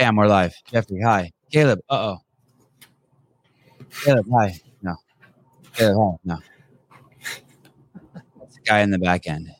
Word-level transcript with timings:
Bam, 0.00 0.16
we're 0.16 0.28
live. 0.28 0.54
Jeffrey, 0.64 1.02
hi. 1.02 1.30
Caleb, 1.52 1.80
uh 1.90 2.14
oh. 2.14 2.18
Caleb, 4.02 4.24
hi. 4.32 4.58
No. 4.80 4.96
Caleb, 5.74 5.96
hi. 5.98 6.16
No. 6.24 6.38
That's 8.14 8.54
the 8.54 8.62
guy 8.64 8.80
in 8.80 8.92
the 8.92 8.98
back 8.98 9.26
end. 9.26 9.50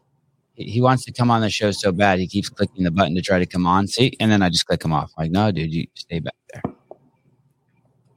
He, 0.54 0.64
he 0.64 0.80
wants 0.80 1.04
to 1.04 1.12
come 1.12 1.30
on 1.30 1.42
the 1.42 1.50
show 1.50 1.72
so 1.72 1.92
bad, 1.92 2.20
he 2.20 2.26
keeps 2.26 2.48
clicking 2.48 2.84
the 2.84 2.90
button 2.90 3.14
to 3.16 3.20
try 3.20 3.38
to 3.38 3.44
come 3.44 3.66
on. 3.66 3.86
See? 3.86 4.16
And 4.18 4.32
then 4.32 4.40
I 4.40 4.48
just 4.48 4.64
click 4.64 4.82
him 4.82 4.94
off. 4.94 5.12
like, 5.18 5.30
no, 5.30 5.50
dude, 5.50 5.74
you 5.74 5.86
stay 5.92 6.20
back 6.20 6.36
there. 6.54 6.62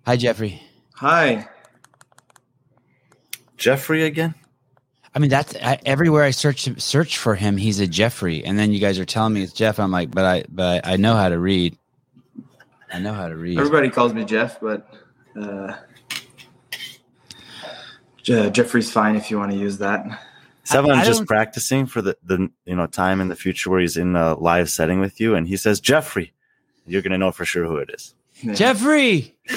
Hi, 0.06 0.16
Jeffrey. 0.16 0.64
Hi. 0.96 1.46
Jeffrey 3.58 4.06
again? 4.06 4.34
I 5.14 5.20
mean, 5.20 5.30
that's 5.30 5.58
I, 5.58 5.78
everywhere 5.86 6.24
I 6.24 6.32
search 6.32 6.70
search 6.82 7.18
for 7.18 7.36
him. 7.36 7.58
He's 7.58 7.82
a 7.82 7.86
Jeffrey, 7.86 8.46
and 8.46 8.58
then 8.58 8.72
you 8.72 8.80
guys 8.80 8.98
are 8.98 9.04
telling 9.06 9.34
me 9.34 9.44
it's 9.44 9.52
Jeff. 9.52 9.78
I'm 9.78 9.92
like, 9.92 10.10
but 10.10 10.24
I 10.24 10.46
but 10.48 10.88
I 10.88 10.96
know 10.96 11.16
how 11.16 11.28
to 11.28 11.38
read. 11.38 11.78
I 12.94 13.00
know 13.00 13.14
how 13.14 13.28
to 13.28 13.36
read. 13.36 13.58
Everybody 13.58 13.90
calls 13.90 14.14
me 14.14 14.24
Jeff, 14.24 14.60
but 14.62 14.88
uh, 15.40 15.76
Je- 18.22 18.50
Jeffrey's 18.52 18.92
fine 18.92 19.16
if 19.16 19.30
you 19.32 19.38
want 19.40 19.52
to 19.52 19.58
use 19.58 19.80
that. 19.80 20.06
Sevan 20.66 21.04
just 21.04 21.26
practicing 21.26 21.86
for 21.88 22.02
the, 22.02 22.16
the 22.24 22.50
you 22.66 22.76
know 22.76 22.88
time 22.88 23.20
in 23.20 23.28
the 23.28 23.36
future 23.36 23.70
where 23.70 23.82
he's 23.82 23.98
in 23.98 24.16
a 24.16 24.36
live 24.36 24.70
setting 24.70 25.00
with 25.02 25.20
you 25.20 25.36
and 25.36 25.48
he 25.48 25.58
says 25.58 25.82
Jeffrey. 25.82 26.32
You're 26.86 27.02
gonna 27.02 27.18
know 27.18 27.32
for 27.32 27.44
sure 27.46 27.66
who 27.66 27.78
it 27.78 27.90
is. 27.94 28.14
Yeah. 28.42 28.54
Jeffrey, 28.54 29.36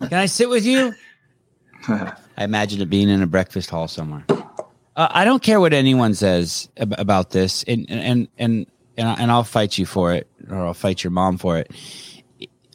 can 0.00 0.14
I 0.14 0.26
sit 0.26 0.48
with 0.50 0.66
you? 0.66 0.94
I 1.88 2.14
imagine 2.38 2.80
it 2.82 2.90
being 2.90 3.08
in 3.08 3.22
a 3.22 3.26
breakfast 3.26 3.70
hall 3.70 3.88
somewhere. 3.88 4.24
Uh, 4.28 5.08
I 5.10 5.24
don't 5.24 5.42
care 5.42 5.60
what 5.60 5.72
anyone 5.72 6.14
says 6.14 6.68
ab- 6.76 6.94
about 6.98 7.30
this, 7.30 7.62
and 7.64 7.86
and 7.88 8.28
and 8.36 8.66
and 8.98 9.20
and 9.20 9.30
I'll 9.30 9.44
fight 9.44 9.78
you 9.78 9.86
for 9.86 10.12
it, 10.12 10.28
or 10.50 10.58
I'll 10.58 10.74
fight 10.74 11.02
your 11.02 11.10
mom 11.10 11.38
for 11.38 11.56
it. 11.58 11.70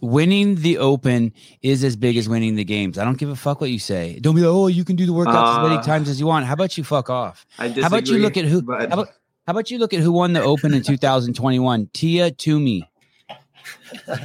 Winning 0.05 0.55
the 0.55 0.77
Open 0.77 1.33
is 1.61 1.83
as 1.83 1.95
big 1.95 2.17
as 2.17 2.29
winning 2.29 2.55
the 2.55 2.63
games. 2.63 2.97
I 2.97 3.03
don't 3.05 3.17
give 3.17 3.29
a 3.29 3.35
fuck 3.35 3.61
what 3.61 3.69
you 3.71 3.79
say. 3.79 4.19
Don't 4.21 4.35
be 4.35 4.41
like, 4.41 4.49
oh, 4.53 4.67
you 4.67 4.83
can 4.85 4.95
do 4.95 5.05
the 5.05 5.11
workouts 5.13 5.57
as 5.59 5.63
many 5.69 5.77
Uh, 5.79 5.83
times 5.83 6.09
as 6.09 6.19
you 6.19 6.27
want. 6.27 6.45
How 6.45 6.53
about 6.53 6.77
you 6.77 6.83
fuck 6.83 7.09
off? 7.09 7.45
I 7.57 7.67
disagree. 7.67 7.81
How 7.83 7.87
about 7.87 8.07
you 8.07 8.17
look 8.19 8.37
at 8.37 8.45
who? 8.45 8.61
but- 8.61 8.79
How 8.89 8.93
about, 8.93 9.07
how 9.47 9.51
about 9.51 9.71
you 9.71 9.77
look 9.77 9.93
at 9.93 9.99
who 10.01 10.11
won 10.11 10.33
the 10.33 10.41
Open 10.41 10.73
in 10.73 10.81
2021? 10.83 11.89
Tia 11.93 12.31
Toomey. 12.31 12.89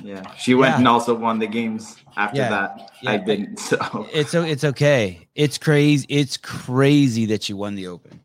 yeah, 0.02 0.34
she 0.36 0.54
went 0.54 0.72
Yeah. 0.72 0.78
and 0.78 0.88
also 0.88 1.14
won 1.14 1.38
the 1.38 1.46
games 1.46 1.96
after 2.16 2.38
Yeah. 2.38 2.48
that. 2.50 2.90
Yeah. 3.02 3.10
I 3.12 3.16
didn't. 3.18 3.58
So 3.58 4.06
It's 4.12 4.34
it's 4.34 4.64
okay. 4.64 5.26
It's 5.34 5.56
crazy. 5.58 6.06
It's 6.08 6.36
crazy 6.36 7.26
that 7.26 7.48
you 7.48 7.56
won 7.56 7.74
the 7.74 7.86
Open. 7.86 8.20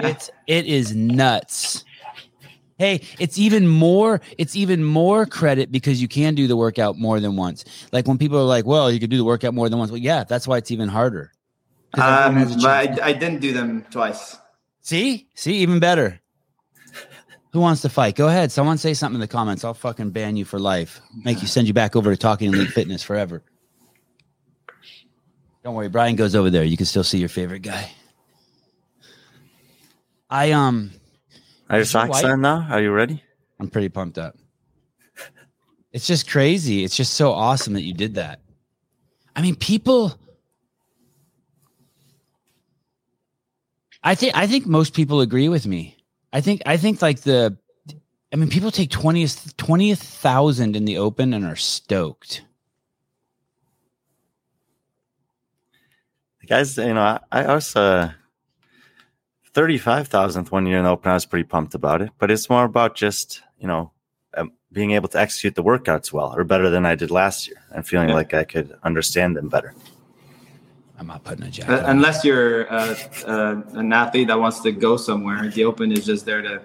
It's 0.00 0.30
it 0.46 0.66
is 0.66 0.94
nuts. 0.94 1.84
Hey, 2.78 3.00
it's 3.18 3.38
even 3.38 3.66
more. 3.66 4.20
It's 4.36 4.54
even 4.54 4.84
more 4.84 5.24
credit 5.24 5.72
because 5.72 6.02
you 6.02 6.08
can 6.08 6.34
do 6.34 6.46
the 6.46 6.56
workout 6.56 6.98
more 6.98 7.20
than 7.20 7.36
once. 7.36 7.64
Like 7.90 8.06
when 8.06 8.18
people 8.18 8.38
are 8.38 8.44
like, 8.44 8.66
"Well, 8.66 8.90
you 8.90 9.00
could 9.00 9.10
do 9.10 9.16
the 9.16 9.24
workout 9.24 9.54
more 9.54 9.68
than 9.68 9.78
once." 9.78 9.90
Well, 9.90 10.00
yeah, 10.00 10.24
that's 10.24 10.46
why 10.46 10.58
it's 10.58 10.70
even 10.70 10.88
harder. 10.88 11.32
um, 11.94 12.44
but. 12.60 13.00
I, 13.02 13.08
I 13.08 13.12
didn't 13.12 13.40
do 13.40 13.52
them 13.52 13.86
twice. 13.90 14.36
see, 14.80 15.28
see, 15.34 15.56
even 15.56 15.78
better. 15.78 16.20
Who 17.52 17.60
wants 17.60 17.80
to 17.82 17.88
fight? 17.88 18.16
Go 18.16 18.28
ahead. 18.28 18.52
Someone 18.52 18.76
say 18.76 18.92
something 18.92 19.14
in 19.14 19.20
the 19.20 19.28
comments. 19.28 19.64
I'll 19.64 19.72
fucking 19.72 20.10
ban 20.10 20.36
you 20.36 20.44
for 20.44 20.58
life. 20.58 21.00
Make 21.24 21.40
you 21.40 21.48
send 21.48 21.66
you 21.66 21.72
back 21.72 21.96
over 21.96 22.10
to 22.10 22.16
Talking 22.16 22.52
Elite 22.52 22.68
Fitness 22.68 23.02
forever. 23.02 23.42
Don't 25.64 25.74
worry, 25.74 25.88
Brian 25.88 26.16
goes 26.16 26.34
over 26.34 26.50
there. 26.50 26.64
You 26.64 26.76
can 26.76 26.84
still 26.84 27.02
see 27.02 27.18
your 27.18 27.30
favorite 27.30 27.62
guy. 27.62 27.90
I 30.28 30.52
um, 30.52 30.90
are 31.68 31.78
your 31.78 31.84
socks 31.84 32.08
you 32.08 32.12
excited 32.12 32.30
on 32.32 32.40
now? 32.42 32.66
Are 32.70 32.80
you 32.80 32.92
ready? 32.92 33.22
I'm 33.58 33.68
pretty 33.68 33.88
pumped 33.88 34.18
up. 34.18 34.36
It's 35.92 36.06
just 36.06 36.28
crazy. 36.28 36.84
It's 36.84 36.96
just 36.96 37.14
so 37.14 37.32
awesome 37.32 37.72
that 37.72 37.82
you 37.82 37.94
did 37.94 38.14
that. 38.16 38.40
I 39.34 39.42
mean, 39.42 39.56
people. 39.56 40.18
I 44.02 44.14
think 44.14 44.36
I 44.36 44.46
think 44.46 44.66
most 44.66 44.94
people 44.94 45.20
agree 45.20 45.48
with 45.48 45.66
me. 45.66 45.96
I 46.32 46.40
think 46.40 46.62
I 46.66 46.76
think 46.76 47.02
like 47.02 47.22
the 47.22 47.56
I 48.32 48.36
mean 48.36 48.50
people 48.50 48.70
take 48.70 48.90
20th 48.90 49.56
20,000 49.56 50.76
in 50.76 50.84
the 50.84 50.98
open 50.98 51.32
and 51.34 51.44
are 51.44 51.56
stoked. 51.56 52.42
Guys, 56.46 56.76
you 56.76 56.94
know, 56.94 57.00
I, 57.00 57.20
I 57.32 57.44
also 57.46 57.82
uh, 57.82 58.10
35,000th 59.56 60.50
one 60.50 60.66
year 60.66 60.78
in 60.78 60.84
open, 60.84 61.10
I 61.10 61.14
was 61.14 61.24
pretty 61.24 61.44
pumped 61.44 61.74
about 61.74 62.02
it, 62.02 62.10
but 62.18 62.30
it's 62.30 62.50
more 62.50 62.64
about 62.64 62.94
just, 62.94 63.40
you 63.58 63.66
know, 63.66 63.90
um, 64.36 64.52
being 64.70 64.90
able 64.90 65.08
to 65.08 65.18
execute 65.18 65.54
the 65.54 65.64
workouts 65.64 66.12
well 66.12 66.34
or 66.36 66.44
better 66.44 66.68
than 66.68 66.84
I 66.84 66.94
did 66.94 67.10
last 67.10 67.48
year 67.48 67.56
and 67.72 67.86
feeling 67.86 68.10
yeah. 68.10 68.16
like 68.16 68.34
I 68.34 68.44
could 68.44 68.76
understand 68.82 69.34
them 69.34 69.48
better. 69.48 69.74
I'm 70.98 71.06
not 71.06 71.24
putting 71.24 71.44
a 71.44 71.50
jacket. 71.50 71.72
Uh, 71.72 71.84
unless 71.86 72.22
you're 72.22 72.70
uh, 72.70 72.96
uh, 73.26 73.62
an 73.72 73.94
athlete 73.94 74.28
that 74.28 74.38
wants 74.38 74.60
to 74.60 74.72
go 74.72 74.98
somewhere, 74.98 75.48
the 75.48 75.64
open 75.64 75.90
is 75.90 76.04
just 76.04 76.26
there 76.26 76.42
to 76.42 76.60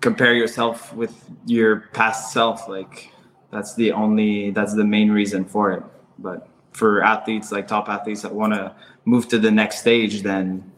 compare 0.00 0.34
yourself 0.34 0.92
with 0.92 1.30
your 1.46 1.88
past 1.92 2.32
self. 2.32 2.68
Like 2.68 3.12
that's 3.52 3.76
the 3.76 3.92
only, 3.92 4.50
that's 4.50 4.74
the 4.74 4.84
main 4.84 5.12
reason 5.12 5.44
for 5.44 5.70
it. 5.70 5.84
But 6.18 6.48
for 6.72 7.04
athletes, 7.04 7.52
like 7.52 7.68
top 7.68 7.88
athletes 7.88 8.22
that 8.22 8.34
want 8.34 8.54
to 8.54 8.74
move 9.04 9.28
to 9.28 9.38
the 9.38 9.52
next 9.52 9.78
stage, 9.78 10.22
then 10.22 10.72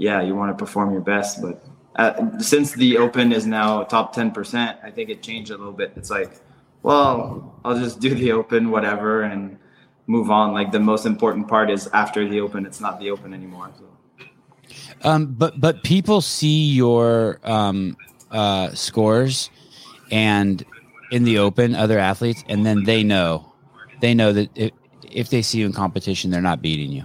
yeah, 0.00 0.22
you 0.22 0.34
want 0.34 0.50
to 0.50 0.64
perform 0.64 0.92
your 0.92 1.02
best. 1.02 1.42
But 1.42 1.62
uh, 1.96 2.38
since 2.38 2.72
the 2.72 2.96
Open 2.96 3.32
is 3.32 3.46
now 3.46 3.84
top 3.84 4.12
ten 4.12 4.30
percent, 4.30 4.78
I 4.82 4.90
think 4.90 5.10
it 5.10 5.22
changed 5.22 5.50
a 5.50 5.56
little 5.56 5.72
bit. 5.72 5.92
It's 5.94 6.10
like, 6.10 6.40
well, 6.82 7.54
I'll 7.64 7.78
just 7.78 8.00
do 8.00 8.14
the 8.14 8.32
Open, 8.32 8.70
whatever, 8.70 9.22
and 9.22 9.58
move 10.06 10.30
on. 10.30 10.52
Like 10.52 10.72
the 10.72 10.80
most 10.80 11.04
important 11.04 11.48
part 11.48 11.70
is 11.70 11.86
after 11.92 12.26
the 12.26 12.40
Open, 12.40 12.64
it's 12.64 12.80
not 12.80 12.98
the 12.98 13.10
Open 13.10 13.34
anymore. 13.34 13.70
So. 13.78 13.84
Um, 15.02 15.34
but 15.34 15.60
but 15.60 15.82
people 15.84 16.20
see 16.20 16.72
your 16.72 17.38
um, 17.44 17.96
uh, 18.30 18.72
scores 18.74 19.50
and 20.10 20.64
in 21.10 21.24
the 21.24 21.38
open, 21.38 21.74
other 21.74 21.98
athletes, 21.98 22.44
and 22.48 22.64
then 22.64 22.84
they 22.84 23.02
know, 23.02 23.52
they 24.00 24.14
know 24.14 24.32
that 24.32 24.48
if, 24.54 24.70
if 25.10 25.28
they 25.30 25.42
see 25.42 25.58
you 25.58 25.66
in 25.66 25.72
competition, 25.72 26.30
they're 26.30 26.40
not 26.40 26.62
beating 26.62 26.92
you. 26.92 27.04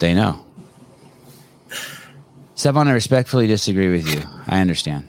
They 0.00 0.14
know. 0.14 0.44
Sevan, 2.56 2.88
I 2.88 2.92
respectfully 2.92 3.46
disagree 3.46 3.90
with 3.90 4.06
you. 4.08 4.22
I 4.48 4.60
understand, 4.60 5.08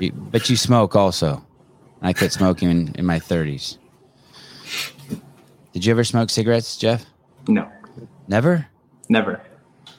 You- 0.00 0.12
but 0.12 0.48
you 0.50 0.56
smoke 0.56 0.96
also. 0.96 1.44
I 2.00 2.12
quit 2.12 2.32
smoking 2.32 2.70
in, 2.70 2.94
in 2.96 3.04
my 3.06 3.18
thirties. 3.20 3.78
Did 5.72 5.84
you 5.84 5.90
ever 5.92 6.02
smoke 6.04 6.30
cigarettes, 6.30 6.76
Jeff? 6.76 7.04
No, 7.46 7.68
Never. 8.26 8.66
never. 9.08 9.40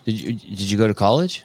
Did 0.05 0.19
you 0.19 0.33
did 0.33 0.59
you 0.71 0.77
go 0.77 0.87
to 0.87 0.93
college? 0.93 1.43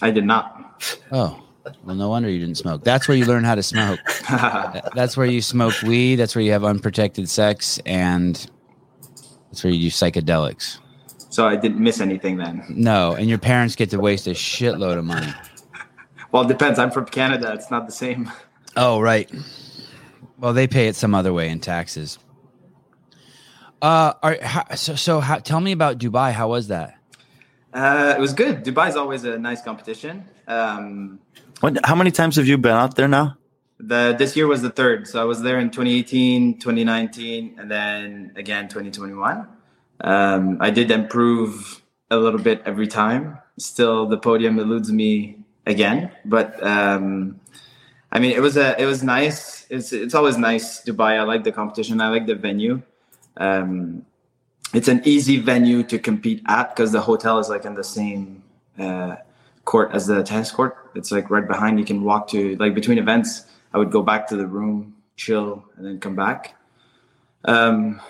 I 0.00 0.10
did 0.10 0.24
not. 0.24 0.82
Oh, 1.12 1.42
well, 1.84 1.94
no 1.96 2.08
wonder 2.08 2.30
you 2.30 2.38
didn't 2.38 2.56
smoke. 2.56 2.84
That's 2.84 3.08
where 3.08 3.16
you 3.16 3.26
learn 3.26 3.44
how 3.44 3.54
to 3.54 3.62
smoke. 3.62 4.00
That's 4.94 5.16
where 5.16 5.26
you 5.26 5.42
smoke 5.42 5.74
weed. 5.82 6.16
That's 6.16 6.34
where 6.34 6.42
you 6.44 6.52
have 6.52 6.64
unprotected 6.64 7.28
sex, 7.28 7.78
and 7.84 8.34
that's 9.50 9.62
where 9.64 9.72
you 9.72 9.90
do 9.90 9.94
psychedelics. 9.94 10.78
So 11.38 11.46
I 11.46 11.54
didn't 11.54 11.78
miss 11.78 12.00
anything 12.00 12.36
then. 12.36 12.64
No, 12.68 13.14
and 13.14 13.28
your 13.28 13.38
parents 13.38 13.76
get 13.76 13.90
to 13.90 14.00
waste 14.00 14.26
a 14.26 14.30
shitload 14.30 14.98
of 14.98 15.04
money. 15.04 15.32
Well, 16.32 16.42
it 16.42 16.48
depends. 16.48 16.80
I'm 16.80 16.90
from 16.90 17.06
Canada. 17.06 17.52
It's 17.54 17.70
not 17.70 17.86
the 17.86 17.92
same. 17.92 18.28
Oh, 18.76 19.00
right. 19.00 19.30
Well, 20.38 20.52
they 20.52 20.66
pay 20.66 20.88
it 20.88 20.96
some 20.96 21.14
other 21.14 21.32
way 21.32 21.48
in 21.48 21.60
taxes. 21.60 22.18
Uh, 23.80 24.14
are, 24.20 24.36
how, 24.42 24.74
so 24.74 24.96
so 24.96 25.20
how, 25.20 25.38
tell 25.38 25.60
me 25.60 25.70
about 25.70 25.98
Dubai. 25.98 26.32
How 26.32 26.48
was 26.48 26.66
that? 26.68 26.98
Uh, 27.72 28.14
it 28.16 28.20
was 28.20 28.32
good. 28.32 28.64
Dubai 28.64 28.88
is 28.88 28.96
always 28.96 29.22
a 29.22 29.38
nice 29.38 29.62
competition. 29.62 30.24
Um, 30.48 31.20
What, 31.60 31.78
how 31.84 31.94
many 31.94 32.10
times 32.10 32.34
have 32.34 32.48
you 32.48 32.58
been 32.58 32.72
out 32.72 32.96
there 32.96 33.06
now? 33.06 33.38
the 33.78 34.16
this 34.18 34.34
year 34.36 34.48
was 34.48 34.62
the 34.62 34.70
third. 34.70 35.06
So 35.06 35.22
I 35.22 35.24
was 35.24 35.42
there 35.42 35.60
in 35.60 35.70
2018, 35.70 36.58
2019, 36.58 37.56
and 37.60 37.70
then 37.70 38.32
again 38.34 38.66
2021. 38.66 39.57
Um, 40.00 40.58
I 40.60 40.70
did 40.70 40.90
improve 40.90 41.82
a 42.10 42.16
little 42.16 42.40
bit 42.40 42.62
every 42.64 42.86
time. 42.86 43.38
Still, 43.58 44.06
the 44.06 44.18
podium 44.18 44.58
eludes 44.58 44.92
me 44.92 45.38
again, 45.66 46.12
but 46.24 46.62
um, 46.64 47.40
I 48.12 48.18
mean, 48.18 48.32
it 48.32 48.40
was 48.40 48.56
a 48.56 48.80
it 48.80 48.86
was 48.86 49.02
nice. 49.02 49.66
It's 49.68 49.92
it's 49.92 50.14
always 50.14 50.36
nice 50.38 50.82
Dubai. 50.84 51.18
I 51.18 51.22
like 51.22 51.44
the 51.44 51.52
competition. 51.52 52.00
I 52.00 52.08
like 52.08 52.26
the 52.26 52.34
venue. 52.34 52.82
Um, 53.36 54.04
it's 54.74 54.88
an 54.88 55.02
easy 55.04 55.38
venue 55.38 55.82
to 55.84 55.98
compete 55.98 56.42
at 56.46 56.74
because 56.74 56.92
the 56.92 57.00
hotel 57.00 57.38
is 57.38 57.48
like 57.48 57.64
in 57.64 57.74
the 57.74 57.84
same 57.84 58.42
uh, 58.78 59.16
court 59.64 59.90
as 59.92 60.06
the 60.06 60.22
tennis 60.22 60.50
court. 60.50 60.76
It's 60.94 61.10
like 61.10 61.30
right 61.30 61.46
behind. 61.46 61.78
You 61.78 61.84
can 61.84 62.02
walk 62.02 62.28
to 62.28 62.56
like 62.56 62.74
between 62.74 62.98
events. 62.98 63.44
I 63.72 63.78
would 63.78 63.90
go 63.90 64.02
back 64.02 64.26
to 64.28 64.36
the 64.36 64.46
room, 64.46 64.96
chill, 65.16 65.64
and 65.76 65.84
then 65.84 66.00
come 66.00 66.16
back. 66.16 66.54
Um, 67.44 68.00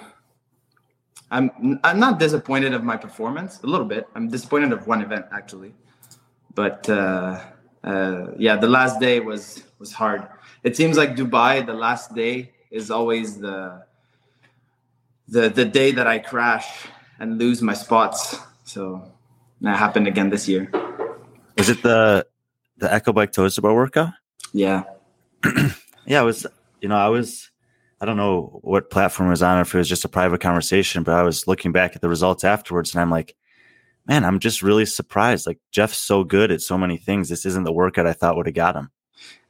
I'm 1.30 1.80
I'm 1.84 2.00
not 2.00 2.18
disappointed 2.18 2.72
of 2.72 2.82
my 2.84 2.96
performance. 2.96 3.60
A 3.62 3.66
little 3.66 3.86
bit. 3.86 4.08
I'm 4.14 4.28
disappointed 4.28 4.72
of 4.72 4.86
one 4.86 5.02
event 5.02 5.26
actually, 5.32 5.74
but 6.54 6.88
uh, 6.88 7.40
uh, 7.84 8.26
yeah, 8.38 8.56
the 8.56 8.68
last 8.68 9.00
day 9.00 9.20
was 9.20 9.62
was 9.78 9.92
hard. 9.92 10.26
It 10.62 10.76
seems 10.76 10.96
like 10.96 11.16
Dubai, 11.16 11.64
the 11.64 11.74
last 11.74 12.14
day 12.14 12.52
is 12.70 12.90
always 12.90 13.38
the 13.38 13.84
the 15.28 15.48
the 15.48 15.64
day 15.64 15.92
that 15.92 16.06
I 16.06 16.18
crash 16.18 16.86
and 17.18 17.38
lose 17.38 17.60
my 17.62 17.74
spots. 17.74 18.38
So 18.64 19.02
that 19.60 19.76
happened 19.76 20.06
again 20.06 20.30
this 20.30 20.48
year. 20.48 20.70
Was 21.56 21.68
it 21.68 21.82
the 21.82 22.26
the 22.78 22.92
Echo 22.92 23.12
Bike 23.12 23.32
Toes 23.32 23.58
Bar 23.58 23.74
workout? 23.74 24.12
Yeah. 24.52 24.84
yeah, 26.06 26.22
it 26.22 26.24
was. 26.24 26.46
You 26.80 26.88
know, 26.88 26.96
I 26.96 27.08
was. 27.08 27.50
I 28.00 28.06
don't 28.06 28.16
know 28.16 28.60
what 28.62 28.90
platform 28.90 29.28
was 29.28 29.42
on, 29.42 29.60
if 29.60 29.74
it 29.74 29.78
was 29.78 29.88
just 29.88 30.04
a 30.04 30.08
private 30.08 30.40
conversation, 30.40 31.02
but 31.02 31.14
I 31.14 31.22
was 31.22 31.46
looking 31.46 31.72
back 31.72 31.96
at 31.96 32.02
the 32.02 32.08
results 32.08 32.44
afterwards, 32.44 32.94
and 32.94 33.00
I'm 33.00 33.10
like, 33.10 33.34
man, 34.06 34.24
I'm 34.24 34.38
just 34.38 34.62
really 34.62 34.86
surprised. 34.86 35.46
Like 35.46 35.58
Jeff's 35.72 35.98
so 35.98 36.24
good 36.24 36.50
at 36.52 36.60
so 36.60 36.78
many 36.78 36.96
things. 36.96 37.28
This 37.28 37.44
isn't 37.44 37.64
the 37.64 37.72
workout 37.72 38.06
I 38.06 38.12
thought 38.12 38.36
would 38.36 38.46
have 38.46 38.54
got 38.54 38.76
him. 38.76 38.90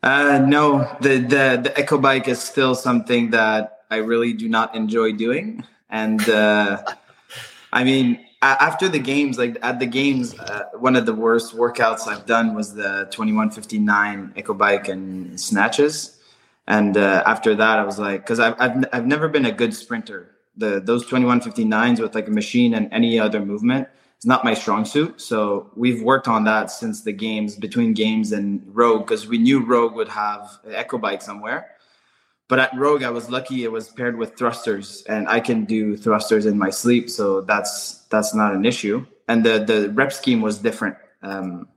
Uh, 0.03 0.45
no, 0.47 0.97
the 1.01 1.19
the 1.19 1.61
the 1.63 1.73
Echo 1.77 1.99
Bike 1.99 2.29
is 2.29 2.41
still 2.41 2.75
something 2.75 3.31
that 3.31 3.81
I 3.91 3.97
really 3.97 4.33
do 4.33 4.49
not 4.49 4.75
enjoy 4.75 5.13
doing, 5.13 5.65
and 5.91 6.27
uh, 6.29 6.83
I 7.73 7.85
mean, 7.85 8.25
after 8.41 8.89
the 8.89 8.99
games, 8.99 9.39
like 9.39 9.57
at 9.63 9.79
the 9.79 9.87
games, 9.87 10.39
uh, 10.39 10.65
one 10.79 10.97
of 10.97 11.07
the 11.07 11.15
worst 11.15 11.55
workouts 11.57 12.07
I've 12.07 12.27
done 12.27 12.55
was 12.55 12.75
the 12.75 13.09
2159 13.11 14.33
Echo 14.37 14.55
Bike 14.55 14.89
and 14.89 15.39
snatches. 15.39 16.18
And 16.69 16.99
uh, 16.99 17.23
after 17.25 17.55
that, 17.55 17.79
I 17.79 17.85
was 17.85 17.99
like, 17.99 18.21
because 18.21 18.39
I've, 18.39 18.55
I've 18.61 18.85
I've 18.93 19.07
never 19.07 19.27
been 19.27 19.47
a 19.47 19.53
good 19.53 19.73
sprinter. 19.73 20.37
The 20.59 20.81
those 20.81 21.07
2159s 21.07 21.99
with 21.99 22.15
like 22.15 22.29
a 22.29 22.31
machine 22.31 22.75
and 22.75 22.93
any 22.93 23.19
other 23.19 23.41
movement 23.41 23.89
is 24.19 24.27
not 24.27 24.45
my 24.45 24.53
strong 24.53 24.85
suit. 24.85 25.19
So 25.19 25.71
we've 25.77 26.03
worked 26.03 26.29
on 26.29 26.45
that 26.45 26.71
since 26.71 27.03
the 27.03 27.13
games 27.13 27.57
between 27.57 27.95
games 27.95 28.33
and 28.33 28.63
Rogue 28.67 29.07
because 29.07 29.27
we 29.27 29.39
knew 29.39 29.65
Rogue 29.65 29.95
would 29.95 30.09
have 30.09 30.59
an 30.65 30.75
Echo 30.75 30.99
Bike 30.99 31.23
somewhere. 31.23 31.71
But 32.49 32.59
at 32.59 32.77
Rogue, 32.77 33.03
I 33.03 33.11
was 33.11 33.31
lucky 33.31 33.65
it 33.65 33.73
was 33.73 33.89
paired 33.89 34.19
with 34.19 34.37
thrusters, 34.37 35.05
and 35.09 35.27
I 35.27 35.41
can 35.41 35.65
do 35.65 35.97
thrusters 35.97 36.45
in 36.45 36.59
my 36.59 36.69
sleep, 36.69 37.09
so 37.09 37.41
that's 37.41 38.05
that's 38.11 38.35
not 38.35 38.55
an 38.55 38.67
issue. 38.67 39.07
And 39.27 39.43
the 39.43 39.65
the 39.65 39.91
rep 39.95 40.13
scheme 40.13 40.43
was 40.43 40.59
different. 40.59 40.97
Um, 41.23 41.69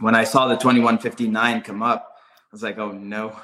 when 0.00 0.14
I 0.14 0.24
saw 0.24 0.48
the 0.48 0.56
2159 0.56 1.62
come 1.62 1.82
up, 1.82 2.18
I 2.18 2.52
was 2.52 2.62
like, 2.62 2.76
oh 2.76 2.92
no. 2.92 3.34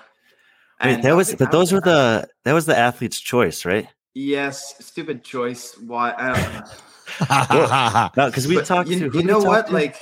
Wait, 0.85 1.03
that 1.03 1.17
was 1.17 1.35
but 1.35 1.51
those 1.51 1.73
were 1.73 1.81
the 1.81 2.29
that 2.45 2.53
was 2.53 2.67
the 2.67 2.77
athlete's 2.77 3.21
choice, 3.21 3.65
right? 3.65 3.89
Yes, 4.15 4.77
stupid 4.79 5.25
choice. 5.25 5.77
Why? 5.79 6.15
I 6.17 6.33
don't 6.33 6.55
know. 6.55 8.11
no, 8.17 8.31
because 8.31 8.47
we 8.47 8.57
but 8.57 8.67
talked. 8.67 8.89
You, 8.89 9.11
to, 9.11 9.19
you 9.19 9.25
know 9.25 9.41
what? 9.41 9.69
To? 9.69 9.73
Like 9.73 9.97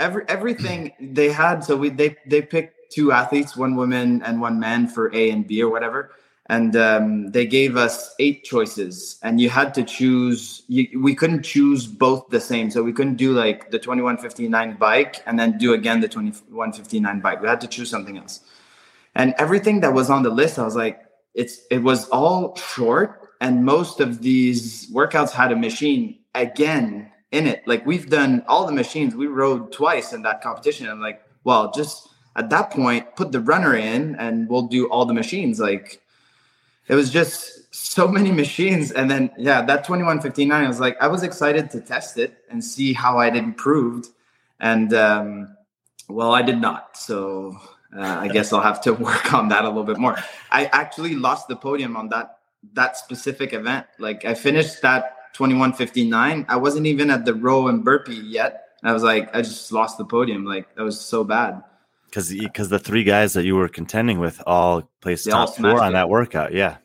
every 0.00 0.24
everything 0.28 0.92
they 1.00 1.30
had. 1.30 1.60
So 1.60 1.76
we 1.76 1.90
they 1.90 2.16
they 2.26 2.42
picked 2.42 2.92
two 2.92 3.12
athletes, 3.12 3.56
one 3.56 3.76
woman 3.76 4.22
and 4.22 4.40
one 4.40 4.58
man 4.58 4.88
for 4.88 5.14
A 5.14 5.30
and 5.30 5.46
B 5.46 5.62
or 5.62 5.70
whatever. 5.70 6.12
And 6.50 6.74
um, 6.76 7.30
they 7.30 7.46
gave 7.46 7.76
us 7.76 8.14
eight 8.18 8.42
choices, 8.42 9.18
and 9.22 9.38
you 9.38 9.50
had 9.50 9.74
to 9.74 9.82
choose. 9.84 10.62
You, 10.68 11.02
we 11.02 11.14
couldn't 11.14 11.42
choose 11.42 11.86
both 11.86 12.30
the 12.30 12.40
same, 12.40 12.70
so 12.70 12.82
we 12.82 12.94
couldn't 12.94 13.16
do 13.16 13.32
like 13.34 13.70
the 13.70 13.78
2159 13.78 14.78
bike 14.78 15.22
and 15.26 15.38
then 15.38 15.58
do 15.58 15.74
again 15.74 16.00
the 16.00 16.08
2159 16.08 17.20
bike. 17.20 17.42
We 17.42 17.48
had 17.48 17.60
to 17.60 17.66
choose 17.66 17.90
something 17.90 18.16
else. 18.16 18.40
And 19.18 19.34
everything 19.36 19.80
that 19.80 19.92
was 19.92 20.08
on 20.08 20.22
the 20.22 20.30
list, 20.30 20.58
I 20.58 20.64
was 20.64 20.76
like, 20.76 21.02
it's 21.34 21.60
it 21.70 21.82
was 21.82 22.08
all 22.08 22.56
short, 22.56 23.28
and 23.40 23.64
most 23.64 24.00
of 24.00 24.22
these 24.22 24.90
workouts 24.90 25.30
had 25.30 25.52
a 25.52 25.56
machine 25.56 26.18
again 26.34 27.12
in 27.30 27.46
it. 27.46 27.66
Like 27.66 27.84
we've 27.84 28.08
done 28.08 28.42
all 28.48 28.66
the 28.66 28.72
machines. 28.72 29.14
We 29.14 29.26
rode 29.26 29.72
twice 29.72 30.12
in 30.12 30.22
that 30.22 30.40
competition. 30.40 30.88
I'm 30.88 31.02
like, 31.02 31.20
well, 31.44 31.70
just 31.70 32.08
at 32.36 32.48
that 32.50 32.70
point, 32.70 33.14
put 33.16 33.32
the 33.32 33.40
runner 33.40 33.74
in 33.76 34.14
and 34.16 34.48
we'll 34.48 34.68
do 34.68 34.86
all 34.88 35.04
the 35.04 35.14
machines. 35.14 35.60
Like 35.60 36.00
it 36.88 36.94
was 36.94 37.10
just 37.10 37.74
so 37.74 38.08
many 38.18 38.32
machines. 38.32 38.90
And 38.92 39.10
then, 39.10 39.30
yeah, 39.36 39.62
that 39.62 39.84
2159, 39.84 40.64
I 40.64 40.68
was 40.68 40.80
like, 40.80 40.96
I 41.00 41.08
was 41.08 41.22
excited 41.22 41.70
to 41.72 41.80
test 41.80 42.18
it 42.18 42.44
and 42.50 42.64
see 42.64 42.92
how 42.92 43.18
I'd 43.18 43.36
improved. 43.36 44.08
And, 44.60 44.92
um, 44.94 45.56
well, 46.08 46.32
I 46.32 46.42
did 46.42 46.60
not. 46.60 46.96
So 46.96 47.60
uh, 47.96 48.18
I 48.20 48.28
guess 48.28 48.52
I'll 48.52 48.60
have 48.60 48.80
to 48.82 48.92
work 49.08 49.32
on 49.32 49.48
that 49.48 49.64
a 49.64 49.68
little 49.68 49.84
bit 49.84 49.98
more. 49.98 50.16
I 50.50 50.66
actually 50.66 51.14
lost 51.14 51.48
the 51.48 51.56
podium 51.56 51.96
on 51.96 52.08
that 52.10 52.38
that 52.74 52.96
specific 52.96 53.52
event. 53.52 53.86
Like 53.98 54.24
I 54.24 54.34
finished 54.34 54.82
that 54.82 55.32
2159. 55.34 56.46
I 56.48 56.56
wasn't 56.56 56.86
even 56.86 57.10
at 57.10 57.24
the 57.24 57.34
row 57.34 57.68
and 57.68 57.84
burpee 57.84 58.14
yet. 58.14 58.64
I 58.82 58.92
was 58.92 59.02
like, 59.02 59.34
I 59.34 59.42
just 59.42 59.72
lost 59.72 59.98
the 59.98 60.04
podium. 60.04 60.44
Like 60.44 60.74
that 60.76 60.82
was 60.82 61.00
so 61.00 61.24
bad 61.24 61.62
because 62.08 62.30
because 62.30 62.68
the 62.68 62.78
three 62.78 63.04
guys 63.04 63.34
that 63.34 63.44
you 63.44 63.54
were 63.54 63.68
contending 63.68 64.18
with 64.18 64.42
all 64.46 64.88
placed 65.00 65.24
they 65.24 65.30
top 65.30 65.48
all 65.48 65.54
four 65.54 65.80
on 65.82 65.90
it. 65.90 65.92
that 65.92 66.08
workout. 66.08 66.52
Yeah. 66.52 66.76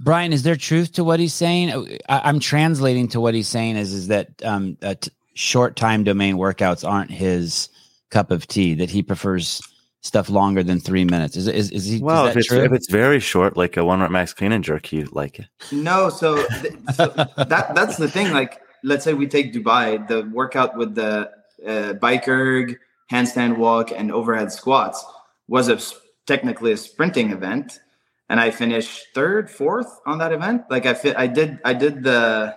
Brian, 0.00 0.32
is 0.32 0.42
there 0.42 0.56
truth 0.56 0.92
to 0.92 1.04
what 1.04 1.20
he's 1.20 1.34
saying? 1.34 1.98
I, 2.08 2.28
am 2.28 2.40
translating 2.40 3.08
to 3.08 3.20
what 3.20 3.34
he's 3.34 3.48
saying 3.48 3.76
is 3.76 3.92
is 3.92 4.08
that 4.08 4.28
um, 4.44 4.76
uh, 4.82 4.94
t- 5.00 5.10
short 5.34 5.76
time 5.76 6.02
domain 6.04 6.36
workouts 6.36 6.88
aren't 6.88 7.10
his 7.10 7.68
cup 8.10 8.30
of 8.30 8.46
tea. 8.46 8.74
That 8.74 8.90
he 8.90 9.02
prefers 9.02 9.62
stuff 10.02 10.28
longer 10.28 10.62
than 10.62 10.80
three 10.80 11.04
minutes. 11.04 11.36
Is 11.36 11.48
is, 11.48 11.70
is 11.70 11.86
he? 11.86 12.00
Well, 12.00 12.26
is 12.26 12.30
if 12.30 12.36
it's, 12.36 12.46
true? 12.48 12.62
if 12.62 12.72
it's 12.72 12.90
very 12.90 13.20
short, 13.20 13.56
like 13.56 13.76
a 13.76 13.84
one 13.84 14.00
rep 14.00 14.10
max 14.10 14.34
clean 14.34 14.52
and 14.52 14.62
jerk, 14.62 14.92
you 14.92 15.08
like 15.12 15.38
it. 15.38 15.46
No, 15.70 16.10
so, 16.10 16.36
th- 16.36 16.74
so 16.94 17.08
that 17.36 17.72
that's 17.74 17.96
the 17.96 18.08
thing. 18.08 18.32
Like, 18.32 18.60
let's 18.84 19.04
say 19.04 19.14
we 19.14 19.26
take 19.26 19.54
Dubai, 19.54 20.06
the 20.06 20.28
workout 20.32 20.76
with 20.76 20.94
the 20.94 21.30
uh, 21.66 21.94
bike 21.94 22.28
erg 22.28 22.78
handstand 23.10 23.56
walk, 23.56 23.90
and 23.90 24.12
overhead 24.12 24.52
squats 24.52 25.04
was 25.48 25.68
a 25.68 25.80
technically 26.26 26.72
a 26.72 26.76
sprinting 26.76 27.30
event, 27.30 27.80
and 28.28 28.40
I 28.40 28.50
finished 28.50 29.06
third, 29.14 29.50
fourth 29.50 30.00
on 30.06 30.18
that 30.18 30.32
event. 30.32 30.64
Like 30.70 30.86
I 30.86 30.94
fit, 30.94 31.16
I 31.16 31.26
did, 31.26 31.58
I 31.64 31.74
did 31.74 32.02
the, 32.02 32.56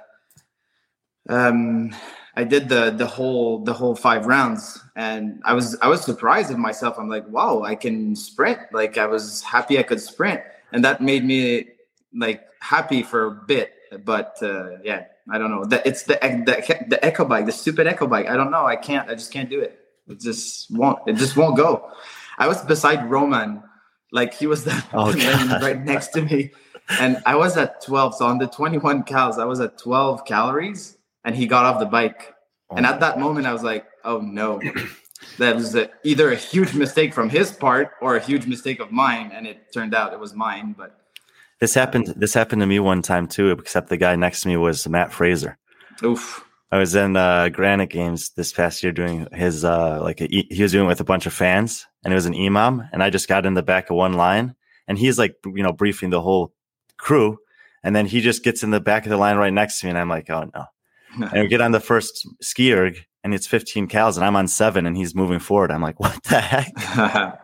um, 1.29 1.95
I 2.35 2.43
did 2.43 2.67
the 2.67 2.91
the 2.91 3.05
whole 3.05 3.59
the 3.59 3.73
whole 3.73 3.95
five 3.95 4.25
rounds, 4.25 4.81
and 4.95 5.41
I 5.45 5.53
was 5.53 5.77
I 5.81 5.87
was 5.87 6.01
surprised 6.01 6.51
of 6.51 6.57
myself. 6.57 6.97
I'm 6.97 7.09
like, 7.09 7.27
wow, 7.29 7.63
I 7.63 7.75
can 7.75 8.15
sprint. 8.15 8.59
Like 8.73 8.97
I 8.97 9.05
was 9.05 9.41
happy 9.41 9.79
I 9.79 9.83
could 9.83 10.01
sprint, 10.01 10.41
and 10.73 10.83
that 10.83 11.01
made 11.01 11.23
me 11.23 11.69
like 12.13 12.45
happy 12.59 13.03
for 13.03 13.25
a 13.25 13.31
bit. 13.31 13.73
But 14.03 14.37
uh, 14.41 14.79
yeah, 14.83 15.05
I 15.29 15.37
don't 15.37 15.49
know. 15.49 15.63
That 15.65 15.87
it's 15.87 16.03
the 16.03 16.15
the 16.45 16.85
the 16.89 17.05
echo 17.05 17.23
bike, 17.23 17.45
the 17.45 17.53
stupid 17.53 17.87
echo 17.87 18.05
bike. 18.05 18.27
I 18.27 18.35
don't 18.35 18.51
know. 18.51 18.65
I 18.65 18.75
can't. 18.75 19.09
I 19.09 19.13
just 19.13 19.31
can't 19.31 19.49
do 19.49 19.61
it. 19.61 19.79
It 20.07 20.19
just 20.19 20.69
won't. 20.71 20.99
It 21.07 21.15
just 21.15 21.37
won't 21.37 21.55
go. 21.55 21.91
I 22.37 22.47
was 22.47 22.61
beside 22.63 23.09
Roman, 23.09 23.63
like 24.11 24.33
he 24.33 24.45
was 24.45 24.65
the 24.65 24.83
oh, 24.93 25.13
right 25.61 25.81
next 25.83 26.09
to 26.09 26.21
me, 26.21 26.51
and 26.99 27.21
I 27.25 27.35
was 27.35 27.57
at 27.57 27.81
12. 27.81 28.15
So 28.15 28.25
on 28.25 28.37
the 28.37 28.47
21 28.47 29.03
calories, 29.03 29.37
I 29.37 29.45
was 29.45 29.59
at 29.59 29.77
12 29.77 30.25
calories, 30.25 30.94
and 31.25 31.35
he 31.35 31.47
got 31.47 31.65
off 31.65 31.79
the 31.79 31.85
bike. 31.85 32.33
Oh, 32.69 32.77
and 32.77 32.85
at 32.85 33.01
that 33.01 33.19
moment, 33.19 33.45
I 33.45 33.51
was 33.51 33.63
like, 33.63 33.85
"Oh 34.05 34.19
no." 34.19 34.61
that 35.37 35.55
was 35.55 35.75
a, 35.75 35.89
either 36.03 36.31
a 36.31 36.35
huge 36.35 36.73
mistake 36.73 37.13
from 37.13 37.29
his 37.29 37.51
part 37.51 37.91
or 38.01 38.15
a 38.15 38.19
huge 38.19 38.45
mistake 38.45 38.79
of 38.79 38.91
mine. 38.91 39.31
And 39.33 39.45
it 39.47 39.73
turned 39.73 39.93
out 39.93 40.13
it 40.13 40.19
was 40.19 40.33
mine 40.33 40.75
but 40.77 40.97
this 41.59 41.73
happened 41.73 42.13
this 42.17 42.33
happened 42.33 42.61
to 42.61 42.65
me 42.65 42.79
one 42.79 43.01
time 43.01 43.27
too 43.27 43.49
except 43.51 43.89
the 43.89 43.97
guy 43.97 44.15
next 44.15 44.41
to 44.41 44.47
me 44.47 44.57
was 44.57 44.87
matt 44.87 45.11
fraser. 45.11 45.57
Oof. 46.03 46.43
I 46.71 46.77
was 46.77 46.95
in 46.95 47.15
uh, 47.15 47.49
Granite 47.49 47.89
Games 47.89 48.31
this 48.31 48.51
past 48.51 48.83
year 48.83 48.91
doing 48.91 49.27
his 49.31 49.63
uh, 49.63 49.99
like 50.01 50.19
a, 50.19 50.27
he 50.27 50.61
was 50.61 50.71
doing 50.71 50.85
it 50.85 50.89
with 50.89 50.99
a 50.99 51.05
bunch 51.05 51.25
of 51.25 51.33
fans, 51.33 51.85
and 52.03 52.11
it 52.11 52.15
was 52.15 52.25
an 52.25 52.33
EMOM, 52.33 52.89
and 52.91 53.01
I 53.01 53.09
just 53.09 53.29
got 53.29 53.45
in 53.45 53.53
the 53.53 53.63
back 53.63 53.89
of 53.89 53.95
one 53.95 54.13
line, 54.13 54.55
and 54.87 54.97
he's 54.97 55.17
like 55.17 55.35
you 55.45 55.63
know 55.63 55.71
briefing 55.71 56.09
the 56.09 56.21
whole 56.21 56.53
crew, 56.97 57.37
and 57.83 57.95
then 57.95 58.07
he 58.07 58.19
just 58.19 58.43
gets 58.43 58.63
in 58.63 58.71
the 58.71 58.81
back 58.81 59.05
of 59.05 59.09
the 59.09 59.17
line 59.17 59.37
right 59.37 59.53
next 59.53 59.79
to 59.79 59.85
me, 59.85 59.91
and 59.91 59.97
I'm 59.97 60.09
like, 60.09 60.29
oh 60.29 60.49
no, 60.53 60.65
and 61.33 61.41
we 61.43 61.47
get 61.47 61.61
on 61.61 61.71
the 61.71 61.79
first 61.79 62.27
ski 62.41 62.73
erg, 62.73 63.05
and 63.23 63.33
it's 63.33 63.47
15 63.47 63.87
cows 63.87 64.17
and 64.17 64.25
I'm 64.25 64.35
on 64.35 64.47
seven, 64.47 64.85
and 64.85 64.95
he's 64.95 65.15
moving 65.15 65.39
forward. 65.39 65.71
I'm 65.71 65.81
like, 65.81 65.99
what 65.99 66.21
the 66.23 66.39
heck? 66.39 66.73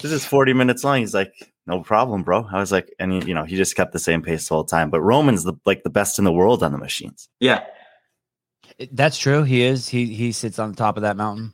this 0.00 0.12
is 0.12 0.24
40 0.24 0.52
minutes 0.52 0.84
long. 0.84 1.00
He's 1.00 1.14
like, 1.14 1.32
no 1.66 1.82
problem, 1.82 2.22
bro. 2.22 2.46
I 2.50 2.58
was 2.58 2.72
like, 2.72 2.92
and 2.98 3.12
he, 3.12 3.28
you 3.28 3.34
know, 3.34 3.44
he 3.44 3.56
just 3.56 3.76
kept 3.76 3.92
the 3.92 3.98
same 3.98 4.22
pace 4.22 4.48
the 4.48 4.54
whole 4.54 4.64
time. 4.64 4.90
But 4.90 5.00
Roman's 5.00 5.44
the 5.44 5.54
like 5.64 5.82
the 5.82 5.90
best 5.90 6.18
in 6.18 6.24
the 6.24 6.32
world 6.32 6.62
on 6.62 6.72
the 6.72 6.78
machines. 6.78 7.28
Yeah, 7.38 7.64
that's 8.90 9.18
true. 9.18 9.44
He 9.44 9.62
is. 9.62 9.88
He 9.88 10.06
he 10.14 10.32
sits 10.32 10.58
on 10.58 10.70
the 10.70 10.76
top 10.76 10.96
of 10.96 11.02
that 11.02 11.16
mountain. 11.16 11.52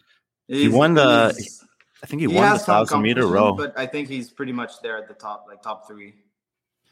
He's, 0.49 0.63
he 0.63 0.69
won 0.69 0.95
the. 0.95 1.35
I 2.03 2.07
think 2.07 2.23
he, 2.23 2.29
he 2.29 2.35
won 2.35 2.53
the 2.53 2.59
thousand 2.59 3.03
meter 3.03 3.27
row. 3.27 3.55
But 3.55 3.79
I 3.79 3.87
think 3.87 4.09
he's 4.09 4.31
pretty 4.31 4.53
much 4.53 4.81
there 4.83 4.97
at 4.97 5.09
the 5.09 5.15
top, 5.15 5.47
like 5.49 5.61
top 5.63 5.87
three. 5.87 6.15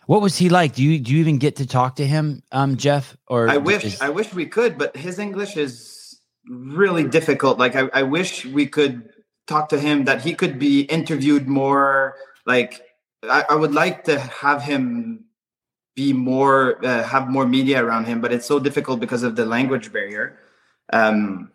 What 0.06 0.20
was 0.20 0.36
he 0.36 0.48
like? 0.48 0.74
Do 0.74 0.82
you 0.82 0.98
do 0.98 1.12
you 1.12 1.20
even 1.20 1.38
get 1.38 1.56
to 1.56 1.66
talk 1.66 1.96
to 1.96 2.06
him, 2.06 2.42
um, 2.52 2.76
Jeff? 2.76 3.16
Or 3.26 3.48
I 3.48 3.56
wish 3.56 3.84
is... 3.84 4.00
I 4.00 4.08
wish 4.10 4.32
we 4.34 4.46
could, 4.46 4.76
but 4.78 4.96
his 4.96 5.18
English 5.18 5.56
is 5.56 6.18
really 6.48 7.04
difficult. 7.04 7.58
Like 7.58 7.74
I, 7.76 7.88
I 7.92 8.02
wish 8.02 8.44
we 8.44 8.66
could 8.66 9.08
talk 9.46 9.68
to 9.70 9.78
him 9.78 10.04
that 10.04 10.22
he 10.22 10.34
could 10.34 10.58
be 10.58 10.82
interviewed 10.82 11.48
more. 11.48 12.16
Like 12.46 12.82
I, 13.22 13.44
I 13.50 13.54
would 13.54 13.72
like 13.72 14.04
to 14.04 14.18
have 14.18 14.62
him 14.62 15.24
be 15.94 16.12
more 16.12 16.84
uh, 16.84 17.02
have 17.04 17.28
more 17.28 17.46
media 17.46 17.82
around 17.82 18.04
him 18.06 18.20
but 18.20 18.32
it's 18.32 18.46
so 18.46 18.58
difficult 18.58 18.98
because 18.98 19.22
of 19.22 19.36
the 19.36 19.46
language 19.46 19.92
barrier 19.92 20.36
um, 20.92 21.52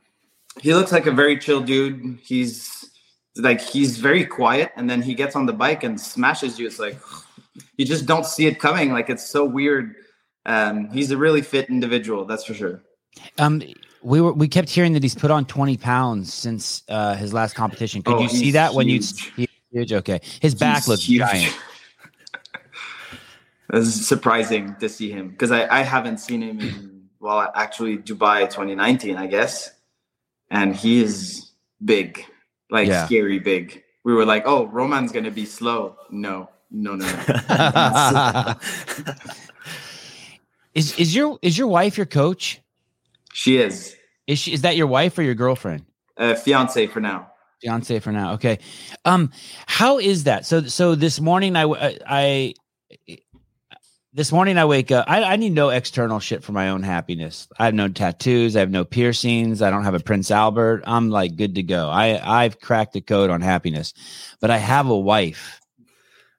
he 0.62 0.74
looks 0.74 0.94
like 0.94 1.08
a 1.08 1.12
very 1.12 1.38
chill 1.38 1.60
dude 1.60 2.18
he's 2.24 2.79
like 3.41 3.62
he's 3.62 3.98
very 3.98 4.25
quiet, 4.25 4.72
and 4.75 4.89
then 4.89 5.01
he 5.01 5.13
gets 5.13 5.36
on 5.36 5.46
the 5.46 5.53
bike 5.53 5.84
and 5.84 6.00
smashes 6.00 6.60
you. 6.60 6.68
It's 6.68 6.79
like 6.79 7.00
you 7.78 7.86
just 7.86 8.06
don't 8.06 8.25
see 8.25 8.46
it 8.48 8.60
coming. 8.60 8.92
Like 8.92 9.10
it's 9.10 9.30
so 9.30 9.46
weird. 9.46 9.96
Um, 10.46 10.89
he's 10.89 11.12
a 11.12 11.18
really 11.18 11.42
fit 11.42 11.70
individual, 11.70 12.25
that's 12.25 12.44
for 12.46 12.54
sure. 12.54 12.82
Um, 13.38 13.62
we 14.01 14.22
were 14.22 14.32
we 14.34 14.48
kept 14.48 14.70
hearing 14.70 14.94
that 14.94 15.04
he's 15.04 15.16
put 15.16 15.30
on 15.32 15.46
20 15.46 15.78
pounds 15.78 16.34
since 16.34 16.84
uh, 16.89 17.16
his 17.16 17.34
last 17.34 17.54
competition. 17.56 18.01
Could 18.01 18.16
Oh, 18.16 18.22
you 18.22 18.30
see 18.30 18.51
that 18.51 18.74
when 18.74 18.88
you 18.88 19.00
huge. 19.00 19.34
huge? 19.72 19.94
Okay, 19.94 20.22
his 20.42 20.56
back 20.56 20.78
He's 20.84 20.88
looks 20.88 21.04
huge. 21.04 21.20
giant. 21.22 21.56
It's 23.72 24.08
surprising 24.08 24.75
to 24.80 24.89
see 24.89 25.12
him 25.12 25.30
because 25.30 25.51
I, 25.51 25.68
I 25.68 25.84
haven't 25.84 26.18
seen 26.20 26.42
him 26.42 26.60
in 26.60 27.04
well 27.20 27.51
actually 27.54 27.98
Dubai 27.98 28.50
2019 28.50 29.16
I 29.16 29.28
guess, 29.28 29.70
and 30.50 30.75
he 30.75 31.04
is 31.04 31.51
big, 31.84 32.25
like 32.72 32.88
Yeah. 32.88 33.06
scary 33.06 33.38
big. 33.38 33.84
We 34.04 34.13
were 34.13 34.25
like, 34.25 34.44
oh, 34.48 34.66
Roman's 34.66 35.12
gonna 35.12 35.30
be 35.30 35.46
slow. 35.46 35.98
No, 36.10 36.50
no, 36.71 36.95
no, 36.95 37.05
no. 37.05 38.55
is 40.73 40.97
is 40.99 41.15
your 41.15 41.39
is 41.41 41.57
your 41.57 41.67
wife 41.67 41.97
your 41.97 42.05
coach? 42.05 42.61
she 43.33 43.57
is 43.57 43.95
Is 44.27 44.39
she 44.39 44.53
is 44.53 44.61
that 44.61 44.75
your 44.75 44.88
wife 44.88 45.17
or 45.17 45.23
your 45.23 45.35
girlfriend? 45.35 45.85
a 46.17 46.35
fiance 46.35 46.85
for 46.88 46.99
now. 46.99 47.31
Fiance 47.61 47.99
for 47.99 48.11
now. 48.11 48.33
Okay. 48.33 48.59
Um, 49.05 49.31
how 49.65 49.99
is 49.99 50.25
that? 50.25 50.45
So 50.45 50.63
so 50.63 50.95
this 50.95 51.19
morning 51.19 51.55
I 51.55 51.63
I. 52.05 52.53
this 54.13 54.31
morning 54.31 54.57
I 54.57 54.65
wake 54.65 54.91
up. 54.91 55.05
I, 55.07 55.23
I 55.23 55.35
need 55.35 55.53
no 55.53 55.69
external 55.69 56.19
shit 56.19 56.43
for 56.43 56.51
my 56.51 56.69
own 56.69 56.83
happiness. 56.83 57.47
I 57.59 57.65
have 57.65 57.73
no 57.73 57.88
tattoos. 57.88 58.55
I 58.55 58.59
have 58.61 58.71
no 58.71 58.83
piercings. 58.83 59.61
I 59.61 59.69
don't 59.69 59.83
have 59.83 59.93
a 59.93 59.99
Prince 59.99 60.31
Albert. 60.31 60.83
I'm 60.88 61.09
like 61.09 61.35
good 61.35 61.55
to 61.55 61.63
go. 61.63 61.89
I 61.89 62.19
I've 62.43 62.59
cracked 62.59 62.93
the 62.93 63.01
code 63.01 63.29
on 63.29 63.41
happiness, 63.41 63.93
but 64.41 64.49
I 64.51 64.57
have 64.57 64.88
a 64.89 64.97
wife, 64.97 65.59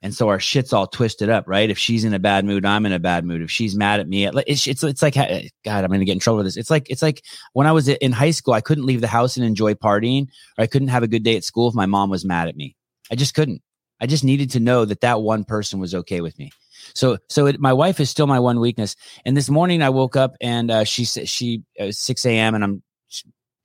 and 0.03 0.15
so 0.15 0.29
our 0.29 0.41
shit's 0.41 0.73
all 0.73 0.87
twisted 0.87 1.29
up. 1.29 1.45
Right? 1.47 1.71
If 1.71 1.79
she's 1.79 2.05
in 2.05 2.15
a 2.15 2.19
bad 2.19 2.45
mood, 2.45 2.65
I'm 2.65 2.87
in 2.87 2.93
a 2.93 2.99
bad 2.99 3.25
mood. 3.25 3.43
If 3.43 3.51
she's 3.51 3.77
mad 3.77 4.01
at 4.01 4.09
me, 4.09 4.27
it's 4.27 4.67
it's, 4.67 4.83
it's 4.83 5.03
like 5.03 5.15
God. 5.15 5.45
I'm 5.67 5.91
gonna 5.91 6.05
get 6.05 6.13
in 6.13 6.19
trouble 6.19 6.39
with 6.39 6.47
this. 6.47 6.57
It's 6.57 6.71
like 6.71 6.89
it's 6.91 7.03
like 7.03 7.23
when 7.53 7.67
I 7.67 7.73
was 7.73 7.89
in 7.89 8.13
high 8.13 8.31
school, 8.31 8.55
I 8.55 8.61
couldn't 8.61 8.87
leave 8.87 9.01
the 9.01 9.07
house 9.07 9.37
and 9.37 9.45
enjoy 9.45 9.75
partying, 9.75 10.29
or 10.59 10.65
I 10.65 10.67
couldn't 10.67 10.89
have 10.89 11.03
a 11.03 11.09
good 11.09 11.23
day 11.23 11.37
at 11.37 11.45
school 11.45 11.69
if 11.69 11.75
my 11.75 11.87
mom 11.87 12.11
was 12.11 12.25
mad 12.25 12.49
at 12.49 12.57
me. 12.57 12.77
I 13.11 13.15
just 13.15 13.35
couldn't. 13.35 13.63
I 14.01 14.07
just 14.07 14.25
needed 14.25 14.51
to 14.53 14.61
know 14.61 14.85
that 14.85 15.03
that 15.03 15.23
one 15.23 15.45
person 15.45 15.79
was 15.79 15.95
okay 15.95 16.21
with 16.21 16.39
me. 16.39 16.51
So, 16.95 17.19
so 17.29 17.47
it, 17.47 17.61
my 17.61 17.73
wife 17.73 18.01
is 18.01 18.09
still 18.09 18.27
my 18.27 18.41
one 18.41 18.61
weakness. 18.61 18.97
And 19.25 19.37
this 19.37 19.51
morning 19.51 19.83
I 19.83 19.91
woke 19.91 20.17
up 20.17 20.35
and 20.41 20.71
uh, 20.71 20.85
she 20.85 21.05
said 21.05 21.29
she 21.29 21.63
was 21.79 21.99
six 21.99 22.25
a.m. 22.25 22.55
and 22.55 22.65
I'm 22.65 22.83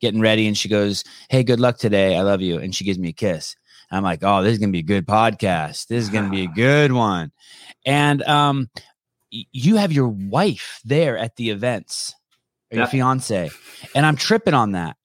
getting 0.02 0.20
ready 0.20 0.48
and 0.48 0.58
she 0.58 0.68
goes, 0.68 1.04
"Hey, 1.30 1.44
good 1.44 1.60
luck 1.60 1.78
today. 1.78 2.18
I 2.18 2.22
love 2.22 2.42
you." 2.42 2.58
And 2.60 2.76
she 2.76 2.84
gives 2.84 3.00
me 3.00 3.10
a 3.10 3.14
kiss. 3.14 3.56
I'm 3.96 4.04
like, 4.04 4.20
"Oh, 4.24 4.44
this 4.44 4.54
is 4.54 4.60
gonna 4.60 4.72
be 4.72 4.80
a 4.80 4.84
good 4.84 5.08
podcast. 5.08 5.88
This 5.88 6.04
is 6.04 6.10
gonna 6.10 6.30
be 6.30 6.44
a 6.44 6.48
good 6.48 6.92
one." 6.92 7.32
And 7.86 8.22
um, 8.24 8.70
y- 9.32 9.46
you 9.52 9.76
have 9.78 9.92
your 9.92 10.08
wife 10.10 10.82
there 10.86 11.18
at 11.18 11.36
the 11.36 11.50
events, 11.52 12.14
or 12.72 12.78
your 12.78 12.86
Yeah. 12.86 12.90
fiance, 12.92 13.52
and 13.96 14.06
I'm 14.06 14.16
tripping 14.16 14.54
on 14.54 14.74
that 14.74 14.98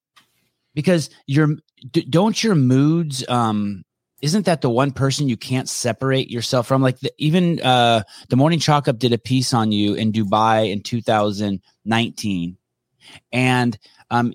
because 0.74 1.10
your 1.26 1.56
d- 1.90 2.06
don't 2.08 2.42
your 2.42 2.54
moods 2.54 3.26
um 3.28 3.84
isn't 4.22 4.44
that 4.44 4.60
the 4.60 4.68
one 4.70 4.92
person 4.92 5.28
you 5.28 5.36
can't 5.36 5.68
separate 5.68 6.30
yourself 6.30 6.66
from 6.66 6.82
like 6.82 7.00
the, 7.00 7.10
even 7.18 7.60
uh 7.62 8.02
the 8.28 8.36
morning 8.36 8.58
chalk 8.58 8.86
up 8.86 8.98
did 8.98 9.12
a 9.12 9.18
piece 9.18 9.52
on 9.54 9.72
you 9.72 9.94
in 9.94 10.12
dubai 10.12 10.70
in 10.70 10.82
2019 10.82 12.56
and 13.32 13.78
um 14.10 14.32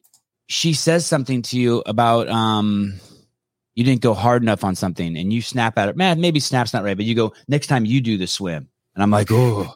she 0.47 0.73
says 0.73 1.05
something 1.05 1.41
to 1.43 1.57
you 1.59 1.81
about 1.85 2.27
um 2.29 2.93
you 3.75 3.83
didn't 3.83 4.01
go 4.01 4.13
hard 4.13 4.41
enough 4.41 4.63
on 4.63 4.75
something 4.75 5.17
and 5.17 5.31
you 5.31 5.41
snap 5.41 5.77
at 5.77 5.89
it 5.89 5.95
man 5.95 6.19
maybe 6.19 6.39
snap's 6.39 6.73
not 6.73 6.83
right 6.83 6.97
but 6.97 7.05
you 7.05 7.13
go 7.15 7.33
next 7.47 7.67
time 7.67 7.85
you 7.85 8.01
do 8.01 8.17
the 8.17 8.27
swim 8.27 8.67
and 8.95 9.03
i'm 9.03 9.11
like 9.11 9.27
oh 9.31 9.73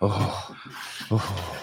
oh, 0.00 0.56
oh. 1.10 1.58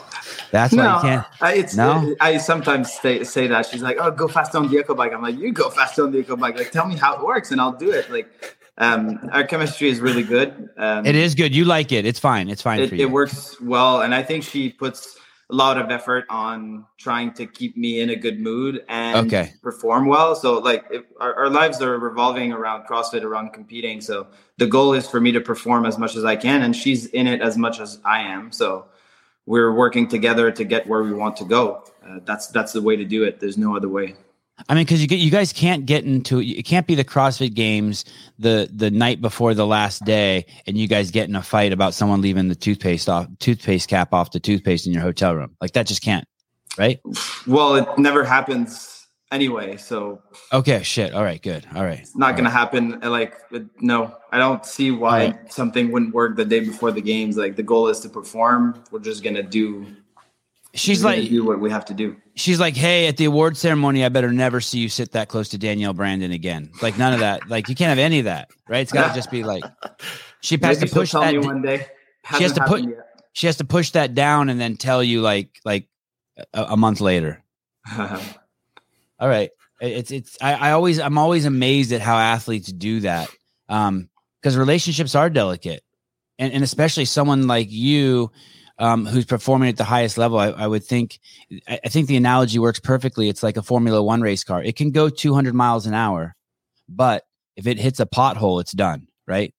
that's 0.52 0.76
why 0.76 0.96
you 0.96 1.02
can't 1.02 1.26
I, 1.42 1.54
it's 1.54 1.76
No? 1.76 2.16
I 2.20 2.38
sometimes 2.38 2.92
say, 2.92 3.24
say 3.24 3.48
that 3.48 3.66
she's 3.66 3.82
like, 3.82 3.98
"Oh, 4.00 4.12
go 4.12 4.28
fast 4.28 4.56
on 4.56 4.68
the 4.68 4.80
echo 4.80 4.96
bike." 4.96 5.14
I'm 5.14 5.22
like, 5.22 5.38
"You 5.38 5.52
go 5.52 5.70
fast 5.70 6.00
on 6.00 6.12
the 6.12 6.20
echo 6.20 6.36
bike. 6.36 6.58
Like, 6.58 6.72
tell 6.72 6.88
me 6.88 6.96
how 6.96 7.16
it 7.16 7.24
works, 7.24 7.52
and 7.52 7.62
I'll 7.62 7.72
do 7.72 7.92
it." 7.92 8.10
Like, 8.12 8.58
um, 8.80 9.30
our 9.32 9.44
chemistry 9.44 9.90
is 9.90 10.00
really 10.00 10.24
good. 10.24 10.70
Um, 10.78 11.06
it 11.06 11.16
is 11.16 11.36
good 11.36 11.54
you 11.54 11.66
like 11.66 11.92
it 11.92 12.06
it's 12.06 12.20
fine 12.20 12.50
it's 12.50 12.62
fine 12.62 12.80
It, 12.80 12.90
for 12.90 12.96
you 12.96 13.08
it 13.08 13.12
works 13.12 13.60
well, 13.62 14.02
and 14.02 14.16
I 14.16 14.24
think 14.24 14.44
she 14.44 14.72
puts 14.72 15.18
a 15.52 15.56
lot 15.56 15.80
of 15.80 15.90
effort 15.90 16.26
on 16.30 16.86
trying 16.98 17.34
to 17.34 17.46
keep 17.48 17.76
me 17.76 18.02
in 18.02 18.12
a 18.12 18.16
good 18.16 18.40
mood 18.40 18.86
and 18.88 19.26
Okay. 19.28 19.54
perform 19.64 20.06
well. 20.06 20.36
So, 20.36 20.60
like, 20.60 20.86
if, 20.92 21.06
our, 21.20 21.34
our 21.34 21.50
lives 21.50 21.82
are 21.82 21.98
revolving 21.98 22.54
around 22.54 22.86
CrossFit, 22.86 23.24
around 23.24 23.54
competing. 23.54 24.00
So, 24.00 24.28
the 24.58 24.68
goal 24.68 24.94
is 24.94 25.08
for 25.10 25.20
me 25.20 25.32
to 25.32 25.42
perform 25.42 25.86
as 25.86 25.98
much 25.98 26.16
as 26.16 26.24
I 26.24 26.36
can, 26.36 26.62
and 26.62 26.76
she's 26.76 27.08
in 27.08 27.26
it 27.26 27.42
as 27.42 27.58
much 27.58 27.80
as 27.80 28.00
I 28.06 28.22
am. 28.22 28.52
So, 28.52 28.86
we're 29.48 29.74
working 29.74 30.08
together 30.08 30.52
to 30.52 30.64
get 30.64 30.86
where 30.88 31.02
we 31.02 31.14
want 31.14 31.36
to 31.38 31.46
go. 31.46 31.84
Uh, 32.08 32.20
that's 32.24 32.48
that's 32.48 32.72
the 32.72 32.82
way 32.82 32.96
to 32.96 33.04
do 33.06 33.24
it. 33.24 33.40
There's 33.40 33.58
no 33.58 33.76
other 33.76 33.90
way. 33.90 34.16
I 34.68 34.74
mean, 34.76 34.84
because 34.84 35.02
you 35.02 35.08
get 35.08 35.20
you 35.20 35.32
guys 35.32 35.54
can't 35.54 35.86
get 35.86 36.04
into 36.04 36.40
it 36.42 36.64
can't 36.66 36.86
be 36.86 36.96
the 36.96 37.06
CrossFit 37.06 37.54
Games 37.54 38.04
the 38.38 38.70
the 38.74 38.92
night 38.92 39.22
before 39.22 39.54
the 39.54 39.66
last 39.66 40.04
day, 40.06 40.46
and 40.68 40.78
you 40.78 40.88
guys 40.88 41.12
get 41.12 41.30
in 41.30 41.36
a 41.36 41.42
fight 41.42 41.72
about 41.72 41.94
someone 41.94 42.22
leaving 42.22 42.50
the 42.50 42.56
toothpaste 42.56 43.08
off 43.08 43.28
toothpaste 43.40 43.88
cap 43.90 44.14
off 44.14 44.32
the 44.32 44.40
toothpaste 44.40 44.86
in 44.88 44.94
your 44.94 45.02
hotel 45.02 45.36
room. 45.36 45.56
Like 45.62 45.72
that 45.74 45.88
just 45.88 46.02
can't, 46.02 46.26
right? 46.78 47.00
Well, 47.48 47.76
it 47.76 47.88
never 47.98 48.24
happens 48.26 49.08
anyway, 49.32 49.78
so 49.78 50.22
Okay, 50.52 50.82
shit. 50.84 51.14
All 51.14 51.24
right, 51.24 51.42
good. 51.42 51.66
All 51.76 51.84
right. 51.84 52.00
it's 52.00 52.18
not 52.18 52.32
All 52.32 52.34
going 52.34 52.46
to 52.46 52.50
happen. 52.50 53.00
uh, 53.04 53.10
Like, 53.12 53.36
no, 53.80 54.16
I 54.32 54.38
don't 54.40 54.66
see 54.66 54.90
why 54.92 55.26
Alright. 55.26 55.54
something 55.54 55.92
wouldn't 55.92 56.14
work 56.16 56.36
the 56.36 56.46
day 56.46 56.60
before 56.62 56.92
the 56.92 57.02
games. 57.02 57.38
Like, 57.38 57.56
the 57.56 57.62
goal 57.64 57.88
is 57.90 58.00
to 58.02 58.10
perform. 58.10 58.84
We're 58.92 59.00
just 59.00 59.24
going 59.24 59.36
to 59.36 59.44
do. 59.44 59.86
She's 60.74 61.04
we're 61.04 61.12
like, 61.12 61.30
do 61.30 61.44
what 61.46 61.60
we 61.60 61.72
have 61.72 61.86
to 61.86 61.94
do. 61.94 62.16
she's 62.36 62.60
like, 62.60 62.76
hey, 62.76 63.08
at 63.08 63.18
the 63.18 63.26
award 63.26 63.58
ceremony, 63.58 64.06
I 64.06 64.10
better 64.10 64.32
never 64.32 64.62
see 64.62 64.78
you 64.80 64.90
sit 64.90 65.14
that 65.14 65.28
close 65.28 65.50
to 65.50 65.58
Danielle 65.58 65.94
Brandon 65.94 66.32
again. 66.32 66.72
Like 66.82 66.98
none 66.98 67.14
of 67.14 67.22
that. 67.22 67.50
Like 67.50 67.70
you 67.70 67.76
can't 67.76 67.90
have 67.90 67.98
any 68.00 68.20
of 68.20 68.26
that, 68.26 68.50
right? 68.68 68.80
It's 68.82 68.92
got 68.92 69.10
to 69.10 69.16
just 69.16 69.32
be 69.32 69.44
like 69.44 69.64
she 70.42 70.58
has 70.62 70.80
Maybe 70.80 70.90
to 70.90 70.94
push 70.96 71.12
that. 71.14 71.36
one 71.44 71.62
day. 71.62 71.88
She 72.38 72.44
has 72.44 72.54
to 72.54 72.62
put- 72.66 72.82
happened 72.82 73.04
she 73.34 73.48
has 73.48 73.58
to 73.58 73.66
push 73.66 73.92
that 73.92 74.14
down 74.14 74.50
and 74.50 74.60
then 74.60 74.76
tell 74.76 75.04
you 75.04 75.22
like 75.22 75.60
like 75.64 75.88
a, 76.54 76.64
a 76.72 76.78
month 76.78 77.00
later. 77.00 77.44
All 77.98 79.28
right. 79.28 79.52
It's 79.82 80.12
it's 80.12 80.38
I, 80.42 80.54
I 80.56 80.72
always 80.72 81.00
I'm 81.00 81.18
always 81.18 81.46
amazed 81.46 81.94
at 81.94 82.02
how 82.02 82.18
athletes 82.18 82.72
do 82.72 83.02
that. 83.02 83.30
Um 83.70 84.10
because 84.42 84.58
relationships 84.58 85.16
are 85.16 85.30
delicate. 85.30 85.84
And 86.38 86.52
and 86.54 86.64
especially 86.64 87.06
someone 87.06 87.48
like 87.48 87.72
you 87.72 88.32
um 88.80 89.06
who's 89.06 89.26
performing 89.26 89.70
at 89.70 89.78
the 89.78 89.84
highest 89.84 90.18
level, 90.18 90.40
I, 90.40 90.48
I 90.48 90.68
would 90.68 90.84
think 90.84 91.20
I, 91.68 91.80
I 91.86 91.90
think 91.90 92.08
the 92.08 92.18
analogy 92.18 92.60
works 92.60 92.80
perfectly. 92.80 93.30
It's 93.30 93.44
like 93.44 93.58
a 93.58 93.62
Formula 93.62 94.02
One 94.02 94.22
race 94.22 94.44
car. 94.44 94.64
It 94.64 94.76
can 94.76 94.92
go 94.92 95.10
200 95.10 95.54
miles 95.54 95.86
an 95.86 95.94
hour, 95.94 96.36
but 96.88 97.26
if 97.56 97.68
it 97.68 97.78
hits 97.78 98.00
a 98.00 98.06
pothole, 98.06 98.62
it's 98.62 98.72
done, 98.72 99.08
right? 99.28 99.54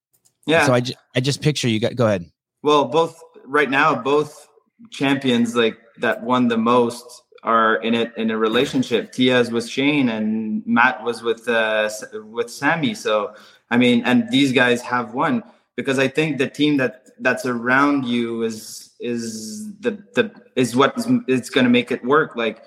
yeah. 0.47 0.67
So 0.67 0.73
I, 0.73 0.81
ju- 0.81 0.95
I 1.15 1.21
just 1.21 1.43
picture 1.43 1.69
you 1.69 1.81
got 1.81 1.95
go 1.95 2.07
ahead. 2.07 2.25
well, 2.63 2.87
both 2.87 3.23
right 3.45 3.71
now, 3.71 3.95
both 3.95 4.49
champions 4.91 5.55
like 5.55 5.79
that 5.99 6.23
won 6.23 6.49
the 6.49 6.57
most 6.57 7.23
are 7.43 7.77
in 7.77 7.95
it 7.95 8.13
in 8.17 8.31
a 8.31 8.37
relationship. 8.39 9.13
Tia's 9.13 9.51
with 9.51 9.69
Shane 9.69 10.09
and 10.09 10.67
Matt 10.67 11.03
was 11.05 11.23
with 11.23 11.49
uh, 11.49 11.89
with 12.25 12.51
Sammy. 12.51 12.95
So 12.95 13.35
I 13.71 13.77
mean, 13.77 14.03
and 14.05 14.31
these 14.31 14.53
guys 14.53 14.83
have 14.83 15.15
won 15.15 15.43
because 15.77 15.99
I 15.99 16.09
think 16.09 16.39
the 16.39 16.49
team 16.49 16.77
that 16.79 17.07
that's 17.21 17.47
around 17.47 18.07
you 18.07 18.43
is 18.43 18.90
is 19.01 19.75
the 19.81 19.93
the 20.15 20.31
is 20.57 20.77
what 20.77 20.95
it's 21.27 21.51
going 21.51 21.65
to 21.65 21.71
make 21.71 21.91
it 21.91 22.05
work. 22.05 22.37
Like 22.37 22.63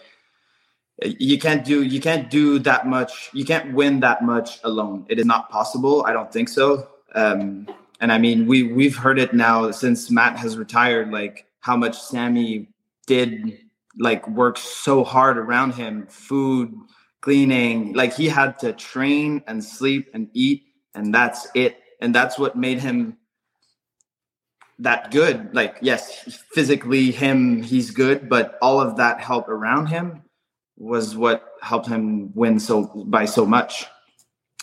you 1.03 1.39
can't 1.39 1.65
do 1.65 1.83
you 1.83 1.99
can't 1.99 2.29
do 2.29 2.59
that 2.59 2.87
much. 2.87 3.29
You 3.33 3.45
can't 3.45 3.73
win 3.73 3.99
that 4.01 4.23
much 4.23 4.59
alone. 4.63 5.05
It 5.09 5.19
is 5.19 5.25
not 5.25 5.49
possible. 5.49 6.03
I 6.05 6.13
don't 6.13 6.31
think 6.31 6.49
so. 6.49 6.87
Um, 7.15 7.67
and 7.99 8.11
I 8.11 8.17
mean, 8.17 8.47
we 8.47 8.63
we've 8.63 8.95
heard 8.95 9.19
it 9.19 9.33
now 9.33 9.71
since 9.71 10.11
Matt 10.11 10.37
has 10.37 10.57
retired. 10.57 11.11
Like 11.11 11.45
how 11.61 11.77
much 11.77 11.99
Sammy 11.99 12.69
did 13.07 13.59
like 13.97 14.27
work 14.27 14.57
so 14.57 15.03
hard 15.03 15.37
around 15.37 15.73
him, 15.73 16.07
food, 16.07 16.73
cleaning. 17.21 17.93
Like 17.93 18.13
he 18.13 18.27
had 18.27 18.59
to 18.59 18.73
train 18.73 19.43
and 19.47 19.63
sleep 19.63 20.09
and 20.13 20.29
eat, 20.33 20.63
and 20.95 21.13
that's 21.13 21.47
it. 21.53 21.77
And 22.01 22.13
that's 22.13 22.37
what 22.37 22.57
made 22.57 22.79
him 22.79 23.17
that 24.79 25.11
good. 25.11 25.53
Like 25.53 25.77
yes, 25.81 26.41
physically 26.53 27.11
him 27.11 27.61
he's 27.61 27.91
good, 27.91 28.27
but 28.29 28.57
all 28.61 28.79
of 28.81 28.97
that 28.97 29.21
help 29.21 29.47
around 29.49 29.87
him 29.87 30.21
was 30.77 31.15
what 31.15 31.43
helped 31.61 31.87
him 31.87 32.33
win 32.33 32.59
so 32.59 32.85
by 33.07 33.25
so 33.25 33.45
much. 33.45 33.85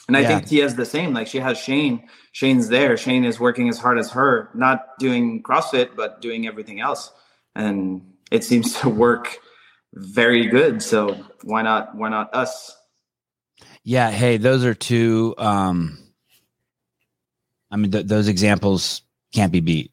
And 0.08 0.16
I 0.16 0.20
Yeah. 0.20 0.28
think 0.28 0.46
Tia's 0.48 0.74
the 0.74 0.84
same. 0.84 1.14
Like 1.14 1.28
she 1.28 1.38
has 1.38 1.56
Shane. 1.56 2.08
Shane's 2.32 2.68
there. 2.68 2.96
Shane 2.96 3.24
is 3.24 3.38
working 3.38 3.68
as 3.68 3.78
hard 3.78 3.98
as 3.98 4.10
her, 4.10 4.50
not 4.54 4.98
doing 4.98 5.42
CrossFit, 5.42 5.94
but 5.96 6.20
doing 6.20 6.46
everything 6.46 6.80
else. 6.80 7.12
And 7.54 8.02
it 8.30 8.42
seems 8.44 8.78
to 8.80 8.88
work 8.88 9.38
very 9.94 10.46
good. 10.46 10.82
So 10.82 11.16
why 11.44 11.62
not? 11.62 11.94
Why 11.96 12.08
not 12.08 12.34
us? 12.34 12.76
Yeah. 13.84 14.10
Hey, 14.10 14.36
those 14.36 14.64
are 14.64 14.74
two. 14.74 15.34
Um, 15.38 15.98
I 17.70 17.76
mean, 17.76 17.92
th- 17.92 18.06
those 18.06 18.26
examples 18.28 19.02
can't 19.32 19.52
be 19.52 19.60
beat. 19.60 19.92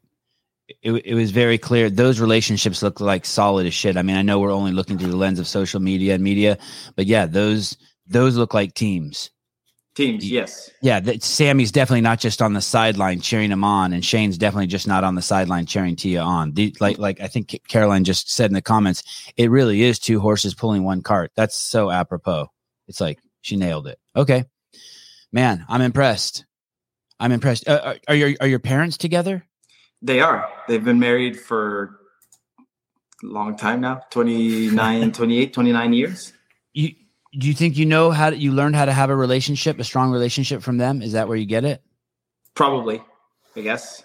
It, 0.82 0.92
it 0.92 1.14
was 1.14 1.30
very 1.30 1.56
clear. 1.56 1.88
Those 1.88 2.20
relationships 2.20 2.82
look 2.82 3.00
like 3.00 3.24
solid 3.24 3.66
as 3.66 3.74
shit. 3.74 3.96
I 3.96 4.02
mean, 4.02 4.16
I 4.16 4.22
know 4.22 4.38
we're 4.38 4.52
only 4.52 4.72
looking 4.72 4.98
through 4.98 5.10
the 5.10 5.16
lens 5.16 5.38
of 5.38 5.46
social 5.46 5.80
media 5.80 6.14
and 6.14 6.22
media, 6.22 6.58
but 6.94 7.06
yeah, 7.06 7.26
those 7.26 7.76
those 8.06 8.36
look 8.36 8.54
like 8.54 8.74
teams. 8.74 9.30
Teams, 9.94 10.30
yes. 10.30 10.70
Yeah, 10.80 11.00
that 11.00 11.24
Sammy's 11.24 11.72
definitely 11.72 12.02
not 12.02 12.20
just 12.20 12.40
on 12.40 12.52
the 12.52 12.60
sideline 12.60 13.20
cheering 13.20 13.50
him 13.50 13.64
on, 13.64 13.92
and 13.92 14.04
Shane's 14.04 14.38
definitely 14.38 14.68
just 14.68 14.86
not 14.86 15.02
on 15.02 15.16
the 15.16 15.22
sideline 15.22 15.66
cheering 15.66 15.96
Tia 15.96 16.20
on. 16.20 16.52
The, 16.52 16.72
like, 16.78 16.98
like 16.98 17.20
I 17.20 17.26
think 17.26 17.60
Caroline 17.66 18.04
just 18.04 18.30
said 18.30 18.48
in 18.48 18.54
the 18.54 18.62
comments, 18.62 19.02
it 19.36 19.50
really 19.50 19.82
is 19.82 19.98
two 19.98 20.20
horses 20.20 20.54
pulling 20.54 20.84
one 20.84 21.02
cart. 21.02 21.32
That's 21.34 21.56
so 21.56 21.90
apropos. 21.90 22.46
It's 22.86 23.00
like 23.00 23.18
she 23.40 23.56
nailed 23.56 23.88
it. 23.88 23.98
Okay, 24.14 24.44
man, 25.32 25.64
I'm 25.68 25.80
impressed. 25.80 26.44
I'm 27.18 27.32
impressed. 27.32 27.66
Uh, 27.66 27.80
are, 27.82 27.96
are 28.06 28.14
your 28.14 28.34
are 28.40 28.46
your 28.46 28.60
parents 28.60 28.98
together? 28.98 29.47
They 30.02 30.20
are. 30.20 30.48
They've 30.68 30.84
been 30.84 31.00
married 31.00 31.38
for 31.38 31.98
a 33.22 33.26
long 33.26 33.56
time 33.56 33.80
now 33.80 34.02
29, 34.10 35.12
28, 35.12 35.52
29 35.52 35.92
years. 35.92 36.32
You 36.72 36.94
do 37.38 37.46
you 37.46 37.54
think 37.54 37.76
you 37.76 37.84
know 37.84 38.10
how 38.10 38.30
to, 38.30 38.36
you 38.36 38.52
learned 38.52 38.74
how 38.74 38.86
to 38.86 38.92
have 38.92 39.10
a 39.10 39.16
relationship, 39.16 39.78
a 39.78 39.84
strong 39.84 40.10
relationship 40.10 40.62
from 40.62 40.78
them? 40.78 41.02
Is 41.02 41.12
that 41.12 41.28
where 41.28 41.36
you 41.36 41.44
get 41.44 41.64
it? 41.64 41.82
Probably, 42.54 43.02
I 43.54 43.60
guess. 43.60 44.02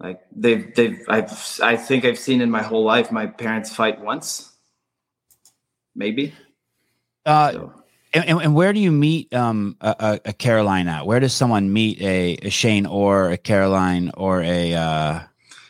Like 0.00 0.20
they've 0.30 0.72
they've 0.74 1.00
I've 1.08 1.58
I 1.62 1.76
think 1.76 2.04
I've 2.04 2.18
seen 2.18 2.40
in 2.40 2.50
my 2.50 2.62
whole 2.62 2.84
life 2.84 3.10
my 3.10 3.26
parents 3.26 3.74
fight 3.74 4.00
once, 4.00 4.52
maybe. 5.96 6.34
Uh, 7.26 7.52
so. 7.52 7.77
And, 8.14 8.42
and, 8.42 8.54
where 8.54 8.72
do 8.72 8.80
you 8.80 8.90
meet 8.92 9.34
um 9.34 9.76
a, 9.80 10.20
a, 10.24 10.32
Caroline 10.32 10.88
at? 10.88 11.06
Where 11.06 11.20
does 11.20 11.34
someone 11.34 11.72
meet 11.72 12.00
a, 12.00 12.38
a 12.42 12.50
Shane 12.50 12.86
or 12.86 13.30
a 13.30 13.36
Caroline 13.36 14.10
or 14.16 14.42
a 14.42 14.74
uh, 14.74 15.20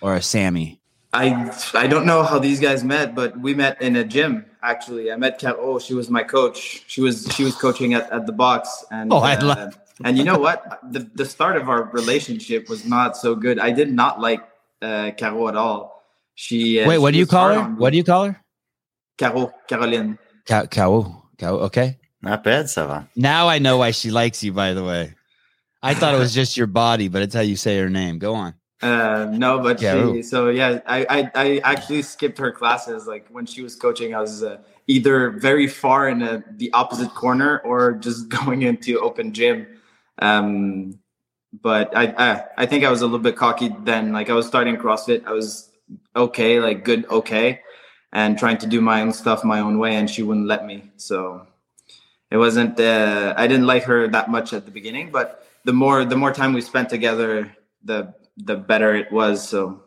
or 0.01 0.15
a 0.15 0.23
Sammy? 0.23 0.81
I 1.13 1.53
I 1.75 1.87
don't 1.87 2.07
know 2.07 2.23
how 2.23 2.39
these 2.39 2.61
guys 2.61 2.85
met, 2.85 3.15
but 3.15 3.39
we 3.41 3.55
met 3.55 3.81
in 3.83 3.97
a 3.97 4.05
gym. 4.05 4.45
Actually, 4.63 5.11
I 5.11 5.17
met 5.17 5.39
Kat. 5.39 5.57
Oh, 5.59 5.79
she 5.79 5.95
was 5.95 6.11
my 6.11 6.23
coach. 6.23 6.85
She 6.87 7.01
was 7.01 7.29
she 7.35 7.45
was 7.45 7.57
coaching 7.57 7.95
at, 7.95 8.11
at 8.13 8.27
the 8.27 8.33
box, 8.33 8.85
and 8.91 9.13
oh, 9.13 9.19
I 9.19 9.37
uh, 9.37 9.47
love. 9.47 9.79
and 10.05 10.19
you 10.19 10.25
know 10.25 10.39
what? 10.39 10.81
The 10.93 11.09
the 11.15 11.25
start 11.25 11.57
of 11.57 11.69
our 11.69 11.85
relationship 11.85 12.69
was 12.69 12.85
not 12.85 13.17
so 13.17 13.35
good. 13.35 13.59
I 13.59 13.71
did 13.71 13.93
not 13.93 14.21
like 14.21 14.43
uh, 14.83 15.11
Caro 15.19 15.49
at 15.49 15.57
all. 15.57 16.05
She 16.35 16.81
uh, 16.81 16.89
wait. 16.89 16.99
What 16.99 17.11
she 17.11 17.13
do 17.15 17.19
you 17.21 17.27
call 17.27 17.55
her? 17.55 17.63
What 17.63 17.91
do 17.91 17.97
you 17.97 18.05
call 18.05 18.27
her? 18.27 18.45
Caro, 19.17 19.53
Caroline. 19.67 20.19
Caro, 20.47 20.67
Caro. 21.39 21.59
Okay. 21.67 21.98
Not 22.23 22.43
bad, 22.43 22.67
Sevan. 22.67 23.09
Now 23.15 23.49
I 23.49 23.59
know 23.59 23.79
why 23.79 23.93
she 23.93 24.11
likes 24.11 24.43
you. 24.43 24.53
By 24.53 24.75
the 24.75 24.85
way, 24.85 25.15
I 25.83 25.95
thought 25.95 26.15
it 26.15 26.19
was 26.19 26.35
just 26.43 26.57
your 26.57 26.67
body, 26.67 27.09
but 27.09 27.23
it's 27.23 27.35
how 27.35 27.41
you 27.41 27.57
say 27.57 27.79
her 27.79 27.91
name. 27.91 28.19
Go 28.19 28.35
on. 28.35 28.55
Uh, 28.81 29.27
no, 29.33 29.59
but 29.61 29.81
yeah, 29.81 30.13
she, 30.13 30.23
so 30.23 30.51
yeah, 30.51 30.81
I, 30.87 31.05
I, 31.11 31.31
I 31.35 31.61
actually 31.65 32.03
skipped 32.03 32.39
her 32.39 32.53
classes. 32.53 33.07
Like 33.07 33.27
when 33.29 33.45
she 33.45 33.63
was 33.63 33.75
coaching, 33.75 34.15
I 34.15 34.21
was 34.21 34.43
uh, 34.45 34.59
either 34.87 35.31
very 35.31 35.67
far 35.67 36.09
in 36.09 36.23
a, 36.23 36.45
the 36.57 36.73
opposite 36.73 37.11
corner 37.15 37.59
or 37.65 37.93
just 37.95 38.29
going 38.45 38.63
into 38.63 39.01
open 39.01 39.33
gym. 39.33 39.67
Um, 40.21 40.99
but 41.61 41.97
I, 41.97 42.15
I, 42.19 42.45
I 42.59 42.67
think 42.67 42.85
I 42.85 42.91
was 42.91 43.01
a 43.01 43.07
little 43.07 43.19
bit 43.19 43.37
cocky 43.37 43.75
then. 43.83 44.13
Like 44.13 44.31
I 44.31 44.35
was 44.35 44.47
starting 44.47 44.77
CrossFit, 44.77 45.25
I 45.25 45.33
was 45.33 45.71
okay, 46.15 46.61
like 46.61 46.85
good, 46.85 47.07
okay, 47.07 47.63
and 48.13 48.39
trying 48.39 48.59
to 48.59 48.67
do 48.67 48.81
my 48.81 49.01
own 49.03 49.13
stuff 49.13 49.43
my 49.43 49.59
own 49.61 49.79
way, 49.79 49.97
and 49.97 50.09
she 50.09 50.23
wouldn't 50.23 50.47
let 50.47 50.67
me. 50.67 50.91
So 50.97 51.47
it 52.31 52.37
wasn't. 52.37 52.79
Uh, 52.79 53.35
I 53.37 53.47
didn't 53.47 53.67
like 53.67 53.85
her 53.85 54.09
that 54.09 54.31
much 54.31 54.53
at 54.53 54.65
the 54.65 54.71
beginning, 54.71 55.11
but 55.11 55.47
the 55.65 55.73
more 55.73 56.05
the 56.05 56.17
more 56.17 56.33
time 56.33 56.53
we 56.53 56.61
spent 56.61 56.89
together, 56.89 57.57
the 57.83 58.15
the 58.37 58.57
better 58.57 58.95
it 58.95 59.11
was. 59.11 59.49
So 59.49 59.83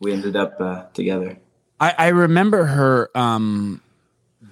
we 0.00 0.12
ended 0.12 0.36
up 0.36 0.60
uh, 0.60 0.84
together. 0.94 1.38
I, 1.80 1.94
I 1.98 2.08
remember 2.08 2.64
her 2.64 3.10
um, 3.16 3.82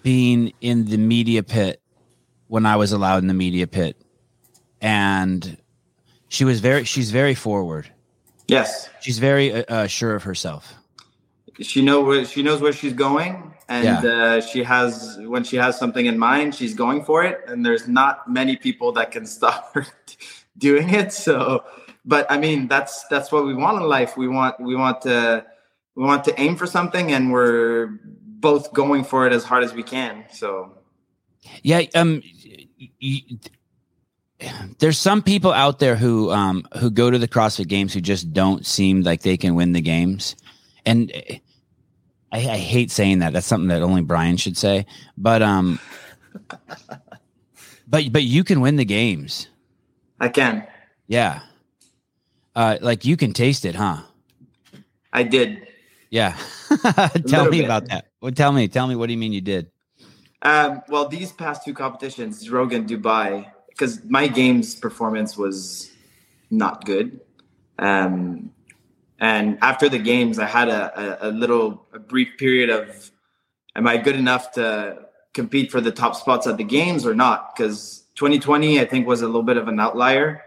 being 0.03 0.53
in 0.61 0.87
the 0.87 0.99
media 0.99 1.43
pit 1.43 1.81
when 2.49 2.67
I 2.67 2.77
was 2.77 2.93
allowed 2.93 3.19
in 3.19 3.29
the 3.29 3.35
media 3.35 3.67
pit, 3.67 3.97
and 4.81 5.57
she 6.29 6.45
was 6.45 6.61
very 6.61 6.85
she's 6.85 7.11
very 7.11 7.35
forward. 7.35 7.91
Yes, 8.47 8.89
she's 9.01 9.19
very 9.19 9.53
uh, 9.53 9.65
uh 9.69 9.87
sure 9.87 10.15
of 10.15 10.25
herself. 10.25 10.75
She 11.61 11.83
know 11.83 12.01
where 12.03 12.25
she 12.25 12.43
knows 12.43 12.61
where 12.61 12.73
she's 12.73 12.95
going, 12.95 13.55
and 13.69 14.05
yeah. 14.05 14.13
uh, 14.13 14.41
she 14.41 14.63
has 14.63 15.19
when 15.23 15.45
she 15.45 15.57
has 15.57 15.79
something 15.79 16.07
in 16.07 16.19
mind, 16.19 16.55
she's 16.55 16.75
going 16.75 17.05
for 17.05 17.25
it. 17.25 17.41
And 17.47 17.65
there's 17.65 17.87
not 17.87 18.31
many 18.31 18.57
people 18.57 18.93
that 18.93 19.11
can 19.11 19.27
stop 19.37 19.75
her 19.75 19.87
doing 20.57 20.91
it. 20.91 21.13
So 21.13 21.65
but 22.05 22.31
I 22.31 22.39
mean, 22.39 22.69
that's 22.69 23.07
that's 23.09 23.31
what 23.31 23.45
we 23.45 23.55
want 23.55 23.77
in 23.79 23.89
life. 23.89 24.17
We 24.17 24.29
want 24.29 24.61
we 24.61 24.75
want 24.75 25.03
to 25.03 25.45
we 25.95 26.05
want 26.05 26.25
to 26.25 26.41
aim 26.41 26.57
for 26.57 26.67
something, 26.67 27.13
and 27.13 27.33
we're 27.33 27.99
both 28.05 28.73
going 28.73 29.05
for 29.05 29.27
it 29.27 29.33
as 29.33 29.45
hard 29.45 29.65
as 29.65 29.75
we 29.75 29.83
can. 29.83 30.25
So, 30.33 30.73
yeah, 31.63 31.83
um, 31.95 32.23
there's 34.79 34.99
some 34.99 35.23
people 35.23 35.53
out 35.53 35.79
there 35.79 35.97
who 35.97 36.31
um 36.31 36.67
who 36.79 36.91
go 36.91 37.11
to 37.11 37.19
the 37.19 37.29
CrossFit 37.29 37.69
Games 37.69 37.93
who 37.93 38.01
just 38.01 38.33
don't 38.33 38.65
seem 38.65 39.03
like 39.03 39.23
they 39.23 39.37
can 39.37 39.55
win 39.55 39.73
the 39.73 39.83
games, 39.83 40.37
and 40.87 41.13
I, 42.33 42.39
I 42.39 42.57
hate 42.57 42.91
saying 42.91 43.21
that. 43.21 43.33
That's 43.33 43.47
something 43.47 43.69
that 43.69 43.83
only 43.83 44.03
Brian 44.03 44.37
should 44.37 44.57
say. 44.57 44.87
But 45.17 45.43
um, 45.43 45.79
but 47.89 48.13
but 48.13 48.23
you 48.23 48.45
can 48.45 48.61
win 48.61 48.77
the 48.77 48.85
games. 48.85 49.49
I 50.21 50.29
can. 50.29 50.67
Yeah. 51.07 51.41
Uh, 52.55 52.79
like 52.81 53.05
you 53.05 53.17
can 53.17 53.33
taste 53.33 53.65
it, 53.65 53.75
huh? 53.75 54.03
I 55.13 55.23
did. 55.23 55.67
Yeah. 56.11 56.37
tell 57.27 57.47
me 57.47 57.59
bit. 57.59 57.65
about 57.65 57.89
that. 57.89 58.07
Well, 58.21 58.33
tell 58.33 58.53
me. 58.53 58.69
Tell 58.69 58.87
me. 58.87 58.97
What 58.97 59.07
do 59.07 59.13
you 59.13 59.19
mean 59.19 59.33
you 59.33 59.41
did? 59.41 59.71
Um, 60.43 60.83
well, 60.89 61.09
these 61.09 61.33
past 61.33 61.65
two 61.65 61.75
competitions, 61.75 62.49
Rogan, 62.49 62.87
Dubai, 62.87 63.51
because 63.69 64.05
my 64.05 64.27
game's 64.27 64.75
performance 64.75 65.37
was 65.37 65.91
not 66.51 66.85
good. 66.85 67.21
Um, 67.79 68.53
and 69.21 69.59
after 69.61 69.89
the 69.89 69.99
games, 69.99 70.39
I 70.39 70.47
had 70.47 70.69
a, 70.69 71.27
a, 71.27 71.29
a 71.29 71.31
little 71.31 71.87
a 71.93 71.99
brief 71.99 72.39
period 72.39 72.71
of, 72.71 73.11
am 73.77 73.87
I 73.87 73.99
good 73.99 74.17
enough 74.17 74.53
to 74.53 75.07
compete 75.35 75.71
for 75.71 75.81
the 75.81 75.93
top 75.93 76.17
spots 76.17 76.47
at 76.47 76.57
the 76.57 76.65
games 76.65 77.07
or 77.07 77.15
not? 77.15 77.55
Because 77.55 78.05
2020, 78.15 78.81
I 78.81 78.87
think, 78.87 79.07
was 79.07 79.21
a 79.21 79.27
little 79.27 79.43
bit 79.43 79.59
of 79.59 79.69
an 79.69 79.79
outlier. 79.79 80.43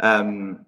Um, 0.00 0.66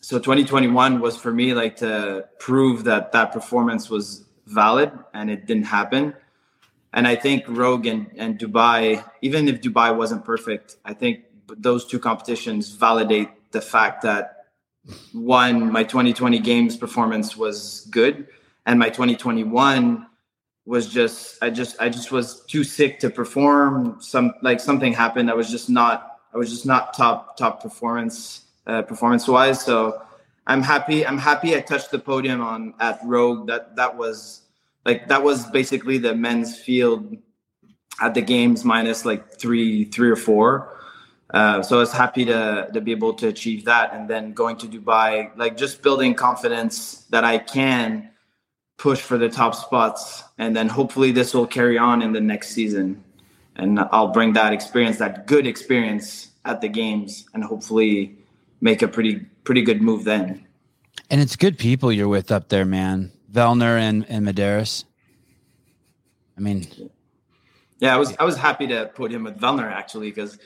so 0.00 0.18
2021 0.18 1.00
was 1.00 1.16
for 1.16 1.32
me 1.32 1.54
like 1.54 1.76
to 1.76 2.26
prove 2.38 2.84
that 2.84 3.12
that 3.12 3.32
performance 3.32 3.90
was 3.90 4.24
valid 4.46 4.90
and 5.12 5.30
it 5.30 5.46
didn't 5.46 5.64
happen 5.64 6.14
and 6.94 7.06
i 7.06 7.14
think 7.14 7.44
rogue 7.46 7.84
and, 7.84 8.10
and 8.16 8.38
dubai 8.38 9.04
even 9.20 9.48
if 9.48 9.60
dubai 9.60 9.94
wasn't 9.94 10.24
perfect 10.24 10.76
i 10.86 10.94
think 10.94 11.24
those 11.48 11.84
two 11.84 11.98
competitions 11.98 12.70
validate 12.70 13.28
the 13.50 13.60
fact 13.60 14.00
that 14.00 14.37
one 15.12 15.70
my 15.72 15.84
2020 15.84 16.38
games 16.38 16.76
performance 16.76 17.36
was 17.36 17.86
good 17.90 18.26
and 18.66 18.78
my 18.78 18.88
2021 18.88 20.06
was 20.64 20.86
just 20.86 21.36
i 21.42 21.50
just 21.50 21.76
i 21.80 21.88
just 21.88 22.10
was 22.10 22.44
too 22.46 22.64
sick 22.64 22.98
to 22.98 23.10
perform 23.10 23.96
some 24.00 24.32
like 24.42 24.60
something 24.60 24.92
happened 24.92 25.30
i 25.30 25.34
was 25.34 25.50
just 25.50 25.68
not 25.68 26.20
i 26.34 26.38
was 26.38 26.50
just 26.50 26.64
not 26.64 26.94
top 26.94 27.36
top 27.36 27.62
performance 27.62 28.46
uh, 28.68 28.82
performance 28.82 29.26
wise. 29.26 29.64
So 29.64 30.02
I'm 30.46 30.62
happy. 30.62 31.06
I'm 31.06 31.18
happy 31.18 31.56
I 31.56 31.60
touched 31.60 31.90
the 31.90 31.98
podium 31.98 32.40
on 32.40 32.74
at 32.78 33.00
Rogue. 33.02 33.46
That 33.48 33.76
that 33.76 33.96
was 33.96 34.42
like 34.84 35.08
that 35.08 35.22
was 35.22 35.46
basically 35.46 35.98
the 35.98 36.14
men's 36.14 36.58
field 36.58 37.16
at 38.00 38.14
the 38.14 38.22
games 38.22 38.64
minus 38.64 39.04
like 39.04 39.40
three 39.40 39.84
three 39.84 40.10
or 40.10 40.16
four. 40.16 40.77
Uh, 41.30 41.62
so 41.62 41.76
I 41.76 41.80
was 41.80 41.92
happy 41.92 42.24
to 42.24 42.68
to 42.72 42.80
be 42.80 42.92
able 42.92 43.12
to 43.14 43.28
achieve 43.28 43.64
that, 43.66 43.92
and 43.92 44.08
then 44.08 44.32
going 44.32 44.56
to 44.58 44.66
Dubai, 44.66 45.30
like 45.36 45.56
just 45.56 45.82
building 45.82 46.14
confidence 46.14 47.04
that 47.10 47.24
I 47.24 47.38
can 47.38 48.10
push 48.78 49.00
for 49.00 49.18
the 49.18 49.28
top 49.28 49.54
spots, 49.54 50.24
and 50.38 50.56
then 50.56 50.68
hopefully 50.68 51.12
this 51.12 51.34
will 51.34 51.46
carry 51.46 51.76
on 51.76 52.00
in 52.00 52.12
the 52.12 52.20
next 52.20 52.50
season, 52.50 53.04
and 53.56 53.78
I'll 53.92 54.08
bring 54.08 54.32
that 54.34 54.52
experience, 54.52 54.98
that 54.98 55.26
good 55.26 55.46
experience 55.46 56.30
at 56.46 56.62
the 56.62 56.68
games, 56.68 57.28
and 57.34 57.44
hopefully 57.44 58.16
make 58.60 58.80
a 58.80 58.88
pretty 58.88 59.26
pretty 59.44 59.62
good 59.62 59.82
move 59.82 60.04
then. 60.04 60.46
And 61.10 61.20
it's 61.20 61.36
good 61.36 61.58
people 61.58 61.92
you're 61.92 62.08
with 62.08 62.32
up 62.32 62.48
there, 62.48 62.64
man. 62.64 63.12
Vellner 63.30 63.78
and 63.78 64.06
and 64.08 64.26
Medeiros. 64.26 64.84
I 66.38 66.40
mean, 66.40 66.66
yeah, 67.80 67.94
I 67.94 67.98
was 67.98 68.16
I 68.18 68.24
was 68.24 68.36
happy 68.36 68.66
to 68.68 68.90
put 68.94 69.12
him 69.12 69.24
with 69.24 69.38
Vellner 69.38 69.70
actually 69.70 70.10
because 70.10 70.38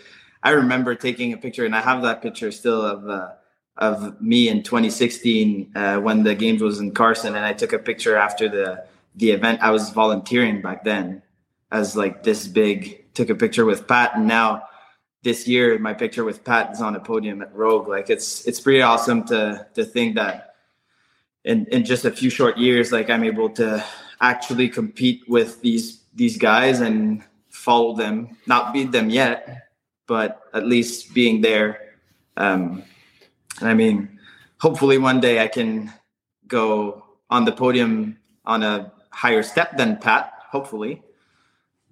I 0.43 0.51
remember 0.51 0.95
taking 0.95 1.33
a 1.33 1.37
picture 1.37 1.65
and 1.65 1.75
I 1.75 1.81
have 1.81 2.03
that 2.03 2.23
picture 2.23 2.51
still 2.51 2.83
of 2.83 3.09
uh, 3.09 3.31
of 3.77 4.21
me 4.21 4.49
in 4.49 4.63
2016 4.63 5.73
uh, 5.75 5.97
when 5.99 6.25
the 6.25 6.35
games 6.35 6.61
was 6.61 6.81
in 6.81 6.93
Carson 6.93 7.35
and 7.35 7.45
I 7.45 7.53
took 7.53 7.73
a 7.73 7.79
picture 7.79 8.17
after 8.17 8.49
the 8.49 8.85
the 9.15 9.31
event. 9.31 9.63
I 9.63 9.71
was 9.71 9.91
volunteering 9.91 10.61
back 10.61 10.85
then 10.85 11.23
as 11.71 11.97
like 11.97 12.23
this 12.23 12.47
big 12.47 13.13
took 13.15 13.31
a 13.31 13.35
picture 13.35 13.65
with 13.65 13.87
Pat, 13.87 14.13
and 14.15 14.27
now 14.27 14.63
this 15.23 15.47
year 15.47 15.79
my 15.79 15.95
picture 15.95 16.25
with 16.25 16.45
Pat 16.45 16.73
is 16.73 16.81
on 16.81 16.97
a 16.97 17.01
podium 17.01 17.43
at 17.43 17.55
Rogue. 17.55 17.89
Like 17.89 18.11
it's 18.11 18.47
it's 18.47 18.61
pretty 18.61 18.83
awesome 18.83 19.25
to 19.29 19.67
to 19.75 19.85
think 19.85 20.17
that 20.17 20.55
in 21.45 21.67
in 21.67 21.85
just 21.85 22.05
a 22.05 22.11
few 22.11 22.31
short 22.31 22.59
years, 22.59 22.93
like 22.93 23.11
I'm 23.11 23.25
able 23.25 23.51
to 23.51 23.85
actually 24.21 24.69
compete 24.69 25.23
with 25.29 25.61
these 25.63 26.01
these 26.15 26.37
guys 26.37 26.81
and 26.81 27.23
follow 27.51 27.95
them, 27.97 28.37
not 28.47 28.73
beat 28.73 28.93
them 28.93 29.11
yet, 29.11 29.69
but 30.13 30.43
at 30.53 30.67
least 30.67 31.15
being 31.15 31.41
there. 31.41 31.81
Um, 32.37 32.83
and 33.61 33.69
I 33.71 33.73
mean, 33.73 34.19
hopefully 34.61 34.99
one 34.99 35.21
day 35.21 35.43
I 35.43 35.49
can 35.49 35.91
go 36.47 37.03
on 37.31 37.47
the 37.47 37.53
podium 37.53 38.19
on 38.45 38.63
a 38.63 38.93
higher 39.09 39.43
step 39.43 39.79
than 39.79 39.97
Pat, 39.97 40.31
hopefully. 40.51 41.03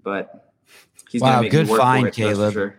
But 0.02 0.52
he's 1.10 1.22
wow, 1.22 1.40
good 1.40 1.66
find, 1.66 2.08
it, 2.08 2.12
Caleb. 2.12 2.52
Sure. 2.52 2.74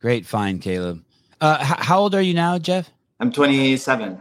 Great 0.00 0.26
find, 0.26 0.60
Caleb. 0.60 1.04
Uh, 1.40 1.58
h- 1.60 1.86
how 1.86 2.00
old 2.00 2.16
are 2.16 2.20
you 2.20 2.34
now, 2.34 2.58
Jeff? 2.58 2.90
I'm 3.20 3.30
27. 3.30 4.20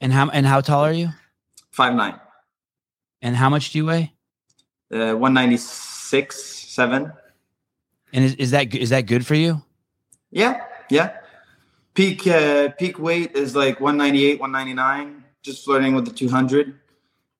And 0.00 0.12
how 0.14 0.30
and 0.30 0.46
how 0.46 0.62
tall 0.62 0.84
are 0.84 0.92
you? 0.92 1.10
Five 1.70 1.94
nine. 1.94 2.18
And 3.20 3.36
how 3.36 3.50
much 3.50 3.72
do 3.72 3.78
you 3.78 3.84
weigh? 3.84 4.14
Uh, 4.90 5.12
196, 5.12 6.42
seven. 6.42 7.12
And 8.12 8.24
is, 8.24 8.34
is 8.34 8.50
that 8.52 8.74
is 8.74 8.90
that 8.90 9.02
good 9.02 9.26
for 9.26 9.34
you? 9.34 9.62
Yeah, 10.30 10.62
yeah. 10.90 11.16
Peak 11.94 12.26
uh, 12.26 12.70
peak 12.78 12.98
weight 12.98 13.32
is 13.34 13.56
like 13.56 13.80
198, 13.80 14.40
199, 14.40 15.24
just 15.42 15.64
flirting 15.64 15.94
with 15.94 16.04
the 16.06 16.12
200. 16.12 16.78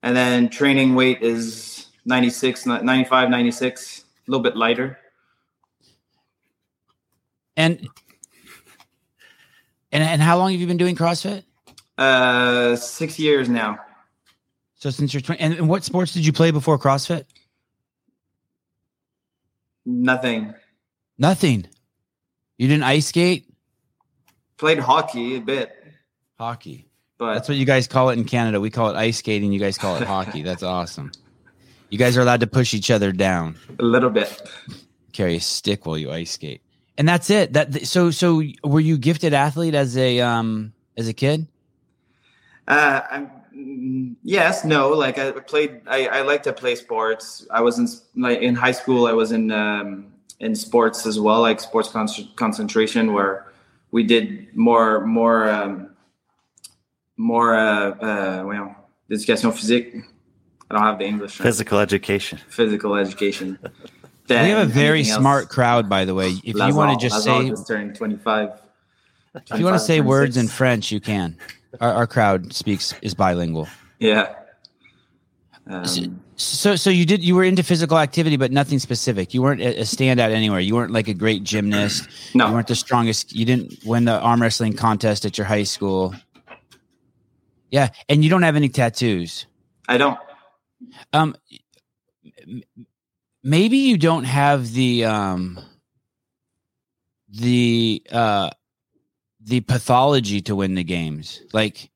And 0.02 0.16
then 0.16 0.48
training 0.48 0.94
weight 0.94 1.22
is 1.22 1.86
96, 2.04 2.66
95, 2.66 3.30
96, 3.30 4.04
a 4.26 4.30
little 4.30 4.42
bit 4.42 4.56
lighter. 4.56 4.98
And 7.56 7.88
and 9.92 10.02
and 10.02 10.22
how 10.22 10.38
long 10.38 10.52
have 10.52 10.60
you 10.60 10.66
been 10.66 10.76
doing 10.76 10.96
CrossFit? 10.96 11.44
Uh, 11.96 12.76
six 12.76 13.18
years 13.18 13.48
now. 13.48 13.78
So 14.74 14.90
since 14.90 15.14
you're 15.14 15.22
20, 15.22 15.40
and, 15.40 15.54
and 15.54 15.68
what 15.68 15.84
sports 15.84 16.12
did 16.12 16.26
you 16.26 16.32
play 16.32 16.50
before 16.50 16.78
CrossFit? 16.78 17.24
Nothing. 19.86 20.54
Nothing. 21.16 21.66
You 22.58 22.68
didn't 22.68 22.82
ice 22.82 23.06
skate? 23.06 23.48
Played 24.58 24.80
hockey 24.80 25.36
a 25.36 25.40
bit. 25.40 25.72
Hockey. 26.38 26.88
But 27.18 27.34
that's 27.34 27.48
what 27.48 27.56
you 27.56 27.64
guys 27.64 27.86
call 27.86 28.10
it 28.10 28.18
in 28.18 28.24
Canada. 28.24 28.60
We 28.60 28.68
call 28.68 28.90
it 28.90 28.96
ice 28.96 29.18
skating. 29.18 29.52
You 29.52 29.60
guys 29.60 29.78
call 29.78 29.96
it 29.96 30.02
hockey. 30.02 30.42
That's 30.42 30.62
awesome. 30.64 31.12
You 31.88 31.98
guys 31.98 32.16
are 32.16 32.20
allowed 32.20 32.40
to 32.40 32.46
push 32.46 32.74
each 32.74 32.90
other 32.90 33.12
down. 33.12 33.56
A 33.78 33.84
little 33.84 34.10
bit. 34.10 34.42
Carry 35.12 35.36
a 35.36 35.40
stick 35.40 35.86
while 35.86 35.96
you 35.96 36.10
ice 36.10 36.32
skate 36.32 36.60
and 36.98 37.08
that's 37.08 37.30
it. 37.30 37.52
That 37.52 37.86
so 37.86 38.10
so 38.10 38.42
were 38.64 38.80
you 38.80 38.98
gifted 38.98 39.34
athlete 39.34 39.74
as 39.74 39.96
a 39.96 40.20
um 40.20 40.72
as 40.96 41.08
a 41.08 41.12
kid? 41.12 41.46
Uh, 42.66 43.00
I'm, 43.10 43.30
yes, 44.22 44.64
no. 44.64 44.90
Like 44.90 45.18
I 45.18 45.32
played. 45.32 45.80
I, 45.86 46.06
I 46.08 46.20
like 46.22 46.42
to 46.44 46.52
play 46.52 46.74
sports. 46.74 47.46
I 47.50 47.60
was 47.60 47.78
in 47.78 47.88
like 48.22 48.40
in 48.40 48.54
high 48.54 48.72
school. 48.72 49.06
I 49.06 49.12
was 49.12 49.32
in 49.32 49.50
um, 49.50 50.12
in 50.40 50.54
sports 50.54 51.06
as 51.06 51.18
well, 51.18 51.40
like 51.40 51.60
sports 51.60 51.88
con- 51.88 52.08
concentration, 52.36 53.12
where 53.12 53.52
we 53.90 54.02
did 54.02 54.54
more 54.56 55.06
more 55.06 55.48
um, 55.48 55.96
more 57.16 57.54
uh, 57.54 57.90
uh, 57.90 58.44
well, 58.46 58.76
education 59.10 59.52
physique. 59.52 59.94
I 60.70 60.74
don't 60.74 60.82
have 60.82 60.98
the 60.98 61.06
English. 61.06 61.36
Physical 61.36 61.78
education. 61.78 62.38
Physical 62.48 62.96
education. 62.96 63.58
we 64.28 64.34
have 64.34 64.68
a 64.68 64.70
very 64.70 65.04
smart 65.04 65.44
else. 65.44 65.54
crowd, 65.54 65.88
by 65.88 66.04
the 66.04 66.14
way. 66.14 66.30
If 66.42 66.56
Lazal, 66.56 66.68
you 66.68 66.74
want 66.74 67.00
to 67.00 67.08
just 67.08 67.26
Lazal 67.26 67.42
say, 67.42 67.48
just 67.50 67.68
turning 67.68 67.92
25. 67.92 68.50
If 69.50 69.58
you 69.58 69.64
want 69.64 69.74
to 69.74 69.80
say 69.80 69.98
26. 69.98 70.06
words 70.06 70.36
in 70.36 70.48
French, 70.48 70.90
you 70.90 71.00
can. 71.00 71.36
Our, 71.80 71.92
our, 71.92 72.06
crowd 72.06 72.52
speaks 72.52 72.94
is 73.02 73.14
bilingual. 73.14 73.68
Yeah. 73.98 74.34
Um, 75.68 76.20
so, 76.36 76.76
so 76.76 76.90
you 76.90 77.04
did. 77.04 77.24
You 77.24 77.34
were 77.34 77.44
into 77.44 77.62
physical 77.62 77.98
activity, 77.98 78.36
but 78.36 78.52
nothing 78.52 78.78
specific. 78.78 79.34
You 79.34 79.42
weren't 79.42 79.60
a 79.60 79.80
standout 79.80 80.30
anywhere. 80.30 80.60
You 80.60 80.74
weren't 80.74 80.92
like 80.92 81.08
a 81.08 81.14
great 81.14 81.42
gymnast. 81.42 82.08
No, 82.34 82.48
you 82.48 82.54
weren't 82.54 82.68
the 82.68 82.76
strongest. 82.76 83.34
You 83.34 83.44
didn't 83.44 83.74
win 83.84 84.04
the 84.04 84.18
arm 84.20 84.40
wrestling 84.40 84.74
contest 84.74 85.24
at 85.24 85.38
your 85.38 85.46
high 85.46 85.64
school. 85.64 86.14
Yeah, 87.70 87.88
and 88.08 88.22
you 88.22 88.30
don't 88.30 88.42
have 88.42 88.54
any 88.54 88.68
tattoos. 88.68 89.46
I 89.88 89.98
don't. 89.98 90.18
Um, 91.12 91.36
maybe 93.42 93.78
you 93.78 93.96
don't 93.96 94.24
have 94.24 94.72
the 94.72 95.04
um 95.04 95.58
the 97.28 98.02
uh 98.10 98.50
the 99.46 99.60
pathology 99.60 100.40
to 100.42 100.56
win 100.56 100.74
the 100.74 100.84
games. 100.84 101.40
Like 101.52 101.90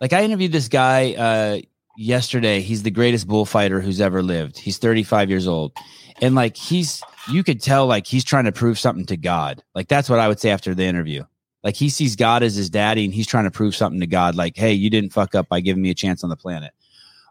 like 0.00 0.12
I 0.12 0.24
interviewed 0.24 0.52
this 0.52 0.68
guy 0.68 1.14
uh 1.14 1.60
yesterday. 1.96 2.60
He's 2.60 2.82
the 2.82 2.90
greatest 2.90 3.26
bullfighter 3.26 3.80
who's 3.80 4.00
ever 4.00 4.22
lived. 4.22 4.58
He's 4.58 4.78
35 4.78 5.30
years 5.30 5.46
old. 5.46 5.72
And 6.20 6.34
like 6.34 6.56
he's 6.56 7.02
you 7.28 7.42
could 7.42 7.60
tell 7.60 7.86
like 7.86 8.06
he's 8.06 8.24
trying 8.24 8.44
to 8.44 8.52
prove 8.52 8.78
something 8.78 9.06
to 9.06 9.16
God. 9.16 9.62
Like 9.74 9.88
that's 9.88 10.08
what 10.08 10.20
I 10.20 10.28
would 10.28 10.40
say 10.40 10.50
after 10.50 10.74
the 10.74 10.84
interview. 10.84 11.24
Like 11.62 11.76
he 11.76 11.88
sees 11.88 12.14
God 12.14 12.42
as 12.42 12.54
his 12.54 12.70
daddy 12.70 13.04
and 13.04 13.14
he's 13.14 13.26
trying 13.26 13.44
to 13.44 13.50
prove 13.50 13.74
something 13.74 14.00
to 14.00 14.06
God 14.06 14.34
like, 14.34 14.56
"Hey, 14.56 14.74
you 14.74 14.90
didn't 14.90 15.14
fuck 15.14 15.34
up 15.34 15.48
by 15.48 15.60
giving 15.60 15.82
me 15.82 15.90
a 15.90 15.94
chance 15.94 16.22
on 16.22 16.30
the 16.30 16.36
planet." 16.36 16.72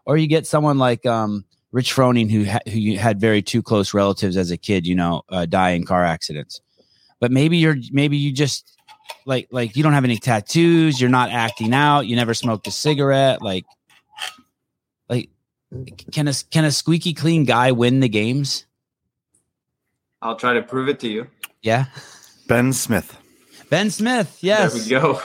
Or 0.06 0.16
you 0.16 0.26
get 0.26 0.46
someone 0.46 0.76
like 0.76 1.06
um 1.06 1.44
Rich 1.70 1.94
Froning, 1.94 2.30
who 2.30 2.44
ha- 2.44 2.60
who 2.68 2.96
had 2.96 3.20
very 3.20 3.42
two 3.42 3.62
close 3.62 3.94
relatives 3.94 4.36
as 4.36 4.50
a 4.50 4.56
kid, 4.56 4.86
you 4.86 4.94
know, 4.94 5.22
uh, 5.28 5.46
die 5.46 5.70
in 5.70 5.84
car 5.86 6.04
accidents. 6.04 6.60
But 7.20 7.32
maybe 7.32 7.56
you're 7.56 7.76
maybe 7.90 8.16
you 8.16 8.32
just 8.32 8.76
like 9.26 9.48
like 9.50 9.76
you 9.76 9.82
don't 9.82 9.92
have 9.92 10.04
any 10.04 10.16
tattoos, 10.16 11.00
you're 11.00 11.10
not 11.10 11.30
acting 11.30 11.72
out, 11.72 12.06
you 12.06 12.16
never 12.16 12.34
smoked 12.34 12.66
a 12.66 12.70
cigarette, 12.70 13.42
like 13.42 13.64
like 15.08 15.30
can 16.12 16.28
a 16.28 16.34
can 16.50 16.64
a 16.64 16.70
squeaky 16.70 17.14
clean 17.14 17.44
guy 17.44 17.72
win 17.72 18.00
the 18.00 18.08
games? 18.08 18.66
I'll 20.22 20.36
try 20.36 20.54
to 20.54 20.62
prove 20.62 20.88
it 20.88 21.00
to 21.00 21.08
you. 21.08 21.26
Yeah. 21.62 21.86
Ben 22.48 22.72
Smith. 22.72 23.16
Ben 23.70 23.90
Smith, 23.90 24.38
yes. 24.40 24.72
There 24.72 25.00
we 25.00 25.02
go. 25.02 25.20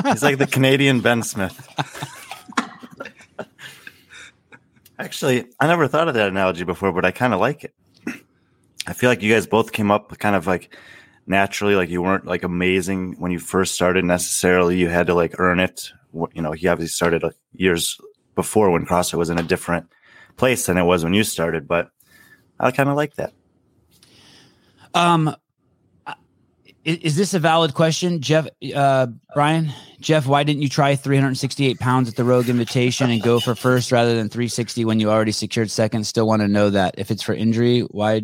He's 0.10 0.22
like 0.22 0.38
the 0.38 0.46
Canadian 0.46 1.00
Ben 1.00 1.22
Smith. 1.22 1.66
Actually, 4.98 5.46
I 5.60 5.66
never 5.66 5.86
thought 5.86 6.08
of 6.08 6.14
that 6.14 6.28
analogy 6.28 6.64
before, 6.64 6.92
but 6.92 7.04
I 7.04 7.12
kind 7.12 7.32
of 7.32 7.40
like 7.40 7.64
it. 7.64 7.74
I 8.86 8.94
feel 8.94 9.10
like 9.10 9.22
you 9.22 9.32
guys 9.32 9.46
both 9.46 9.72
came 9.72 9.90
up 9.90 10.16
kind 10.18 10.34
of 10.34 10.46
like 10.46 10.74
naturally, 11.28 11.74
like 11.74 11.90
you 11.90 12.02
weren't 12.02 12.26
like 12.26 12.42
amazing 12.42 13.14
when 13.18 13.32
you 13.32 13.38
first 13.38 13.74
started 13.74 14.04
necessarily. 14.04 14.78
You 14.78 14.88
had 14.88 15.06
to 15.08 15.14
like 15.14 15.38
earn 15.38 15.60
it. 15.60 15.92
You 16.32 16.42
know, 16.42 16.52
he 16.52 16.66
obviously 16.68 16.92
started 16.92 17.22
like 17.22 17.36
years 17.52 17.98
before 18.34 18.70
when 18.70 18.86
CrossFit 18.86 19.18
was 19.18 19.30
in 19.30 19.38
a 19.38 19.42
different 19.42 19.88
place 20.36 20.66
than 20.66 20.78
it 20.78 20.84
was 20.84 21.04
when 21.04 21.14
you 21.14 21.24
started, 21.24 21.68
but 21.68 21.90
I 22.58 22.70
kind 22.70 22.88
of 22.88 22.96
like 22.96 23.14
that. 23.16 23.32
Um, 24.94 25.34
is, 26.84 27.16
this 27.16 27.34
a 27.34 27.38
valid 27.38 27.74
question, 27.74 28.22
Jeff? 28.22 28.48
Uh, 28.74 29.08
Brian, 29.34 29.70
Jeff, 30.00 30.26
why 30.26 30.42
didn't 30.42 30.62
you 30.62 30.68
try 30.68 30.96
368 30.96 31.78
pounds 31.78 32.08
at 32.08 32.16
the 32.16 32.24
Rogue 32.24 32.48
Invitation 32.48 33.10
and 33.10 33.22
go 33.22 33.40
for 33.40 33.54
first 33.54 33.92
rather 33.92 34.14
than 34.16 34.28
360 34.28 34.84
when 34.86 34.98
you 34.98 35.10
already 35.10 35.32
secured 35.32 35.70
second? 35.70 36.04
Still 36.04 36.26
want 36.26 36.40
to 36.40 36.48
know 36.48 36.70
that. 36.70 36.94
If 36.96 37.10
it's 37.10 37.22
for 37.22 37.34
injury, 37.34 37.80
why 37.80 38.22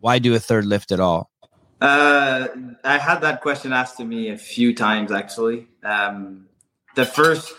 why 0.00 0.18
do 0.18 0.34
a 0.34 0.40
third 0.40 0.64
lift 0.64 0.90
at 0.90 0.98
all? 0.98 1.30
Uh, 1.82 2.46
I 2.84 2.96
had 2.96 3.22
that 3.22 3.40
question 3.40 3.72
asked 3.72 3.96
to 3.96 4.04
me 4.04 4.28
a 4.28 4.38
few 4.38 4.72
times 4.72 5.10
actually. 5.10 5.66
Um, 5.82 6.46
the 6.94 7.04
first, 7.04 7.52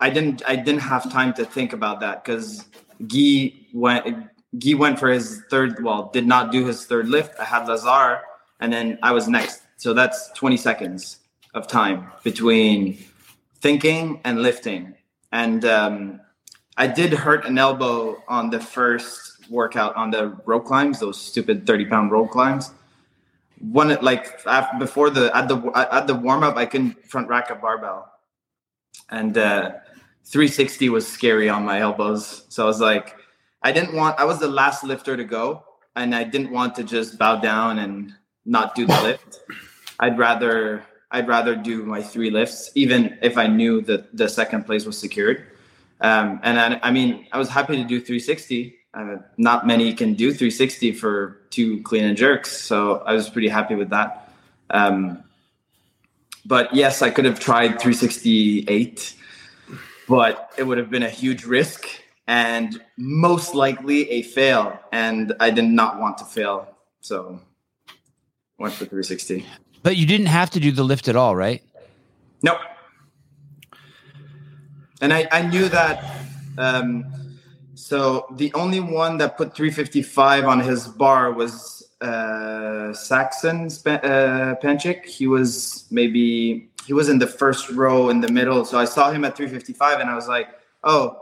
I 0.00 0.10
didn't 0.10 0.42
I 0.44 0.56
didn't 0.56 0.80
have 0.80 1.10
time 1.12 1.32
to 1.34 1.44
think 1.44 1.72
about 1.72 2.00
that 2.00 2.24
because 2.24 2.64
Guy 3.06 3.52
went 3.72 4.26
Guy 4.58 4.74
went 4.74 4.98
for 4.98 5.08
his 5.08 5.42
third. 5.50 5.84
Well, 5.84 6.10
did 6.12 6.26
not 6.26 6.50
do 6.50 6.66
his 6.66 6.84
third 6.84 7.08
lift. 7.08 7.38
I 7.38 7.44
had 7.44 7.68
Lazar, 7.68 8.22
and 8.58 8.72
then 8.72 8.98
I 9.04 9.12
was 9.12 9.28
next. 9.28 9.62
So 9.76 9.94
that's 9.94 10.32
20 10.32 10.56
seconds 10.56 11.20
of 11.54 11.68
time 11.68 12.10
between 12.24 12.98
thinking 13.60 14.20
and 14.24 14.42
lifting. 14.42 14.94
And 15.30 15.64
um, 15.64 16.20
I 16.76 16.88
did 16.88 17.12
hurt 17.12 17.44
an 17.44 17.56
elbow 17.56 18.20
on 18.26 18.50
the 18.50 18.58
first 18.58 19.48
workout 19.48 19.94
on 19.94 20.10
the 20.10 20.36
rope 20.44 20.64
climbs, 20.64 20.98
those 20.98 21.20
stupid 21.20 21.68
30 21.68 21.84
pound 21.86 22.10
rope 22.10 22.30
climbs. 22.30 22.72
One 23.60 23.96
like 24.02 24.40
after, 24.46 24.78
before 24.78 25.10
the 25.10 25.34
at 25.36 25.48
the 25.48 25.58
at 25.74 26.06
the 26.06 26.14
warm 26.14 26.42
up, 26.42 26.56
I 26.56 26.66
couldn't 26.66 27.04
front 27.04 27.28
rack 27.28 27.50
a 27.50 27.54
barbell, 27.54 28.10
and 29.10 29.36
uh, 29.36 29.72
360 30.24 30.88
was 30.88 31.06
scary 31.06 31.48
on 31.48 31.64
my 31.64 31.80
elbows. 31.80 32.46
So 32.48 32.62
I 32.62 32.66
was 32.66 32.80
like, 32.80 33.16
I 33.62 33.72
didn't 33.72 33.94
want. 33.94 34.18
I 34.18 34.24
was 34.24 34.38
the 34.38 34.48
last 34.48 34.82
lifter 34.82 35.16
to 35.16 35.24
go, 35.24 35.64
and 35.94 36.14
I 36.14 36.24
didn't 36.24 36.50
want 36.50 36.74
to 36.76 36.84
just 36.84 37.18
bow 37.18 37.36
down 37.36 37.78
and 37.78 38.14
not 38.46 38.74
do 38.74 38.86
the 38.86 39.02
lift. 39.02 39.40
I'd 39.98 40.18
rather 40.18 40.82
I'd 41.10 41.28
rather 41.28 41.56
do 41.56 41.84
my 41.84 42.02
three 42.02 42.30
lifts, 42.30 42.70
even 42.74 43.18
if 43.20 43.36
I 43.36 43.46
knew 43.46 43.80
that 43.82 44.16
the 44.16 44.28
second 44.28 44.64
place 44.64 44.86
was 44.86 44.96
secured. 44.96 45.46
Um, 46.00 46.40
and 46.42 46.58
I, 46.58 46.80
I, 46.82 46.90
mean, 46.92 47.26
I 47.32 47.38
was 47.38 47.48
happy 47.48 47.76
to 47.76 47.84
do 47.84 47.98
360, 47.98 48.74
Uh, 48.92 49.16
not 49.36 49.66
many 49.66 49.94
can 49.94 50.14
do 50.14 50.32
360 50.32 50.92
for 50.92 51.42
two 51.50 51.82
clean 51.82 52.04
and 52.04 52.16
jerks, 52.16 52.50
so 52.60 52.98
I 53.06 53.12
was 53.12 53.30
pretty 53.30 53.48
happy 53.48 53.76
with 53.76 53.90
that. 53.90 54.32
Um, 54.70 55.22
but 56.44 56.74
yes, 56.74 57.02
I 57.02 57.10
could 57.10 57.24
have 57.24 57.38
tried 57.38 57.80
368, 57.80 59.14
but 60.08 60.50
it 60.58 60.64
would 60.64 60.78
have 60.78 60.90
been 60.90 61.02
a 61.02 61.10
huge 61.10 61.44
risk 61.44 61.86
and 62.26 62.80
most 62.96 63.54
likely 63.54 64.10
a 64.10 64.22
fail. 64.22 64.78
And 64.92 65.34
I 65.40 65.50
did 65.50 65.64
not 65.64 65.98
want 65.98 66.18
to 66.18 66.24
fail. 66.24 66.68
So 67.00 67.40
went 68.58 68.74
for 68.74 68.84
360. 68.84 69.44
But 69.82 69.96
you 69.96 70.06
didn't 70.06 70.26
have 70.26 70.50
to 70.50 70.60
do 70.60 70.70
the 70.70 70.84
lift 70.84 71.08
at 71.08 71.16
all, 71.16 71.34
right? 71.34 71.62
Nope. 72.42 72.58
And 75.00 75.12
I, 75.12 75.26
I 75.32 75.42
knew 75.42 75.68
that. 75.68 76.18
Um, 76.58 77.19
so 77.80 78.26
the 78.32 78.52
only 78.52 78.78
one 78.78 79.16
that 79.18 79.38
put 79.38 79.56
355 79.56 80.44
on 80.44 80.60
his 80.60 80.86
bar 80.86 81.32
was 81.32 81.88
uh, 82.02 82.92
Saxon 82.92 83.66
uh, 83.86 84.54
Panchik. 84.62 85.06
He 85.06 85.26
was 85.26 85.86
maybe 85.90 86.68
he 86.86 86.92
was 86.92 87.08
in 87.08 87.18
the 87.18 87.26
first 87.26 87.70
row 87.70 88.10
in 88.10 88.20
the 88.20 88.30
middle. 88.30 88.66
So 88.66 88.78
I 88.78 88.84
saw 88.84 89.10
him 89.10 89.24
at 89.24 89.34
355, 89.34 90.00
and 90.00 90.10
I 90.10 90.14
was 90.14 90.28
like, 90.28 90.48
oh. 90.84 91.16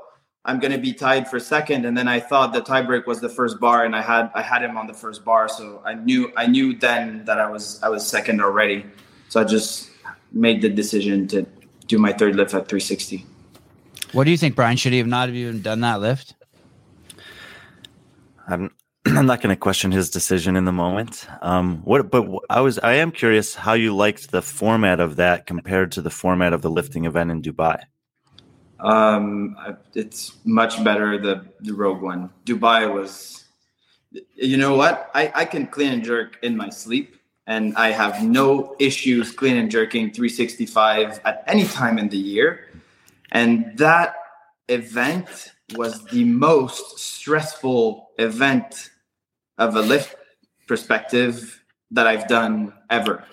I'm 0.44 0.61
gonna 0.61 0.79
be 0.79 0.94
tied 0.94 1.29
for 1.29 1.38
second, 1.40 1.85
and 1.85 1.94
then 1.99 2.09
I 2.09 2.21
thought 2.21 2.55
the 2.55 2.62
tiebreak 2.62 3.07
was 3.07 3.21
the 3.21 3.29
first 3.29 3.61
bar, 3.61 3.85
and 3.85 3.94
I 3.94 4.01
had 4.01 4.31
I 4.35 4.40
had 4.40 4.62
him 4.62 4.79
on 4.79 4.87
the 4.87 4.94
first 4.94 5.23
bar, 5.23 5.47
so 5.47 5.83
I 5.85 5.92
knew 5.92 6.33
I 6.38 6.47
knew 6.47 6.75
then 6.75 7.27
that 7.27 7.38
I 7.38 7.51
was 7.51 7.83
I 7.83 7.90
was 7.90 8.07
second 8.07 8.40
already, 8.40 8.87
so 9.29 9.42
I 9.42 9.44
just 9.44 9.90
made 10.33 10.62
the 10.62 10.71
decision 10.71 11.29
to 11.29 11.44
do 11.87 11.99
my 11.99 12.14
third 12.14 12.35
lift 12.35 12.55
at 12.55 12.66
360. 12.66 13.27
What 14.12 14.25
do 14.25 14.31
you 14.31 14.38
think, 14.38 14.57
Brian? 14.57 14.79
Should 14.79 14.92
he 14.92 14.99
have 14.99 15.07
not 15.07 15.29
have 15.29 15.37
even 15.37 15.61
done 15.61 15.81
that 15.81 16.01
lift? 16.01 16.35
I'm 18.48 18.70
I'm 19.06 19.26
not 19.26 19.40
going 19.40 19.54
to 19.54 19.61
question 19.61 19.92
his 19.92 20.11
decision 20.11 20.56
in 20.56 20.64
the 20.64 20.72
moment. 20.72 21.26
Um, 21.40 21.82
what, 21.84 22.11
but 22.11 22.28
I 22.50 22.61
was, 22.61 22.78
I 22.80 22.94
am 22.94 23.12
curious 23.12 23.54
how 23.54 23.74
you 23.74 23.94
liked 23.94 24.30
the 24.30 24.42
format 24.42 25.00
of 25.00 25.16
that 25.16 25.46
compared 25.46 25.92
to 25.92 26.02
the 26.02 26.11
format 26.11 26.52
of 26.52 26.62
the 26.62 26.70
lifting 26.70 27.04
event 27.04 27.30
in 27.30 27.42
Dubai. 27.42 27.80
Um, 28.80 29.56
it's 29.94 30.37
much 30.44 30.82
better 30.84 31.18
the 31.18 31.44
the 31.61 31.74
Rogue 31.74 32.00
one. 32.00 32.30
Dubai 32.44 32.92
was, 32.92 33.44
you 34.34 34.56
know 34.56 34.76
what? 34.76 35.11
I 35.14 35.32
I 35.34 35.44
can 35.46 35.66
clean 35.66 35.92
and 35.92 36.04
jerk 36.04 36.38
in 36.42 36.56
my 36.56 36.70
sleep, 36.70 37.16
and 37.48 37.74
I 37.76 37.90
have 37.90 38.22
no 38.22 38.76
issues 38.78 39.32
clean 39.32 39.56
and 39.56 39.68
jerking 39.68 40.12
365 40.12 41.20
at 41.24 41.42
any 41.48 41.64
time 41.64 41.98
in 41.98 42.08
the 42.08 42.18
year. 42.18 42.66
And 43.32 43.76
that 43.78 44.14
event 44.68 45.52
was 45.74 46.04
the 46.07 46.24
most 46.24 46.98
stressful 46.98 48.11
event 48.18 48.90
of 49.59 49.76
a 49.76 49.81
lift 49.81 50.16
perspective 50.66 51.62
that 51.90 52.07
I've 52.07 52.28
done 52.28 52.72
ever. 52.90 53.24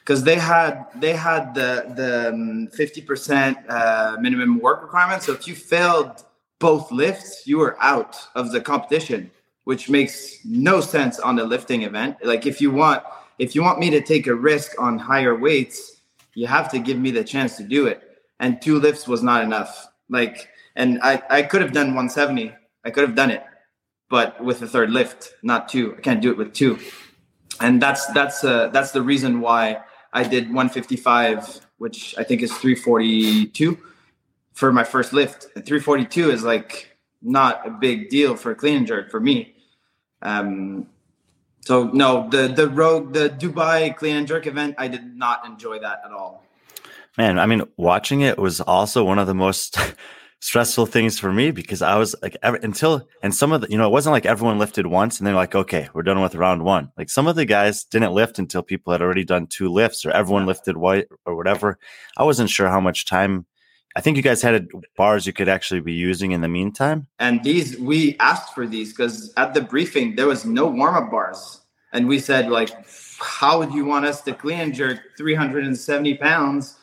Because 0.00 0.22
they 0.22 0.36
had 0.36 0.86
they 0.96 1.14
had 1.14 1.54
the 1.54 1.92
the 1.96 2.28
um, 2.28 2.68
fifty 2.68 3.00
um, 3.00 3.06
percent 3.06 3.58
uh, 3.68 4.16
minimum 4.20 4.60
work 4.60 4.82
requirement. 4.82 5.22
So 5.22 5.32
if 5.32 5.48
you 5.48 5.54
failed 5.54 6.24
both 6.58 6.92
lifts, 6.92 7.46
you 7.46 7.58
were 7.58 7.76
out 7.80 8.16
of 8.34 8.52
the 8.52 8.60
competition, 8.60 9.30
which 9.64 9.88
makes 9.88 10.44
no 10.44 10.80
sense 10.80 11.18
on 11.18 11.36
the 11.36 11.44
lifting 11.44 11.82
event. 11.82 12.18
Like 12.22 12.44
if 12.46 12.60
you 12.60 12.70
want 12.70 13.02
if 13.38 13.54
you 13.54 13.62
want 13.62 13.78
me 13.78 13.90
to 13.90 14.00
take 14.00 14.26
a 14.26 14.34
risk 14.34 14.72
on 14.78 14.98
higher 14.98 15.34
weights, 15.34 16.02
you 16.34 16.46
have 16.46 16.70
to 16.70 16.78
give 16.78 16.98
me 16.98 17.10
the 17.10 17.24
chance 17.24 17.56
to 17.56 17.62
do 17.62 17.86
it. 17.86 18.02
And 18.40 18.60
two 18.60 18.78
lifts 18.78 19.08
was 19.08 19.22
not 19.22 19.42
enough. 19.42 19.88
Like, 20.08 20.48
and 20.76 21.00
I 21.02 21.22
I 21.30 21.42
could 21.42 21.62
have 21.62 21.72
done 21.72 21.88
170. 21.88 22.52
I 22.84 22.90
could 22.90 23.02
have 23.02 23.14
done 23.14 23.30
it 23.30 23.44
but 24.14 24.42
with 24.44 24.62
a 24.62 24.66
third 24.66 24.90
lift, 24.90 25.34
not 25.42 25.68
two. 25.68 25.94
I 25.98 26.00
can't 26.00 26.20
do 26.20 26.30
it 26.30 26.36
with 26.36 26.52
two, 26.52 26.78
and 27.60 27.80
that's 27.80 28.06
that's 28.12 28.44
uh, 28.44 28.68
that's 28.68 28.92
the 28.92 29.02
reason 29.02 29.40
why 29.40 29.80
I 30.12 30.22
did 30.22 30.44
155, 30.44 31.66
which 31.78 32.14
I 32.18 32.22
think 32.22 32.42
is 32.42 32.52
342 32.52 33.76
for 34.52 34.72
my 34.72 34.84
first 34.84 35.12
lift. 35.12 35.48
342 35.54 36.30
is 36.30 36.44
like 36.44 36.96
not 37.22 37.66
a 37.66 37.70
big 37.70 38.08
deal 38.08 38.36
for 38.36 38.54
clean 38.54 38.76
and 38.76 38.86
jerk 38.86 39.10
for 39.10 39.18
me. 39.18 39.54
Um, 40.22 40.86
so 41.62 41.84
no, 41.84 42.28
the 42.28 42.48
the 42.48 42.68
rogue 42.68 43.14
the 43.14 43.30
Dubai 43.30 43.96
clean 43.96 44.16
and 44.16 44.28
jerk 44.28 44.46
event, 44.46 44.76
I 44.78 44.88
did 44.88 45.16
not 45.16 45.46
enjoy 45.46 45.78
that 45.80 46.02
at 46.04 46.12
all. 46.12 46.44
Man, 47.16 47.38
I 47.38 47.46
mean, 47.46 47.62
watching 47.76 48.20
it 48.20 48.38
was 48.38 48.60
also 48.60 49.04
one 49.04 49.18
of 49.18 49.26
the 49.26 49.34
most 49.34 49.76
stressful 50.44 50.84
things 50.84 51.18
for 51.18 51.32
me 51.32 51.50
because 51.50 51.80
I 51.80 51.96
was 51.96 52.14
like 52.20 52.36
ever, 52.42 52.56
until 52.56 53.08
and 53.22 53.34
some 53.34 53.50
of 53.50 53.62
the 53.62 53.70
you 53.70 53.78
know 53.78 53.86
it 53.86 53.92
wasn't 53.92 54.12
like 54.12 54.26
everyone 54.26 54.58
lifted 54.58 54.86
once 54.86 55.18
and 55.18 55.26
they're 55.26 55.34
like 55.34 55.54
okay 55.54 55.88
we're 55.94 56.02
done 56.02 56.20
with 56.20 56.34
round 56.34 56.62
one. 56.62 56.92
Like 56.98 57.08
some 57.08 57.26
of 57.26 57.34
the 57.34 57.46
guys 57.46 57.84
didn't 57.84 58.12
lift 58.12 58.38
until 58.38 58.62
people 58.62 58.92
had 58.92 59.00
already 59.00 59.24
done 59.24 59.46
two 59.46 59.70
lifts 59.70 60.04
or 60.04 60.10
everyone 60.10 60.44
lifted 60.44 60.76
white 60.76 61.08
or 61.24 61.34
whatever. 61.34 61.78
I 62.18 62.24
wasn't 62.24 62.50
sure 62.50 62.68
how 62.68 62.78
much 62.78 63.06
time 63.06 63.46
I 63.96 64.02
think 64.02 64.18
you 64.18 64.22
guys 64.22 64.42
had 64.42 64.68
bars 64.98 65.26
you 65.26 65.32
could 65.32 65.48
actually 65.48 65.80
be 65.80 65.94
using 65.94 66.32
in 66.32 66.42
the 66.42 66.48
meantime. 66.48 67.06
And 67.18 67.42
these 67.42 67.78
we 67.78 68.18
asked 68.20 68.54
for 68.54 68.66
these 68.66 68.92
because 68.92 69.32
at 69.38 69.54
the 69.54 69.62
briefing 69.62 70.14
there 70.14 70.26
was 70.26 70.44
no 70.44 70.66
warm 70.66 70.94
up 70.94 71.10
bars. 71.10 71.62
And 71.94 72.06
we 72.06 72.18
said 72.18 72.50
like 72.50 72.70
how 73.18 73.60
would 73.60 73.72
you 73.72 73.86
want 73.86 74.04
us 74.04 74.20
to 74.22 74.34
clean 74.34 74.74
jerk 74.74 74.98
370 75.16 76.18
pounds 76.18 76.76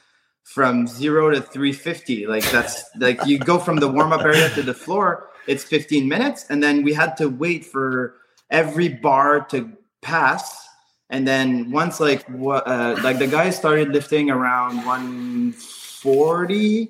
from 0.43 0.87
zero 0.87 1.29
to 1.29 1.41
350. 1.41 2.27
Like 2.27 2.49
that's 2.51 2.83
like 2.97 3.25
you 3.25 3.39
go 3.39 3.57
from 3.57 3.77
the 3.77 3.87
warm 3.87 4.13
up 4.13 4.21
area 4.21 4.49
to 4.49 4.61
the 4.61 4.73
floor, 4.73 5.29
it's 5.47 5.63
15 5.63 6.07
minutes. 6.07 6.45
And 6.49 6.61
then 6.61 6.83
we 6.83 6.93
had 6.93 7.17
to 7.17 7.29
wait 7.29 7.65
for 7.65 8.15
every 8.49 8.89
bar 8.89 9.41
to 9.45 9.71
pass. 10.01 10.67
And 11.09 11.27
then 11.27 11.71
once 11.71 11.99
like 11.99 12.27
what, 12.29 12.67
uh, 12.67 12.97
like 13.03 13.19
the 13.19 13.27
guys 13.27 13.57
started 13.57 13.89
lifting 13.89 14.29
around 14.29 14.77
140, 14.85 16.85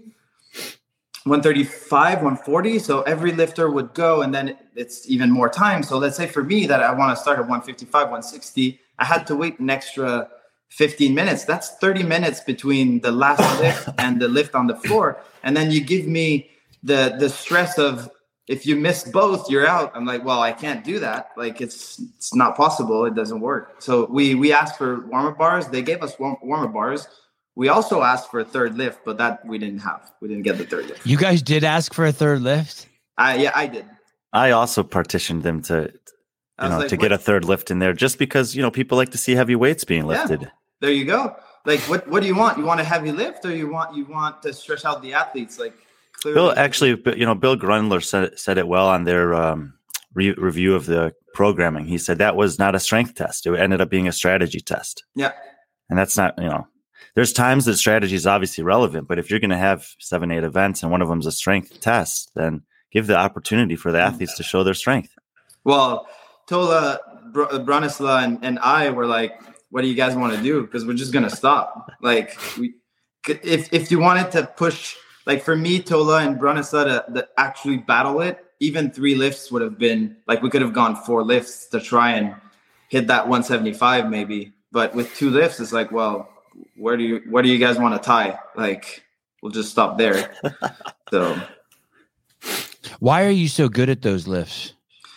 135, 1.23 2.17
140. 2.17 2.79
So 2.79 3.01
every 3.03 3.31
lifter 3.31 3.69
would 3.69 3.93
go 3.93 4.21
and 4.21 4.33
then 4.33 4.57
it's 4.75 5.09
even 5.09 5.31
more 5.31 5.49
time. 5.49 5.83
So 5.83 5.97
let's 5.97 6.17
say 6.17 6.27
for 6.27 6.43
me 6.43 6.65
that 6.67 6.81
I 6.81 6.93
want 6.93 7.15
to 7.15 7.21
start 7.21 7.37
at 7.37 7.43
155, 7.43 7.93
160, 7.93 8.79
I 8.99 9.05
had 9.05 9.25
to 9.27 9.35
wait 9.35 9.59
an 9.59 9.69
extra 9.69 10.27
15 10.71 11.13
minutes. 11.13 11.43
That's 11.43 11.69
30 11.77 12.03
minutes 12.03 12.39
between 12.39 13.01
the 13.01 13.12
last 13.12 13.41
lift 13.62 13.89
and 13.97 14.21
the 14.21 14.27
lift 14.27 14.55
on 14.55 14.67
the 14.67 14.75
floor. 14.75 15.21
And 15.43 15.55
then 15.55 15.69
you 15.69 15.81
give 15.81 16.07
me 16.07 16.49
the 16.81 17.15
the 17.19 17.29
stress 17.29 17.77
of 17.77 18.10
if 18.47 18.65
you 18.65 18.75
miss 18.75 19.03
both 19.03 19.49
you're 19.49 19.67
out. 19.67 19.91
I'm 19.93 20.05
like 20.05 20.25
well 20.25 20.41
i 20.41 20.51
can't 20.53 20.84
do 20.84 20.99
that. 20.99 21.31
Like 21.36 21.62
it's 21.62 21.99
it's 22.15 22.34
not 22.34 22.55
possible. 22.55 23.05
It 23.05 23.15
doesn't 23.15 23.41
work. 23.41 23.75
So 23.81 24.07
we 24.10 24.34
we 24.36 24.53
asked 24.53 24.77
for 24.77 25.05
warm-up 25.07 25.38
bars. 25.38 25.67
They 25.67 25.81
gave 25.81 26.01
us 26.01 26.17
warm, 26.17 26.38
warm-up 26.41 26.73
bars. 26.73 27.07
We 27.55 27.67
also 27.67 28.01
asked 28.01 28.31
for 28.31 28.39
a 28.39 28.45
third 28.45 28.77
lift 28.77 28.99
but 29.03 29.17
that 29.17 29.45
we 29.45 29.57
didn't 29.57 29.79
have. 29.79 30.10
We 30.21 30.29
didn't 30.29 30.43
get 30.43 30.57
the 30.57 30.65
third 30.65 30.88
lift. 30.88 31.05
You 31.05 31.17
guys 31.17 31.41
did 31.41 31.65
ask 31.65 31.93
for 31.93 32.05
a 32.05 32.13
third 32.13 32.41
lift? 32.41 32.88
Uh, 33.17 33.36
yeah 33.38 33.51
i 33.55 33.67
did. 33.67 33.86
I 34.31 34.51
also 34.51 34.84
partitioned 34.84 35.43
them 35.43 35.62
to 35.63 35.91
you 36.62 36.69
know, 36.69 36.77
like, 36.77 36.89
to 36.89 36.97
get 36.97 37.12
a 37.12 37.17
third 37.17 37.43
lift 37.43 37.71
in 37.71 37.79
there 37.79 37.91
just 37.91 38.17
because 38.17 38.55
you 38.55 38.62
know 38.62 38.71
people 38.71 38.97
like 38.97 39.12
to 39.12 39.17
see 39.17 39.34
heavy 39.36 39.55
weights 39.55 39.84
being 39.84 40.07
lifted. 40.07 40.43
Yeah 40.43 40.49
there 40.81 40.91
you 40.91 41.05
go. 41.05 41.35
Like, 41.65 41.79
what 41.81 42.07
what 42.07 42.21
do 42.21 42.27
you 42.27 42.35
want? 42.35 42.57
You 42.57 42.65
want 42.65 42.81
a 42.81 42.83
heavy 42.83 43.11
lift, 43.11 43.45
or 43.45 43.55
you 43.55 43.69
want 43.69 43.95
you 43.95 44.05
want 44.05 44.41
to 44.41 44.51
stretch 44.51 44.83
out 44.83 45.01
the 45.01 45.13
athletes? 45.13 45.59
Like, 45.59 45.73
clearly. 46.21 46.35
Bill 46.35 46.53
actually, 46.57 47.01
you 47.17 47.25
know, 47.25 47.35
Bill 47.35 47.55
Grundler 47.55 48.03
said 48.03 48.37
said 48.37 48.57
it 48.57 48.67
well 48.67 48.89
on 48.89 49.03
their 49.05 49.33
um, 49.33 49.75
re- 50.13 50.33
review 50.33 50.75
of 50.75 50.87
the 50.87 51.13
programming. 51.33 51.85
He 51.85 51.97
said 51.97 52.17
that 52.17 52.35
was 52.35 52.59
not 52.59 52.75
a 52.75 52.79
strength 52.79 53.15
test; 53.15 53.45
it 53.45 53.55
ended 53.55 53.79
up 53.79 53.89
being 53.89 54.07
a 54.07 54.11
strategy 54.11 54.59
test. 54.59 55.03
Yeah, 55.15 55.33
and 55.89 55.97
that's 55.97 56.17
not 56.17 56.33
you 56.37 56.49
know. 56.49 56.67
There's 57.13 57.33
times 57.33 57.65
that 57.65 57.77
strategy 57.77 58.15
is 58.15 58.25
obviously 58.25 58.63
relevant, 58.63 59.07
but 59.07 59.19
if 59.19 59.29
you're 59.29 59.41
going 59.41 59.49
to 59.49 59.57
have 59.57 59.85
seven, 59.99 60.31
eight 60.31 60.45
events 60.45 60.81
and 60.81 60.91
one 60.91 61.01
of 61.01 61.09
them 61.09 61.19
is 61.19 61.25
a 61.25 61.31
strength 61.31 61.81
test, 61.81 62.31
then 62.35 62.61
give 62.91 63.05
the 63.05 63.17
opportunity 63.17 63.75
for 63.75 63.91
the 63.91 63.99
athletes 63.99 64.37
to 64.37 64.43
show 64.43 64.63
their 64.63 64.73
strength. 64.73 65.13
Well, 65.65 66.07
Tola, 66.47 66.99
Br- 67.33 67.43
Branislav, 67.43 68.23
and, 68.23 68.39
and 68.43 68.59
I 68.59 68.91
were 68.91 69.07
like, 69.07 69.41
what 69.71 69.81
do 69.81 69.88
you 69.88 69.95
guys 69.95 70.15
want 70.15 70.36
to 70.36 70.43
do? 70.43 70.62
Because 70.62 70.86
we're 70.86 70.93
just 70.93 71.12
gonna 71.12 71.29
stop. 71.29 71.91
Like 72.01 72.38
we, 72.57 72.75
if 73.27 73.73
if 73.73 73.89
you 73.89 73.99
wanted 73.99 74.31
to 74.34 74.43
push, 74.45 74.95
like 75.25 75.43
for 75.43 75.55
me, 75.55 75.81
Tola 75.81 76.23
and 76.23 76.39
Branislav 76.39 76.86
to, 77.07 77.13
to 77.13 77.27
actually 77.38 77.77
battle 77.77 78.21
it, 78.21 78.45
even 78.60 78.91
three 78.91 79.15
lifts 79.15 79.51
would 79.51 79.62
have 79.62 79.79
been 79.79 80.17
like 80.27 80.41
we 80.41 80.49
could 80.49 80.62
have 80.62 80.73
gone 80.73 80.95
four 80.95 81.23
lifts 81.23 81.67
to 81.67 81.79
try 81.79 82.12
and 82.12 82.36
hit 82.89 83.07
that 83.07 83.23
175 83.23 84.10
maybe. 84.10 84.53
But 84.71 84.93
with 84.93 85.13
two 85.15 85.29
lifts, 85.29 85.60
it's 85.60 85.73
like, 85.73 85.91
well, 85.91 86.29
where 86.75 86.97
do 86.97 87.03
you 87.03 87.21
where 87.29 87.41
do 87.41 87.49
you 87.49 87.57
guys 87.57 87.77
want 87.77 88.01
to 88.01 88.05
tie? 88.05 88.39
Like 88.55 89.03
we'll 89.41 89.51
just 89.51 89.71
stop 89.71 89.97
there. 89.97 90.34
so 91.10 91.41
why 92.99 93.25
are 93.25 93.31
you 93.31 93.47
so 93.47 93.69
good 93.69 93.89
at 93.89 94.01
those 94.01 94.27
lifts? 94.27 94.73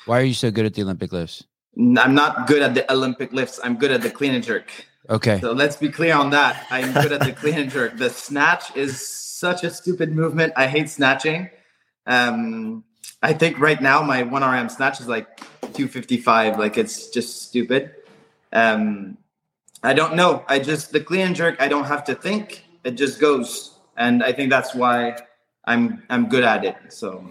Why 0.06 0.20
are 0.20 0.24
you 0.24 0.34
so 0.34 0.50
good 0.50 0.66
at 0.66 0.74
the 0.74 0.82
Olympic 0.82 1.12
lifts? 1.12 1.44
I'm 1.76 2.14
not 2.14 2.46
good 2.46 2.62
at 2.62 2.74
the 2.74 2.90
Olympic 2.92 3.32
lifts. 3.32 3.58
I'm 3.62 3.76
good 3.76 3.90
at 3.90 4.02
the 4.02 4.10
clean 4.10 4.34
and 4.34 4.44
jerk. 4.44 4.70
Okay. 5.08 5.40
So 5.40 5.52
let's 5.52 5.76
be 5.76 5.88
clear 5.88 6.14
on 6.14 6.30
that. 6.30 6.66
I'm 6.70 6.92
good 6.92 7.12
at 7.12 7.20
the 7.20 7.32
clean 7.32 7.54
and 7.54 7.70
jerk. 7.70 7.96
The 7.96 8.10
snatch 8.10 8.74
is 8.76 9.06
such 9.06 9.64
a 9.64 9.70
stupid 9.70 10.14
movement. 10.14 10.52
I 10.56 10.66
hate 10.66 10.88
snatching. 10.88 11.50
Um, 12.06 12.84
I 13.22 13.32
think 13.32 13.58
right 13.58 13.80
now 13.80 14.02
my 14.02 14.22
one 14.22 14.42
RM 14.42 14.68
snatch 14.68 15.00
is 15.00 15.08
like 15.08 15.36
255. 15.60 16.58
Like 16.58 16.78
it's 16.78 17.10
just 17.10 17.42
stupid. 17.42 17.92
Um, 18.52 19.18
I 19.82 19.92
don't 19.92 20.14
know. 20.14 20.44
I 20.48 20.58
just 20.60 20.92
the 20.92 21.00
clean 21.00 21.26
and 21.26 21.36
jerk. 21.36 21.60
I 21.60 21.68
don't 21.68 21.84
have 21.84 22.04
to 22.04 22.14
think. 22.14 22.64
It 22.84 22.92
just 22.92 23.20
goes, 23.20 23.78
and 23.96 24.22
I 24.22 24.32
think 24.32 24.50
that's 24.50 24.74
why 24.74 25.18
I'm 25.64 26.02
I'm 26.08 26.28
good 26.28 26.44
at 26.44 26.64
it. 26.64 26.76
So. 26.88 27.30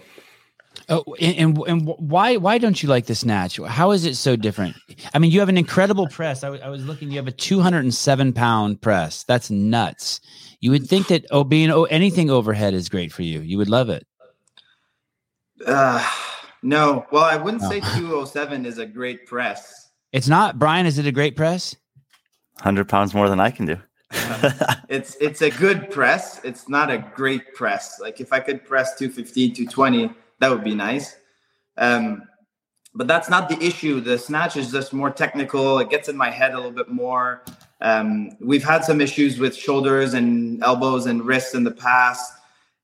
Oh, 0.88 1.14
and, 1.20 1.58
and 1.66 1.86
why 1.98 2.36
why 2.36 2.58
don't 2.58 2.82
you 2.82 2.88
like 2.88 3.06
the 3.06 3.14
snatch? 3.14 3.58
How 3.58 3.92
is 3.92 4.04
it 4.04 4.16
so 4.16 4.36
different? 4.36 4.76
I 5.14 5.18
mean, 5.18 5.30
you 5.30 5.40
have 5.40 5.48
an 5.48 5.56
incredible 5.56 6.08
press. 6.08 6.44
I, 6.44 6.48
w- 6.48 6.62
I 6.62 6.68
was 6.68 6.84
looking. 6.84 7.10
You 7.10 7.16
have 7.16 7.28
a 7.28 7.32
207 7.32 8.32
pound 8.32 8.82
press. 8.82 9.24
That's 9.24 9.50
nuts. 9.50 10.20
You 10.60 10.70
would 10.72 10.86
think 10.86 11.08
that 11.08 11.26
oh, 11.30 11.44
being 11.44 11.70
oh, 11.70 11.84
anything 11.84 12.30
overhead 12.30 12.74
is 12.74 12.88
great 12.88 13.12
for 13.12 13.22
you. 13.22 13.40
You 13.40 13.56
would 13.58 13.68
love 13.68 13.88
it. 13.88 14.06
Uh, 15.66 16.06
no. 16.62 17.06
Well, 17.10 17.24
I 17.24 17.36
wouldn't 17.36 17.62
no. 17.62 17.68
say 17.70 17.80
207 17.80 18.66
is 18.66 18.78
a 18.78 18.86
great 18.86 19.26
press. 19.26 19.90
It's 20.12 20.28
not. 20.28 20.58
Brian, 20.58 20.86
is 20.86 20.98
it 20.98 21.06
a 21.06 21.12
great 21.12 21.36
press? 21.36 21.76
100 22.56 22.88
pounds 22.88 23.14
more 23.14 23.28
than 23.28 23.40
I 23.40 23.50
can 23.50 23.66
do. 23.66 23.76
uh, 24.12 24.74
it's 24.88 25.16
it's 25.16 25.42
a 25.42 25.50
good 25.50 25.90
press. 25.90 26.40
It's 26.44 26.68
not 26.68 26.90
a 26.90 26.98
great 27.14 27.54
press. 27.54 27.98
Like 28.00 28.20
if 28.20 28.32
I 28.32 28.40
could 28.40 28.64
press 28.64 28.96
215, 28.98 29.54
220, 29.54 30.10
that 30.44 30.50
would 30.50 30.62
be 30.62 30.74
nice. 30.74 31.16
Um, 31.78 32.28
but 32.94 33.06
that's 33.06 33.30
not 33.30 33.48
the 33.48 33.58
issue. 33.64 34.00
The 34.00 34.18
snatch 34.18 34.58
is 34.58 34.70
just 34.70 34.92
more 34.92 35.10
technical. 35.10 35.78
It 35.78 35.88
gets 35.88 36.10
in 36.10 36.18
my 36.18 36.28
head 36.30 36.52
a 36.52 36.56
little 36.56 36.70
bit 36.70 36.90
more. 36.90 37.42
Um, 37.80 38.36
we've 38.40 38.62
had 38.62 38.84
some 38.84 39.00
issues 39.00 39.38
with 39.38 39.56
shoulders 39.56 40.12
and 40.12 40.62
elbows 40.62 41.06
and 41.06 41.24
wrists 41.24 41.54
in 41.54 41.64
the 41.64 41.70
past. 41.70 42.30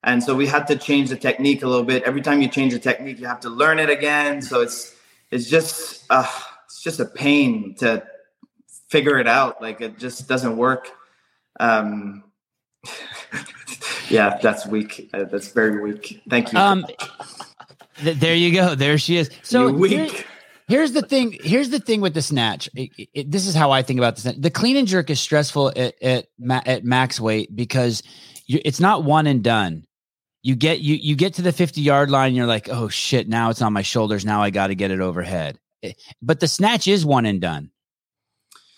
And 0.04 0.22
so 0.22 0.34
we 0.34 0.46
had 0.46 0.66
to 0.68 0.76
change 0.76 1.10
the 1.10 1.16
technique 1.16 1.62
a 1.62 1.68
little 1.68 1.84
bit. 1.84 2.02
Every 2.04 2.22
time 2.22 2.40
you 2.40 2.48
change 2.48 2.72
the 2.72 2.78
technique, 2.78 3.20
you 3.20 3.26
have 3.26 3.40
to 3.40 3.50
learn 3.50 3.78
it 3.78 3.90
again. 3.90 4.40
So 4.40 4.62
it's 4.62 4.96
it's 5.30 5.50
just 5.50 6.04
uh, 6.08 6.26
it's 6.64 6.82
just 6.82 6.98
a 6.98 7.04
pain 7.04 7.74
to 7.80 8.02
figure 8.88 9.18
it 9.18 9.28
out. 9.28 9.60
Like 9.60 9.82
it 9.82 9.98
just 9.98 10.26
doesn't 10.26 10.56
work. 10.56 10.88
Um, 11.60 12.24
yeah, 14.08 14.38
that's 14.40 14.66
weak. 14.66 15.10
Uh, 15.12 15.24
that's 15.24 15.52
very 15.52 15.78
weak. 15.82 16.22
Thank 16.30 16.54
you. 16.54 16.58
Um, 16.58 16.86
there 18.02 18.34
you 18.34 18.52
go. 18.52 18.74
There 18.74 18.98
she 18.98 19.16
is. 19.16 19.30
So 19.42 19.68
You're 19.68 19.72
weak. 19.72 20.10
Here, 20.10 20.24
here's 20.68 20.92
the 20.92 21.02
thing. 21.02 21.36
Here's 21.42 21.70
the 21.70 21.80
thing 21.80 22.00
with 22.00 22.14
the 22.14 22.22
snatch. 22.22 22.68
It, 22.74 23.08
it, 23.14 23.30
this 23.30 23.46
is 23.46 23.54
how 23.54 23.70
I 23.70 23.82
think 23.82 23.98
about 23.98 24.16
the 24.16 24.22
snatch. 24.22 24.36
The 24.38 24.50
clean 24.50 24.76
and 24.76 24.88
jerk 24.88 25.10
is 25.10 25.20
stressful 25.20 25.72
at 25.76 26.02
at, 26.02 26.26
at 26.66 26.84
max 26.84 27.20
weight 27.20 27.54
because 27.54 28.02
you, 28.46 28.60
it's 28.64 28.80
not 28.80 29.04
one 29.04 29.26
and 29.26 29.42
done 29.42 29.86
you 30.42 30.54
get 30.54 30.80
you 30.80 30.94
you 30.94 31.16
get 31.16 31.34
to 31.34 31.42
the 31.42 31.52
50 31.52 31.80
yard 31.80 32.10
line 32.10 32.34
you're 32.34 32.46
like 32.46 32.68
oh 32.68 32.88
shit 32.88 33.28
now 33.28 33.50
it's 33.50 33.62
on 33.62 33.72
my 33.72 33.82
shoulders 33.82 34.24
now 34.24 34.42
i 34.42 34.50
got 34.50 34.68
to 34.68 34.74
get 34.74 34.90
it 34.90 35.00
overhead 35.00 35.58
eh, 35.82 35.92
but 36.22 36.40
the 36.40 36.48
snatch 36.48 36.88
is 36.88 37.04
one 37.04 37.26
and 37.26 37.40
done 37.40 37.70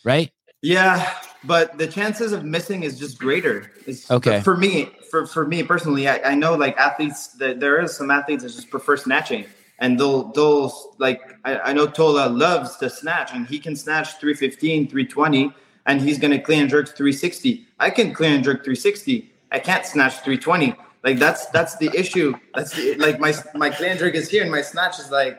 right 0.04 0.30
yeah 0.60 1.12
but 1.44 1.78
the 1.78 1.86
chances 1.86 2.32
of 2.32 2.44
missing 2.44 2.82
is 2.82 2.98
just 2.98 3.18
greater. 3.18 3.72
It's, 3.86 4.10
okay. 4.10 4.40
for 4.40 4.56
me 4.56 4.90
for 5.10 5.26
for 5.26 5.46
me 5.46 5.62
personally 5.62 6.08
i, 6.08 6.32
I 6.32 6.34
know 6.34 6.54
like 6.54 6.76
athletes 6.78 7.28
that 7.34 7.60
there 7.60 7.80
is 7.82 7.94
some 7.94 8.10
athletes 8.10 8.42
that 8.42 8.50
just 8.50 8.70
prefer 8.70 8.96
snatching. 8.96 9.44
And 9.78 9.98
they'll 9.98 10.24
they'll 10.32 10.94
like 10.98 11.20
I, 11.44 11.58
I 11.58 11.72
know 11.72 11.86
tola 11.86 12.28
loves 12.28 12.76
to 12.76 12.88
snatch 12.88 13.32
and 13.34 13.46
he 13.46 13.58
can 13.58 13.74
snatch 13.74 14.18
315 14.20 14.88
320 14.88 15.52
and 15.86 16.00
he's 16.00 16.18
going 16.18 16.30
to 16.30 16.38
clean 16.38 16.60
and 16.60 16.70
jerk 16.70 16.86
360 16.86 17.66
i 17.80 17.90
can 17.90 18.14
clean 18.14 18.32
and 18.34 18.44
jerk 18.44 18.58
360 18.58 19.32
i 19.50 19.58
can't 19.58 19.84
snatch 19.84 20.12
320 20.20 20.76
like 21.04 21.18
that's 21.18 21.46
that's 21.46 21.76
the 21.76 21.90
issue. 21.94 22.34
That's 22.54 22.72
the, 22.74 22.94
like 22.96 23.18
my 23.18 23.34
my 23.54 23.70
clean 23.70 23.90
and 23.90 23.98
jerk 23.98 24.14
is 24.14 24.28
here 24.28 24.42
and 24.42 24.50
my 24.50 24.62
snatch 24.62 24.98
is 25.00 25.10
like 25.10 25.36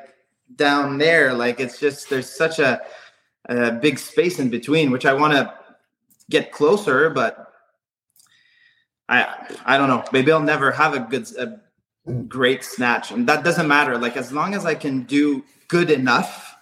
down 0.55 0.97
there. 0.97 1.33
Like 1.33 1.59
it's 1.59 1.79
just 1.79 2.09
there's 2.09 2.29
such 2.29 2.59
a, 2.59 2.81
a 3.47 3.71
big 3.71 3.97
space 3.97 4.39
in 4.39 4.49
between, 4.49 4.91
which 4.91 5.05
I 5.05 5.13
want 5.13 5.33
to 5.33 5.53
get 6.29 6.51
closer, 6.51 7.09
but 7.09 7.53
I 9.09 9.57
I 9.65 9.77
don't 9.77 9.89
know. 9.89 10.03
Maybe 10.11 10.31
I'll 10.31 10.41
never 10.41 10.71
have 10.71 10.93
a 10.93 10.99
good 10.99 11.27
a 11.37 11.59
great 12.27 12.63
snatch, 12.63 13.11
and 13.11 13.27
that 13.27 13.43
doesn't 13.43 13.67
matter. 13.67 13.97
Like 13.97 14.17
as 14.17 14.31
long 14.31 14.53
as 14.53 14.65
I 14.65 14.75
can 14.75 15.03
do 15.03 15.43
good 15.67 15.89
enough, 15.89 16.55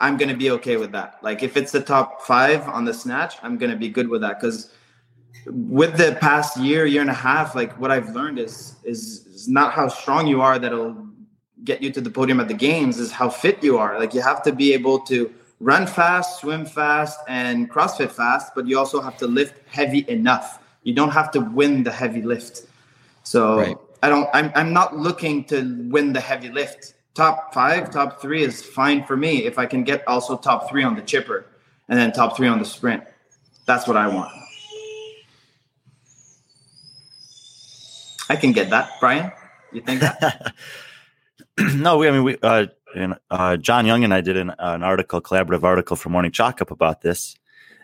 I'm 0.00 0.16
gonna 0.16 0.36
be 0.36 0.50
okay 0.52 0.76
with 0.76 0.92
that. 0.92 1.18
Like 1.22 1.42
if 1.42 1.56
it's 1.56 1.72
the 1.72 1.80
top 1.80 2.22
five 2.22 2.68
on 2.68 2.84
the 2.84 2.94
snatch, 2.94 3.36
I'm 3.42 3.58
gonna 3.58 3.76
be 3.76 3.88
good 3.88 4.08
with 4.08 4.22
that 4.22 4.40
because 4.40 4.70
with 5.46 5.96
the 5.96 6.16
past 6.20 6.56
year, 6.56 6.86
year 6.86 7.00
and 7.00 7.10
a 7.10 7.14
half, 7.14 7.54
like 7.54 7.78
what 7.78 7.90
I've 7.90 8.10
learned 8.14 8.38
is, 8.38 8.76
is 8.84 9.26
is 9.26 9.48
not 9.48 9.72
how 9.72 9.88
strong 9.88 10.26
you 10.26 10.40
are 10.40 10.58
that'll 10.58 11.06
get 11.64 11.82
you 11.82 11.90
to 11.92 12.00
the 12.00 12.10
podium 12.10 12.40
at 12.40 12.48
the 12.48 12.54
games, 12.54 12.98
is 12.98 13.10
how 13.12 13.28
fit 13.28 13.62
you 13.62 13.78
are. 13.78 13.98
Like 13.98 14.14
you 14.14 14.20
have 14.20 14.42
to 14.44 14.52
be 14.52 14.72
able 14.72 15.00
to 15.00 15.32
run 15.60 15.86
fast, 15.86 16.40
swim 16.40 16.66
fast, 16.66 17.18
and 17.28 17.70
CrossFit 17.70 18.10
fast, 18.10 18.54
but 18.54 18.66
you 18.66 18.78
also 18.78 19.00
have 19.00 19.16
to 19.18 19.26
lift 19.26 19.66
heavy 19.68 20.04
enough. 20.08 20.60
You 20.82 20.94
don't 20.94 21.10
have 21.10 21.30
to 21.32 21.40
win 21.40 21.82
the 21.82 21.92
heavy 21.92 22.22
lift. 22.22 22.62
So 23.22 23.58
right. 23.58 23.76
I 24.02 24.08
don't 24.08 24.28
I'm 24.34 24.52
I'm 24.54 24.72
not 24.72 24.96
looking 24.96 25.44
to 25.46 25.88
win 25.90 26.12
the 26.12 26.20
heavy 26.20 26.50
lift. 26.50 26.94
Top 27.14 27.54
five, 27.54 27.90
top 27.90 28.20
three 28.20 28.42
is 28.42 28.62
fine 28.62 29.04
for 29.04 29.16
me 29.16 29.44
if 29.44 29.58
I 29.58 29.66
can 29.66 29.84
get 29.84 30.06
also 30.08 30.36
top 30.36 30.68
three 30.68 30.82
on 30.82 30.96
the 30.96 31.02
chipper 31.02 31.46
and 31.88 31.98
then 31.98 32.12
top 32.12 32.36
three 32.36 32.48
on 32.48 32.58
the 32.58 32.64
sprint. 32.64 33.04
That's 33.66 33.86
what 33.86 33.96
I 33.96 34.08
want. 34.08 34.32
I 38.28 38.36
can 38.36 38.52
get 38.52 38.70
that, 38.70 38.90
Brian. 39.00 39.30
You 39.72 39.80
think 39.82 40.00
that? 40.00 40.54
no, 41.58 41.98
we. 41.98 42.08
I 42.08 42.10
mean, 42.10 42.24
we. 42.24 42.36
Uh, 42.42 42.66
and, 42.94 43.14
uh, 43.30 43.56
John 43.56 43.86
Young 43.86 44.04
and 44.04 44.14
I 44.14 44.20
did 44.20 44.36
an, 44.36 44.52
an 44.58 44.82
article, 44.82 45.20
collaborative 45.20 45.62
article 45.62 45.96
for 45.96 46.08
Morning 46.08 46.32
Chalk 46.32 46.62
Up 46.62 46.70
about 46.70 47.00
this, 47.02 47.36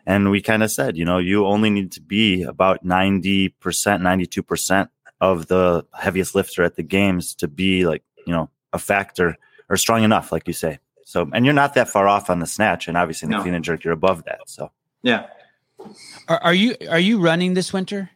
and 0.06 0.30
we 0.30 0.40
kind 0.40 0.62
of 0.62 0.70
said, 0.70 0.96
you 0.96 1.04
know, 1.04 1.18
you 1.18 1.46
only 1.46 1.70
need 1.70 1.92
to 1.92 2.00
be 2.00 2.42
about 2.42 2.84
ninety 2.84 3.48
percent, 3.48 4.02
ninety-two 4.02 4.42
percent 4.42 4.90
of 5.20 5.46
the 5.48 5.84
heaviest 5.92 6.34
lifter 6.34 6.62
at 6.62 6.76
the 6.76 6.82
games 6.82 7.34
to 7.36 7.48
be 7.48 7.86
like, 7.86 8.02
you 8.26 8.32
know, 8.32 8.48
a 8.72 8.78
factor 8.78 9.36
or 9.68 9.76
strong 9.76 10.02
enough, 10.02 10.32
like 10.32 10.46
you 10.46 10.54
say. 10.54 10.78
So, 11.04 11.28
and 11.32 11.44
you're 11.44 11.54
not 11.54 11.74
that 11.74 11.88
far 11.88 12.06
off 12.08 12.30
on 12.30 12.38
the 12.38 12.46
snatch, 12.46 12.88
and 12.88 12.96
obviously 12.96 13.26
in 13.26 13.30
the 13.30 13.36
no. 13.36 13.42
clean 13.42 13.54
and 13.54 13.64
jerk, 13.64 13.84
you're 13.84 13.92
above 13.92 14.24
that. 14.24 14.40
So, 14.46 14.70
yeah. 15.02 15.26
Are, 16.28 16.38
are 16.38 16.54
you 16.54 16.76
are 16.88 17.00
you 17.00 17.20
running 17.20 17.54
this 17.54 17.72
winter? 17.72 18.10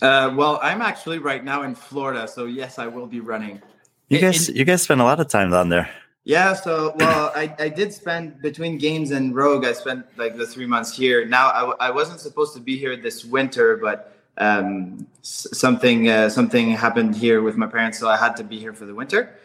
Uh, 0.00 0.32
well, 0.34 0.58
I'm 0.62 0.80
actually 0.80 1.18
right 1.18 1.44
now 1.44 1.62
in 1.62 1.74
Florida, 1.74 2.26
so 2.28 2.46
yes, 2.46 2.78
I 2.78 2.86
will 2.86 3.06
be 3.06 3.20
running. 3.20 3.60
You 4.08 4.20
guys, 4.20 4.48
you 4.48 4.64
guys 4.64 4.82
spend 4.82 5.00
a 5.00 5.04
lot 5.04 5.20
of 5.20 5.28
time 5.28 5.50
down 5.50 5.68
there. 5.68 5.90
Yeah, 6.28 6.52
so 6.52 6.92
well, 6.96 7.32
I, 7.34 7.54
I 7.58 7.70
did 7.70 7.90
spend 7.90 8.42
between 8.42 8.76
games 8.76 9.12
and 9.12 9.34
Rogue. 9.34 9.64
I 9.64 9.72
spent 9.72 10.04
like 10.18 10.36
the 10.36 10.46
three 10.46 10.66
months 10.66 10.94
here. 10.94 11.24
Now 11.24 11.46
I, 11.48 11.86
I 11.86 11.90
wasn't 11.90 12.20
supposed 12.20 12.52
to 12.52 12.60
be 12.60 12.76
here 12.76 12.96
this 12.98 13.24
winter, 13.24 13.78
but 13.78 14.12
um, 14.36 15.06
something 15.22 16.10
uh, 16.10 16.28
something 16.28 16.72
happened 16.72 17.16
here 17.16 17.40
with 17.40 17.56
my 17.56 17.66
parents, 17.66 17.98
so 17.98 18.10
I 18.10 18.18
had 18.18 18.36
to 18.36 18.44
be 18.44 18.58
here 18.58 18.74
for 18.74 18.84
the 18.84 18.94
winter. 18.94 19.38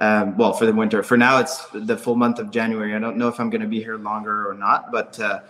Um, 0.00 0.34
well, 0.38 0.54
for 0.54 0.64
the 0.64 0.72
winter. 0.72 1.02
For 1.02 1.18
now, 1.18 1.40
it's 1.40 1.66
the 1.74 1.98
full 1.98 2.16
month 2.16 2.38
of 2.38 2.50
January. 2.50 2.94
I 2.94 2.98
don't 3.00 3.18
know 3.18 3.28
if 3.28 3.38
I'm 3.38 3.50
going 3.50 3.60
to 3.60 3.68
be 3.68 3.82
here 3.82 3.98
longer 3.98 4.48
or 4.48 4.54
not, 4.54 4.90
but 4.90 5.20
uh, 5.20 5.40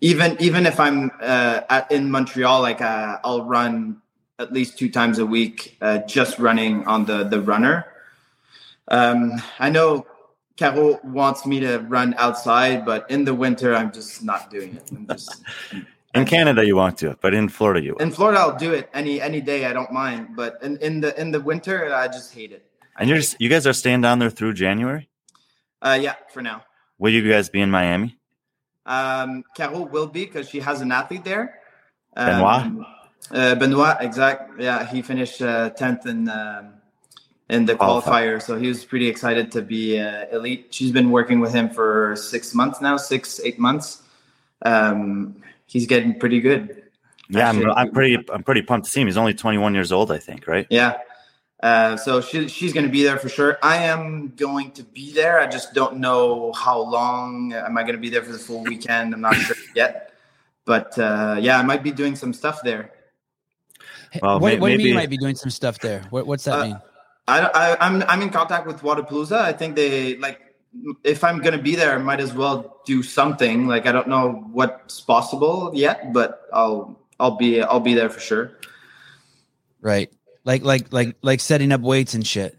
even 0.00 0.36
even 0.40 0.66
if 0.66 0.80
I'm 0.80 1.12
uh, 1.22 1.60
at, 1.70 1.92
in 1.92 2.10
Montreal, 2.10 2.60
like 2.60 2.80
uh, 2.80 3.18
I'll 3.22 3.44
run 3.44 4.02
at 4.40 4.52
least 4.52 4.78
two 4.80 4.90
times 4.90 5.20
a 5.20 5.26
week, 5.26 5.76
uh, 5.80 5.98
just 5.98 6.40
running 6.40 6.84
on 6.88 7.04
the 7.04 7.22
the 7.22 7.40
runner. 7.40 7.86
Um, 8.88 9.40
I 9.60 9.70
know 9.70 10.06
Caro 10.56 11.00
wants 11.02 11.46
me 11.46 11.60
to 11.60 11.78
run 11.78 12.14
outside, 12.16 12.84
but 12.84 13.10
in 13.10 13.24
the 13.24 13.34
winter, 13.34 13.74
I'm 13.74 13.92
just 13.92 14.22
not 14.22 14.50
doing 14.50 14.76
it. 14.76 14.90
I'm 14.92 15.06
just. 15.08 15.42
in 16.14 16.24
Canada, 16.24 16.64
you 16.64 16.76
want 16.76 16.96
to, 16.98 17.16
but 17.20 17.34
in 17.34 17.48
Florida, 17.48 17.82
you. 17.82 17.96
In 17.96 18.12
Florida, 18.12 18.38
I'll 18.38 18.56
do 18.56 18.72
it 18.72 18.88
any 18.94 19.20
any 19.20 19.40
day. 19.40 19.66
I 19.66 19.72
don't 19.72 19.92
mind, 19.92 20.36
but 20.36 20.58
in, 20.62 20.76
in 20.78 21.00
the 21.00 21.18
in 21.20 21.32
the 21.32 21.40
winter, 21.40 21.92
I 21.92 22.06
just 22.06 22.32
hate 22.32 22.52
it. 22.52 22.64
And 22.96 23.08
you're 23.08 23.18
just, 23.18 23.40
you 23.40 23.48
guys 23.48 23.66
are 23.66 23.72
staying 23.72 24.02
down 24.02 24.20
there 24.20 24.30
through 24.30 24.54
January. 24.54 25.08
Uh, 25.82 25.98
yeah, 26.00 26.14
for 26.32 26.42
now. 26.42 26.64
Will 26.98 27.12
you 27.12 27.28
guys 27.28 27.48
be 27.48 27.60
in 27.60 27.70
Miami? 27.70 28.16
Um, 28.86 29.44
Caro 29.56 29.80
will 29.80 30.06
be 30.06 30.24
because 30.24 30.48
she 30.48 30.60
has 30.60 30.80
an 30.80 30.92
athlete 30.92 31.24
there. 31.24 31.58
Benoit. 32.14 32.62
Um, 32.62 32.86
uh, 33.32 33.54
Benoit, 33.56 33.96
exact. 34.00 34.60
Yeah, 34.60 34.86
he 34.86 35.02
finished 35.02 35.42
uh, 35.42 35.70
tenth 35.70 36.06
in 36.06 36.28
um, 36.28 36.74
in 37.50 37.66
the 37.66 37.74
qualifier, 37.74 38.40
so 38.40 38.58
he 38.58 38.68
was 38.68 38.84
pretty 38.84 39.06
excited 39.06 39.52
to 39.52 39.62
be 39.62 40.00
uh, 40.00 40.26
elite. 40.32 40.68
She's 40.70 40.90
been 40.90 41.10
working 41.10 41.40
with 41.40 41.52
him 41.52 41.68
for 41.68 42.16
six 42.16 42.54
months 42.54 42.80
now, 42.80 42.96
six 42.96 43.40
eight 43.44 43.58
months. 43.58 44.02
Um, 44.62 45.36
he's 45.66 45.86
getting 45.86 46.18
pretty 46.18 46.40
good. 46.40 46.82
Yeah, 47.28 47.48
I'm, 47.48 47.70
I'm, 47.72 47.90
pretty 47.90 48.18
I'm 48.32 48.42
pretty 48.42 48.62
pumped 48.62 48.86
to 48.86 48.90
see 48.90 49.00
him. 49.00 49.08
He's 49.08 49.16
only 49.16 49.34
21 49.34 49.74
years 49.74 49.92
old, 49.92 50.12
I 50.12 50.18
think, 50.18 50.46
right? 50.46 50.66
Yeah. 50.70 50.98
Uh, 51.62 51.96
so 51.96 52.20
she, 52.20 52.48
she's 52.48 52.74
going 52.74 52.84
to 52.84 52.92
be 52.92 53.02
there 53.02 53.16
for 53.18 53.30
sure. 53.30 53.58
I 53.62 53.78
am 53.78 54.34
going 54.36 54.72
to 54.72 54.82
be 54.82 55.12
there. 55.12 55.40
I 55.40 55.46
just 55.46 55.72
don't 55.72 55.96
know 55.96 56.52
how 56.52 56.78
long. 56.78 57.54
Am 57.54 57.78
I 57.78 57.82
going 57.82 57.94
to 57.94 58.00
be 58.00 58.10
there 58.10 58.22
for 58.22 58.32
the 58.32 58.38
full 58.38 58.62
weekend? 58.62 59.14
I'm 59.14 59.22
not 59.22 59.34
sure 59.36 59.56
yet. 59.74 60.12
But 60.66 60.98
uh, 60.98 61.36
yeah, 61.40 61.58
I 61.58 61.62
might 61.62 61.82
be 61.82 61.90
doing 61.90 62.16
some 62.16 62.34
stuff 62.34 62.60
there. 62.62 62.90
Well, 64.22 64.38
what, 64.38 64.54
may, 64.54 64.58
what 64.58 64.66
do 64.68 64.72
you 64.72 64.78
mean 64.78 64.86
you 64.88 64.94
might 64.94 65.10
be 65.10 65.16
doing 65.16 65.34
some 65.34 65.50
stuff 65.50 65.78
there? 65.78 66.02
What, 66.10 66.26
what's 66.26 66.44
that 66.44 66.58
uh, 66.58 66.66
mean? 66.66 66.80
I, 67.26 67.40
I 67.40 67.86
I'm 67.86 68.02
I'm 68.02 68.22
in 68.22 68.30
contact 68.30 68.66
with 68.66 68.80
Wodapalooza. 68.80 69.38
I 69.38 69.52
think 69.52 69.76
they 69.76 70.16
like 70.18 70.40
if 71.04 71.24
I'm 71.24 71.40
gonna 71.40 71.62
be 71.62 71.74
there, 71.74 71.94
I 71.94 71.98
might 71.98 72.20
as 72.20 72.32
well 72.32 72.80
do 72.84 73.02
something. 73.02 73.66
Like 73.66 73.86
I 73.86 73.92
don't 73.92 74.08
know 74.08 74.46
what's 74.52 75.00
possible 75.00 75.70
yet, 75.74 76.12
but 76.12 76.42
I'll 76.52 76.98
I'll 77.18 77.36
be 77.36 77.62
I'll 77.62 77.80
be 77.80 77.94
there 77.94 78.10
for 78.10 78.20
sure. 78.20 78.52
Right. 79.80 80.12
Like 80.44 80.62
like 80.62 80.92
like 80.92 81.16
like 81.22 81.40
setting 81.40 81.72
up 81.72 81.80
weights 81.80 82.14
and 82.14 82.26
shit. 82.26 82.58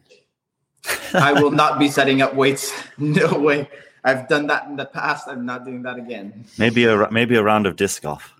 I 1.13 1.33
will 1.33 1.51
not 1.63 1.79
be 1.79 1.87
setting 1.89 2.21
up 2.21 2.35
weights. 2.35 2.71
No 2.97 3.37
way. 3.37 3.69
I've 4.03 4.27
done 4.27 4.47
that 4.47 4.67
in 4.67 4.75
the 4.75 4.85
past. 4.85 5.27
I'm 5.27 5.45
not 5.45 5.65
doing 5.65 5.81
that 5.81 5.97
again. 5.97 6.45
Maybe 6.57 6.85
a 6.85 7.11
maybe 7.11 7.35
a 7.35 7.43
round 7.43 7.65
of 7.65 7.75
disc 7.75 8.03
golf. 8.03 8.33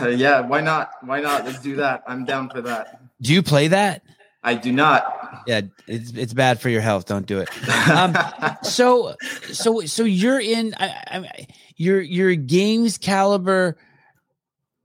Uh, 0.00 0.08
yeah, 0.24 0.40
why 0.40 0.60
not? 0.60 0.90
Why 1.02 1.20
not? 1.20 1.44
Let's 1.44 1.60
do 1.60 1.76
that. 1.76 2.02
I'm 2.06 2.24
down 2.24 2.50
for 2.50 2.60
that. 2.62 3.00
Do 3.20 3.32
you 3.32 3.42
play 3.42 3.68
that? 3.68 4.02
I 4.42 4.54
do 4.54 4.72
not. 4.72 5.21
Yeah, 5.46 5.62
it's 5.86 6.12
it's 6.12 6.32
bad 6.32 6.60
for 6.60 6.68
your 6.68 6.80
health. 6.80 7.06
Don't 7.06 7.26
do 7.26 7.38
it. 7.38 7.48
Um, 7.88 8.16
so 8.62 9.16
so 9.52 9.80
so 9.82 10.04
you're 10.04 10.40
in. 10.40 10.74
I, 10.78 10.86
I, 11.06 11.46
you're 11.76 12.00
you're 12.00 12.34
games 12.34 12.98
caliber 12.98 13.76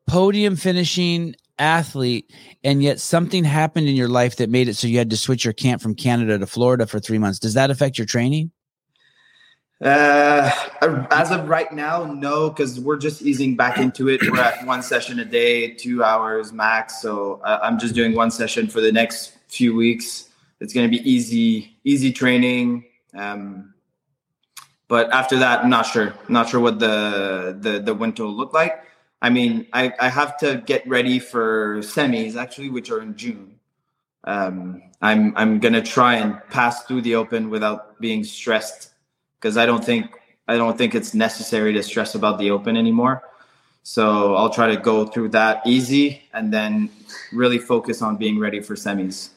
podium 0.07 0.55
finishing 0.55 1.35
athlete, 1.59 2.31
and 2.63 2.81
yet 2.81 2.99
something 2.99 3.43
happened 3.43 3.87
in 3.87 3.95
your 3.95 4.07
life 4.07 4.37
that 4.37 4.49
made 4.49 4.67
it 4.67 4.75
so 4.75 4.87
you 4.87 4.97
had 4.97 5.09
to 5.09 5.17
switch 5.17 5.43
your 5.43 5.53
camp 5.53 5.81
from 5.81 5.95
Canada 5.95 6.37
to 6.39 6.47
Florida 6.47 6.87
for 6.87 6.99
three 6.99 7.17
months. 7.17 7.39
Does 7.39 7.53
that 7.55 7.69
affect 7.69 7.97
your 7.97 8.07
training? 8.07 8.51
Uh, 9.79 10.49
as 11.11 11.29
of 11.29 11.47
right 11.47 11.71
now, 11.71 12.03
no, 12.03 12.49
because 12.49 12.79
we're 12.79 12.97
just 12.97 13.21
easing 13.21 13.55
back 13.55 13.77
into 13.77 14.09
it. 14.09 14.21
We're 14.23 14.39
at 14.39 14.65
one 14.65 14.81
session 14.81 15.19
a 15.19 15.25
day, 15.25 15.71
two 15.71 16.03
hours 16.03 16.51
max. 16.51 16.99
So 16.99 17.41
uh, 17.43 17.59
I'm 17.61 17.77
just 17.77 17.93
doing 17.93 18.15
one 18.15 18.31
session 18.31 18.67
for 18.67 18.81
the 18.81 18.91
next 18.91 19.33
few 19.47 19.75
weeks. 19.75 20.26
It's 20.59 20.73
going 20.73 20.89
to 20.89 20.97
be 20.97 21.09
easy, 21.09 21.77
easy 21.83 22.11
training. 22.11 22.85
Um, 23.13 23.73
but 24.87 25.11
after 25.11 25.37
that, 25.39 25.63
I'm 25.63 25.69
not 25.69 25.85
sure. 25.85 26.13
Not 26.29 26.49
sure 26.49 26.59
what 26.59 26.79
the 26.79 27.57
the 27.59 27.79
the 27.79 27.93
winter 27.93 28.23
will 28.23 28.35
look 28.35 28.53
like. 28.53 28.83
I 29.21 29.29
mean, 29.29 29.67
I, 29.73 29.91
I 29.99 30.09
have 30.09 30.37
to 30.37 30.63
get 30.65 30.87
ready 30.87 31.19
for 31.19 31.79
semis 31.79 32.35
actually, 32.35 32.69
which 32.69 32.91
are 32.91 33.01
in 33.01 33.15
June. 33.15 33.59
Um, 34.23 34.83
I'm 35.01 35.35
I'm 35.35 35.59
gonna 35.59 35.81
try 35.81 36.15
and 36.15 36.41
pass 36.49 36.83
through 36.83 37.01
the 37.01 37.15
open 37.15 37.49
without 37.49 37.99
being 37.99 38.23
stressed 38.23 38.91
because 39.39 39.57
I 39.57 39.65
don't 39.65 39.83
think 39.83 40.11
I 40.47 40.55
don't 40.57 40.77
think 40.77 40.95
it's 40.95 41.13
necessary 41.13 41.73
to 41.73 41.83
stress 41.83 42.15
about 42.15 42.39
the 42.39 42.51
open 42.51 42.77
anymore. 42.77 43.23
So 43.83 44.35
I'll 44.35 44.49
try 44.49 44.67
to 44.67 44.77
go 44.77 45.05
through 45.05 45.29
that 45.29 45.65
easy 45.65 46.23
and 46.33 46.53
then 46.53 46.89
really 47.31 47.57
focus 47.57 48.01
on 48.01 48.17
being 48.17 48.37
ready 48.37 48.59
for 48.59 48.75
semis. 48.75 49.29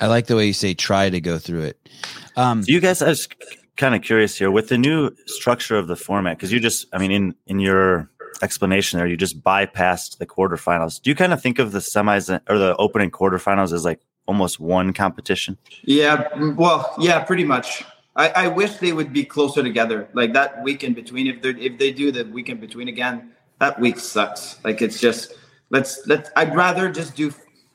I 0.00 0.06
like 0.08 0.26
the 0.26 0.36
way 0.36 0.46
you 0.46 0.52
say 0.52 0.74
try 0.74 1.10
to 1.10 1.20
go 1.20 1.38
through 1.38 1.62
it. 1.62 1.88
Um, 2.36 2.62
you 2.66 2.80
guys, 2.80 3.00
I 3.00 3.08
was 3.08 3.28
kind 3.76 3.94
of 3.94 4.02
curious 4.02 4.36
here 4.36 4.50
with 4.50 4.68
the 4.68 4.78
new 4.78 5.10
structure 5.26 5.76
of 5.76 5.86
the 5.86 5.96
format 5.96 6.36
because 6.36 6.52
you 6.52 6.60
just, 6.60 6.86
I 6.92 6.98
mean, 6.98 7.10
in 7.10 7.34
in 7.46 7.60
your 7.60 8.10
explanation 8.42 8.98
there, 8.98 9.06
you 9.06 9.16
just 9.16 9.40
bypassed 9.42 10.18
the 10.18 10.26
quarterfinals. 10.26 11.00
Do 11.00 11.10
you 11.10 11.16
kind 11.16 11.32
of 11.32 11.40
think 11.40 11.58
of 11.58 11.72
the 11.72 11.78
semis 11.78 12.40
or 12.48 12.58
the 12.58 12.76
opening 12.76 13.10
quarterfinals 13.10 13.72
as 13.72 13.84
like 13.84 14.00
almost 14.26 14.58
one 14.58 14.92
competition? 14.92 15.58
Yeah, 15.82 16.28
well, 16.54 16.94
yeah, 16.98 17.22
pretty 17.22 17.44
much. 17.44 17.84
I, 18.16 18.28
I 18.28 18.48
wish 18.48 18.76
they 18.76 18.92
would 18.92 19.12
be 19.12 19.24
closer 19.24 19.62
together, 19.62 20.08
like 20.12 20.32
that 20.34 20.62
week 20.62 20.84
in 20.84 20.94
between. 20.94 21.26
If 21.26 21.42
they 21.42 21.50
if 21.50 21.78
they 21.78 21.92
do 21.92 22.12
the 22.12 22.24
week 22.24 22.48
in 22.48 22.58
between 22.58 22.88
again, 22.88 23.32
that 23.60 23.78
week 23.80 23.98
sucks. 23.98 24.62
Like 24.64 24.82
it's 24.82 25.00
just 25.00 25.34
let's 25.70 26.06
let's. 26.06 26.30
I'd 26.36 26.54
rather 26.54 26.90
just 26.90 27.16
do 27.16 27.32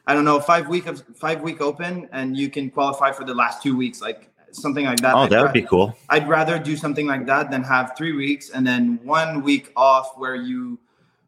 I 0.09 0.15
don't 0.15 0.25
know 0.25 0.39
five 0.39 0.67
week 0.67 0.87
of 0.87 1.03
five 1.13 1.43
week 1.43 1.61
open, 1.61 2.09
and 2.11 2.35
you 2.35 2.49
can 2.49 2.71
qualify 2.71 3.11
for 3.11 3.23
the 3.23 3.35
last 3.35 3.61
two 3.61 3.77
weeks, 3.77 4.01
like 4.01 4.31
something 4.49 4.83
like 4.83 5.01
that. 5.01 5.13
Oh, 5.13 5.19
I'd 5.19 5.29
that 5.29 5.43
would 5.43 5.53
be 5.53 5.61
cool. 5.61 5.95
I'd 6.09 6.27
rather 6.27 6.57
do 6.57 6.75
something 6.75 7.05
like 7.05 7.27
that 7.27 7.51
than 7.51 7.61
have 7.61 7.93
three 7.95 8.13
weeks 8.13 8.49
and 8.49 8.65
then 8.65 8.99
one 9.03 9.43
week 9.43 9.71
off 9.75 10.17
where 10.17 10.33
you 10.33 10.79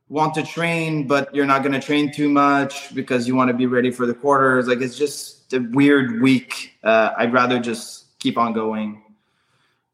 want 0.10 0.34
to 0.34 0.44
train, 0.44 1.06
but 1.06 1.34
you're 1.36 1.46
not 1.46 1.62
going 1.62 1.74
to 1.74 1.80
train 1.80 2.12
too 2.12 2.28
much 2.28 2.92
because 2.96 3.28
you 3.28 3.36
want 3.36 3.50
to 3.50 3.54
be 3.54 3.68
ready 3.68 3.92
for 3.92 4.08
the 4.08 4.16
quarters. 4.16 4.66
Like 4.66 4.82
it's 4.82 4.98
just 4.98 5.54
a 5.54 5.60
weird 5.60 6.20
week. 6.20 6.74
Uh, 6.84 7.12
I'd 7.16 7.34
rather 7.34 7.60
just 7.60 8.18
keep 8.18 8.36
on 8.36 8.52
going. 8.52 9.04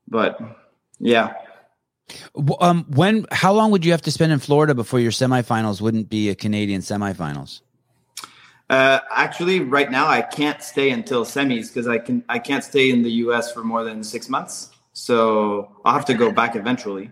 But 0.08 0.40
yeah. 0.98 1.34
Um, 2.62 2.86
when 2.88 3.26
how 3.34 3.52
long 3.52 3.72
would 3.72 3.84
you 3.84 3.92
have 3.92 4.04
to 4.04 4.12
spend 4.12 4.32
in 4.32 4.40
Florida 4.40 4.74
before 4.74 5.02
your 5.02 5.12
semifinals 5.12 5.82
wouldn't 5.82 6.08
be 6.08 6.30
a 6.30 6.36
Canadian 6.36 6.80
semifinals? 6.80 7.60
Uh, 8.70 9.00
actually, 9.12 9.62
right 9.62 9.90
now 9.90 10.08
I 10.08 10.22
can't 10.22 10.62
stay 10.62 10.90
until 10.90 11.24
semis 11.24 11.68
because 11.70 11.88
I 11.88 12.00
can 12.00 12.24
I 12.28 12.40
can't 12.40 12.64
stay 12.64 12.90
in 12.90 13.02
the 13.04 13.12
U.S. 13.26 13.52
for 13.52 13.64
more 13.64 13.84
than 13.84 14.04
six 14.04 14.28
months. 14.30 14.72
So 14.94 15.72
I'll 15.86 15.94
have 15.94 16.06
to 16.06 16.14
go 16.14 16.32
back 16.32 16.56
eventually, 16.56 17.12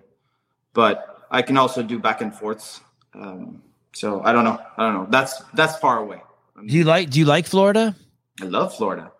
but 0.74 1.26
I 1.32 1.42
can 1.42 1.56
also 1.58 1.82
do 1.84 2.00
back 2.00 2.22
and 2.22 2.34
forths. 2.34 2.82
Um, 3.14 3.62
so 3.94 4.22
I 4.24 4.34
don't 4.34 4.44
know. 4.44 4.60
I 4.78 4.84
don't 4.84 4.94
know. 4.94 5.08
That's 5.10 5.40
that's 5.54 5.78
far 5.78 6.00
away. 6.00 6.22
do 6.66 6.74
you 6.76 6.84
like 6.84 7.10
Do 7.10 7.20
you 7.20 7.26
like 7.26 7.46
Florida? 7.46 7.96
I 8.42 8.46
love 8.46 8.76
Florida. 8.76 9.12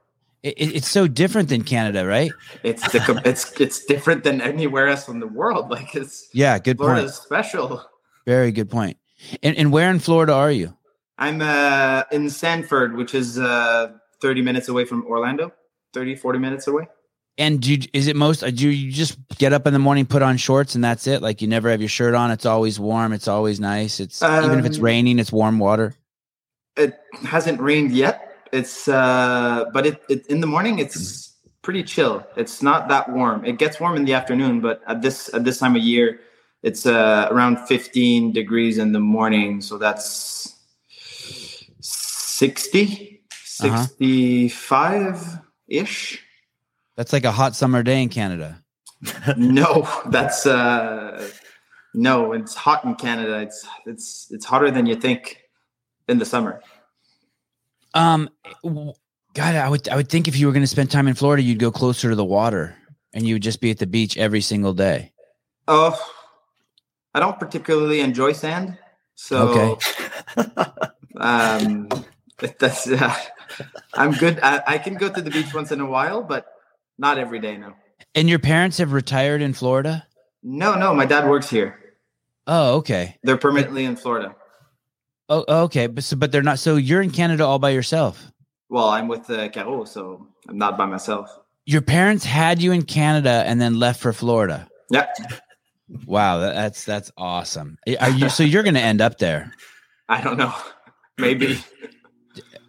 It, 0.44 0.76
it's 0.76 0.90
so 0.90 1.08
different 1.08 1.50
than 1.50 1.64
Canada, 1.64 2.06
right? 2.06 2.32
It's 2.64 2.84
the 2.92 3.22
it's 3.24 3.60
it's 3.62 3.86
different 3.86 4.24
than 4.26 4.42
anywhere 4.42 4.88
else 4.90 5.08
in 5.08 5.20
the 5.20 5.28
world. 5.28 5.70
Like 5.76 5.96
it's 5.96 6.28
yeah, 6.34 6.60
good 6.60 6.78
Florida's 6.78 7.18
point. 7.18 7.24
special. 7.24 7.82
Very 8.26 8.52
good 8.52 8.70
point. 8.70 8.98
And 9.42 9.56
and 9.56 9.72
where 9.72 9.90
in 9.90 10.00
Florida 10.00 10.34
are 10.34 10.52
you? 10.52 10.76
I'm 11.18 11.42
uh, 11.42 12.04
in 12.12 12.30
Sanford, 12.30 12.96
which 12.96 13.16
is 13.16 13.40
uh, 13.40 13.94
30 14.22 14.42
minutes 14.42 14.68
away 14.68 14.86
from 14.86 15.06
Orlando. 15.06 15.54
30, 15.94 16.16
40 16.16 16.40
minutes 16.40 16.68
away. 16.68 16.88
And 17.38 17.62
do 17.62 17.74
you, 17.74 17.82
is 17.94 18.08
it 18.08 18.16
most? 18.16 18.42
Do 18.42 18.70
you 18.70 18.92
just 18.92 19.18
get 19.38 19.52
up 19.52 19.68
in 19.68 19.74
the 19.74 19.80
morning, 19.80 20.06
put 20.06 20.22
on 20.22 20.38
shorts, 20.38 20.76
and 20.76 20.84
that's 20.84 21.06
it? 21.06 21.22
Like 21.22 21.42
you 21.42 21.48
never 21.48 21.70
have 21.70 21.82
your 21.82 21.90
shirt 21.90 22.16
on. 22.16 22.32
It's 22.32 22.46
always 22.46 22.80
warm. 22.80 23.12
It's 23.12 23.28
always 23.28 23.60
nice. 23.60 24.00
It's 24.00 24.22
um, 24.22 24.46
even 24.46 24.60
if 24.60 24.66
it's 24.66 24.78
um, 24.78 24.84
raining, 24.84 25.20
it's 25.20 25.34
warm 25.34 25.60
water. 25.60 25.94
It 26.78 26.98
hasn't 27.24 27.60
rained 27.60 27.92
yet, 27.92 28.26
it's 28.52 28.88
uh, 28.88 29.66
but 29.74 29.86
it, 29.86 30.02
it 30.08 30.26
in 30.28 30.40
the 30.40 30.48
morning 30.48 30.80
it's 30.80 31.34
pretty 31.62 31.84
chill. 31.84 32.26
It's 32.38 32.62
not 32.62 32.88
that 32.88 33.12
warm. 33.12 33.44
It 33.44 33.58
gets 33.58 33.80
warm 33.80 33.98
in 33.98 34.06
the 34.06 34.14
afternoon, 34.14 34.62
but 34.62 34.82
at 34.88 35.02
this 35.02 35.34
at 35.34 35.44
this 35.44 35.58
time 35.58 35.76
of 35.76 35.82
year, 35.82 36.22
it's 36.64 36.86
uh, 36.86 37.28
around 37.32 37.58
15 37.68 38.32
degrees 38.32 38.78
in 38.78 38.94
the 38.94 39.00
morning. 39.00 39.60
So 39.62 39.78
that's 39.78 40.55
60, 42.36 43.24
65 43.32 45.40
ish. 45.70 46.22
That's 46.98 47.14
like 47.14 47.24
a 47.24 47.32
hot 47.32 47.56
summer 47.56 47.82
day 47.82 48.04
in 48.04 48.10
Canada. 48.10 48.62
no, 49.38 49.88
that's 50.08 50.46
uh, 50.46 51.30
no. 51.94 52.34
It's 52.34 52.54
hot 52.54 52.84
in 52.84 52.96
Canada. 52.96 53.40
It's 53.40 53.66
it's 53.86 54.28
it's 54.32 54.44
hotter 54.44 54.70
than 54.70 54.86
you 54.86 54.96
think 54.96 55.44
in 56.10 56.18
the 56.18 56.26
summer. 56.26 56.62
Um, 57.94 58.30
God, 59.34 59.56
I 59.56 59.70
would 59.70 59.88
I 59.88 59.96
would 59.96 60.10
think 60.10 60.28
if 60.28 60.38
you 60.38 60.48
were 60.48 60.54
going 60.54 60.64
to 60.64 60.68
spend 60.68 60.92
time 60.92 61.08
in 61.08 61.14
Florida, 61.14 61.42
you'd 61.42 61.60
go 61.60 61.72
closer 61.72 62.10
to 62.10 62.16
the 62.16 62.26
water, 62.26 62.76
and 63.14 63.26
you 63.26 63.36
would 63.36 63.44
just 63.44 63.62
be 63.62 63.72
at 63.72 63.78
the 63.78 63.88
beach 63.88 64.18
every 64.18 64.42
single 64.42 64.74
day. 64.74 65.14
Oh, 65.70 65.98
I 67.14 67.22
don't 67.22 67.40
particularly 67.40 68.02
enjoy 68.02 68.34
sand, 68.34 68.78
so 69.16 69.48
okay. 69.48 70.46
um, 71.18 71.88
that's 72.38 72.88
uh, 72.92 73.16
I'm 73.94 74.12
good. 74.12 74.40
I, 74.42 74.62
I 74.68 74.78
can 74.78 74.96
go 74.96 75.10
to 75.10 75.22
the 75.22 75.32
beach 75.32 75.54
once 75.54 75.72
in 75.72 75.80
a 75.80 75.86
while, 75.86 76.22
but 76.24 76.46
not 76.98 77.18
every 77.18 77.40
day. 77.40 77.58
No. 77.58 77.74
And 78.14 78.30
your 78.30 78.40
parents 78.40 78.78
have 78.78 78.94
retired 78.94 79.42
in 79.42 79.54
Florida? 79.54 80.06
No, 80.44 80.76
no. 80.76 80.94
My 80.94 81.06
dad 81.06 81.30
works 81.30 81.50
here. 81.50 81.80
Oh, 82.48 82.76
okay. 82.78 83.18
They're 83.24 83.38
permanently 83.38 83.86
in 83.86 83.96
Florida. 83.96 84.36
Oh, 85.28 85.64
okay, 85.66 85.88
but 85.88 86.04
so, 86.04 86.16
but 86.16 86.32
they're 86.32 86.44
not. 86.44 86.60
So 86.60 86.76
you're 86.76 87.02
in 87.02 87.10
Canada 87.10 87.46
all 87.46 87.58
by 87.58 87.72
yourself. 87.72 88.32
Well, 88.70 88.90
I'm 88.90 89.08
with 89.08 89.30
uh, 89.30 89.50
Caro, 89.50 89.86
so 89.86 90.28
I'm 90.48 90.58
not 90.58 90.78
by 90.78 90.86
myself. 90.86 91.30
Your 91.66 91.82
parents 91.82 92.24
had 92.24 92.62
you 92.62 92.72
in 92.72 92.84
Canada 92.84 93.44
and 93.48 93.60
then 93.60 93.80
left 93.80 94.00
for 94.00 94.14
Florida. 94.14 94.70
Yeah. 94.92 95.08
Wow, 96.06 96.40
that's 96.40 96.86
that's 96.86 97.12
awesome. 97.18 97.78
Are 98.00 98.10
you 98.10 98.30
so 98.30 98.44
you're 98.44 98.64
going 98.64 98.76
to 98.76 98.82
end 98.82 99.02
up 99.02 99.18
there? 99.18 99.52
I 100.10 100.22
don't 100.22 100.38
know. 100.38 100.54
Maybe. 101.18 101.60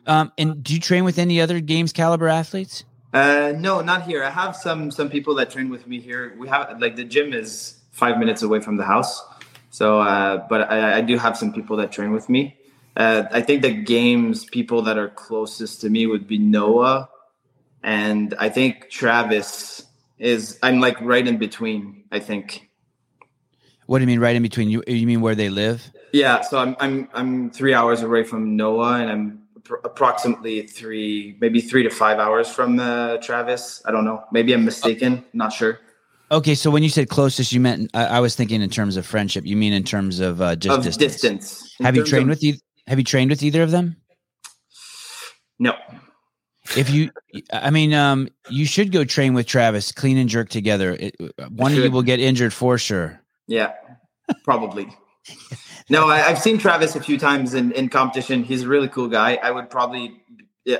Um, 0.07 0.33
and 0.39 0.63
do 0.63 0.75
you 0.75 0.81
train 0.81 1.05
with 1.05 1.19
any 1.19 1.41
other 1.41 1.61
games 1.61 1.93
caliber 1.93 2.29
athletes? 2.29 2.85
Uh, 3.13 3.53
no, 3.57 3.81
not 3.81 4.03
here. 4.03 4.23
I 4.23 4.31
have 4.31 4.55
some 4.55 4.91
some 4.91 5.09
people 5.09 5.35
that 5.37 5.51
train 5.51 5.69
with 5.69 5.87
me 5.87 6.01
here. 6.01 6.35
We 6.39 6.49
have 6.49 6.81
like 6.81 6.97
the 6.97 7.05
gym 7.05 7.33
is 7.33 7.81
five 7.91 8.19
minutes 8.19 8.43
away 8.43 8.61
from 8.61 8.77
the 8.77 8.85
house, 8.85 9.23
so, 9.71 10.01
uh, 10.01 10.47
but 10.49 10.71
I, 10.71 10.99
I, 10.99 11.01
do 11.01 11.19
have 11.19 11.37
some 11.37 11.53
people 11.53 11.77
that 11.79 11.93
train 11.93 12.13
with 12.13 12.29
me. 12.29 12.57
Uh, 12.97 13.25
I 13.31 13.41
think 13.41 13.63
the 13.63 13.73
games 13.73 14.45
people 14.45 14.83
that 14.83 14.97
are 14.97 15.09
closest 15.09 15.81
to 15.83 15.91
me 15.91 16.07
would 16.07 16.27
be 16.27 16.39
Noah, 16.39 17.09
and 17.83 18.35
I 18.39 18.49
think 18.49 18.91
Travis 18.91 19.85
is. 20.19 20.59
I'm 20.63 20.81
like 20.81 21.01
right 21.01 21.27
in 21.27 21.39
between. 21.39 22.05
I 22.13 22.21
think. 22.21 22.69
What 23.87 23.99
do 23.99 24.03
you 24.03 24.09
mean, 24.09 24.21
right 24.21 24.35
in 24.35 24.43
between? 24.43 24.69
You 24.69 24.83
you 24.87 25.07
mean 25.07 25.21
where 25.21 25.35
they 25.35 25.49
live? 25.49 25.91
Yeah, 26.13 26.41
so 26.41 26.59
I'm 26.59 26.77
I'm 26.81 27.09
I'm 27.13 27.51
three 27.51 27.75
hours 27.75 28.03
away 28.03 28.25
from 28.25 28.57
Noah, 28.57 29.01
and 29.01 29.11
I'm 29.11 29.46
pr- 29.67 29.77
approximately 29.85 30.67
three, 30.67 31.37
maybe 31.41 31.61
three 31.61 31.83
to 31.83 31.91
five 31.91 32.19
hours 32.19 32.49
from 32.49 32.79
uh, 32.79 33.17
Travis. 33.19 33.83
I 33.85 33.91
don't 33.91 34.05
know. 34.05 34.25
Maybe 34.33 34.53
I'm 34.53 34.65
mistaken. 34.65 35.25
Not 35.33 35.53
sure. 35.53 35.81
Okay, 36.31 36.55
so 36.55 36.71
when 36.71 36.83
you 36.83 36.89
said 36.89 37.09
closest, 37.09 37.53
you 37.53 37.61
meant 37.61 37.91
I, 37.95 38.05
I 38.07 38.21
was 38.21 38.35
thinking 38.35 38.61
in 38.63 38.71
terms 38.71 38.97
of 38.97 39.07
friendship. 39.07 39.45
You 39.47 39.57
mean 39.57 39.73
in 39.73 39.85
terms 39.85 40.21
of 40.21 40.41
uh, 40.41 40.57
just 40.57 40.79
of 40.79 40.85
distance? 40.85 41.13
distance. 41.15 41.77
Have 41.81 41.95
you 41.95 42.05
trained 42.05 42.25
of- 42.25 42.31
with 42.31 42.43
you? 42.43 42.55
Have 42.87 42.99
you 42.99 43.05
trained 43.05 43.31
with 43.31 43.43
either 43.43 43.63
of 43.63 43.71
them? 43.71 43.97
No. 45.59 45.75
If 46.77 46.91
you, 46.91 47.11
I 47.53 47.71
mean, 47.71 47.95
um, 47.95 48.29
you 48.51 48.67
should 48.67 48.91
go 48.91 49.05
train 49.05 49.35
with 49.35 49.47
Travis, 49.47 49.93
clean 49.93 50.19
and 50.19 50.29
jerk 50.29 50.49
together. 50.49 50.97
It, 50.99 51.15
one 51.49 51.73
of 51.73 51.79
you 51.79 51.91
will 51.91 52.03
get 52.03 52.19
injured 52.19 52.53
for 52.53 52.77
sure. 52.77 53.21
Yeah, 53.47 53.73
probably. 54.45 54.89
no, 55.89 56.09
I, 56.09 56.27
I've 56.29 56.39
seen 56.41 56.59
Travis 56.59 56.95
a 56.97 57.01
few 57.01 57.19
times 57.19 57.55
in, 57.55 57.73
in 57.73 57.89
competition. 57.89 58.43
He's 58.45 58.63
a 58.63 58.69
really 58.69 58.89
cool 58.89 59.09
guy. 59.09 59.39
I 59.43 59.51
would 59.51 59.71
probably, 59.71 60.21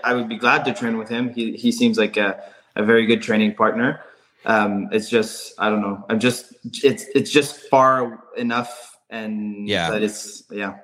I 0.05 0.15
would 0.15 0.29
be 0.29 0.37
glad 0.37 0.65
to 0.65 0.75
train 0.75 0.99
with 0.99 1.09
him. 1.09 1.33
He 1.33 1.53
he 1.57 1.71
seems 1.73 1.97
like 1.99 2.17
a, 2.17 2.43
a 2.75 2.85
very 2.85 3.07
good 3.07 3.23
training 3.23 3.55
partner. 3.55 4.01
Um, 4.45 4.89
it's 4.93 5.09
just 5.09 5.55
I 5.59 5.71
don't 5.71 5.81
know. 5.81 6.05
I'm 6.09 6.21
just 6.21 6.55
it's 6.83 7.05
it's 7.15 7.31
just 7.31 7.57
far 7.71 8.23
enough, 8.37 8.97
and 9.11 9.69
Yeah. 9.69 9.91
that 9.91 10.03
it's 10.03 10.43
yeah. 10.51 10.75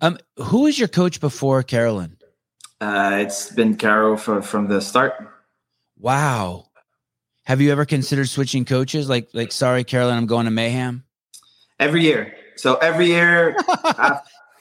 Um, 0.00 0.18
who 0.38 0.62
was 0.62 0.78
your 0.78 0.88
coach 0.88 1.20
before 1.20 1.62
Caroline? 1.62 2.16
Uh, 2.80 3.18
it's 3.20 3.50
been 3.52 3.76
Caro 3.76 4.16
for, 4.16 4.42
from 4.42 4.68
the 4.68 4.80
start. 4.80 5.12
Wow. 5.98 6.66
Have 7.44 7.60
you 7.60 7.70
ever 7.72 7.84
considered 7.84 8.28
switching 8.28 8.64
coaches? 8.64 9.08
Like, 9.08 9.28
like, 9.32 9.52
sorry, 9.52 9.84
Caroline, 9.84 10.16
I'm 10.18 10.26
going 10.26 10.46
to 10.46 10.50
Mayhem. 10.50 11.04
every 11.78 12.02
year. 12.02 12.34
So 12.56 12.76
every 12.76 13.06
year, 13.06 13.56
uh, 13.84 14.18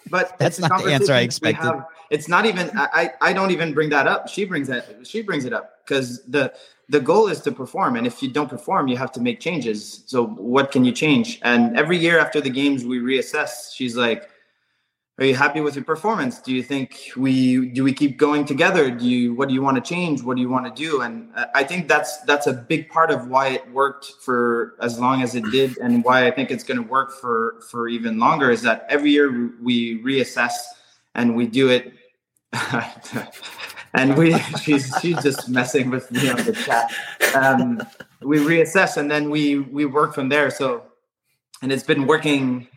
but 0.10 0.38
That's 0.38 0.60
not 0.60 0.84
the 0.84 0.94
answer 0.94 1.14
I 1.14 1.22
expected. 1.22 1.64
have. 1.64 1.86
It's 2.12 2.28
not 2.28 2.46
even. 2.46 2.70
I, 2.78 2.88
I 2.94 3.30
I 3.30 3.34
don't 3.34 3.52
even 3.52 3.74
bring 3.74 3.90
that 3.90 4.08
up. 4.08 4.28
She 4.28 4.46
brings 4.46 4.68
that. 4.68 4.86
She 5.04 5.22
brings 5.22 5.46
it 5.46 5.54
up 5.54 5.80
because 5.86 6.24
the 6.26 6.54
the 6.90 7.00
goal 7.00 7.28
is 7.28 7.42
to 7.42 7.52
perform, 7.52 7.96
and 7.96 8.06
if 8.06 8.22
you 8.22 8.30
don't 8.30 8.50
perform, 8.50 8.88
you 8.88 8.98
have 8.98 9.12
to 9.14 9.22
make 9.22 9.40
changes. 9.40 10.04
So 10.06 10.28
what 10.28 10.72
can 10.72 10.86
you 10.86 10.92
change? 10.92 11.40
And 11.42 11.76
every 11.76 11.98
year 11.98 12.20
after 12.20 12.40
the 12.40 12.52
games, 12.52 12.86
we 12.86 13.00
reassess. 13.00 13.74
She's 13.74 13.96
like. 13.96 14.30
Are 15.18 15.24
you 15.24 15.34
happy 15.34 15.62
with 15.62 15.76
your 15.76 15.86
performance? 15.86 16.40
Do 16.40 16.54
you 16.54 16.62
think 16.62 17.12
we 17.16 17.70
do 17.70 17.86
we 17.86 17.94
keep 17.94 18.18
going 18.18 18.44
together? 18.44 18.92
Do 18.92 19.08
you 19.08 19.34
what 19.34 19.48
do 19.48 19.54
you 19.54 19.62
want 19.62 19.78
to 19.78 19.82
change? 19.82 20.22
What 20.22 20.36
do 20.36 20.42
you 20.42 20.50
want 20.50 20.66
to 20.66 20.84
do? 20.84 21.02
And 21.02 21.30
I 21.54 21.64
think 21.64 21.88
that's 21.88 22.18
that's 22.24 22.48
a 22.48 22.54
big 22.54 22.90
part 22.90 23.12
of 23.12 23.30
why 23.30 23.48
it 23.50 23.72
worked 23.72 24.12
for 24.20 24.76
as 24.82 25.00
long 25.00 25.22
as 25.22 25.34
it 25.34 25.46
did, 25.52 25.78
and 25.78 26.04
why 26.04 26.28
I 26.28 26.32
think 26.32 26.52
it's 26.52 26.66
going 26.66 26.84
to 26.84 26.84
work 26.84 27.14
for 27.14 27.62
for 27.72 27.88
even 27.88 28.20
longer. 28.20 28.52
Is 28.52 28.62
that 28.64 28.86
every 28.90 29.12
year 29.12 29.54
we 29.64 30.04
reassess 30.04 30.52
and 31.14 31.34
we 31.34 31.48
do 31.48 31.70
it, 31.70 31.94
and 33.94 34.18
we 34.18 34.38
she's 34.62 34.94
she's 35.02 35.24
just 35.24 35.48
messing 35.48 35.92
with 35.92 36.12
me 36.12 36.30
on 36.30 36.44
the 36.44 36.52
chat. 36.52 36.92
Um, 37.34 37.82
we 38.22 38.40
reassess 38.40 38.98
and 38.98 39.10
then 39.10 39.30
we 39.30 39.60
we 39.60 39.86
work 39.86 40.14
from 40.14 40.28
there. 40.28 40.50
So, 40.50 40.84
and 41.62 41.72
it's 41.72 41.84
been 41.84 42.06
working 42.06 42.68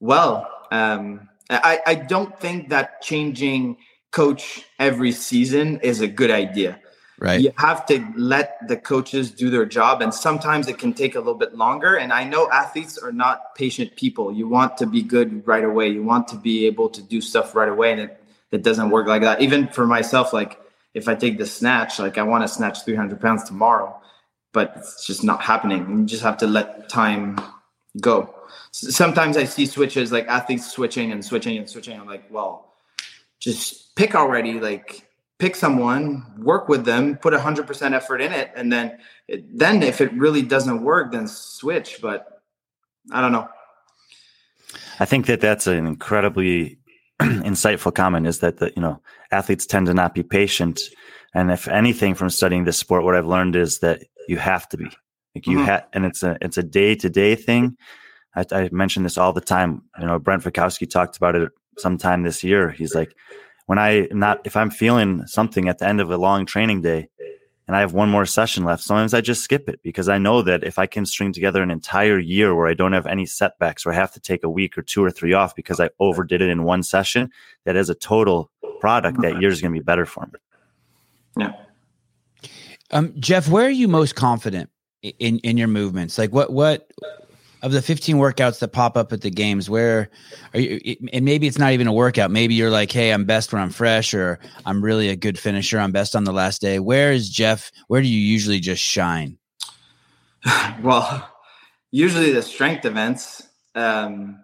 well. 0.00 0.50
Um, 0.72 1.28
I, 1.50 1.80
I 1.86 1.94
don't 1.94 2.38
think 2.38 2.68
that 2.68 3.02
changing 3.02 3.78
coach 4.10 4.64
every 4.78 5.12
season 5.12 5.80
is 5.80 6.00
a 6.00 6.08
good 6.08 6.30
idea. 6.30 6.80
Right. 7.20 7.40
You 7.40 7.52
have 7.56 7.84
to 7.86 8.06
let 8.16 8.68
the 8.68 8.76
coaches 8.76 9.32
do 9.32 9.50
their 9.50 9.66
job, 9.66 10.02
and 10.02 10.14
sometimes 10.14 10.68
it 10.68 10.78
can 10.78 10.92
take 10.92 11.16
a 11.16 11.18
little 11.18 11.34
bit 11.34 11.56
longer. 11.56 11.96
And 11.96 12.12
I 12.12 12.22
know 12.22 12.48
athletes 12.50 12.96
are 12.96 13.10
not 13.10 13.56
patient 13.56 13.96
people. 13.96 14.32
You 14.32 14.48
want 14.48 14.76
to 14.78 14.86
be 14.86 15.02
good 15.02 15.44
right 15.46 15.64
away. 15.64 15.88
You 15.88 16.04
want 16.04 16.28
to 16.28 16.36
be 16.36 16.66
able 16.66 16.88
to 16.90 17.02
do 17.02 17.20
stuff 17.20 17.56
right 17.56 17.68
away, 17.68 17.90
and 17.92 18.00
it, 18.02 18.24
it 18.52 18.62
doesn't 18.62 18.90
work 18.90 19.08
like 19.08 19.22
that. 19.22 19.42
Even 19.42 19.66
for 19.66 19.84
myself, 19.84 20.32
like 20.32 20.60
if 20.94 21.08
I 21.08 21.16
take 21.16 21.38
the 21.38 21.46
snatch, 21.46 21.98
like 21.98 22.18
I 22.18 22.22
want 22.22 22.44
to 22.44 22.48
snatch 22.48 22.84
300 22.84 23.20
pounds 23.20 23.42
tomorrow, 23.42 24.00
but 24.52 24.74
it's 24.76 25.04
just 25.04 25.24
not 25.24 25.42
happening. 25.42 26.00
You 26.00 26.06
just 26.06 26.22
have 26.22 26.38
to 26.38 26.46
let 26.46 26.88
time 26.88 27.40
go. 28.00 28.32
Sometimes 28.70 29.36
I 29.36 29.44
see 29.44 29.66
switches, 29.66 30.12
like 30.12 30.26
athletes 30.28 30.70
switching 30.70 31.12
and 31.12 31.24
switching 31.24 31.56
and 31.58 31.68
switching. 31.68 31.98
I'm 31.98 32.06
like, 32.06 32.24
well, 32.30 32.72
just 33.40 33.94
pick 33.96 34.14
already. 34.14 34.60
Like 34.60 35.08
pick 35.38 35.54
someone, 35.56 36.24
work 36.38 36.68
with 36.68 36.84
them, 36.84 37.16
put 37.16 37.32
a 37.34 37.40
hundred 37.40 37.66
percent 37.66 37.94
effort 37.94 38.20
in 38.20 38.32
it, 38.32 38.50
and 38.56 38.72
then, 38.72 38.98
it, 39.28 39.58
then 39.58 39.82
if 39.82 40.00
it 40.00 40.12
really 40.12 40.42
doesn't 40.42 40.82
work, 40.82 41.12
then 41.12 41.28
switch. 41.28 42.00
But 42.02 42.42
I 43.12 43.20
don't 43.20 43.32
know. 43.32 43.48
I 45.00 45.04
think 45.04 45.26
that 45.26 45.40
that's 45.40 45.66
an 45.66 45.86
incredibly 45.86 46.78
insightful 47.20 47.94
comment. 47.94 48.26
Is 48.26 48.40
that 48.40 48.58
the 48.58 48.72
you 48.74 48.82
know 48.82 49.00
athletes 49.30 49.66
tend 49.66 49.86
to 49.86 49.94
not 49.94 50.14
be 50.14 50.22
patient, 50.22 50.80
and 51.34 51.50
if 51.50 51.68
anything 51.68 52.14
from 52.14 52.30
studying 52.30 52.64
this 52.64 52.78
sport, 52.78 53.04
what 53.04 53.14
I've 53.14 53.26
learned 53.26 53.56
is 53.56 53.78
that 53.78 54.02
you 54.28 54.38
have 54.38 54.68
to 54.70 54.76
be. 54.76 54.90
Like 55.34 55.46
you 55.46 55.58
Mhm. 55.58 55.64
have, 55.66 55.86
and 55.92 56.04
it's 56.04 56.22
a 56.22 56.36
it's 56.40 56.58
a 56.58 56.62
day 56.62 56.94
to 56.96 57.08
day 57.08 57.34
thing. 57.34 57.76
I, 58.38 58.44
I 58.52 58.68
mention 58.72 59.02
this 59.02 59.18
all 59.18 59.32
the 59.32 59.40
time. 59.40 59.82
You 59.98 60.06
know, 60.06 60.18
Brent 60.18 60.42
Fikowski 60.42 60.88
talked 60.88 61.16
about 61.16 61.34
it 61.34 61.50
sometime 61.78 62.22
this 62.22 62.44
year. 62.44 62.70
He's 62.70 62.94
like, 62.94 63.14
when 63.66 63.78
I 63.78 64.08
not 64.10 64.40
if 64.44 64.56
I'm 64.56 64.70
feeling 64.70 65.26
something 65.26 65.68
at 65.68 65.78
the 65.78 65.86
end 65.86 66.00
of 66.00 66.10
a 66.10 66.16
long 66.16 66.46
training 66.46 66.82
day, 66.82 67.08
and 67.66 67.76
I 67.76 67.80
have 67.80 67.92
one 67.92 68.08
more 68.08 68.24
session 68.24 68.64
left, 68.64 68.82
sometimes 68.82 69.12
I 69.12 69.20
just 69.20 69.42
skip 69.42 69.68
it 69.68 69.80
because 69.82 70.08
I 70.08 70.16
know 70.16 70.40
that 70.42 70.64
if 70.64 70.78
I 70.78 70.86
can 70.86 71.04
string 71.04 71.34
together 71.34 71.62
an 71.62 71.70
entire 71.70 72.18
year 72.18 72.54
where 72.54 72.66
I 72.66 72.74
don't 72.74 72.94
have 72.94 73.06
any 73.06 73.26
setbacks 73.26 73.84
or 73.84 73.92
I 73.92 73.96
have 73.96 74.12
to 74.12 74.20
take 74.20 74.42
a 74.42 74.48
week 74.48 74.78
or 74.78 74.82
two 74.82 75.04
or 75.04 75.10
three 75.10 75.34
off 75.34 75.54
because 75.54 75.78
I 75.78 75.90
overdid 76.00 76.40
it 76.40 76.48
in 76.48 76.64
one 76.64 76.82
session, 76.82 77.30
that 77.64 77.76
as 77.76 77.90
a 77.90 77.94
total 77.94 78.50
product, 78.80 79.20
that 79.20 79.40
year 79.40 79.50
is 79.50 79.60
going 79.60 79.74
to 79.74 79.78
be 79.78 79.84
better 79.84 80.06
for 80.06 80.26
me. 80.32 80.38
Yeah. 81.36 81.52
Um, 82.90 83.12
Jeff, 83.18 83.48
where 83.48 83.66
are 83.66 83.70
you 83.70 83.86
most 83.86 84.14
confident 84.14 84.70
in 85.02 85.38
in 85.40 85.58
your 85.58 85.68
movements? 85.68 86.16
Like 86.16 86.32
what 86.32 86.50
what 86.50 86.90
of 87.62 87.72
the 87.72 87.82
15 87.82 88.16
workouts 88.16 88.60
that 88.60 88.68
pop 88.68 88.96
up 88.96 89.12
at 89.12 89.20
the 89.20 89.30
games, 89.30 89.68
where 89.68 90.10
are 90.54 90.60
you 90.60 90.96
and 91.12 91.24
maybe 91.24 91.46
it's 91.46 91.58
not 91.58 91.72
even 91.72 91.86
a 91.86 91.92
workout. 91.92 92.30
Maybe 92.30 92.54
you're 92.54 92.70
like, 92.70 92.92
hey, 92.92 93.12
I'm 93.12 93.24
best 93.24 93.52
when 93.52 93.60
I'm 93.60 93.70
fresh, 93.70 94.14
or 94.14 94.38
I'm 94.64 94.82
really 94.82 95.08
a 95.08 95.16
good 95.16 95.38
finisher. 95.38 95.78
I'm 95.78 95.92
best 95.92 96.14
on 96.14 96.24
the 96.24 96.32
last 96.32 96.60
day. 96.60 96.78
Where 96.78 97.12
is 97.12 97.28
Jeff? 97.28 97.70
Where 97.88 98.00
do 98.00 98.08
you 98.08 98.20
usually 98.20 98.60
just 98.60 98.82
shine? 98.82 99.38
well, 100.82 101.28
usually 101.90 102.32
the 102.32 102.42
strength 102.42 102.84
events, 102.84 103.48
um, 103.74 104.40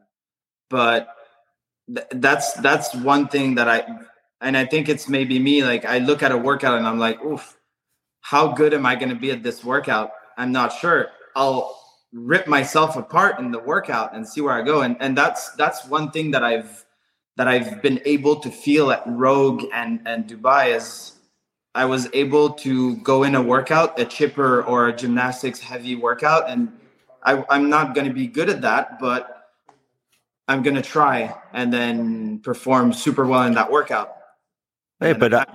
but 0.68 1.08
th- 1.94 2.06
that's 2.12 2.54
that's 2.54 2.94
one 2.94 3.28
thing 3.28 3.56
that 3.56 3.68
I 3.68 3.84
and 4.40 4.56
I 4.56 4.66
think 4.66 4.88
it's 4.88 5.08
maybe 5.08 5.38
me. 5.38 5.64
Like 5.64 5.84
I 5.84 5.98
look 5.98 6.22
at 6.22 6.32
a 6.32 6.38
workout 6.38 6.78
and 6.78 6.86
I'm 6.86 6.98
like, 6.98 7.22
oof, 7.24 7.56
how 8.20 8.48
good 8.52 8.74
am 8.74 8.86
I 8.86 8.96
going 8.96 9.10
to 9.10 9.14
be 9.14 9.30
at 9.30 9.42
this 9.42 9.62
workout? 9.64 10.10
I'm 10.36 10.50
not 10.50 10.72
sure. 10.72 11.08
I'll 11.36 11.83
rip 12.14 12.46
myself 12.46 12.96
apart 12.96 13.38
in 13.40 13.50
the 13.50 13.58
workout 13.58 14.14
and 14.14 14.26
see 14.26 14.40
where 14.40 14.54
I 14.54 14.62
go. 14.62 14.82
And 14.82 14.96
and 15.00 15.18
that's 15.18 15.50
that's 15.52 15.84
one 15.86 16.10
thing 16.10 16.30
that 16.30 16.44
I've 16.44 16.84
that 17.36 17.48
I've 17.48 17.82
been 17.82 18.00
able 18.04 18.36
to 18.36 18.50
feel 18.50 18.90
at 18.90 19.02
Rogue 19.06 19.64
and 19.72 20.00
and 20.06 20.26
Dubai 20.26 20.76
is 20.76 21.12
I 21.74 21.84
was 21.86 22.08
able 22.12 22.50
to 22.50 22.96
go 22.98 23.24
in 23.24 23.34
a 23.34 23.42
workout, 23.42 23.98
a 23.98 24.04
chipper 24.04 24.62
or 24.62 24.88
a 24.88 24.96
gymnastics 24.96 25.58
heavy 25.58 25.96
workout, 25.96 26.48
and 26.48 26.72
I, 27.24 27.44
I'm 27.50 27.68
not 27.68 27.96
going 27.96 28.06
to 28.06 28.14
be 28.14 28.28
good 28.28 28.48
at 28.48 28.60
that, 28.60 29.00
but 29.00 29.50
I'm 30.46 30.62
going 30.62 30.76
to 30.76 30.82
try 30.82 31.34
and 31.52 31.72
then 31.72 32.38
perform 32.40 32.92
super 32.92 33.26
well 33.26 33.42
in 33.42 33.54
that 33.54 33.72
workout. 33.72 34.16
Hey, 35.00 35.14
but 35.14 35.34
uh, 35.34 35.46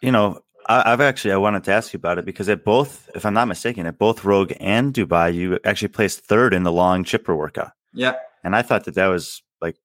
you 0.00 0.12
know, 0.12 0.40
I, 0.68 0.92
I've 0.92 1.00
actually 1.00 1.32
I 1.32 1.36
wanted 1.36 1.64
to 1.64 1.72
ask 1.72 1.92
you 1.92 1.98
about 1.98 2.18
it 2.18 2.24
because 2.24 2.48
at 2.48 2.64
both, 2.64 3.08
if 3.14 3.24
I'm 3.24 3.34
not 3.34 3.48
mistaken, 3.48 3.86
at 3.86 3.98
both 3.98 4.24
Rogue 4.24 4.52
and 4.60 4.92
Dubai, 4.92 5.32
you 5.34 5.58
actually 5.64 5.88
placed 5.88 6.20
third 6.20 6.54
in 6.54 6.62
the 6.62 6.72
long 6.72 7.04
chipper 7.04 7.36
workout, 7.36 7.72
yeah, 7.92 8.14
and 8.44 8.54
I 8.56 8.62
thought 8.62 8.84
that 8.84 8.94
that 8.94 9.06
was 9.06 9.42
like 9.60 9.76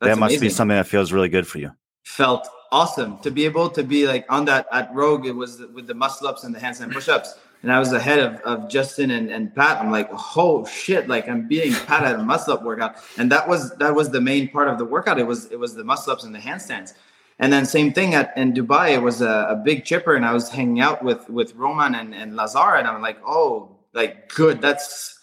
that's 0.00 0.14
that 0.14 0.20
must 0.20 0.40
be 0.40 0.48
something 0.48 0.76
that 0.76 0.86
feels 0.86 1.12
really 1.12 1.28
good 1.28 1.46
for 1.46 1.58
you. 1.58 1.70
Felt 2.04 2.48
awesome 2.72 3.18
to 3.18 3.30
be 3.30 3.44
able 3.44 3.70
to 3.70 3.82
be 3.82 4.06
like 4.06 4.26
on 4.28 4.44
that 4.46 4.66
at 4.72 4.92
Rogue. 4.94 5.26
It 5.26 5.34
was 5.34 5.62
with 5.74 5.86
the 5.86 5.94
muscle 5.94 6.26
ups 6.26 6.44
and 6.44 6.54
the 6.54 6.58
handstand 6.58 6.92
push 6.92 7.08
ups, 7.08 7.38
and 7.62 7.72
I 7.72 7.78
was 7.78 7.92
ahead 7.92 8.18
of, 8.18 8.40
of 8.42 8.68
Justin 8.68 9.10
and, 9.10 9.30
and 9.30 9.54
Pat. 9.54 9.80
I'm 9.80 9.90
like, 9.90 10.08
oh 10.36 10.66
shit! 10.66 11.08
Like 11.08 11.28
I'm 11.28 11.48
beating 11.48 11.72
Pat 11.86 12.04
at 12.04 12.14
a 12.14 12.22
muscle 12.22 12.52
up 12.52 12.62
workout, 12.62 12.96
and 13.16 13.30
that 13.32 13.48
was 13.48 13.74
that 13.76 13.94
was 13.94 14.10
the 14.10 14.20
main 14.20 14.48
part 14.48 14.68
of 14.68 14.78
the 14.78 14.84
workout. 14.84 15.18
It 15.18 15.26
was 15.26 15.46
it 15.46 15.58
was 15.58 15.74
the 15.74 15.84
muscle 15.84 16.12
ups 16.12 16.24
and 16.24 16.34
the 16.34 16.38
handstands. 16.38 16.94
And 17.38 17.52
then 17.52 17.66
same 17.66 17.92
thing 17.92 18.14
at 18.14 18.36
in 18.36 18.54
Dubai, 18.54 18.94
it 18.94 19.02
was 19.02 19.20
a, 19.20 19.48
a 19.50 19.56
big 19.56 19.84
chipper, 19.84 20.14
and 20.14 20.24
I 20.24 20.32
was 20.32 20.48
hanging 20.48 20.80
out 20.80 21.04
with 21.04 21.28
with 21.28 21.54
Roman 21.54 21.94
and, 21.94 22.14
and 22.14 22.34
Lazar, 22.34 22.76
and 22.76 22.88
I'm 22.88 23.02
like, 23.02 23.18
oh, 23.26 23.76
like 23.92 24.32
good. 24.34 24.62
That's 24.62 25.18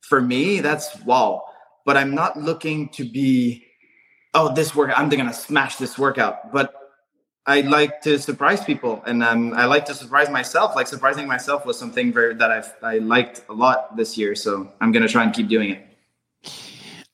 for 0.00 0.20
me, 0.20 0.60
that's 0.60 0.98
wow. 1.04 1.44
But 1.84 1.96
I'm 1.96 2.14
not 2.14 2.38
looking 2.38 2.88
to 2.90 3.04
be, 3.04 3.66
oh, 4.34 4.54
this 4.54 4.74
workout, 4.74 4.98
I'm 4.98 5.10
gonna 5.10 5.32
smash 5.34 5.76
this 5.76 5.98
workout. 5.98 6.52
But 6.52 6.74
I 7.44 7.62
like 7.62 8.00
to 8.02 8.18
surprise 8.18 8.64
people, 8.64 9.02
and 9.04 9.22
um, 9.22 9.52
I 9.52 9.66
like 9.66 9.84
to 9.86 9.94
surprise 9.94 10.30
myself. 10.30 10.74
Like 10.74 10.86
surprising 10.86 11.26
myself 11.26 11.66
was 11.66 11.78
something 11.78 12.14
very 12.14 12.34
that 12.34 12.50
I've 12.50 12.72
I 12.82 12.98
liked 12.98 13.42
a 13.50 13.52
lot 13.52 13.94
this 13.96 14.16
year. 14.16 14.34
So 14.34 14.72
I'm 14.80 14.90
gonna 14.90 15.08
try 15.08 15.24
and 15.24 15.34
keep 15.34 15.48
doing 15.48 15.70
it. 15.70 15.86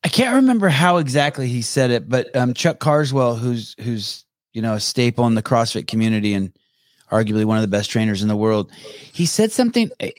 I 0.05 0.09
can't 0.09 0.37
remember 0.37 0.69
how 0.69 0.99
exactly 0.99 1.49
he 1.49 1.61
said 1.61 1.91
it, 1.91 2.09
but 2.09 2.35
um, 2.37 2.55
Chuck 2.55 2.79
Carswell, 2.79 3.35
who's 3.35 3.75
who's 3.81 4.25
you 4.59 4.63
know, 4.63 4.75
a 4.75 4.81
staple 4.81 5.25
in 5.29 5.37
the 5.37 5.43
CrossFit 5.43 5.87
community 5.87 6.35
and 6.35 6.53
arguably 7.13 7.45
one 7.45 7.59
of 7.59 7.63
the 7.63 7.69
best 7.69 7.91
trainers 7.91 8.23
in 8.23 8.29
the 8.29 8.37
world. 8.37 8.73
He 9.13 9.25
said 9.25 9.53
something. 9.53 9.89
Eh, 10.01 10.11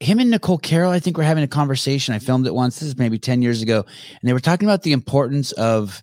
him 0.00 0.18
and 0.18 0.28
Nicole 0.28 0.58
Carroll, 0.58 0.90
I 0.90 0.98
think, 0.98 1.16
were 1.16 1.22
having 1.22 1.44
a 1.44 1.48
conversation. 1.48 2.12
I 2.12 2.18
filmed 2.18 2.48
it 2.48 2.54
once. 2.54 2.80
This 2.80 2.88
is 2.88 2.98
maybe 2.98 3.16
ten 3.16 3.42
years 3.42 3.62
ago, 3.62 3.84
and 3.86 4.28
they 4.28 4.32
were 4.32 4.40
talking 4.40 4.66
about 4.66 4.82
the 4.82 4.90
importance 4.90 5.52
of 5.52 6.02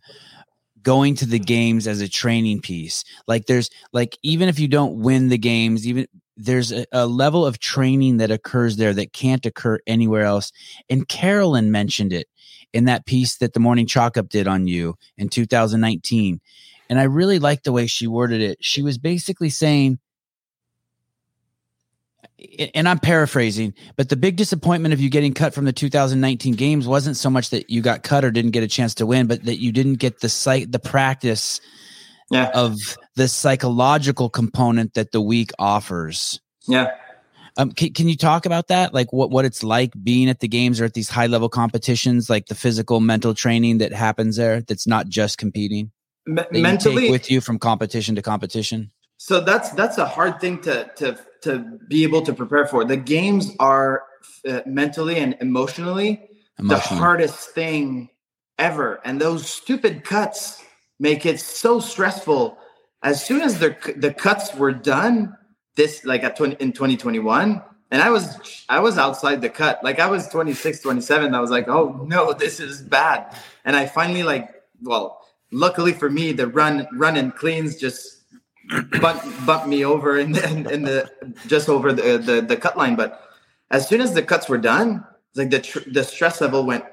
going 0.81 1.15
to 1.15 1.25
the 1.25 1.39
games 1.39 1.87
as 1.87 1.99
a 1.99 2.07
training 2.07 2.61
piece. 2.61 3.03
Like 3.27 3.47
there's 3.47 3.69
like 3.91 4.17
even 4.23 4.47
if 4.47 4.59
you 4.59 4.69
don't 4.69 5.01
win 5.01 5.27
the 5.27 5.37
games, 5.37 5.85
even 5.85 6.07
there's 6.37 6.71
a, 6.71 6.85
a, 6.93 7.05
level 7.05 7.45
of 7.45 7.59
training 7.59 8.15
that 8.17 8.31
occurs 8.31 8.77
there 8.77 8.93
that 8.93 9.11
can't 9.11 9.45
occur 9.45 9.79
anywhere 9.87 10.23
else. 10.23 10.53
And 10.89 11.05
Caroline 11.09 11.69
mentioned 11.69 12.13
it 12.13 12.27
in 12.71 12.85
that 12.85 13.05
piece 13.05 13.37
that 13.39 13.53
the 13.53 13.59
Morning 13.59 13.87
Chalk 13.87 14.15
Up 14.15 14.29
did 14.29 14.47
on 14.47 14.67
you 14.67 14.95
in 15.17 15.27
2019. 15.27 16.39
And 16.89 16.99
I 16.99 17.03
really 17.03 17.39
liked 17.39 17.63
the 17.63 17.71
way 17.71 17.87
she 17.87 18.07
worded 18.07 18.41
it. 18.41 18.57
She 18.61 18.81
was 18.81 18.97
basically 18.97 19.49
saying, 19.49 19.99
and 22.73 22.87
I'm 22.87 22.99
paraphrasing, 22.99 23.73
but 23.95 24.09
the 24.09 24.15
big 24.15 24.35
disappointment 24.35 24.93
of 24.93 25.01
you 25.01 25.09
getting 25.09 25.33
cut 25.33 25.53
from 25.53 25.65
the 25.65 25.73
2019 25.73 26.53
games 26.53 26.87
wasn't 26.87 27.17
so 27.17 27.29
much 27.29 27.49
that 27.49 27.69
you 27.69 27.81
got 27.81 28.03
cut 28.03 28.23
or 28.23 28.31
didn't 28.31 28.51
get 28.51 28.63
a 28.63 28.67
chance 28.67 28.93
to 28.95 29.05
win, 29.05 29.27
but 29.27 29.45
that 29.45 29.59
you 29.59 29.71
didn't 29.71 29.95
get 29.95 30.19
the 30.19 30.29
site, 30.29 30.71
the 30.71 30.79
practice 30.79 31.59
yeah. 32.29 32.51
of 32.53 32.77
the 33.15 33.27
psychological 33.27 34.29
component 34.29 34.93
that 34.93 35.11
the 35.11 35.21
week 35.21 35.51
offers. 35.57 36.39
Yeah. 36.67 36.91
Um, 37.57 37.71
can, 37.71 37.91
can 37.93 38.07
you 38.07 38.15
talk 38.15 38.45
about 38.45 38.67
that? 38.67 38.93
Like 38.93 39.11
what, 39.11 39.31
what 39.31 39.45
it's 39.45 39.63
like 39.63 39.91
being 40.03 40.29
at 40.29 40.39
the 40.39 40.47
games 40.47 40.79
or 40.79 40.85
at 40.85 40.93
these 40.93 41.09
high 41.09 41.25
level 41.25 41.49
competitions, 41.49 42.29
like 42.29 42.45
the 42.45 42.55
physical, 42.55 42.99
mental 42.99 43.33
training 43.33 43.79
that 43.79 43.93
happens 43.93 44.35
there 44.35 44.61
that's 44.61 44.85
not 44.85 45.07
just 45.07 45.39
competing? 45.39 45.91
Me- 46.27 46.43
mentally 46.51 47.09
with 47.09 47.31
you 47.31 47.41
from 47.41 47.57
competition 47.57 48.15
to 48.15 48.21
competition. 48.21 48.91
So 49.17 49.39
that's 49.39 49.71
that's 49.71 49.97
a 49.97 50.05
hard 50.05 50.39
thing 50.39 50.61
to 50.61 50.91
to 50.97 51.17
to 51.41 51.79
be 51.87 52.03
able 52.03 52.21
to 52.23 52.33
prepare 52.33 52.67
for. 52.67 52.83
The 52.83 52.97
games 52.97 53.55
are 53.59 54.03
uh, 54.47 54.61
mentally 54.65 55.17
and 55.17 55.37
emotionally, 55.41 56.29
emotionally 56.59 56.67
the 56.67 56.79
hardest 56.79 57.49
thing 57.51 58.09
ever, 58.59 58.99
and 59.05 59.21
those 59.21 59.47
stupid 59.49 60.03
cuts 60.03 60.61
make 60.99 61.25
it 61.25 61.39
so 61.39 61.79
stressful. 61.79 62.57
As 63.03 63.23
soon 63.23 63.41
as 63.41 63.59
the 63.59 63.75
the 63.95 64.13
cuts 64.13 64.53
were 64.53 64.73
done, 64.73 65.35
this 65.75 66.03
like 66.03 66.23
at 66.23 66.35
20, 66.35 66.57
in 66.59 66.73
2021, 66.73 67.61
and 67.91 68.01
I 68.01 68.09
was 68.09 68.65
I 68.67 68.79
was 68.79 68.97
outside 68.97 69.41
the 69.41 69.49
cut. 69.49 69.83
Like 69.83 69.99
I 69.99 70.07
was 70.07 70.27
26, 70.27 70.81
27. 70.81 71.33
I 71.33 71.39
was 71.39 71.51
like, 71.51 71.67
oh 71.67 72.05
no, 72.07 72.33
this 72.33 72.59
is 72.59 72.81
bad. 72.81 73.33
And 73.63 73.75
I 73.75 73.85
finally 73.85 74.23
like, 74.23 74.49
well, 74.81 75.26
luckily 75.51 75.93
for 75.93 76.09
me, 76.09 76.31
the 76.31 76.47
run 76.47 76.87
run 76.93 77.17
and 77.17 77.35
cleans 77.35 77.77
just 77.77 78.23
bump 79.01 79.21
bumped 79.45 79.67
me 79.67 79.85
over 79.85 80.17
in 80.17 80.33
the, 80.33 80.49
in, 80.49 80.69
in 80.69 80.81
the 80.83 81.09
just 81.47 81.69
over 81.69 81.93
the, 81.93 82.17
the 82.17 82.41
the 82.41 82.57
cut 82.57 82.77
line. 82.77 82.95
But 82.95 83.21
as 83.71 83.87
soon 83.87 84.01
as 84.01 84.13
the 84.13 84.23
cuts 84.23 84.49
were 84.49 84.57
done, 84.57 85.05
like 85.35 85.49
the 85.49 85.59
tr- 85.59 85.89
the 85.91 86.03
stress 86.03 86.41
level 86.41 86.65
went. 86.65 86.85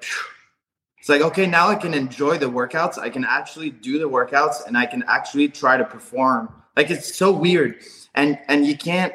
It's 0.99 1.09
like 1.09 1.21
okay, 1.21 1.47
now 1.47 1.69
I 1.69 1.75
can 1.75 1.93
enjoy 1.93 2.39
the 2.39 2.51
workouts. 2.51 2.99
I 2.99 3.11
can 3.11 3.25
actually 3.25 3.71
do 3.71 3.99
the 3.99 4.09
workouts, 4.09 4.67
and 4.67 4.77
I 4.77 4.87
can 4.87 5.05
actually 5.07 5.49
try 5.49 5.77
to 5.77 5.85
perform. 5.85 6.51
Like 6.77 6.91
it's 6.91 7.15
so 7.15 7.31
weird, 7.31 7.83
and 8.15 8.39
and 8.49 8.67
you 8.67 8.77
can't. 8.77 9.13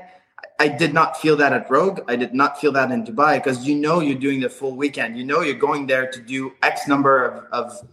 I 0.61 0.67
did 0.67 0.93
not 0.93 1.17
feel 1.17 1.37
that 1.37 1.53
at 1.53 1.71
Rogue. 1.71 2.01
I 2.09 2.17
did 2.17 2.33
not 2.33 2.59
feel 2.59 2.73
that 2.73 2.91
in 2.91 3.05
Dubai 3.05 3.35
because 3.35 3.65
you 3.65 3.75
know 3.75 4.01
you're 4.01 4.19
doing 4.19 4.41
the 4.41 4.49
full 4.49 4.75
weekend. 4.75 5.17
You 5.17 5.23
know 5.23 5.41
you're 5.41 5.55
going 5.55 5.87
there 5.87 6.11
to 6.11 6.19
do 6.19 6.51
X 6.61 6.85
number 6.87 7.23
of, 7.23 7.45
of 7.51 7.87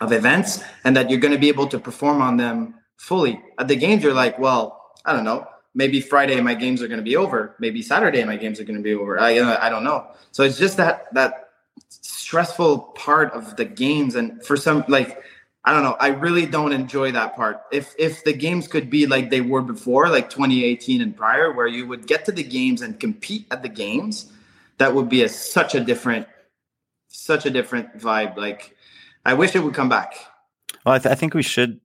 of 0.00 0.12
events 0.12 0.62
and 0.84 0.96
that 0.96 1.10
you're 1.10 1.20
going 1.20 1.34
to 1.34 1.38
be 1.38 1.48
able 1.48 1.66
to 1.68 1.78
perform 1.78 2.20
on 2.20 2.36
them 2.36 2.74
fully. 2.96 3.40
At 3.58 3.68
the 3.68 3.76
games, 3.76 4.02
you're 4.02 4.14
like, 4.14 4.38
well, 4.38 4.92
I 5.04 5.12
don't 5.12 5.24
know. 5.24 5.46
Maybe 5.74 6.00
Friday 6.00 6.40
my 6.40 6.54
games 6.54 6.82
are 6.82 6.88
going 6.88 7.00
to 7.00 7.04
be 7.04 7.16
over. 7.16 7.56
Maybe 7.58 7.82
Saturday 7.82 8.22
my 8.24 8.36
games 8.36 8.60
are 8.60 8.64
going 8.64 8.76
to 8.76 8.82
be 8.82 8.94
over. 8.94 9.18
I 9.18 9.30
I 9.66 9.70
don't 9.70 9.84
know. 9.84 10.06
So 10.30 10.42
it's 10.42 10.58
just 10.58 10.76
that 10.76 11.06
that 11.14 11.48
stressful 11.88 12.78
part 12.94 13.32
of 13.32 13.56
the 13.56 13.64
games, 13.64 14.14
and 14.14 14.44
for 14.44 14.56
some 14.56 14.84
like 14.88 15.22
I 15.64 15.72
don't 15.72 15.84
know. 15.84 15.96
I 16.00 16.08
really 16.08 16.44
don't 16.44 16.72
enjoy 16.72 17.12
that 17.12 17.36
part. 17.36 17.62
If 17.70 17.94
if 17.98 18.24
the 18.24 18.32
games 18.32 18.66
could 18.66 18.90
be 18.90 19.06
like 19.06 19.30
they 19.30 19.40
were 19.40 19.62
before, 19.62 20.08
like 20.08 20.28
2018 20.28 21.00
and 21.00 21.16
prior, 21.16 21.52
where 21.52 21.68
you 21.68 21.86
would 21.86 22.06
get 22.06 22.24
to 22.24 22.32
the 22.32 22.42
games 22.42 22.82
and 22.82 22.98
compete 22.98 23.46
at 23.50 23.62
the 23.62 23.68
games, 23.68 24.32
that 24.78 24.92
would 24.94 25.08
be 25.08 25.22
a 25.22 25.28
such 25.28 25.74
a 25.74 25.80
different, 25.80 26.26
such 27.08 27.46
a 27.46 27.50
different 27.50 27.96
vibe. 27.96 28.36
Like 28.36 28.76
I 29.24 29.34
wish 29.34 29.54
it 29.54 29.60
would 29.60 29.74
come 29.74 29.88
back. 29.88 30.14
Well, 30.84 30.94
I, 30.94 30.98
th- 30.98 31.12
I 31.12 31.14
think 31.14 31.34
we 31.34 31.42
should 31.42 31.80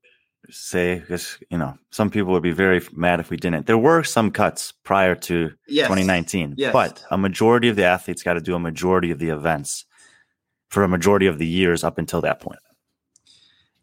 say 0.49 0.99
because 0.99 1.37
you 1.49 1.57
know 1.57 1.77
some 1.91 2.09
people 2.09 2.31
would 2.31 2.43
be 2.43 2.51
very 2.51 2.81
mad 2.93 3.19
if 3.19 3.29
we 3.29 3.37
didn't. 3.37 3.67
There 3.67 3.77
were 3.77 4.03
some 4.03 4.31
cuts 4.31 4.71
prior 4.83 5.15
to 5.15 5.51
yes. 5.67 5.87
2019, 5.87 6.55
yes. 6.57 6.73
but 6.73 7.03
a 7.11 7.17
majority 7.17 7.69
of 7.69 7.75
the 7.75 7.85
athletes 7.85 8.23
got 8.23 8.33
to 8.33 8.41
do 8.41 8.55
a 8.55 8.59
majority 8.59 9.11
of 9.11 9.19
the 9.19 9.29
events 9.29 9.85
for 10.69 10.83
a 10.83 10.87
majority 10.87 11.27
of 11.27 11.37
the 11.37 11.47
years 11.47 11.83
up 11.83 11.97
until 11.97 12.21
that 12.21 12.39
point. 12.39 12.59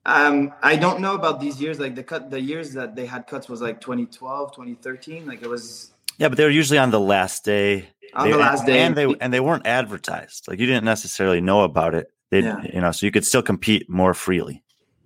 Um, 0.06 0.52
I 0.62 0.76
don't 0.76 1.00
know 1.00 1.14
about 1.14 1.40
these 1.40 1.60
years. 1.60 1.80
Like 1.80 1.94
the 1.94 2.02
cut, 2.02 2.30
the 2.30 2.40
years 2.40 2.72
that 2.74 2.94
they 2.94 3.06
had 3.06 3.26
cuts 3.26 3.48
was 3.48 3.62
like 3.62 3.80
2012, 3.80 4.52
2013. 4.52 5.26
Like 5.26 5.42
it 5.42 5.48
was. 5.48 5.92
Yeah, 6.18 6.28
but 6.28 6.36
they 6.36 6.44
were 6.44 6.50
usually 6.50 6.78
on 6.78 6.90
the 6.90 7.00
last 7.00 7.44
day. 7.44 7.88
On 8.12 8.26
they, 8.26 8.32
the 8.32 8.38
last 8.38 8.66
day, 8.66 8.80
and 8.80 8.94
they 8.94 9.12
and 9.20 9.32
they 9.32 9.40
weren't 9.40 9.66
advertised. 9.66 10.46
Like 10.46 10.58
you 10.58 10.66
didn't 10.66 10.84
necessarily 10.84 11.40
know 11.40 11.62
about 11.62 11.94
it 11.94 12.13
they, 12.34 12.40
yeah. 12.40 12.62
you 12.72 12.80
know, 12.80 12.90
so 12.90 13.06
you 13.06 13.12
could 13.12 13.24
still 13.24 13.42
compete 13.42 13.88
more 13.88 14.12
freely. 14.12 14.62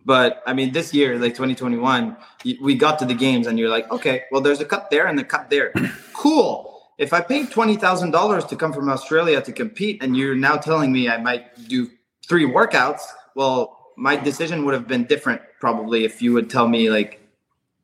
But 0.07 0.43
I 0.47 0.55
mean, 0.55 0.72
this 0.72 0.95
year, 0.95 1.18
like 1.18 1.33
2021, 1.35 2.16
we 2.62 2.74
got 2.74 2.99
to 3.01 3.05
the 3.05 3.14
games, 3.14 3.47
and 3.47 3.59
you're 3.59 3.68
like, 3.68 3.91
okay, 3.91 4.24
well, 4.33 4.41
there's 4.41 4.61
a 4.61 4.64
cut 4.64 4.91
there 4.91 5.07
and 5.07 5.18
the 5.18 5.24
cut 5.24 5.51
there. 5.51 5.72
cool. 6.14 6.81
If 6.97 7.12
I 7.12 7.20
paid 7.20 7.51
twenty 7.51 7.76
thousand 7.76 8.12
dollars 8.12 8.47
to 8.47 8.57
come 8.57 8.72
from 8.72 8.89
Australia 8.89 9.43
to 9.43 9.53
compete, 9.53 10.03
and 10.03 10.16
you're 10.16 10.35
now 10.35 10.57
telling 10.57 10.91
me 10.91 11.11
I 11.11 11.18
might 11.18 11.68
do 11.68 11.91
three 12.26 12.47
workouts, 12.47 13.03
well, 13.35 13.93
my 13.97 14.16
decision 14.16 14.64
would 14.64 14.72
have 14.72 14.89
been 14.89 15.05
different 15.05 15.43
probably 15.61 16.05
if 16.05 16.22
you 16.22 16.33
would 16.33 16.49
tell 16.49 16.66
me 16.66 16.89
like 16.89 17.20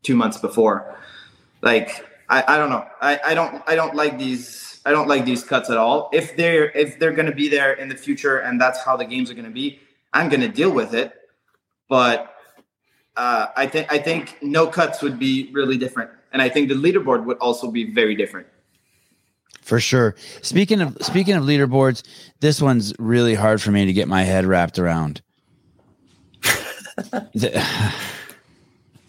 two 0.02 0.16
months 0.16 0.38
before. 0.38 0.96
Like, 1.60 2.06
I, 2.30 2.44
I 2.48 2.56
don't 2.56 2.70
know. 2.70 2.86
I, 3.02 3.20
I 3.26 3.34
don't 3.34 3.62
I 3.66 3.74
don't 3.74 3.94
like 3.94 4.18
these 4.18 4.73
I 4.84 4.90
don't 4.90 5.08
like 5.08 5.24
these 5.24 5.42
cuts 5.42 5.70
at 5.70 5.76
all. 5.76 6.10
If 6.12 6.36
they're 6.36 6.70
if 6.70 6.98
they're 6.98 7.12
going 7.12 7.26
to 7.26 7.34
be 7.34 7.48
there 7.48 7.72
in 7.72 7.88
the 7.88 7.96
future 7.96 8.38
and 8.38 8.60
that's 8.60 8.84
how 8.84 8.96
the 8.96 9.04
games 9.04 9.30
are 9.30 9.34
going 9.34 9.46
to 9.46 9.50
be, 9.50 9.80
I'm 10.12 10.28
going 10.28 10.42
to 10.42 10.48
deal 10.48 10.70
with 10.70 10.94
it. 10.94 11.12
But 11.88 12.34
uh, 13.16 13.46
I 13.56 13.66
think 13.66 13.92
I 13.92 13.98
think 13.98 14.38
no 14.42 14.66
cuts 14.66 15.02
would 15.02 15.18
be 15.18 15.50
really 15.52 15.78
different, 15.78 16.10
and 16.32 16.42
I 16.42 16.48
think 16.48 16.68
the 16.68 16.74
leaderboard 16.74 17.24
would 17.24 17.38
also 17.38 17.70
be 17.70 17.92
very 17.92 18.14
different. 18.14 18.46
For 19.62 19.80
sure. 19.80 20.14
Speaking 20.42 20.82
of 20.82 20.98
speaking 21.00 21.34
of 21.34 21.44
leaderboards, 21.44 22.02
this 22.40 22.60
one's 22.60 22.92
really 22.98 23.34
hard 23.34 23.62
for 23.62 23.70
me 23.70 23.86
to 23.86 23.92
get 23.92 24.08
my 24.08 24.22
head 24.22 24.44
wrapped 24.44 24.78
around. 24.78 25.22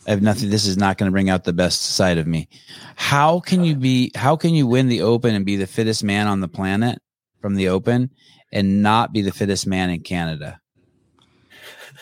I 0.08 0.12
have 0.12 0.22
nothing. 0.22 0.50
This 0.50 0.68
is 0.68 0.78
not 0.78 0.98
going 0.98 1.08
to 1.08 1.12
bring 1.12 1.30
out 1.30 1.44
the 1.46 1.54
best 1.54 1.82
side 1.82 2.18
of 2.18 2.28
me. 2.28 2.48
How 2.96 3.40
can 3.40 3.64
you 3.64 3.76
be? 3.76 4.12
How 4.16 4.36
can 4.36 4.54
you 4.54 4.68
win 4.68 4.88
the 4.88 5.02
Open 5.02 5.34
and 5.34 5.46
be 5.46 5.56
the 5.56 5.68
fittest 5.68 6.04
man 6.04 6.28
on 6.28 6.42
the 6.42 6.48
planet 6.48 7.02
from 7.42 7.56
the 7.56 7.70
Open, 7.70 8.12
and 8.52 8.84
not 8.84 9.14
be 9.14 9.22
the 9.22 9.32
fittest 9.32 9.66
man 9.66 9.90
in 9.90 10.02
Canada? 10.02 10.60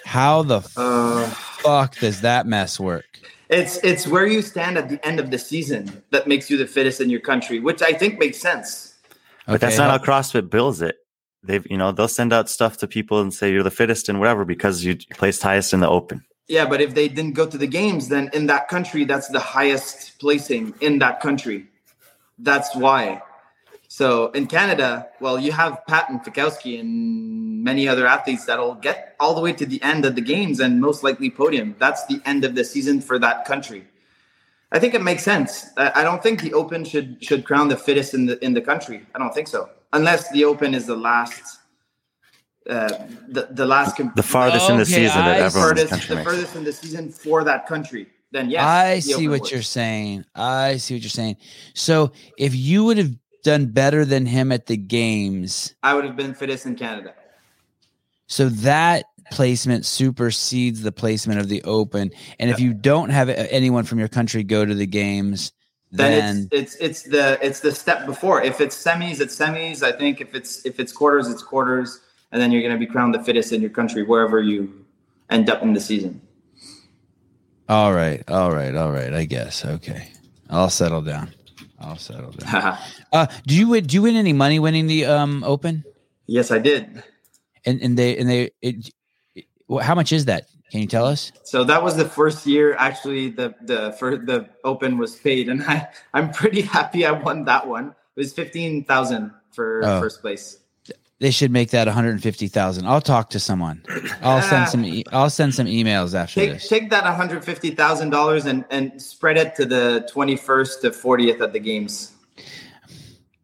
How 0.06 0.44
the 0.44 0.62
uh, 0.76 1.28
fuck 1.28 1.96
does 1.98 2.22
that 2.22 2.46
mess 2.46 2.80
work? 2.80 3.06
It's 3.50 3.78
it's 3.84 4.06
where 4.08 4.28
you 4.28 4.42
stand 4.42 4.78
at 4.78 4.90
the 4.90 5.06
end 5.06 5.20
of 5.20 5.32
the 5.32 5.40
season 5.40 6.04
that 6.12 6.28
makes 6.28 6.50
you 6.50 6.58
the 6.58 6.68
fittest 6.68 7.00
in 7.00 7.10
your 7.10 7.22
country, 7.22 7.60
which 7.60 7.82
I 7.82 7.94
think 7.94 8.20
makes 8.20 8.40
sense. 8.40 8.96
But 9.48 9.62
that's 9.62 9.78
not 9.78 9.90
how 9.90 9.98
CrossFit 10.06 10.50
builds 10.50 10.82
it. 10.82 10.98
They've 11.44 11.66
you 11.70 11.78
know 11.78 11.92
they'll 11.92 12.08
send 12.08 12.34
out 12.34 12.50
stuff 12.50 12.78
to 12.78 12.88
people 12.88 13.22
and 13.22 13.34
say 13.34 13.52
you're 13.52 13.64
the 13.64 13.72
fittest 13.72 14.10
and 14.10 14.20
whatever 14.20 14.44
because 14.44 14.84
you 14.84 14.98
placed 15.12 15.42
highest 15.42 15.74
in 15.74 15.80
the 15.80 15.90
Open. 15.90 16.26
Yeah, 16.48 16.66
but 16.66 16.82
if 16.82 16.94
they 16.94 17.08
didn't 17.08 17.34
go 17.34 17.48
to 17.48 17.58
the 17.58 17.68
games, 17.68 18.10
then 18.10 18.30
in 18.34 18.48
that 18.48 18.68
country, 18.68 19.06
that's 19.06 19.30
the 19.30 19.40
highest 19.40 20.20
placing 20.20 20.74
in 20.82 21.00
that 21.00 21.22
country. 21.22 21.68
That's 22.38 22.76
why. 22.76 23.22
So 23.88 24.32
in 24.32 24.48
Canada, 24.48 25.08
well, 25.20 25.40
you 25.40 25.52
have 25.52 25.86
Pat 25.88 26.10
and 26.10 26.20
Fikowski 26.20 26.80
and 26.80 27.64
many 27.64 27.88
other 27.88 28.08
athletes 28.08 28.46
that'll 28.46 28.76
get 28.76 29.16
all 29.20 29.36
the 29.36 29.42
way 29.42 29.54
to 29.54 29.66
the 29.66 29.82
end 29.84 30.04
of 30.04 30.16
the 30.16 30.22
games 30.22 30.60
and 30.60 30.82
most 30.82 31.04
likely 31.04 31.30
podium. 31.30 31.76
That's 31.78 32.06
the 32.08 32.20
end 32.26 32.44
of 32.44 32.56
the 32.56 32.64
season 32.66 33.02
for 33.02 33.20
that 33.20 33.46
country. 33.46 33.86
I 34.72 34.80
think 34.80 34.96
it 34.96 35.04
makes 35.04 35.24
sense. 35.24 35.68
I 35.78 36.04
don't 36.04 36.24
think 36.24 36.42
the 36.42 36.54
Open 36.54 36.84
should 36.84 37.24
should 37.24 37.46
crown 37.46 37.68
the 37.68 37.78
fittest 37.78 38.16
in 38.16 38.26
the 38.26 38.44
in 38.44 38.54
the 38.54 38.62
country. 38.62 39.06
I 39.14 39.20
don't 39.20 39.32
think 39.32 39.48
so, 39.48 39.70
unless 39.94 40.32
the 40.32 40.44
Open 40.46 40.74
is 40.74 40.88
the 40.88 40.98
last 40.98 41.60
uh, 42.70 43.08
the 43.28 43.48
the 43.52 43.66
last 43.66 43.98
comp- 43.98 44.16
the 44.16 44.24
farthest 44.24 44.66
okay, 44.66 44.74
in 44.74 44.80
the 44.80 44.86
season 44.86 45.22
I, 45.22 45.30
that 45.30 45.42
everyone 45.42 45.70
furthest, 45.70 46.08
the 46.08 46.24
furthest 46.24 46.56
in 46.56 46.64
the 46.64 46.74
season 46.74 47.12
for 47.12 47.44
that 47.44 47.68
country. 47.68 48.08
Then 48.32 48.50
yes, 48.50 48.64
I 48.64 49.00
see 49.00 49.28
what 49.28 49.52
you're 49.52 49.62
saying. 49.62 50.26
I 50.34 50.78
see 50.78 50.96
what 50.96 51.04
you're 51.04 51.10
saying. 51.10 51.38
So 51.74 52.14
if 52.38 52.56
you 52.56 52.86
would 52.86 52.98
have 52.98 53.12
done 53.44 53.68
better 53.68 54.06
than 54.06 54.26
him 54.26 54.52
at 54.52 54.66
the 54.68 54.78
games, 54.78 55.76
I 55.84 55.94
would 55.94 56.06
have 56.06 56.16
been 56.16 56.34
fittest 56.34 56.66
in 56.66 56.76
Canada. 56.76 57.14
So 58.28 58.50
that 58.50 59.06
placement 59.32 59.86
supersedes 59.86 60.82
the 60.82 60.92
placement 60.92 61.40
of 61.40 61.50
the 61.50 61.62
Open. 61.64 62.12
And 62.40 62.50
if 62.50 62.60
you 62.60 62.74
don't 62.74 63.10
have 63.10 63.30
anyone 63.30 63.84
from 63.84 64.00
your 64.00 64.08
country 64.08 64.44
go 64.44 64.66
to 64.66 64.74
the 64.74 64.88
games, 64.88 65.52
then, 65.92 66.12
then 66.12 66.50
it's, 66.52 66.76
it's 66.76 66.76
it's 66.76 67.04
the 67.04 67.46
it's 67.46 67.60
the 67.60 67.72
step 67.72 68.08
before. 68.08 68.42
If 68.42 68.60
it's 68.60 68.82
semis, 68.82 69.20
it's 69.22 69.36
semis. 69.38 69.84
I 69.84 69.92
think 69.92 70.22
if 70.22 70.34
it's 70.34 70.66
if 70.66 70.80
it's 70.80 70.92
quarters, 70.92 71.28
it's 71.28 71.44
quarters, 71.44 72.00
and 72.34 72.42
then 72.42 72.52
you're 72.52 72.64
going 72.64 72.74
to 72.74 72.80
be 72.80 72.88
crowned 72.88 73.14
the 73.14 73.24
fittest 73.24 73.54
in 73.54 73.62
your 73.62 73.70
country 73.70 74.02
wherever 74.04 74.42
you 74.42 74.86
end 75.30 75.50
up 75.50 75.62
in 75.62 75.72
the 75.74 75.80
season. 75.80 76.20
All 77.70 77.94
right, 77.94 78.24
all 78.28 78.52
right, 78.52 78.76
all 78.76 78.92
right. 78.92 79.14
I 79.14 79.24
guess 79.24 79.64
okay. 79.64 80.10
I'll 80.50 80.70
settle 80.70 81.02
down. 81.02 81.30
I'll 81.80 81.96
settle 81.96 82.32
down. 82.32 82.78
uh, 83.14 83.28
do 83.48 83.56
you 83.56 83.70
win? 83.70 83.86
do 83.86 83.96
you 83.96 84.02
win 84.02 84.16
any 84.16 84.34
money 84.34 84.60
winning 84.60 84.88
the 84.88 85.06
um 85.06 85.44
Open? 85.46 85.86
Yes, 86.26 86.52
I 86.52 86.60
did. 86.60 87.04
And 87.66 87.82
and 87.82 87.98
they 87.98 88.18
and 88.18 88.30
they 88.30 88.52
it, 88.62 88.90
it, 89.36 89.46
how 89.82 89.96
much 89.96 90.12
is 90.12 90.26
that? 90.26 90.48
Can 90.72 90.82
you 90.82 90.88
tell 90.88 91.06
us? 91.06 91.32
So 91.44 91.64
that 91.64 91.84
was 91.84 91.96
the 91.96 92.06
first 92.06 92.46
year 92.46 92.76
actually 92.76 93.30
the 93.30 93.56
the 93.62 93.94
for 93.94 94.18
the 94.18 94.50
Open 94.66 94.98
was 94.98 95.16
paid, 95.16 95.48
and 95.48 95.64
I 95.68 95.88
I'm 96.14 96.32
pretty 96.32 96.62
happy 96.62 97.06
I 97.06 97.12
won 97.12 97.46
that 97.46 97.68
one. 97.68 97.96
It 98.16 98.20
was 98.20 98.34
fifteen 98.34 98.84
thousand 98.84 99.32
for 99.52 99.82
oh. 99.86 100.02
first 100.02 100.22
place. 100.22 100.58
They 101.20 101.32
should 101.32 101.52
make 101.52 101.70
that 101.72 101.88
one 101.88 101.94
hundred 101.94 102.22
fifty 102.22 102.48
thousand. 102.48 102.86
I'll 102.86 103.00
talk 103.00 103.30
to 103.30 103.40
someone. 103.40 103.84
I'll 104.22 104.42
send 104.42 104.68
some. 104.68 104.84
E- 104.84 105.06
I'll 105.12 105.30
send 105.30 105.56
some 105.56 105.68
emails 105.68 106.14
after 106.14 106.42
take, 106.42 106.52
this. 106.54 106.68
Take 106.68 106.90
that 106.90 107.04
one 107.04 107.14
hundred 107.14 107.46
fifty 107.46 107.72
thousand 107.72 108.10
dollars 108.10 108.46
and 108.46 108.66
and 108.70 109.02
spread 109.02 109.38
it 109.38 109.56
to 109.56 109.66
the 109.66 110.08
twenty 110.12 110.36
first 110.36 110.82
to 110.82 110.92
fortieth 110.92 111.40
of 111.40 111.54
the 111.54 111.60
games. 111.60 112.12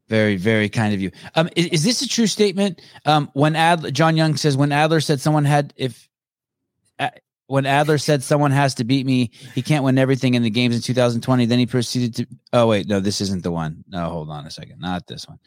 Very, 0.10 0.38
very 0.38 0.70
kind 0.70 0.94
of 0.94 1.00
you. 1.00 1.12
Um, 1.36 1.50
is, 1.56 1.68
is 1.68 1.84
this 1.84 2.02
a 2.02 2.08
true 2.08 2.26
statement? 2.26 2.82
Um, 3.06 3.30
when 3.34 3.56
Ad 3.56 3.94
John 3.94 4.18
Young 4.18 4.36
says 4.36 4.58
when 4.58 4.72
Adler 4.72 5.02
said 5.02 5.22
someone 5.22 5.46
had 5.46 5.72
if 5.78 6.10
when 7.50 7.66
Adler 7.66 7.98
said 7.98 8.22
someone 8.22 8.52
has 8.52 8.76
to 8.76 8.84
beat 8.84 9.08
me, 9.08 9.32
he 9.56 9.64
can't 9.64 9.84
win 9.84 9.98
everything 9.98 10.36
in 10.36 10.44
the 10.44 10.52
games 10.52 10.76
in 10.76 10.84
2020. 10.84 11.48
Then 11.48 11.58
he 11.58 11.66
proceeded 11.66 12.16
to. 12.16 12.28
Oh 12.54 12.68
wait, 12.68 12.88
no, 12.88 13.00
this 13.00 13.22
isn't 13.22 13.42
the 13.42 13.52
one. 13.52 13.84
No, 13.90 14.08
hold 14.08 14.30
on 14.30 14.46
a 14.46 14.52
second, 14.52 14.80
not 14.80 15.08
this 15.08 15.28
one. 15.28 15.40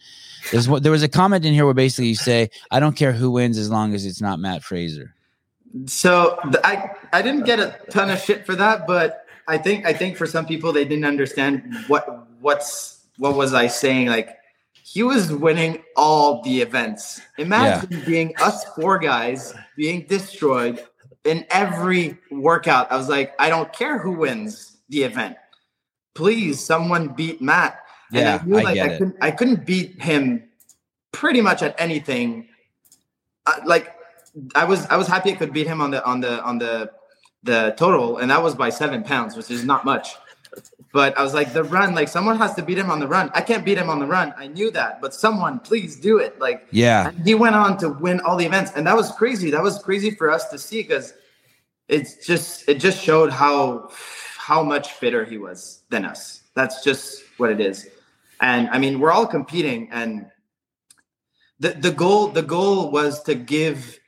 There's 0.50 0.68
what 0.68 0.82
there 0.82 0.90
was 0.90 1.04
a 1.04 1.08
comment 1.08 1.44
in 1.44 1.54
here 1.54 1.64
where 1.64 1.74
basically 1.74 2.08
you 2.08 2.16
say, 2.16 2.50
"I 2.72 2.80
don't 2.80 2.96
care 2.96 3.12
who 3.12 3.30
wins 3.30 3.56
as 3.56 3.70
long 3.70 3.94
as 3.94 4.04
it's 4.04 4.20
not 4.20 4.40
Mat 4.40 4.64
Fraser." 4.64 5.14
So 5.86 6.40
I 6.64 6.90
I 7.12 7.22
didn't 7.22 7.44
get 7.44 7.60
a 7.60 7.78
ton 7.90 8.10
of 8.10 8.18
shit 8.18 8.46
for 8.46 8.56
that, 8.56 8.84
but 8.84 9.24
I 9.46 9.56
think 9.56 9.86
I 9.86 9.92
think 9.92 10.16
for 10.16 10.26
some 10.26 10.44
people 10.44 10.72
they 10.72 10.84
didn't 10.84 11.04
understand 11.04 11.72
what 11.86 12.26
what's 12.40 13.06
what 13.16 13.36
was 13.36 13.54
I 13.54 13.68
saying 13.68 14.08
like. 14.08 14.36
He 14.84 15.02
was 15.02 15.32
winning 15.32 15.82
all 15.96 16.42
the 16.42 16.60
events. 16.60 17.22
Imagine 17.38 17.88
yeah. 17.90 18.04
being 18.04 18.34
us 18.42 18.64
four 18.74 18.98
guys 18.98 19.54
being 19.74 20.04
destroyed 20.06 20.84
in 21.24 21.46
every 21.50 22.18
workout, 22.30 22.90
I 22.90 22.96
was 22.96 23.08
like, 23.08 23.34
I 23.38 23.48
don't 23.48 23.72
care 23.72 23.98
who 23.98 24.12
wins 24.12 24.76
the 24.88 25.02
event. 25.02 25.36
Please, 26.14 26.64
someone 26.64 27.08
beat 27.08 27.40
Mat. 27.40 27.80
And 28.12 28.20
yeah, 28.20 28.40
I 28.42 28.46
knew 28.46 28.54
like 28.54 28.78
I, 28.78 28.94
I 28.94 28.98
couldn't 28.98 29.16
I 29.22 29.30
couldn't 29.30 29.66
beat 29.66 30.02
him 30.02 30.44
pretty 31.12 31.40
much 31.40 31.62
at 31.62 31.74
anything. 31.78 32.48
Uh, 33.46 33.60
like 33.64 33.94
I 34.54 34.64
was 34.64 34.86
I 34.86 34.96
was 34.96 35.06
happy 35.06 35.32
I 35.32 35.34
could 35.34 35.52
beat 35.52 35.66
him 35.66 35.80
on 35.80 35.90
the 35.90 36.04
on 36.04 36.20
the 36.20 36.42
on 36.42 36.58
the 36.58 36.90
the 37.42 37.74
total, 37.78 38.18
and 38.18 38.30
that 38.30 38.42
was 38.42 38.54
by 38.54 38.68
seven 38.68 39.02
pounds, 39.02 39.36
which 39.36 39.50
is 39.50 39.64
not 39.64 39.84
much. 39.84 40.14
But 40.92 41.16
I 41.16 41.22
was 41.22 41.32
like, 41.32 41.54
the 41.54 41.64
run, 41.64 41.94
like 41.94 42.08
someone 42.08 42.36
has 42.36 42.54
to 42.54 42.62
beat 42.62 42.76
him 42.76 42.90
on 42.90 43.00
the 43.00 43.08
run. 43.08 43.30
I 43.34 43.40
can't 43.40 43.64
beat 43.64 43.78
him 43.78 43.88
on 43.88 43.98
the 43.98 44.06
run. 44.06 44.34
I 44.36 44.46
knew 44.46 44.70
that, 44.72 45.00
but 45.00 45.14
someone, 45.14 45.58
please 45.58 45.96
do 45.96 46.18
it. 46.18 46.38
Like, 46.38 46.66
yeah. 46.70 47.10
he 47.24 47.34
went 47.34 47.54
on 47.54 47.78
to 47.78 47.88
win 47.88 48.20
all 48.20 48.36
the 48.36 48.44
events, 48.44 48.72
and 48.76 48.86
that 48.86 48.94
was 48.94 49.10
crazy. 49.12 49.50
That 49.50 49.62
was 49.62 49.78
crazy 49.78 50.10
for 50.10 50.30
us 50.30 50.48
to 50.50 50.58
see 50.58 50.82
because 50.82 51.14
it's 51.88 52.26
just 52.26 52.68
it 52.68 52.78
just 52.78 53.02
showed 53.02 53.30
how 53.30 53.90
how 54.36 54.62
much 54.62 54.92
fitter 54.92 55.24
he 55.24 55.38
was 55.38 55.82
than 55.88 56.04
us. 56.04 56.42
That's 56.54 56.84
just 56.84 57.22
what 57.38 57.50
it 57.50 57.60
is. 57.60 57.88
And 58.40 58.68
I 58.68 58.78
mean, 58.78 59.00
we're 59.00 59.12
all 59.12 59.26
competing, 59.26 59.88
and 59.92 60.26
the 61.58 61.70
the 61.70 61.92
goal 61.92 62.28
the 62.28 62.42
goal 62.42 62.90
was 62.90 63.22
to 63.24 63.34
give 63.34 63.98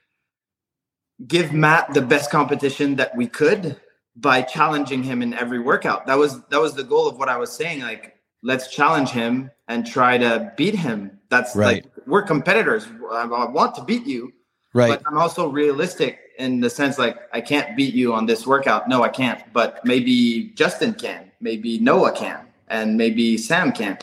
give 1.26 1.52
Mat 1.52 1.94
the 1.94 2.02
best 2.02 2.30
competition 2.30 2.96
that 2.96 3.16
we 3.16 3.26
could 3.26 3.80
by 4.16 4.42
challenging 4.42 5.02
him 5.02 5.22
in 5.22 5.34
every 5.34 5.58
workout. 5.58 6.06
That 6.06 6.18
was 6.18 6.40
that 6.50 6.60
was 6.60 6.74
the 6.74 6.84
goal 6.84 7.08
of 7.08 7.18
what 7.18 7.28
I 7.28 7.36
was 7.36 7.52
saying. 7.52 7.80
Like, 7.80 8.16
let's 8.42 8.68
challenge 8.68 9.10
him 9.10 9.50
and 9.68 9.86
try 9.86 10.18
to 10.18 10.52
beat 10.56 10.74
him. 10.74 11.18
That's 11.30 11.56
right. 11.56 11.84
like 11.84 11.92
we're 12.06 12.22
competitors. 12.22 12.86
I 13.10 13.24
want 13.26 13.74
to 13.76 13.84
beat 13.84 14.06
you, 14.06 14.32
right? 14.72 14.88
But 14.88 15.02
I'm 15.06 15.18
also 15.18 15.48
realistic 15.48 16.18
in 16.38 16.60
the 16.60 16.70
sense 16.70 16.98
like 16.98 17.18
I 17.32 17.40
can't 17.40 17.76
beat 17.76 17.94
you 17.94 18.12
on 18.12 18.26
this 18.26 18.46
workout. 18.46 18.88
No, 18.88 19.02
I 19.02 19.08
can't. 19.08 19.42
But 19.52 19.80
maybe 19.84 20.52
Justin 20.54 20.94
can. 20.94 21.30
Maybe 21.40 21.78
Noah 21.78 22.12
can, 22.12 22.46
and 22.68 22.96
maybe 22.96 23.36
Sam 23.36 23.72
can. 23.72 23.98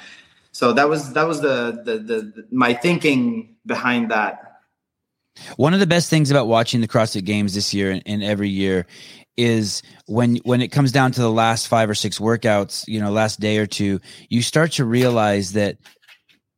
So 0.52 0.74
that 0.74 0.90
was 0.90 1.14
that 1.14 1.28
was 1.28 1.42
the 1.42 1.82
the, 1.86 1.98
the, 1.98 2.22
the 2.22 2.48
my 2.52 2.74
thinking 2.74 3.56
behind 3.66 4.12
that. 4.12 4.48
One 5.56 5.74
of 5.74 5.80
the 5.80 5.88
best 5.88 6.10
things 6.10 6.30
about 6.30 6.48
watching 6.48 6.82
the 6.82 6.90
CrossFit 6.90 7.24
Games 7.24 7.56
this 7.56 7.74
year 7.74 7.90
and, 7.90 8.04
and 8.06 8.22
every 8.22 8.50
year 8.50 8.86
is 9.38 9.82
when 10.08 10.38
when 10.44 10.62
it 10.62 10.70
comes 10.70 10.92
down 10.92 11.12
to 11.14 11.22
the 11.22 11.32
last 11.32 11.68
five 11.68 11.90
or 11.90 11.96
six 11.96 12.20
workouts, 12.20 12.88
you 12.88 13.00
know, 13.00 13.12
last 13.12 13.40
day 13.40 13.58
or 13.58 13.66
two, 13.66 14.00
you 14.30 14.42
start 14.42 14.74
to 14.74 14.86
realize 14.86 15.54
that 15.54 15.78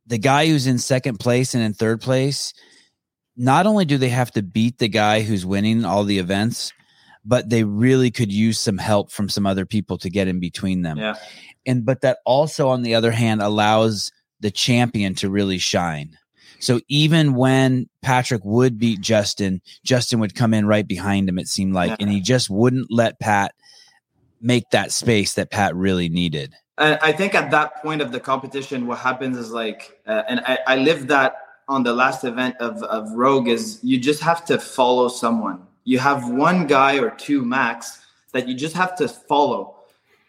the 0.06 0.18
guy 0.18 0.46
who's 0.46 0.66
in 0.66 0.78
second 0.78 1.18
place 1.18 1.54
and 1.54 1.62
in 1.62 1.72
third 1.72 2.00
place, 2.00 2.52
not 3.36 3.66
only 3.66 3.84
do 3.84 3.96
they 3.96 4.08
have 4.08 4.30
to 4.32 4.42
beat 4.42 4.78
the 4.78 4.88
guy 4.88 5.22
who's 5.22 5.46
winning 5.46 5.84
all 5.84 6.04
the 6.04 6.18
events, 6.18 6.72
but 7.24 7.48
they 7.48 7.64
really 7.64 8.10
could 8.10 8.32
use 8.32 8.58
some 8.58 8.78
help 8.78 9.10
from 9.10 9.28
some 9.28 9.46
other 9.46 9.64
people 9.64 9.96
to 9.98 10.10
get 10.10 10.28
in 10.28 10.40
between 10.40 10.82
them. 10.82 10.98
Yeah. 10.98 11.14
And 11.66 11.84
but 11.84 12.02
that 12.02 12.18
also 12.26 12.68
on 12.68 12.82
the 12.82 12.94
other 12.94 13.12
hand 13.12 13.40
allows 13.40 14.12
the 14.40 14.50
champion 14.50 15.14
to 15.14 15.30
really 15.30 15.58
shine 15.58 16.18
so 16.64 16.80
even 16.88 17.34
when 17.34 17.88
Patrick 18.00 18.42
would 18.44 18.78
beat 18.78 19.00
Justin, 19.00 19.60
Justin 19.84 20.18
would 20.20 20.34
come 20.34 20.54
in 20.54 20.66
right 20.66 20.88
behind 20.88 21.28
him, 21.28 21.38
it 21.38 21.46
seemed 21.46 21.74
like, 21.74 21.90
yeah. 21.90 21.96
and 22.00 22.10
he 22.10 22.20
just 22.20 22.48
wouldn't 22.48 22.90
let 22.90 23.20
Pat 23.20 23.54
make 24.40 24.70
that 24.70 24.90
space 24.90 25.34
that 25.34 25.50
Pat 25.50 25.76
really 25.76 26.08
needed. 26.08 26.54
I 26.76 27.12
think 27.12 27.34
at 27.34 27.50
that 27.52 27.82
point 27.82 28.02
of 28.02 28.10
the 28.10 28.18
competition, 28.18 28.86
what 28.86 28.98
happens 28.98 29.36
is 29.36 29.52
like, 29.52 30.00
uh, 30.06 30.22
and 30.28 30.40
I, 30.40 30.58
I 30.66 30.76
lived 30.76 31.08
that 31.08 31.36
on 31.68 31.82
the 31.82 31.92
last 31.92 32.24
event 32.24 32.56
of, 32.58 32.82
of 32.82 33.12
Rogue, 33.12 33.46
is 33.46 33.78
you 33.82 33.98
just 33.98 34.22
have 34.22 34.44
to 34.46 34.58
follow 34.58 35.08
someone. 35.08 35.66
You 35.84 35.98
have 35.98 36.28
one 36.28 36.66
guy 36.66 36.98
or 36.98 37.10
two 37.10 37.44
max 37.44 38.00
that 38.32 38.48
you 38.48 38.54
just 38.54 38.74
have 38.74 38.96
to 38.96 39.06
follow 39.06 39.73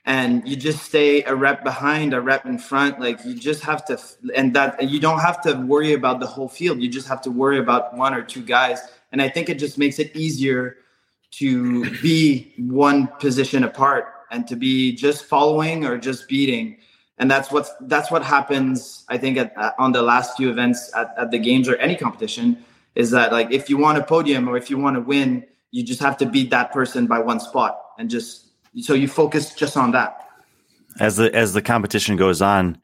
and 0.06 0.48
you 0.48 0.56
just 0.56 0.84
stay 0.84 1.24
a 1.24 1.36
rep 1.36 1.64
behind 1.64 2.14
a 2.14 2.22
rep 2.22 2.46
in 2.46 2.58
front 2.58 3.00
like 3.00 3.24
you 3.26 3.34
just 3.34 3.64
have 3.64 3.84
to 3.86 4.00
and 4.36 4.56
that 4.56 4.82
you 4.88 5.00
don't 5.00 5.20
have 5.20 5.42
to 5.42 5.54
worry 5.54 5.94
about 5.94 6.20
the 6.20 6.28
whole 6.28 6.48
field 6.48 6.80
you 6.80 6.90
just 6.90 7.08
have 7.08 7.22
to 7.22 7.32
worry 7.32 7.60
about 7.60 7.96
one 7.98 8.14
or 8.14 8.22
two 8.22 8.42
guys 8.42 8.80
and 9.12 9.22
i 9.22 9.28
think 9.28 9.50
it 9.50 9.60
just 9.60 9.78
makes 9.78 10.00
it 10.00 10.16
easier 10.16 10.78
to 11.32 11.90
be 12.02 12.54
one 12.58 13.08
position 13.20 13.64
apart 13.64 14.14
and 14.32 14.48
to 14.48 14.56
be 14.56 14.96
just 14.96 15.26
following 15.26 15.86
or 15.86 15.98
just 15.98 16.28
beating 16.28 16.78
and 17.18 17.30
that's 17.30 17.52
what's 17.52 17.72
that's 17.82 18.12
what 18.12 18.24
happens 18.24 19.06
i 19.10 19.18
think 19.18 19.38
at, 19.38 19.54
on 19.80 19.92
the 19.92 20.02
last 20.02 20.38
few 20.38 20.50
events 20.50 20.92
at, 20.96 21.14
at 21.18 21.32
the 21.32 21.40
games 21.40 21.68
or 21.68 21.76
any 21.78 21.96
competition 21.96 22.64
is 22.94 23.12
that 23.12 23.32
like 23.32 23.52
if 23.52 23.70
you 23.70 23.78
want 23.78 23.98
a 23.98 24.04
podium 24.04 24.48
or 24.48 24.56
if 24.56 24.70
you 24.70 24.78
want 24.78 24.96
to 24.96 25.02
win 25.02 25.44
you 25.72 25.84
just 25.84 26.00
have 26.00 26.16
to 26.16 26.26
beat 26.26 26.50
that 26.52 26.72
person 26.72 27.08
by 27.08 27.20
one 27.20 27.40
spot 27.40 27.82
and 27.98 28.10
just 28.10 28.45
so 28.82 28.94
you 28.94 29.08
focus 29.08 29.54
just 29.54 29.78
on 29.78 29.92
that. 29.92 30.18
As 31.00 31.18
the 31.18 31.34
as 31.34 31.54
the 31.54 31.62
competition 31.62 32.16
goes 32.16 32.42
on, 32.42 32.82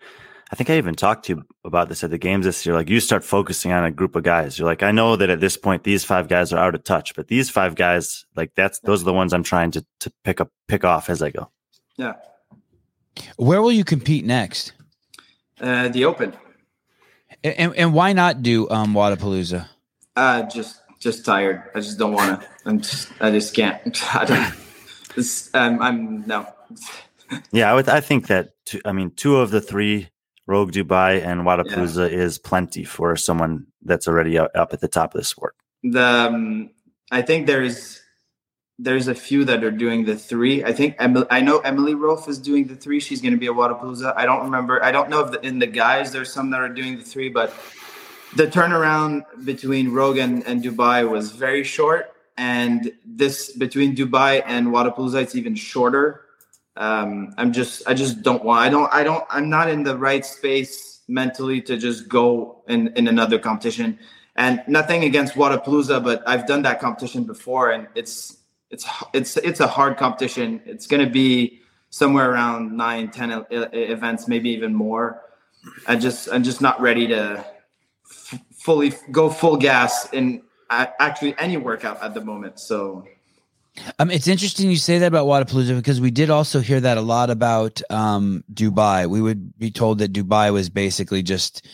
I 0.51 0.55
think 0.55 0.69
I 0.69 0.77
even 0.77 0.95
talked 0.95 1.25
to 1.25 1.35
you 1.35 1.43
about 1.63 1.87
this 1.87 2.03
at 2.03 2.09
the 2.09 2.17
games 2.17 2.45
this 2.45 2.65
year. 2.65 2.75
Like 2.75 2.89
you 2.89 2.99
start 2.99 3.23
focusing 3.23 3.71
on 3.71 3.85
a 3.85 3.91
group 3.91 4.15
of 4.15 4.23
guys. 4.23 4.59
You're 4.59 4.67
like, 4.67 4.83
I 4.83 4.91
know 4.91 5.15
that 5.15 5.29
at 5.29 5.39
this 5.39 5.55
point 5.55 5.83
these 5.83 6.03
five 6.03 6.27
guys 6.27 6.51
are 6.51 6.59
out 6.59 6.75
of 6.75 6.83
touch, 6.83 7.15
but 7.15 7.27
these 7.27 7.49
five 7.49 7.75
guys, 7.75 8.25
like 8.35 8.53
that's 8.55 8.79
those 8.79 9.01
are 9.01 9.05
the 9.05 9.13
ones 9.13 9.33
I'm 9.33 9.43
trying 9.43 9.71
to 9.71 9.85
to 10.01 10.11
pick 10.23 10.41
up 10.41 10.49
pick 10.67 10.83
off 10.83 11.09
as 11.09 11.21
I 11.21 11.29
go. 11.29 11.49
Yeah. 11.95 12.13
Where 13.37 13.61
will 13.61 13.71
you 13.71 13.83
compete 13.85 14.25
next? 14.25 14.73
Uh, 15.59 15.87
the 15.89 16.05
Open. 16.05 16.33
And, 17.43 17.75
and 17.75 17.93
why 17.93 18.13
not 18.13 18.43
do 18.43 18.69
um, 18.69 18.93
Wodapalooza? 18.93 19.67
Uh, 20.15 20.43
just 20.43 20.81
just 20.99 21.25
tired. 21.25 21.63
I 21.73 21.79
just 21.79 21.97
don't 21.97 22.13
want 22.13 22.41
to. 22.41 22.47
I'm 22.65 22.81
just 22.81 23.09
I 23.21 23.31
just 23.31 23.55
can't. 23.55 23.81
I 24.15 24.25
don't. 24.25 24.53
Um, 25.53 25.81
I'm 25.81 26.27
no. 26.27 26.47
yeah, 27.51 27.71
I 27.71 27.75
would. 27.75 27.89
I 27.89 28.01
think 28.01 28.27
that. 28.27 28.49
Two, 28.65 28.81
I 28.85 28.91
mean, 28.91 29.11
two 29.11 29.37
of 29.37 29.51
the 29.51 29.61
three, 29.61 30.09
Rogue 30.47 30.71
Dubai 30.71 31.25
and 31.25 31.41
Wodapalooza, 31.41 32.09
yeah. 32.09 32.17
is 32.17 32.37
plenty 32.37 32.83
for 32.83 33.15
someone 33.15 33.67
that's 33.81 34.07
already 34.07 34.37
up, 34.37 34.51
at 34.55 34.79
the 34.79 34.87
top 34.87 35.13
of 35.13 35.19
the 35.19 35.25
sport. 35.25 35.55
The 35.83 36.03
um, 36.03 36.69
I 37.11 37.21
think 37.21 37.47
there's 37.47 38.01
there's 38.77 39.07
a 39.07 39.15
few 39.15 39.45
that 39.45 39.63
are 39.63 39.71
doing 39.71 40.05
the 40.05 40.15
three. 40.15 40.63
I 40.63 40.73
think 40.73 40.95
Emily, 40.99 41.25
I 41.29 41.41
know 41.41 41.59
Emily 41.59 41.93
Rolfe 41.93 42.27
is 42.27 42.39
doing 42.39 42.67
the 42.67 42.75
three. 42.75 42.99
She's 42.99 43.21
going 43.21 43.33
to 43.33 43.39
be 43.39 43.47
a 43.47 43.53
Wodapalooza. 43.53 44.13
I 44.15 44.25
don't 44.25 44.43
remember. 44.43 44.83
I 44.83 44.91
don't 44.91 45.09
know 45.09 45.19
if 45.25 45.31
the, 45.31 45.45
in 45.45 45.59
the 45.59 45.67
guys 45.67 46.11
there's 46.11 46.31
some 46.31 46.49
that 46.51 46.61
are 46.61 46.69
doing 46.69 46.97
the 46.97 47.03
three, 47.03 47.29
but 47.29 47.53
the 48.35 48.47
turnaround 48.47 49.23
between 49.43 49.91
Rogue 49.91 50.17
and, 50.17 50.45
and 50.47 50.63
Dubai 50.63 51.07
was 51.09 51.31
very 51.31 51.63
short 51.63 52.13
and 52.37 52.91
this 53.05 53.51
between 53.51 53.95
Dubai 53.95 54.43
and 54.45 54.67
Wodapalooza, 54.67 55.21
it's 55.21 55.35
even 55.35 55.55
shorter. 55.55 56.25
Um, 56.77 57.33
I'm 57.37 57.51
just, 57.51 57.87
I 57.87 57.93
just 57.93 58.21
don't 58.21 58.43
want. 58.43 58.61
I 58.61 58.69
don't, 58.69 58.93
I 58.93 59.03
don't. 59.03 59.25
I'm 59.29 59.49
not 59.49 59.69
in 59.69 59.83
the 59.83 59.97
right 59.97 60.25
space 60.25 61.01
mentally 61.07 61.61
to 61.63 61.77
just 61.77 62.07
go 62.07 62.63
in 62.67 62.87
in 62.95 63.07
another 63.07 63.37
competition. 63.37 63.99
And 64.35 64.63
nothing 64.67 65.03
against 65.03 65.33
Wodapalooza, 65.33 66.03
but 66.03 66.23
I've 66.25 66.47
done 66.47 66.61
that 66.61 66.79
competition 66.79 67.25
before, 67.25 67.71
and 67.71 67.87
it's 67.95 68.37
it's 68.69 68.85
it's 69.13 69.37
it's 69.37 69.59
a 69.59 69.67
hard 69.67 69.97
competition. 69.97 70.61
It's 70.65 70.87
going 70.87 71.05
to 71.05 71.11
be 71.11 71.61
somewhere 71.89 72.31
around 72.31 72.75
nine, 72.75 73.11
ten 73.11 73.45
events, 73.51 74.27
maybe 74.27 74.49
even 74.49 74.73
more. 74.73 75.21
I 75.87 75.97
just 75.97 76.29
I'm 76.31 76.43
just 76.43 76.61
not 76.61 76.79
ready 76.79 77.07
to 77.07 77.45
f- 78.09 78.39
fully 78.53 78.93
go 79.11 79.29
full 79.29 79.57
gas 79.57 80.11
in 80.13 80.41
actually 80.71 81.35
any 81.37 81.57
workout 81.57 82.01
at 82.01 82.13
the 82.13 82.21
moment. 82.21 82.59
So. 82.59 83.05
Um, 83.99 84.11
it's 84.11 84.27
interesting 84.27 84.69
you 84.69 84.75
say 84.75 84.99
that 84.99 85.07
about 85.07 85.27
Wodapalooza 85.27 85.77
because 85.77 86.01
we 86.01 86.11
did 86.11 86.29
also 86.29 86.59
hear 86.59 86.81
that 86.81 86.97
a 86.97 87.01
lot 87.01 87.29
about 87.29 87.81
um, 87.89 88.43
Dubai. 88.53 89.09
We 89.09 89.21
would 89.21 89.57
be 89.57 89.71
told 89.71 89.99
that 89.99 90.11
Dubai 90.11 90.51
was 90.51 90.69
basically 90.69 91.23
just 91.23 91.65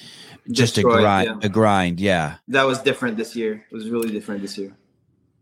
just 0.52 0.76
Destroyed, 0.76 1.00
a 1.00 1.02
grind, 1.02 1.28
yeah. 1.28 1.48
a 1.48 1.50
grind. 1.50 2.00
Yeah, 2.00 2.36
that 2.50 2.64
was 2.64 2.80
different 2.82 3.18
this 3.18 3.36
year. 3.36 3.66
It 3.72 3.74
was 3.74 3.90
really 3.90 4.12
different 4.12 4.44
this 4.44 4.60
year. 4.60 4.74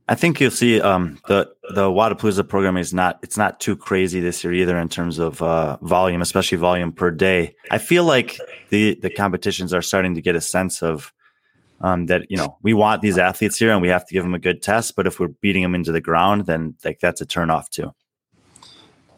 I 0.07 0.15
think 0.15 0.39
you'll 0.39 0.51
see 0.51 0.79
um, 0.79 1.19
the 1.27 1.51
the 1.73 1.89
Wodapalooza 1.89 2.47
program 2.47 2.77
is 2.77 2.93
not 2.93 3.19
it's 3.23 3.37
not 3.37 3.59
too 3.59 3.75
crazy 3.75 4.19
this 4.19 4.43
year 4.43 4.53
either 4.53 4.77
in 4.77 4.87
terms 4.87 5.19
of 5.19 5.41
uh, 5.41 5.77
volume, 5.81 6.21
especially 6.21 6.57
volume 6.57 6.91
per 6.91 7.11
day. 7.11 7.55
I 7.71 7.79
feel 7.79 8.03
like 8.03 8.39
the 8.69 8.97
the 9.01 9.09
competitions 9.09 9.73
are 9.73 9.81
starting 9.81 10.15
to 10.15 10.21
get 10.21 10.35
a 10.35 10.41
sense 10.41 10.83
of 10.83 11.11
um, 11.81 12.07
that 12.07 12.29
you 12.29 12.37
know 12.37 12.57
we 12.61 12.73
want 12.73 13.01
these 13.01 13.17
athletes 13.17 13.57
here 13.57 13.71
and 13.71 13.81
we 13.81 13.89
have 13.89 14.05
to 14.05 14.13
give 14.13 14.23
them 14.23 14.33
a 14.33 14.39
good 14.39 14.61
test. 14.61 14.95
But 14.95 15.07
if 15.07 15.19
we're 15.19 15.29
beating 15.29 15.63
them 15.63 15.75
into 15.75 15.91
the 15.91 16.01
ground, 16.01 16.45
then 16.45 16.75
like 16.83 16.99
that's 16.99 17.21
a 17.21 17.25
turn 17.25 17.49
off 17.49 17.69
too. 17.69 17.93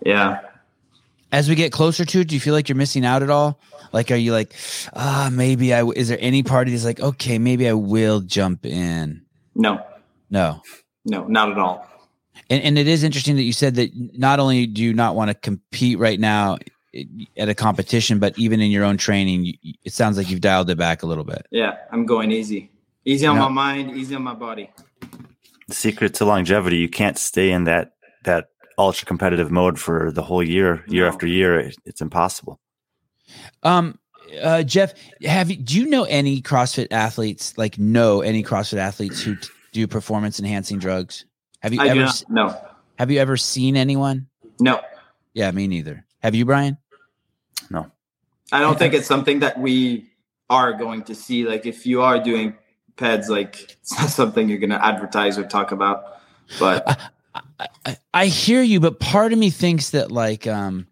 Yeah. 0.05 0.41
As 1.31 1.49
we 1.49 1.55
get 1.55 1.73
closer 1.73 2.05
to 2.05 2.21
it, 2.21 2.29
do 2.29 2.35
you 2.35 2.41
feel 2.41 2.53
like 2.53 2.69
you're 2.69 2.77
missing 2.77 3.05
out 3.05 3.21
at 3.21 3.29
all? 3.29 3.59
Like, 3.91 4.11
are 4.11 4.15
you 4.15 4.31
like, 4.31 4.53
ah, 4.95 5.29
maybe 5.31 5.73
I? 5.73 5.83
Is 5.83 6.07
there 6.07 6.17
any 6.21 6.41
party 6.43 6.71
that's 6.71 6.85
like, 6.85 7.01
okay, 7.01 7.37
maybe 7.37 7.67
I 7.67 7.73
will 7.73 8.21
jump 8.21 8.65
in? 8.65 9.25
No. 9.53 9.83
No. 10.29 10.61
No, 11.05 11.25
not 11.25 11.51
at 11.51 11.57
all. 11.57 11.87
And, 12.49 12.63
and 12.63 12.77
it 12.77 12.87
is 12.87 13.03
interesting 13.03 13.35
that 13.37 13.43
you 13.43 13.53
said 13.53 13.75
that 13.75 13.91
not 13.93 14.39
only 14.39 14.67
do 14.67 14.83
you 14.83 14.93
not 14.93 15.15
want 15.15 15.29
to 15.29 15.33
compete 15.33 15.99
right 15.99 16.19
now 16.19 16.57
at 17.37 17.49
a 17.49 17.55
competition, 17.55 18.19
but 18.19 18.37
even 18.37 18.61
in 18.61 18.71
your 18.71 18.83
own 18.83 18.97
training, 18.97 19.53
it 19.83 19.93
sounds 19.93 20.17
like 20.17 20.29
you've 20.29 20.41
dialed 20.41 20.69
it 20.69 20.77
back 20.77 21.03
a 21.03 21.05
little 21.05 21.23
bit. 21.23 21.45
Yeah, 21.51 21.75
I'm 21.91 22.05
going 22.05 22.31
easy. 22.31 22.71
Easy 23.05 23.25
on 23.25 23.37
my 23.37 23.47
mind, 23.47 23.95
easy 23.95 24.15
on 24.15 24.23
my 24.23 24.33
body. 24.33 24.69
The 25.67 25.75
secret 25.75 26.13
to 26.15 26.25
longevity, 26.25 26.77
you 26.77 26.89
can't 26.89 27.17
stay 27.17 27.51
in 27.51 27.63
that 27.65 27.93
that 28.23 28.49
ultra 28.77 29.05
competitive 29.05 29.51
mode 29.51 29.79
for 29.79 30.11
the 30.11 30.21
whole 30.21 30.43
year, 30.43 30.83
year 30.87 31.03
no. 31.03 31.09
after 31.09 31.25
year. 31.25 31.71
It's 31.85 32.01
impossible. 32.01 32.59
Um, 33.63 33.97
uh, 34.41 34.63
Jeff, 34.63 34.93
have 35.23 35.49
you, 35.49 35.57
do 35.57 35.79
you 35.79 35.89
know 35.89 36.03
any 36.03 36.41
CrossFit 36.41 36.87
athletes? 36.91 37.57
Like, 37.57 37.77
know 37.77 38.21
any 38.21 38.43
CrossFit 38.43 38.77
athletes 38.77 39.21
who 39.21 39.35
t- 39.35 39.49
do 39.71 39.87
performance 39.87 40.39
enhancing 40.39 40.79
drugs? 40.79 41.25
Have 41.61 41.73
you 41.73 41.81
I 41.81 41.87
ever? 41.87 42.07
no. 42.29 42.57
Have 42.99 43.11
you 43.11 43.19
ever 43.19 43.37
seen 43.37 43.77
anyone? 43.77 44.27
No. 44.59 44.81
Yeah, 45.33 45.51
me 45.51 45.67
neither. 45.67 46.05
Have 46.23 46.35
you, 46.35 46.45
Brian? 46.45 46.77
I 48.51 48.61
don't 48.61 48.79
think 48.79 48.93
it's 48.93 49.07
something 49.07 49.39
that 49.39 49.59
we 49.59 50.09
are 50.49 50.73
going 50.73 51.03
to 51.03 51.15
see. 51.15 51.45
Like, 51.45 51.65
if 51.65 51.85
you 51.85 52.01
are 52.01 52.19
doing 52.19 52.55
PEDs, 52.97 53.29
like 53.29 53.71
it's 53.71 53.97
not 53.97 54.09
something 54.09 54.49
you're 54.49 54.57
going 54.57 54.71
to 54.71 54.83
advertise 54.83 55.37
or 55.37 55.45
talk 55.45 55.71
about. 55.71 56.03
But 56.59 57.11
I, 57.59 57.67
I, 57.85 57.97
I 58.13 58.25
hear 58.27 58.61
you, 58.61 58.79
but 58.79 58.99
part 58.99 59.33
of 59.33 59.39
me 59.39 59.49
thinks 59.49 59.91
that 59.91 60.11
like 60.11 60.47
um 60.47 60.87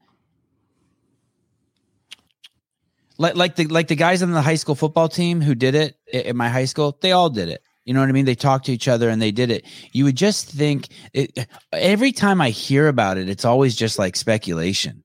like 3.17 3.35
like 3.35 3.55
the 3.55 3.65
like 3.65 3.87
the 3.87 3.95
guys 3.95 4.21
on 4.21 4.31
the 4.31 4.41
high 4.41 4.55
school 4.55 4.75
football 4.75 5.09
team 5.09 5.41
who 5.41 5.55
did 5.55 5.75
it 5.75 5.97
at 6.13 6.35
my 6.35 6.49
high 6.49 6.65
school, 6.65 6.97
they 7.01 7.11
all 7.11 7.29
did 7.29 7.49
it. 7.49 7.61
You 7.85 7.93
know 7.93 7.99
what 7.99 8.09
I 8.09 8.13
mean? 8.13 8.25
They 8.25 8.35
talked 8.35 8.65
to 8.65 8.73
each 8.73 8.87
other 8.87 9.09
and 9.09 9.21
they 9.21 9.31
did 9.31 9.51
it. 9.51 9.65
You 9.91 10.05
would 10.05 10.15
just 10.15 10.49
think 10.49 10.87
it, 11.13 11.47
every 11.71 12.11
time 12.11 12.41
I 12.41 12.49
hear 12.49 12.87
about 12.87 13.19
it, 13.19 13.29
it's 13.29 13.45
always 13.45 13.75
just 13.75 13.99
like 13.99 14.15
speculation. 14.15 15.03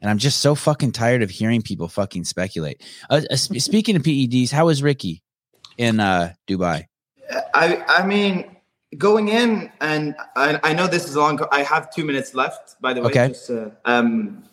And 0.00 0.10
I'm 0.10 0.18
just 0.18 0.40
so 0.40 0.54
fucking 0.54 0.92
tired 0.92 1.22
of 1.22 1.30
hearing 1.30 1.62
people 1.62 1.88
fucking 1.88 2.24
speculate. 2.24 2.82
Uh, 3.08 3.22
uh, 3.30 3.36
speaking 3.36 3.96
of 3.96 4.02
PEDs, 4.02 4.50
how 4.50 4.68
is 4.68 4.82
Ricky 4.82 5.22
in 5.78 6.00
uh, 6.00 6.34
Dubai? 6.46 6.86
I 7.54 7.82
I 7.88 8.06
mean, 8.06 8.56
going 8.98 9.28
in, 9.28 9.72
and 9.80 10.14
I, 10.36 10.60
I 10.62 10.72
know 10.74 10.86
this 10.86 11.08
is 11.08 11.16
long. 11.16 11.40
I 11.50 11.62
have 11.62 11.92
two 11.92 12.04
minutes 12.04 12.34
left, 12.34 12.80
by 12.80 12.92
the 12.92 13.00
way. 13.00 13.08
Okay. 13.08 13.28
Just, 13.28 13.50
uh, 13.50 13.70
um, 13.84 14.44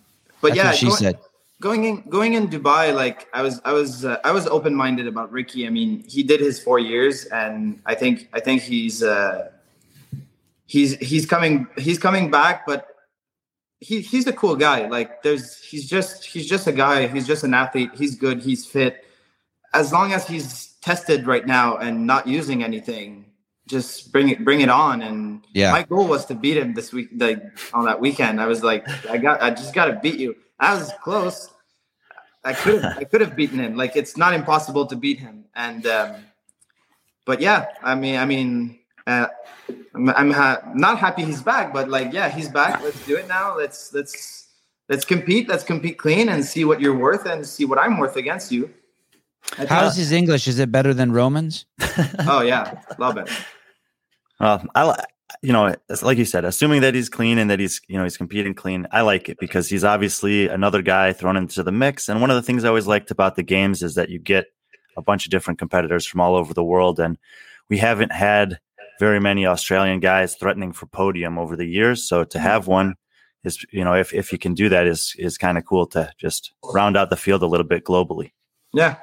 but 0.42 0.56
That's 0.56 0.58
yeah, 0.58 0.72
she 0.72 0.88
going, 0.88 0.98
said 0.98 1.20
going 1.64 1.86
in 1.86 2.04
going 2.10 2.34
in 2.34 2.50
Dubai, 2.50 2.94
like 2.94 3.28
I 3.34 3.42
was 3.42 3.62
I 3.64 3.72
was 3.72 4.04
uh, 4.04 4.18
I 4.24 4.32
was 4.32 4.46
open 4.48 4.76
minded 4.76 5.08
about 5.08 5.32
Ricky. 5.32 5.66
I 5.66 5.70
mean, 5.70 6.04
he 6.08 6.22
did 6.22 6.42
his 6.42 6.62
four 6.62 6.78
years, 6.78 7.26
and 7.26 7.82
I 7.86 7.96
think 7.96 8.28
I 8.34 8.40
think 8.42 8.62
he's 8.62 9.02
uh, 9.02 9.50
he's 10.66 10.98
he's 10.98 11.26
coming 11.26 11.68
he's 11.78 11.98
coming 11.98 12.30
back, 12.30 12.68
but 12.68 12.93
he 13.84 14.02
he's 14.02 14.26
a 14.28 14.34
cool 14.34 14.56
guy. 14.56 14.88
Like 14.88 15.22
there's 15.24 15.58
he's 15.62 15.88
just 15.88 16.26
he's 16.26 16.48
just 16.48 16.68
a 16.68 16.72
guy. 16.72 17.08
He's 17.08 17.28
just 17.28 17.44
an 17.44 17.54
athlete. 17.54 17.92
He's 17.94 18.16
good. 18.16 18.42
He's 18.42 18.66
fit. 18.66 19.06
As 19.74 19.92
long 19.92 20.14
as 20.14 20.28
he's 20.28 20.74
tested 20.82 21.28
right 21.28 21.46
now 21.46 21.78
and 21.78 22.08
not 22.08 22.28
using 22.28 22.64
anything, 22.64 23.26
just 23.68 24.12
bring 24.12 24.30
it 24.30 24.44
bring 24.44 24.62
it 24.62 24.70
on. 24.70 25.02
And 25.02 25.46
yeah, 25.54 25.72
my 25.72 25.84
goal 25.84 26.08
was 26.08 26.26
to 26.28 26.36
beat 26.36 26.58
him 26.58 26.74
this 26.74 26.94
week. 26.94 27.10
Like 27.16 27.44
on 27.74 27.86
that 27.86 28.00
weekend, 28.00 28.40
I 28.40 28.48
was 28.48 28.64
like, 28.64 28.88
I 29.10 29.18
got 29.18 29.42
I 29.42 29.50
just 29.50 29.74
got 29.74 29.86
to 29.86 30.00
beat 30.02 30.20
you. 30.20 30.36
I 30.60 30.74
was 30.74 30.92
close. 31.04 31.50
I 32.44 32.54
could 32.54 32.82
have 32.82 32.98
I 32.98 33.04
could 33.04 33.22
have 33.22 33.36
beaten 33.36 33.60
him. 33.60 33.76
Like 33.76 33.96
it's 33.96 34.16
not 34.16 34.34
impossible 34.34 34.86
to 34.88 34.96
beat 34.96 35.20
him. 35.20 35.46
And 35.56 35.86
um, 35.88 36.16
but 37.26 37.42
yeah, 37.42 37.68
I 37.82 37.96
mean 37.96 38.18
I 38.18 38.26
mean 38.26 38.80
uh, 39.06 39.28
I'm, 39.96 40.10
I'm 40.10 40.32
ha- 40.32 40.62
not 40.74 41.00
happy 41.00 41.24
he's 41.24 41.42
back, 41.42 41.74
but 41.74 41.90
like 41.90 42.14
yeah, 42.14 42.30
he's 42.30 42.50
back. 42.50 42.82
Let's 42.82 43.06
do 43.06 43.16
it 43.18 43.28
now. 43.28 43.58
Let's 43.58 43.94
let's 43.94 44.48
let's 44.90 45.06
compete. 45.06 45.48
Let's 45.48 45.64
compete 45.64 45.98
clean 45.98 46.30
and 46.30 46.44
see 46.44 46.66
what 46.66 46.82
you're 46.82 46.98
worth 46.98 47.26
and 47.26 47.46
see 47.46 47.66
what 47.66 47.80
I'm 47.80 47.98
worth 47.98 48.16
against 48.16 48.52
you. 48.52 48.70
How's 49.68 49.98
his 49.98 50.12
English? 50.12 50.48
Is 50.48 50.60
it 50.60 50.72
better 50.72 50.94
than 50.94 51.12
Roman's? 51.12 51.66
oh 52.28 52.42
yeah, 52.42 52.82
love 52.98 53.18
it. 53.18 53.30
Well, 54.40 54.66
I 54.74 55.06
you 55.42 55.52
know, 55.52 55.76
like 56.02 56.18
you 56.18 56.26
said, 56.26 56.46
assuming 56.46 56.82
that 56.82 56.96
he's 56.96 57.10
clean 57.10 57.38
and 57.38 57.50
that 57.50 57.60
he's, 57.60 57.82
you 57.88 57.98
know, 57.98 58.04
he's 58.04 58.18
competing 58.18 58.54
clean, 58.54 58.88
I 58.92 59.02
like 59.02 59.30
it 59.30 59.38
because 59.40 59.68
he's 59.68 59.84
obviously 59.84 60.48
another 60.48 60.82
guy 60.82 61.12
thrown 61.12 61.38
into 61.38 61.64
the 61.64 61.72
mix. 61.72 62.08
And 62.08 62.22
one 62.22 62.30
of 62.30 62.36
the 62.36 62.42
things 62.42 62.64
I 62.64 62.68
always 62.70 62.88
liked 62.88 63.12
about 63.12 63.36
the 63.36 63.44
games 63.44 63.82
is 63.82 63.96
that 63.96 64.10
you 64.10 64.20
get 64.20 64.48
a 64.96 65.02
bunch 65.02 65.26
of 65.26 65.32
different 65.32 65.60
competitors 65.60 66.06
from 66.06 66.22
all 66.22 66.36
over 66.36 66.54
the 66.54 66.64
world. 66.64 67.00
And 67.00 67.18
we 67.70 67.78
haven't 67.78 68.12
had 68.12 68.60
very 69.00 69.20
many 69.20 69.46
Australian 69.46 70.00
guys 70.00 70.36
threatening 70.36 70.74
for 70.74 70.86
podium 70.88 71.38
over 71.38 71.56
the 71.56 71.66
years. 71.66 72.08
So 72.08 72.24
to 72.24 72.40
have 72.40 72.68
one 72.68 72.96
is, 73.44 73.66
you 73.72 73.84
know, 73.84 73.94
if, 73.94 74.14
if 74.14 74.32
you 74.32 74.38
can 74.38 74.54
do 74.54 74.70
that 74.70 74.88
is, 74.88 75.16
is 75.18 75.38
kind 75.38 75.58
of 75.58 75.66
cool 75.66 75.86
to 75.88 76.12
just 76.18 76.54
round 76.74 76.98
out 76.98 77.10
the 77.10 77.18
field 77.18 77.44
a 77.44 77.48
little 77.48 77.66
bit 77.66 77.84
globally. 77.84 78.32
Yeah. 78.74 78.98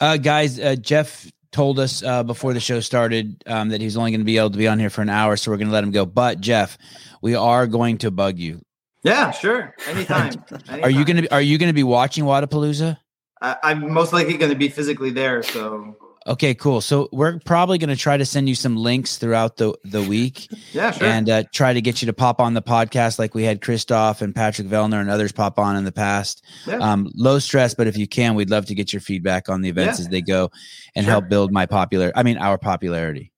Uh, 0.00 0.16
guys, 0.16 0.60
uh, 0.60 0.76
Jeff 0.76 1.30
told 1.50 1.78
us 1.78 2.02
uh, 2.02 2.22
before 2.22 2.52
the 2.52 2.60
show 2.60 2.80
started 2.80 3.42
um, 3.46 3.68
that 3.70 3.80
he's 3.80 3.96
only 3.96 4.10
going 4.10 4.20
to 4.20 4.24
be 4.24 4.38
able 4.38 4.50
to 4.50 4.58
be 4.58 4.68
on 4.68 4.78
here 4.78 4.90
for 4.90 5.02
an 5.02 5.08
hour, 5.08 5.36
so 5.36 5.50
we're 5.50 5.56
going 5.56 5.68
to 5.68 5.72
let 5.72 5.84
him 5.84 5.92
go. 5.92 6.04
But 6.04 6.40
Jeff, 6.40 6.76
we 7.22 7.34
are 7.34 7.66
going 7.66 7.98
to 7.98 8.10
bug 8.10 8.38
you. 8.38 8.60
Yeah, 9.04 9.30
sure. 9.30 9.74
Anytime. 9.86 10.32
Anytime. 10.48 10.82
Are 10.82 10.90
you 10.90 11.04
going 11.04 11.16
to 11.16 11.22
be, 11.22 11.30
Are 11.30 11.42
you 11.42 11.58
going 11.58 11.68
to 11.68 11.74
be 11.74 11.82
watching 11.82 12.24
Wodapalooza? 12.24 12.96
I, 13.40 13.56
I'm 13.62 13.92
most 13.92 14.12
likely 14.12 14.36
going 14.38 14.50
to 14.50 14.58
be 14.58 14.68
physically 14.68 15.10
there, 15.10 15.42
so 15.42 15.96
Okay, 16.26 16.54
cool. 16.54 16.80
So 16.80 17.08
we're 17.12 17.38
probably 17.40 17.76
going 17.76 17.90
to 17.90 17.96
try 17.96 18.16
to 18.16 18.24
send 18.24 18.48
you 18.48 18.54
some 18.54 18.76
links 18.76 19.18
throughout 19.18 19.56
the 19.56 19.74
the 19.84 20.02
week. 20.02 20.48
yeah, 20.72 20.90
sure. 20.90 21.06
And 21.06 21.28
uh, 21.28 21.44
try 21.52 21.74
to 21.74 21.82
get 21.82 22.00
you 22.00 22.06
to 22.06 22.14
pop 22.14 22.40
on 22.40 22.54
the 22.54 22.62
podcast 22.62 23.18
like 23.18 23.34
we 23.34 23.42
had 23.42 23.60
Christoph 23.60 24.22
and 24.22 24.34
Patrick 24.34 24.66
Vellner 24.66 25.00
and 25.00 25.10
others 25.10 25.32
pop 25.32 25.58
on 25.58 25.76
in 25.76 25.84
the 25.84 25.92
past. 25.92 26.42
Yeah. 26.66 26.76
Um, 26.76 27.10
low 27.14 27.38
stress, 27.38 27.74
but 27.74 27.86
if 27.86 27.98
you 27.98 28.08
can, 28.08 28.34
we'd 28.34 28.48
love 28.48 28.64
to 28.66 28.74
get 28.74 28.92
your 28.92 29.00
feedback 29.00 29.50
on 29.50 29.60
the 29.60 29.68
events 29.68 29.98
yeah. 29.98 30.04
as 30.06 30.08
they 30.08 30.22
go 30.22 30.50
and 30.96 31.04
sure. 31.04 31.10
help 31.10 31.28
build 31.28 31.52
my 31.52 31.66
popular. 31.66 32.10
I 32.14 32.22
mean, 32.22 32.38
our 32.38 32.56
popularity. 32.56 33.30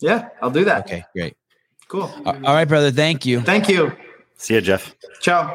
Yeah, 0.00 0.28
I'll 0.42 0.50
do 0.50 0.64
that. 0.66 0.84
Okay, 0.84 1.04
great. 1.14 1.36
Cool. 1.88 2.12
All 2.26 2.34
right, 2.34 2.66
brother. 2.66 2.90
Thank 2.90 3.24
you. 3.24 3.40
Thank 3.40 3.68
you. 3.68 3.96
See 4.36 4.54
you, 4.54 4.60
Jeff. 4.60 4.94
Ciao. 5.20 5.54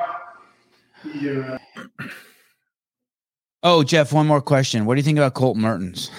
Oh, 3.64 3.84
Jeff, 3.84 4.12
one 4.12 4.26
more 4.26 4.42
question. 4.42 4.86
What 4.86 4.96
do 4.96 5.00
you 5.00 5.04
think 5.04 5.20
about 5.20 5.36
Colt 5.36 5.58
Mertens? 5.58 6.10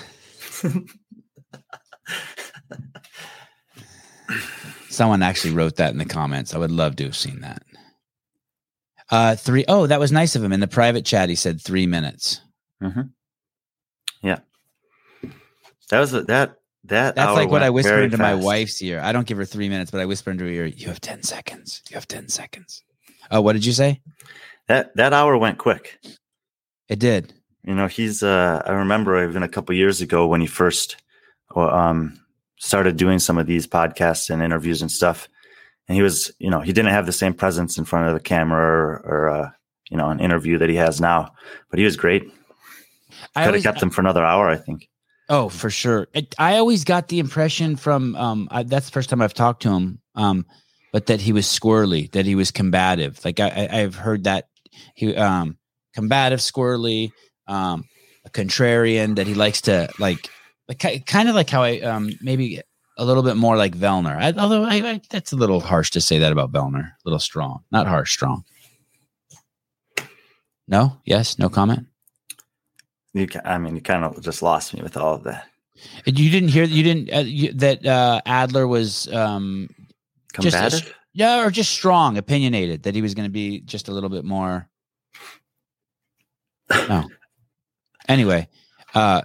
Someone 4.89 5.23
actually 5.23 5.55
wrote 5.55 5.77
that 5.77 5.93
in 5.93 5.99
the 5.99 6.05
comments. 6.05 6.55
I 6.55 6.59
would 6.59 6.71
love 6.71 6.97
to 6.97 7.05
have 7.05 7.17
seen 7.17 7.41
that. 7.41 7.63
Uh, 9.11 9.37
three. 9.37 9.65
Oh, 9.69 9.87
that 9.87 10.01
was 10.01 10.13
nice 10.13 10.37
of 10.37 10.45
him. 10.45 10.53
In 10.53 10.61
the 10.61 10.67
private 10.69 11.05
chat, 11.05 11.29
he 11.29 11.35
said 11.35 11.61
three 11.61 11.87
minutes. 11.87 12.41
Mm-hmm. 12.83 13.03
Yeah, 14.23 14.39
that 15.91 16.01
was 16.01 16.15
a, 16.15 16.23
that. 16.25 16.57
That 16.87 17.15
That's 17.15 17.37
like 17.37 17.49
what 17.49 17.63
I 17.63 17.71
whispered 17.71 18.03
into 18.03 18.19
my 18.19 18.35
wife's 18.35 18.83
ear. 18.83 18.99
I 19.01 19.13
don't 19.13 19.25
give 19.25 19.39
her 19.39 19.45
three 19.45 19.69
minutes, 19.69 19.93
but 19.93 20.01
I 20.01 20.07
whisper 20.07 20.33
into 20.33 20.43
her 20.45 20.51
ear, 20.51 20.67
"You 20.67 20.89
have 20.89 21.01
ten 21.01 21.23
seconds. 21.23 21.81
You 21.89 21.95
have 21.95 22.09
ten 22.09 22.29
seconds." 22.29 22.83
Oh, 23.31 23.41
what 23.41 23.53
did 23.53 23.65
you 23.65 23.73
say? 23.73 24.01
That 24.67 24.97
that 24.97 25.13
hour 25.13 25.39
went 25.39 25.59
quick. 25.59 25.99
It 26.89 26.99
did. 26.99 27.33
You 27.65 27.75
know, 27.75 27.87
he's. 27.87 28.23
Uh, 28.23 28.63
I 28.67 28.73
remember 28.73 29.29
even 29.29 29.43
a 29.43 29.49
couple 29.49 29.75
years 29.75 30.01
ago 30.01 30.27
when 30.27 30.41
he 30.41 30.47
first 30.47 30.97
um, 31.55 32.21
started 32.59 32.97
doing 32.97 33.19
some 33.19 33.39
of 33.39 33.47
these 33.47 33.67
podcasts 33.67 34.31
and 34.31 34.43
interviews 34.43 34.83
and 34.83 34.91
stuff, 34.91 35.29
and 35.89 35.97
he 35.97 36.03
was, 36.03 36.33
you 36.39 36.51
know, 36.51 36.61
he 36.61 36.73
didn't 36.73 36.93
have 36.93 37.07
the 37.07 37.13
same 37.13 37.35
presence 37.35 37.79
in 37.79 37.85
front 37.85 38.09
of 38.09 38.15
the 38.15 38.21
camera 38.21 38.61
or, 38.61 39.03
or 39.05 39.29
uh, 39.29 39.51
you 39.91 39.97
know, 39.97 40.11
an 40.11 40.21
interview 40.21 40.59
that 40.59 40.71
he 40.71 40.77
has 40.77 41.01
now. 41.01 41.33
But 41.71 41.79
he 41.79 41.85
was 41.85 41.97
great. 41.97 42.25
I 43.37 43.45
Could 43.45 43.55
have 43.55 43.63
kept 43.63 43.83
him 43.83 43.91
for 43.91 44.01
another 44.01 44.25
hour, 44.25 44.49
I 44.49 44.57
think. 44.57 44.89
Oh, 45.29 45.49
for 45.49 45.71
sure. 45.71 46.09
It, 46.13 46.35
I 46.39 46.59
always 46.59 46.85
got 46.85 47.09
the 47.09 47.19
impression 47.21 47.77
from 47.77 48.17
um, 48.17 48.49
I, 48.51 48.65
that's 48.65 48.87
the 48.87 48.93
first 48.93 49.09
time 49.09 49.23
I've 49.23 49.35
talked 49.35 49.63
to 49.63 49.71
him. 49.71 50.01
Um, 50.15 50.47
but 50.93 51.07
that 51.07 51.21
he 51.21 51.33
was 51.33 51.47
squirrely, 51.47 52.11
that 52.13 52.27
he 52.27 52.35
was 52.35 52.51
combative. 52.51 53.25
Like 53.25 53.41
I, 53.41 53.49
I, 53.49 53.81
I've 53.81 53.95
heard 53.95 54.25
that 54.25 54.49
he 54.95 55.17
um 55.17 55.57
combative, 55.95 56.41
squirrely, 56.41 57.13
um, 57.47 57.85
a 58.25 58.31
contrarian. 58.31 59.17
That 59.17 59.27
he 59.27 59.35
likes 59.35 59.63
to 59.63 59.89
like, 59.99 60.29
like 60.69 61.07
kind 61.07 61.29
of 61.29 61.35
like 61.35 61.51
how 61.51 61.63
I 61.63 61.81
um 61.81 62.13
maybe 62.21 62.61
a 62.99 63.05
little 63.05 63.23
bit 63.23 63.37
more 63.37 63.57
like 63.57 63.77
Vellner. 63.77 64.17
I, 64.17 64.33
although 64.39 64.65
I, 64.65 64.75
I, 64.77 65.01
that's 65.11 65.33
a 65.33 65.37
little 65.37 65.61
harsh 65.61 65.91
to 65.91 66.01
say 66.01 66.19
that 66.19 66.33
about 66.33 66.53
Vellner. 66.53 66.87
A 66.87 66.95
little 67.05 67.19
strong, 67.19 67.65
not 67.71 67.87
harsh, 67.87 68.13
strong. 68.13 68.45
No. 70.69 70.99
Yes. 71.05 71.39
No 71.39 71.49
comment. 71.49 71.87
You, 73.15 73.29
I 73.45 73.59
mean, 73.59 73.75
you 73.77 73.83
kind 73.83 74.05
of 74.05 74.23
just 74.23 74.43
lost 74.43 74.73
me 74.73 74.83
with 74.83 74.97
all 74.97 75.15
of 75.15 75.25
that. 75.25 75.49
You 76.07 76.31
didn't 76.31 76.49
hear 76.49 76.65
you 76.65 76.83
didn't 76.83 77.13
uh, 77.13 77.21
you, 77.21 77.53
that 77.55 77.85
uh, 77.85 78.21
Adler 78.25 78.67
was 78.67 79.13
um 79.13 79.69
Just 80.41 80.57
Combative? 80.57 80.95
Yeah, 81.15 81.45
or 81.45 81.51
just 81.51 81.73
strong, 81.73 82.17
opinionated 82.17 82.85
that 82.85 82.95
he 82.95 83.03
was 83.03 83.15
going 83.15 83.27
to 83.29 83.33
be 83.33 83.61
just 83.61 83.89
a 83.89 83.93
little 83.93 84.09
bit 84.09 84.25
more. 84.25 84.69
No. 86.89 87.07
Anyway, 88.09 88.49
uh, 88.95 89.23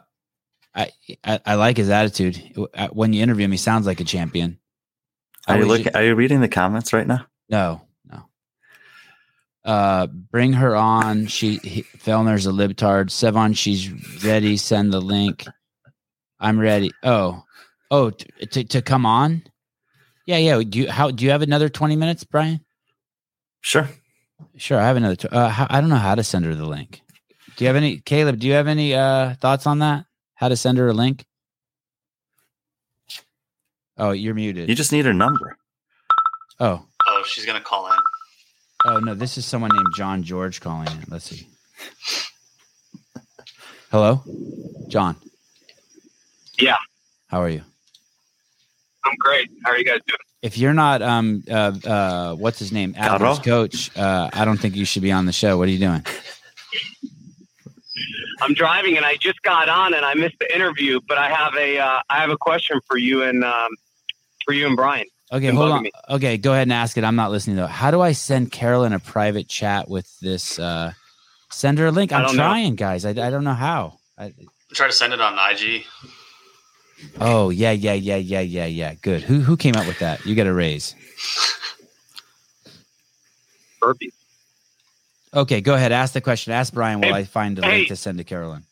I, 0.75 0.91
I 1.23 1.39
I 1.45 1.55
like 1.55 1.77
his 1.77 1.89
attitude. 1.89 2.53
Uh, 2.73 2.87
When 2.89 3.13
you 3.13 3.23
interview 3.23 3.45
him, 3.45 3.51
he 3.51 3.57
sounds 3.57 3.85
like 3.87 3.99
a 3.99 4.03
champion. 4.03 4.59
are 5.47 5.57
you 5.57 5.65
looking? 5.65 5.95
Are 5.95 6.03
you 6.03 6.15
reading 6.15 6.41
the 6.41 6.47
comments 6.49 6.93
right 6.93 7.07
now? 7.07 7.25
No, 7.49 7.81
no. 8.05 8.23
Uh, 9.65 10.07
bring 10.07 10.53
her 10.53 10.75
on. 10.75 11.27
She 11.27 11.57
he, 11.57 11.83
Vellner's 11.97 12.45
a 12.45 12.51
libtard. 12.51 13.09
Sevan, 13.09 13.57
she's 13.57 13.89
ready. 14.23 14.57
Send 14.57 14.93
the 14.93 15.01
link. 15.01 15.45
I'm 16.39 16.59
ready. 16.59 16.91
Oh, 17.01 17.43
oh, 17.89 18.11
t- 18.11 18.27
to 18.45 18.63
to 18.65 18.81
come 18.81 19.05
on. 19.05 19.43
Yeah, 20.27 20.37
yeah. 20.37 20.61
Do 20.61 20.77
you 20.79 20.91
how 20.91 21.09
do 21.09 21.25
you 21.25 21.31
have 21.31 21.41
another 21.41 21.69
twenty 21.69 21.95
minutes, 21.95 22.23
Brian? 22.23 22.59
Sure. 23.61 23.89
Sure, 24.57 24.79
I 24.79 24.85
have 24.85 24.97
another. 24.97 25.15
Tw- 25.15 25.33
uh, 25.33 25.49
how, 25.49 25.65
I 25.69 25.81
don't 25.81 25.89
know 25.89 25.95
how 25.95 26.13
to 26.13 26.23
send 26.23 26.45
her 26.45 26.53
the 26.53 26.65
link. 26.67 27.01
Do 27.57 27.63
you 27.63 27.67
have 27.67 27.75
any, 27.75 27.97
Caleb? 27.97 28.39
Do 28.39 28.45
you 28.47 28.53
have 28.53 28.67
any 28.67 28.93
uh, 28.93 29.33
thoughts 29.35 29.65
on 29.65 29.79
that? 29.79 30.05
How 30.35 30.47
to 30.47 30.55
send 30.55 30.77
her 30.77 30.87
a 30.87 30.93
link? 30.93 31.25
Oh, 33.97 34.11
you're 34.11 34.35
muted. 34.35 34.69
You 34.69 34.75
just 34.75 34.91
need 34.91 35.05
her 35.05 35.13
number. 35.13 35.57
oh, 36.59 36.85
Oh, 37.09 37.23
she's 37.25 37.45
gonna 37.47 37.61
call 37.61 37.91
in. 37.91 37.97
oh 38.85 38.99
no, 38.99 39.15
this 39.15 39.39
is 39.39 39.45
someone 39.45 39.71
named 39.73 39.87
John 39.95 40.21
George 40.21 40.61
calling 40.61 40.87
in. 40.87 41.05
Let's 41.07 41.25
see. 41.25 41.47
Hello, 43.89 44.21
John. 44.87 45.15
Yeah. 46.59 46.75
How 47.27 47.41
are 47.41 47.49
you? 47.49 47.63
I'm 49.03 49.15
great. 49.17 49.49
How 49.65 49.71
are 49.71 49.77
you 49.77 49.85
guys 49.85 49.99
doing? 50.05 50.17
If 50.43 50.57
you're 50.59 50.73
not, 50.73 51.01
um, 51.01 51.43
uh, 51.49 51.71
uh, 51.85 52.35
what's 52.35 52.59
his 52.59 52.71
name, 52.71 52.93
Adler's 52.95 53.39
coach, 53.39 53.89
uh, 53.97 54.29
I 54.31 54.45
don't 54.45 54.57
think 54.57 54.75
you 54.75 54.85
should 54.85 55.01
be 55.01 55.11
on 55.11 55.25
the 55.25 55.31
show. 55.31 55.57
What 55.57 55.67
are 55.69 55.71
you 55.71 55.79
doing? 55.79 56.05
I'm 58.41 58.53
driving 58.53 58.97
and 58.97 59.05
I 59.05 59.15
just 59.15 59.41
got 59.41 59.69
on 59.69 59.93
and 59.93 60.05
I 60.05 60.13
missed 60.13 60.37
the 60.39 60.53
interview, 60.53 60.99
but 61.07 61.17
I 61.17 61.29
have 61.29 61.55
a 61.55 61.79
uh, 61.79 61.99
I 62.09 62.19
have 62.21 62.29
a 62.29 62.37
question 62.37 62.79
for 62.87 62.97
you 62.97 63.23
and 63.23 63.43
um, 63.43 63.69
for 64.45 64.53
you 64.53 64.67
and 64.67 64.75
Brian. 64.75 65.05
Okay, 65.31 65.47
hold 65.47 65.71
on. 65.71 65.83
me. 65.83 65.91
Okay, 66.09 66.37
go 66.37 66.53
ahead 66.53 66.63
and 66.63 66.73
ask 66.73 66.97
it. 66.97 67.03
I'm 67.03 67.15
not 67.15 67.31
listening 67.31 67.57
though. 67.57 67.67
How 67.67 67.91
do 67.91 67.99
I 68.01 68.13
send 68.13 68.51
Caroline 68.51 68.93
a 68.93 68.99
private 68.99 69.47
chat 69.49 69.89
with 69.89 70.07
this? 70.21 70.57
Uh, 70.57 70.93
send 71.51 71.79
her 71.79 71.87
a 71.87 71.91
link. 71.91 72.11
I 72.13 72.17
I'm 72.19 72.27
don't 72.27 72.37
know. 72.37 72.43
trying, 72.43 72.75
guys. 72.75 73.05
I, 73.05 73.09
I 73.09 73.29
don't 73.29 73.43
know 73.43 73.53
how. 73.53 73.99
I, 74.17 74.33
Try 74.73 74.87
to 74.87 74.93
send 74.93 75.13
it 75.13 75.21
on 75.21 75.37
IG. 75.51 75.85
oh 77.19 77.49
yeah, 77.49 77.71
yeah, 77.71 77.93
yeah, 77.93 78.15
yeah, 78.17 78.39
yeah, 78.41 78.65
yeah. 78.65 78.93
Good. 78.95 79.21
Who 79.23 79.39
who 79.41 79.57
came 79.57 79.75
up 79.75 79.87
with 79.87 79.99
that? 79.99 80.25
You 80.25 80.35
got 80.35 80.47
a 80.47 80.53
raise. 80.53 80.95
Burpees. 83.81 84.16
Okay, 85.37 85.61
go 85.61 85.75
ahead. 85.75 85.91
Ask 85.91 86.13
the 86.13 86.21
question. 86.21 86.51
Ask 86.51 86.73
Brian 86.73 86.99
while 86.99 87.13
Hey, 87.13 87.19
I 87.19 87.23
find 87.25 87.59
a 87.59 87.61
hey. 87.61 87.77
link 87.77 87.87
to 87.89 87.95
send 87.95 88.17
to 88.17 88.23
Caroline. 88.23 88.63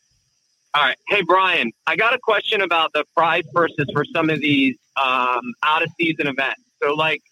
All 0.74 0.82
right. 0.82 0.96
Hey 1.06 1.22
Brian, 1.22 1.72
I 1.86 1.94
got 1.94 2.12
a 2.12 2.18
question 2.18 2.60
about 2.60 2.92
the 2.92 3.04
prize 3.16 3.44
purses 3.54 3.86
for 3.94 4.04
some 4.04 4.28
of 4.28 4.40
these 4.40 4.76
um, 5.00 5.54
out 5.62 5.82
of 5.82 5.88
season 5.98 6.26
events. 6.26 6.60
So 6.82 6.92
like 6.94 7.22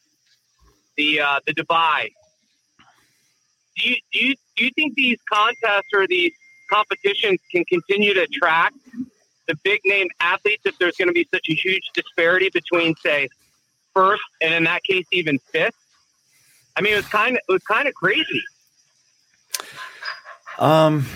the 0.96 1.20
uh, 1.20 1.40
the 1.46 1.52
Dubai. 1.52 2.10
Do 3.76 3.90
you, 3.90 3.96
do 4.12 4.18
you 4.24 4.34
do 4.56 4.64
you 4.66 4.70
think 4.70 4.94
these 4.94 5.18
contests 5.30 5.88
or 5.92 6.06
these 6.06 6.32
competitions 6.70 7.40
can 7.50 7.64
continue 7.64 8.14
to 8.14 8.22
attract 8.22 8.76
the 9.48 9.56
big 9.64 9.80
name 9.84 10.08
athletes 10.20 10.62
if 10.64 10.78
there's 10.78 10.96
going 10.96 11.08
to 11.08 11.12
be 11.12 11.26
such 11.34 11.46
a 11.50 11.54
huge 11.54 11.90
disparity 11.92 12.50
between 12.50 12.94
say 13.02 13.28
first 13.92 14.22
and 14.40 14.54
in 14.54 14.64
that 14.64 14.84
case 14.84 15.06
even 15.12 15.40
fifth? 15.52 15.74
I 16.76 16.82
mean, 16.82 16.94
it 16.94 16.96
was 16.96 17.08
kind 17.08 17.36
of 17.36 17.42
it 17.48 17.52
was 17.52 17.62
kind 17.64 17.88
of 17.88 17.94
crazy. 17.94 18.42
Um, 20.58 21.06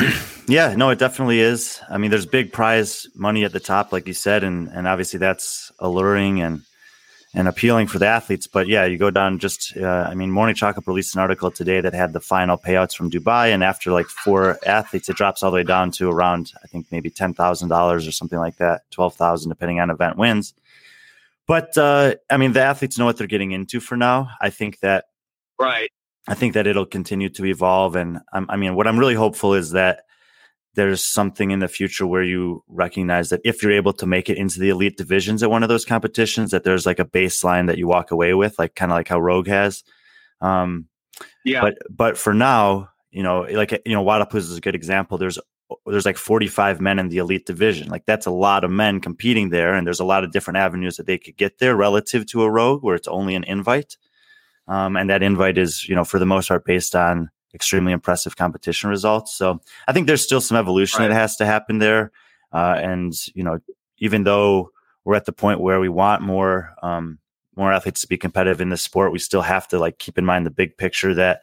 yeah, 0.48 0.74
no, 0.76 0.90
it 0.90 0.98
definitely 0.98 1.40
is. 1.40 1.80
I 1.90 1.98
mean, 1.98 2.10
there's 2.10 2.26
big 2.26 2.52
prize 2.52 3.06
money 3.14 3.44
at 3.44 3.52
the 3.52 3.60
top, 3.60 3.92
like 3.92 4.06
you 4.06 4.14
said, 4.14 4.44
and 4.44 4.68
and 4.68 4.86
obviously 4.86 5.18
that's 5.18 5.72
alluring 5.78 6.40
and 6.40 6.62
and 7.34 7.46
appealing 7.46 7.86
for 7.86 7.98
the 7.98 8.06
athletes. 8.06 8.46
But 8.46 8.68
yeah, 8.68 8.84
you 8.84 8.98
go 8.98 9.10
down 9.10 9.38
just. 9.38 9.76
Uh, 9.76 10.06
I 10.08 10.14
mean, 10.14 10.30
Morning 10.30 10.56
Up 10.60 10.86
released 10.86 11.14
an 11.14 11.20
article 11.20 11.50
today 11.50 11.80
that 11.80 11.94
had 11.94 12.12
the 12.12 12.20
final 12.20 12.56
payouts 12.56 12.94
from 12.96 13.10
Dubai, 13.10 13.52
and 13.52 13.62
after 13.62 13.90
like 13.92 14.06
four 14.06 14.58
athletes, 14.66 15.08
it 15.08 15.16
drops 15.16 15.42
all 15.42 15.50
the 15.50 15.56
way 15.56 15.64
down 15.64 15.90
to 15.92 16.10
around 16.10 16.52
I 16.62 16.66
think 16.68 16.86
maybe 16.90 17.10
ten 17.10 17.34
thousand 17.34 17.68
dollars 17.68 18.06
or 18.06 18.12
something 18.12 18.38
like 18.38 18.56
that, 18.56 18.82
twelve 18.90 19.14
thousand 19.14 19.50
depending 19.50 19.80
on 19.80 19.90
event 19.90 20.16
wins. 20.16 20.54
But 21.46 21.76
uh, 21.78 22.14
I 22.30 22.36
mean, 22.36 22.52
the 22.52 22.62
athletes 22.62 22.98
know 22.98 23.06
what 23.06 23.16
they're 23.16 23.26
getting 23.26 23.52
into 23.52 23.80
for 23.80 23.96
now. 23.96 24.30
I 24.40 24.50
think 24.50 24.80
that 24.80 25.06
Right. 25.58 25.90
I 26.28 26.34
think 26.34 26.54
that 26.54 26.66
it'll 26.66 26.86
continue 26.86 27.30
to 27.30 27.44
evolve. 27.46 27.96
And 27.96 28.18
um, 28.32 28.46
I 28.48 28.56
mean, 28.56 28.74
what 28.74 28.86
I'm 28.86 28.98
really 28.98 29.14
hopeful 29.14 29.54
is 29.54 29.70
that 29.70 30.02
there's 30.74 31.02
something 31.02 31.50
in 31.50 31.58
the 31.58 31.68
future 31.68 32.06
where 32.06 32.22
you 32.22 32.62
recognize 32.68 33.30
that 33.30 33.40
if 33.44 33.62
you're 33.62 33.72
able 33.72 33.94
to 33.94 34.06
make 34.06 34.28
it 34.28 34.36
into 34.36 34.60
the 34.60 34.68
elite 34.68 34.96
divisions 34.96 35.42
at 35.42 35.50
one 35.50 35.62
of 35.62 35.68
those 35.68 35.84
competitions, 35.84 36.50
that 36.50 36.64
there's 36.64 36.86
like 36.86 36.98
a 36.98 37.04
baseline 37.04 37.66
that 37.66 37.78
you 37.78 37.88
walk 37.88 38.10
away 38.10 38.34
with, 38.34 38.58
like 38.58 38.74
kind 38.74 38.92
of 38.92 38.96
like 38.96 39.08
how 39.08 39.18
Rogue 39.18 39.48
has. 39.48 39.82
Um, 40.40 40.86
Yeah. 41.44 41.62
but 41.62 41.78
but 41.90 42.18
for 42.18 42.34
now, 42.34 42.90
you 43.10 43.22
know, 43.22 43.40
like 43.50 43.72
you 43.84 43.94
know, 43.94 44.04
Wadapalooza 44.04 44.36
is 44.36 44.56
a 44.58 44.60
good 44.60 44.74
example. 44.76 45.18
There's 45.18 45.38
there's 45.86 46.06
like 46.06 46.16
45 46.16 46.80
men 46.80 46.98
in 46.98 47.08
the 47.08 47.18
elite 47.18 47.46
division. 47.46 47.88
Like 47.88 48.06
that's 48.06 48.26
a 48.26 48.30
lot 48.30 48.64
of 48.64 48.70
men 48.70 49.00
competing 49.00 49.50
there, 49.50 49.74
and 49.74 49.86
there's 49.86 50.00
a 50.00 50.04
lot 50.04 50.24
of 50.24 50.30
different 50.30 50.58
avenues 50.58 50.96
that 50.96 51.06
they 51.06 51.18
could 51.18 51.36
get 51.36 51.58
there 51.58 51.74
relative 51.74 52.26
to 52.26 52.42
a 52.42 52.50
Rogue, 52.50 52.82
where 52.82 52.94
it's 52.94 53.08
only 53.08 53.34
an 53.34 53.44
invite. 53.44 53.96
Um, 54.68 54.96
and 54.96 55.08
that 55.10 55.22
invite 55.22 55.58
is, 55.58 55.88
you 55.88 55.94
know, 55.94 56.04
for 56.04 56.18
the 56.18 56.26
most 56.26 56.48
part, 56.48 56.64
based 56.64 56.94
on 56.94 57.30
extremely 57.54 57.92
impressive 57.92 58.36
competition 58.36 58.90
results. 58.90 59.34
So 59.34 59.60
I 59.88 59.92
think 59.92 60.06
there's 60.06 60.22
still 60.22 60.40
some 60.42 60.56
evolution 60.58 61.00
Right. 61.02 61.08
that 61.08 61.14
has 61.14 61.36
to 61.36 61.46
happen 61.46 61.78
there. 61.78 62.12
Uh, 62.52 62.74
and 62.78 63.14
you 63.34 63.42
know, 63.42 63.58
even 63.98 64.24
though 64.24 64.70
we're 65.04 65.14
at 65.16 65.24
the 65.24 65.32
point 65.32 65.60
where 65.60 65.80
we 65.80 65.88
want 65.88 66.22
more 66.22 66.74
um, 66.82 67.18
more 67.56 67.72
athletes 67.72 68.02
to 68.02 68.06
be 68.06 68.16
competitive 68.18 68.60
in 68.60 68.68
this 68.68 68.82
sport, 68.82 69.10
we 69.12 69.18
still 69.18 69.42
have 69.42 69.66
to 69.68 69.78
like 69.78 69.98
keep 69.98 70.18
in 70.18 70.24
mind 70.24 70.44
the 70.46 70.50
big 70.50 70.76
picture 70.76 71.14
that 71.14 71.40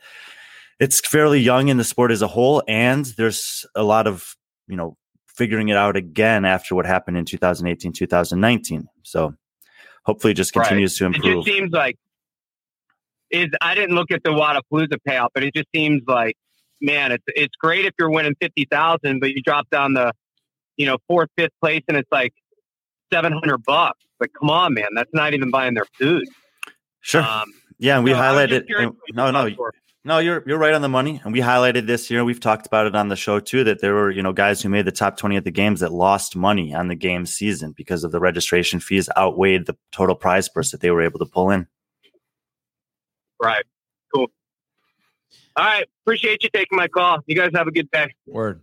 it's 0.79 0.99
fairly 1.07 1.39
young 1.39 1.67
in 1.69 1.77
the 1.77 1.83
sport 1.83 2.11
as 2.11 2.21
a 2.21 2.27
whole, 2.27 2.61
and 2.67 3.05
there's 3.17 3.65
a 3.75 3.83
lot 3.83 4.07
of 4.07 4.35
you 4.67 4.75
know 4.77 4.97
figuring 5.27 5.69
it 5.69 5.77
out 5.77 5.97
again 5.97 6.45
after 6.45 6.75
what 6.75 6.85
happened 6.85 7.17
in 7.17 7.25
2018, 7.25 7.91
2019. 7.91 8.87
So 9.03 9.35
hopefully, 10.03 10.31
it 10.31 10.35
just 10.35 10.55
Right. 10.55 10.63
continues 10.67 10.95
to 10.97 11.05
It 11.05 11.15
improve. 11.15 11.45
just 11.45 11.55
seems 11.57 11.71
like 11.71 11.97
is 13.35 13.49
I 13.61 13.75
didn't 13.75 13.95
look 13.95 14.11
at 14.11 14.23
the 14.23 14.31
Wadapalooza 14.31 14.97
payout, 15.07 15.29
but 15.33 15.43
it 15.43 15.53
just 15.53 15.67
seems 15.73 16.01
like 16.07 16.35
man, 16.81 17.11
it's 17.11 17.23
it's 17.27 17.55
great 17.55 17.85
if 17.85 17.93
you're 17.99 18.09
winning 18.09 18.35
fifty 18.39 18.65
thousand, 18.69 19.19
but 19.19 19.31
you 19.31 19.41
drop 19.41 19.69
down 19.69 19.93
the 19.93 20.11
you 20.77 20.85
know 20.85 20.97
fourth, 21.07 21.29
fifth 21.37 21.53
place, 21.61 21.83
and 21.87 21.97
it's 21.97 22.11
like 22.11 22.33
seven 23.11 23.33
hundred 23.33 23.63
bucks. 23.63 23.99
Like, 24.19 24.31
come 24.39 24.49
on, 24.49 24.73
man, 24.73 24.87
that's 24.95 25.13
not 25.13 25.33
even 25.33 25.51
buying 25.51 25.73
their 25.73 25.85
food. 25.99 26.27
sure. 27.01 27.21
Um, 27.21 27.51
yeah, 27.77 27.95
and 27.95 28.05
we 28.05 28.11
so 28.11 28.17
I 28.17 28.31
was 28.31 28.49
just 28.49 28.65
highlighted. 28.69 28.83
and- 28.83 28.95
no, 29.13 29.31
no, 29.31 29.49
No, 30.05 30.19
you're 30.19 30.43
you're 30.47 30.57
right 30.57 30.73
on 30.73 30.81
the 30.81 30.89
money, 30.89 31.19
and 31.23 31.33
we 31.33 31.41
highlighted 31.41 31.87
this 31.87 32.09
year. 32.09 32.23
We've 32.23 32.39
talked 32.39 32.65
about 32.65 32.87
it 32.87 32.95
on 32.95 33.09
the 33.09 33.15
show 33.17 33.39
too. 33.39 33.63
That 33.65 33.81
there 33.81 33.93
were 33.93 34.11
you 34.11 34.21
know 34.23 34.31
guys 34.33 34.61
who 34.61 34.69
made 34.69 34.85
the 34.85 34.91
top 34.91 35.17
twenty 35.17 35.35
at 35.35 35.43
the 35.43 35.51
games 35.51 35.81
that 35.81 35.91
lost 35.91 36.35
money 36.35 36.73
on 36.73 36.87
the 36.87 36.95
game 36.95 37.25
season 37.25 37.73
because 37.75 38.03
of 38.03 38.11
the 38.11 38.19
registration 38.19 38.79
fees 38.79 39.09
outweighed 39.17 39.65
the 39.65 39.75
total 39.91 40.15
prize 40.15 40.47
purse 40.47 40.71
that 40.71 40.81
they 40.81 40.91
were 40.91 41.01
able 41.01 41.19
to 41.19 41.25
pull 41.25 41.49
in. 41.51 41.67
Right. 43.41 43.65
Cool. 44.13 44.27
All 45.55 45.65
right. 45.65 45.85
Appreciate 46.03 46.43
you 46.43 46.49
taking 46.53 46.77
my 46.77 46.87
call. 46.87 47.19
You 47.27 47.35
guys 47.35 47.51
have 47.55 47.67
a 47.67 47.71
good 47.71 47.89
day. 47.91 48.13
Word. 48.27 48.61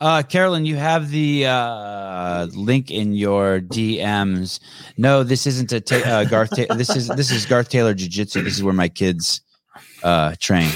Uh, 0.00 0.22
Caroline, 0.22 0.64
you 0.64 0.76
have 0.76 1.10
the 1.10 1.46
uh, 1.46 2.46
link 2.54 2.90
in 2.90 3.14
your 3.14 3.60
DMs. 3.60 4.60
No, 4.96 5.24
this 5.24 5.44
isn't 5.44 5.72
a 5.72 5.80
ta- 5.80 5.96
uh, 5.96 6.24
Garth. 6.24 6.50
Ta- 6.50 6.72
this 6.74 6.94
is 6.94 7.08
this 7.08 7.32
is 7.32 7.46
Garth 7.46 7.68
Taylor 7.68 7.94
Jiu 7.94 8.08
Jitsu. 8.08 8.42
This 8.42 8.54
is 8.54 8.62
where 8.62 8.74
my 8.74 8.88
kids 8.88 9.40
uh, 10.04 10.36
train. 10.38 10.70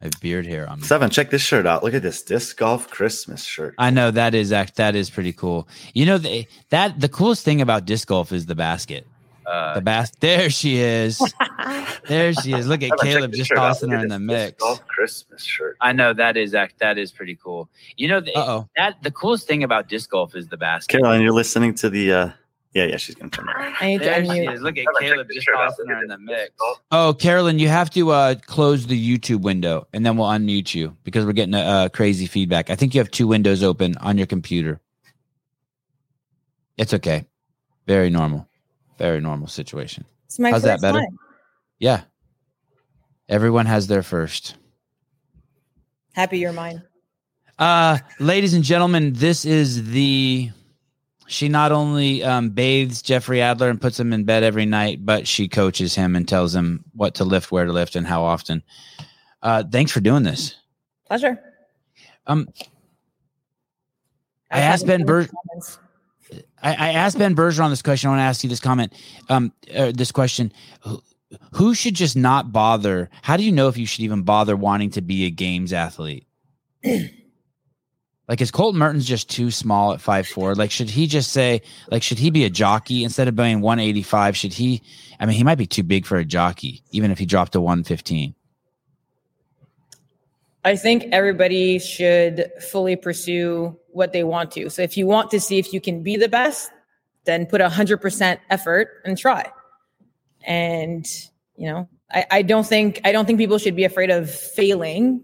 I 0.00 0.06
have 0.06 0.20
beard 0.20 0.46
hair 0.46 0.68
on 0.68 0.80
me. 0.80 0.86
Seven, 0.86 1.10
check 1.10 1.30
this 1.30 1.42
shirt 1.42 1.64
out. 1.64 1.84
Look 1.84 1.94
at 1.94 2.02
this 2.02 2.22
disc 2.22 2.56
golf 2.56 2.90
Christmas 2.90 3.44
shirt. 3.44 3.74
I 3.78 3.90
know 3.90 4.10
that 4.10 4.34
is 4.34 4.52
act 4.52 4.74
that 4.76 4.96
is 4.96 5.08
pretty 5.08 5.32
cool. 5.32 5.68
You 5.94 6.06
know 6.06 6.18
the, 6.18 6.46
that 6.70 7.00
the 7.00 7.08
coolest 7.08 7.44
thing 7.44 7.60
about 7.60 7.84
disc 7.84 8.08
golf 8.08 8.32
is 8.32 8.46
the 8.46 8.56
basket. 8.56 9.06
Uh, 9.46 9.74
The 9.74 9.80
bas- 9.82 10.12
there 10.20 10.48
she 10.50 10.78
is. 10.78 11.18
there 12.08 12.32
she 12.32 12.52
is. 12.52 12.66
Look 12.66 12.82
at 12.82 12.90
Caleb 13.00 13.32
just 13.32 13.48
shirt 13.48 13.56
tossing 13.58 13.90
her 13.90 13.98
in 13.98 14.08
the 14.08 14.18
mix. 14.18 14.56
golf 14.62 14.86
Christmas 14.86 15.42
shirt. 15.42 15.76
I 15.80 15.92
know 15.92 16.12
that 16.14 16.36
is 16.36 16.54
act 16.54 16.78
that 16.80 16.98
is 16.98 17.12
pretty 17.12 17.36
cool. 17.36 17.68
You 17.96 18.08
know 18.08 18.20
the, 18.20 18.66
that 18.76 19.02
the 19.02 19.10
coolest 19.10 19.46
thing 19.46 19.62
about 19.62 19.88
disc 19.88 20.10
golf 20.10 20.34
is 20.34 20.48
the 20.48 20.56
basket. 20.56 20.92
Caroline, 20.98 21.20
you're 21.22 21.32
listening 21.32 21.74
to 21.76 21.90
the. 21.90 22.12
uh 22.12 22.30
Yeah, 22.72 22.84
yeah, 22.86 22.96
she's 22.96 23.14
gonna 23.14 23.30
turn 23.30 23.48
it. 23.48 23.54
on. 23.56 23.74
I 23.80 23.86
need 23.86 24.00
There 24.00 24.24
she 24.24 24.30
unmute. 24.30 24.54
is. 24.54 24.60
Look 24.62 24.78
at 24.78 24.86
Caleb 25.00 25.28
just 25.32 25.46
tossing 25.54 25.86
her 25.88 26.02
in 26.02 26.08
the 26.08 26.18
mix. 26.18 26.50
Oh, 26.90 27.14
Caroline, 27.18 27.58
you 27.58 27.68
have 27.68 27.90
to 27.90 28.10
uh, 28.10 28.34
close 28.46 28.86
the 28.86 28.98
YouTube 29.18 29.42
window 29.42 29.86
and 29.92 30.04
then 30.04 30.16
we'll 30.16 30.28
unmute 30.28 30.74
you 30.74 30.96
because 31.04 31.24
we're 31.24 31.32
getting 31.32 31.54
uh, 31.54 31.88
crazy 31.92 32.26
feedback. 32.26 32.70
I 32.70 32.76
think 32.76 32.94
you 32.94 33.00
have 33.00 33.10
two 33.10 33.26
windows 33.28 33.62
open 33.62 33.96
on 33.98 34.16
your 34.18 34.26
computer. 34.26 34.80
It's 36.76 36.92
okay. 36.94 37.24
Very 37.86 38.10
normal. 38.10 38.48
Very 38.98 39.20
normal 39.20 39.48
situation. 39.48 40.04
It's 40.26 40.38
my 40.38 40.50
How's 40.50 40.62
that 40.62 40.80
better? 40.80 41.00
time. 41.00 41.18
Yeah. 41.78 42.02
Everyone 43.28 43.66
has 43.66 43.86
their 43.86 44.02
first. 44.02 44.56
Happy 46.12 46.38
you're 46.38 46.52
mine. 46.52 46.82
Uh, 47.58 47.98
ladies 48.20 48.54
and 48.54 48.64
gentlemen, 48.64 49.12
this 49.14 49.44
is 49.44 49.90
the. 49.90 50.50
She 51.26 51.48
not 51.48 51.72
only 51.72 52.22
um, 52.22 52.50
bathes 52.50 53.00
Jeffrey 53.00 53.40
Adler 53.40 53.70
and 53.70 53.80
puts 53.80 53.98
him 53.98 54.12
in 54.12 54.24
bed 54.24 54.42
every 54.42 54.66
night, 54.66 55.04
but 55.06 55.26
she 55.26 55.48
coaches 55.48 55.94
him 55.94 56.14
and 56.16 56.28
tells 56.28 56.54
him 56.54 56.84
what 56.92 57.14
to 57.14 57.24
lift, 57.24 57.50
where 57.50 57.64
to 57.64 57.72
lift, 57.72 57.96
and 57.96 58.06
how 58.06 58.22
often. 58.22 58.62
Uh, 59.42 59.64
thanks 59.70 59.90
for 59.90 60.00
doing 60.00 60.22
this. 60.22 60.54
Pleasure. 61.06 61.38
Um, 62.26 62.46
I 64.50 64.56
was 64.58 64.64
asked 64.64 64.86
Ben 64.86 65.00
fun 65.00 65.06
Ber- 65.06 65.18
with 65.20 65.32
comments. 65.48 65.78
I, 66.62 66.72
I 66.72 66.92
asked 66.92 67.18
Ben 67.18 67.34
Berger 67.34 67.62
on 67.62 67.70
this 67.70 67.82
question. 67.82 68.08
I 68.08 68.12
want 68.12 68.20
to 68.20 68.24
ask 68.24 68.42
you 68.42 68.50
this 68.50 68.60
comment, 68.60 68.92
um, 69.28 69.52
uh, 69.74 69.92
this 69.94 70.12
question: 70.12 70.52
who, 70.82 71.02
who 71.52 71.74
should 71.74 71.94
just 71.94 72.16
not 72.16 72.52
bother? 72.52 73.10
How 73.22 73.36
do 73.36 73.44
you 73.44 73.52
know 73.52 73.68
if 73.68 73.76
you 73.76 73.86
should 73.86 74.02
even 74.02 74.22
bother 74.22 74.56
wanting 74.56 74.90
to 74.90 75.02
be 75.02 75.26
a 75.26 75.30
games 75.30 75.72
athlete? 75.72 76.26
like, 78.28 78.40
is 78.40 78.50
Colton 78.50 78.78
Mertens 78.78 79.06
just 79.06 79.28
too 79.28 79.50
small 79.50 79.92
at 79.92 80.00
five 80.00 80.26
four? 80.26 80.54
Like, 80.54 80.70
should 80.70 80.90
he 80.90 81.06
just 81.06 81.32
say, 81.32 81.62
like, 81.90 82.02
should 82.02 82.18
he 82.18 82.30
be 82.30 82.44
a 82.44 82.50
jockey 82.50 83.04
instead 83.04 83.28
of 83.28 83.36
being 83.36 83.60
one 83.60 83.78
eighty 83.78 84.02
five? 84.02 84.36
Should 84.36 84.52
he? 84.52 84.82
I 85.20 85.26
mean, 85.26 85.36
he 85.36 85.44
might 85.44 85.58
be 85.58 85.66
too 85.66 85.82
big 85.82 86.06
for 86.06 86.16
a 86.16 86.24
jockey, 86.24 86.82
even 86.90 87.10
if 87.10 87.18
he 87.18 87.26
dropped 87.26 87.52
to 87.52 87.60
one 87.60 87.84
fifteen. 87.84 88.34
I 90.64 90.76
think 90.76 91.04
everybody 91.12 91.78
should 91.78 92.50
fully 92.70 92.96
pursue 92.96 93.78
what 93.88 94.12
they 94.12 94.24
want 94.24 94.50
to. 94.52 94.70
So 94.70 94.82
if 94.82 94.96
you 94.96 95.06
want 95.06 95.30
to 95.32 95.40
see 95.40 95.58
if 95.58 95.72
you 95.72 95.80
can 95.80 96.02
be 96.02 96.16
the 96.16 96.28
best, 96.28 96.70
then 97.24 97.46
put 97.46 97.60
100% 97.60 98.38
effort 98.50 98.88
and 99.04 99.16
try. 99.18 99.50
And, 100.46 101.06
you 101.56 101.70
know, 101.70 101.88
I, 102.12 102.26
I 102.30 102.42
don't 102.42 102.66
think 102.66 103.00
I 103.04 103.12
don't 103.12 103.26
think 103.26 103.38
people 103.38 103.58
should 103.58 103.76
be 103.76 103.84
afraid 103.84 104.10
of 104.10 104.30
failing. 104.30 105.22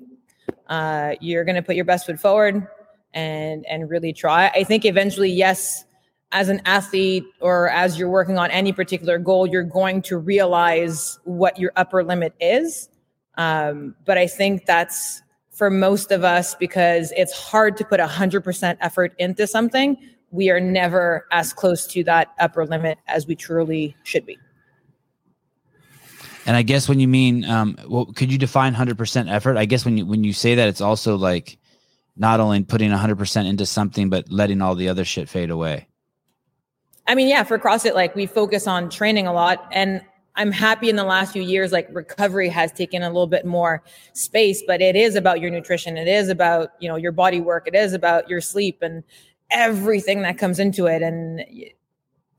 Uh, 0.68 1.14
you're 1.20 1.44
going 1.44 1.56
to 1.56 1.62
put 1.62 1.76
your 1.76 1.84
best 1.84 2.06
foot 2.06 2.20
forward 2.20 2.66
and 3.12 3.66
and 3.66 3.88
really 3.88 4.12
try. 4.12 4.48
I 4.48 4.64
think 4.64 4.84
eventually, 4.84 5.30
yes, 5.30 5.84
as 6.32 6.48
an 6.48 6.62
athlete 6.64 7.24
or 7.40 7.68
as 7.70 7.98
you're 7.98 8.08
working 8.08 8.38
on 8.38 8.50
any 8.50 8.72
particular 8.72 9.18
goal, 9.18 9.46
you're 9.46 9.62
going 9.62 10.02
to 10.02 10.16
realize 10.16 11.18
what 11.24 11.58
your 11.58 11.72
upper 11.76 12.04
limit 12.04 12.34
is. 12.40 12.88
Um, 13.36 13.94
but 14.04 14.18
I 14.18 14.26
think 14.26 14.66
that's 14.66 15.22
for 15.60 15.68
most 15.68 16.10
of 16.10 16.24
us 16.24 16.54
because 16.54 17.12
it's 17.18 17.34
hard 17.34 17.76
to 17.76 17.84
put 17.84 18.00
100% 18.00 18.78
effort 18.80 19.12
into 19.18 19.46
something. 19.46 19.94
We 20.30 20.48
are 20.48 20.58
never 20.58 21.26
as 21.32 21.52
close 21.52 21.86
to 21.88 22.02
that 22.04 22.28
upper 22.38 22.64
limit 22.64 22.96
as 23.06 23.26
we 23.26 23.36
truly 23.36 23.94
should 24.02 24.24
be. 24.24 24.38
And 26.46 26.56
I 26.56 26.62
guess 26.62 26.88
when 26.88 26.98
you 26.98 27.08
mean, 27.08 27.44
um, 27.44 27.76
well, 27.86 28.06
could 28.06 28.32
you 28.32 28.38
define 28.38 28.72
hundred 28.72 28.96
percent 28.96 29.28
effort? 29.28 29.58
I 29.58 29.66
guess 29.66 29.84
when 29.84 29.98
you 29.98 30.06
when 30.06 30.24
you 30.24 30.32
say 30.32 30.54
that, 30.54 30.66
it's 30.66 30.80
also 30.80 31.16
like 31.16 31.58
not 32.16 32.40
only 32.40 32.62
putting 32.62 32.90
hundred 32.90 33.18
percent 33.18 33.46
into 33.46 33.66
something, 33.66 34.08
but 34.08 34.32
letting 34.32 34.62
all 34.62 34.74
the 34.74 34.88
other 34.88 35.04
shit 35.04 35.28
fade 35.28 35.50
away. 35.50 35.88
I 37.06 37.14
mean, 37.14 37.28
yeah, 37.28 37.42
for 37.42 37.58
CrossFit, 37.58 37.94
like 37.94 38.16
we 38.16 38.24
focus 38.24 38.66
on 38.66 38.88
training 38.88 39.26
a 39.26 39.34
lot. 39.34 39.68
And 39.72 40.00
I'm 40.36 40.52
happy 40.52 40.88
in 40.88 40.96
the 40.96 41.04
last 41.04 41.32
few 41.32 41.42
years, 41.42 41.72
like 41.72 41.88
recovery 41.92 42.48
has 42.48 42.72
taken 42.72 43.02
a 43.02 43.08
little 43.08 43.26
bit 43.26 43.44
more 43.44 43.82
space, 44.12 44.62
but 44.66 44.80
it 44.80 44.96
is 44.96 45.14
about 45.14 45.40
your 45.40 45.50
nutrition. 45.50 45.96
It 45.96 46.08
is 46.08 46.28
about, 46.28 46.70
you 46.80 46.88
know, 46.88 46.96
your 46.96 47.12
body 47.12 47.40
work. 47.40 47.66
It 47.66 47.74
is 47.74 47.92
about 47.92 48.28
your 48.28 48.40
sleep 48.40 48.78
and 48.80 49.02
everything 49.50 50.22
that 50.22 50.38
comes 50.38 50.58
into 50.58 50.86
it. 50.86 51.02
And 51.02 51.44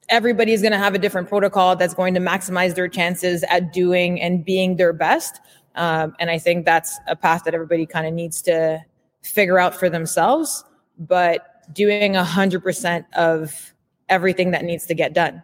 everybody's 0.10 0.62
going 0.62 0.72
to 0.72 0.78
have 0.78 0.96
a 0.96 1.00
different 1.00 1.28
protocol 1.28 1.76
that's 1.76 1.94
going 1.94 2.14
to 2.14 2.20
maximize 2.20 2.76
their 2.76 2.88
chances 2.88 3.44
at 3.50 3.74
doing 3.74 4.22
and 4.22 4.44
being 4.44 4.78
their 4.78 4.94
best. 4.94 5.42
Um, 5.76 6.16
and 6.20 6.30
I 6.30 6.38
think 6.38 6.66
that's 6.66 6.98
a 7.08 7.16
path 7.16 7.44
that 7.44 7.54
everybody 7.54 7.86
kind 7.86 8.08
of 8.08 8.14
needs 8.14 8.42
to 8.44 8.84
figure 9.22 9.60
out 9.60 9.76
for 9.76 9.90
themselves. 9.90 10.64
But 10.98 11.74
doing 11.74 12.16
a 12.16 12.24
hundred 12.24 12.64
percent 12.64 13.06
of 13.16 13.74
everything 14.10 14.52
that 14.52 14.64
needs 14.64 14.86
to 14.88 14.94
get 14.94 15.14
done. 15.14 15.42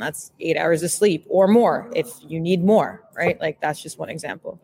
That's 0.00 0.32
eight 0.40 0.56
hours 0.56 0.82
of 0.82 0.90
sleep 0.90 1.26
or 1.28 1.46
more 1.46 1.90
if 1.94 2.08
you 2.26 2.40
need 2.40 2.64
more, 2.64 3.04
right? 3.14 3.40
Like 3.40 3.60
that's 3.60 3.82
just 3.82 3.98
one 3.98 4.08
example. 4.08 4.60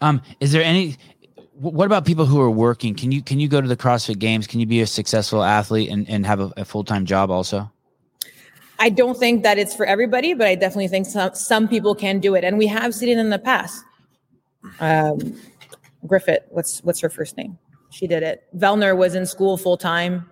Um, 0.00 0.20
is 0.40 0.52
there 0.52 0.62
any? 0.62 0.96
What 1.54 1.86
about 1.86 2.04
people 2.04 2.26
who 2.26 2.40
are 2.40 2.50
working? 2.50 2.94
Can 2.94 3.12
you 3.12 3.22
can 3.22 3.40
you 3.40 3.48
go 3.48 3.60
to 3.60 3.68
the 3.68 3.76
CrossFit 3.76 4.18
Games? 4.18 4.46
Can 4.46 4.60
you 4.60 4.66
be 4.66 4.82
a 4.82 4.86
successful 4.86 5.42
athlete 5.42 5.90
and, 5.90 6.08
and 6.08 6.26
have 6.26 6.40
a, 6.40 6.52
a 6.58 6.64
full 6.64 6.84
time 6.84 7.06
job 7.06 7.30
also? 7.30 7.70
I 8.78 8.90
don't 8.90 9.18
think 9.18 9.42
that 9.42 9.58
it's 9.58 9.74
for 9.74 9.86
everybody, 9.86 10.34
but 10.34 10.46
I 10.46 10.54
definitely 10.54 10.88
think 10.88 11.06
some 11.06 11.34
some 11.34 11.68
people 11.68 11.94
can 11.94 12.20
do 12.20 12.34
it, 12.34 12.44
and 12.44 12.58
we 12.58 12.66
have 12.66 12.94
seen 12.94 13.08
it 13.08 13.18
in 13.18 13.30
the 13.30 13.38
past. 13.38 13.82
Um, 14.80 15.40
Griffith, 16.06 16.42
what's 16.50 16.80
what's 16.84 17.00
her 17.00 17.08
first 17.08 17.36
name? 17.36 17.58
She 17.90 18.06
did 18.06 18.22
it. 18.22 18.44
Vellner 18.56 18.96
was 18.96 19.14
in 19.14 19.24
school 19.24 19.56
full 19.56 19.78
time, 19.78 20.30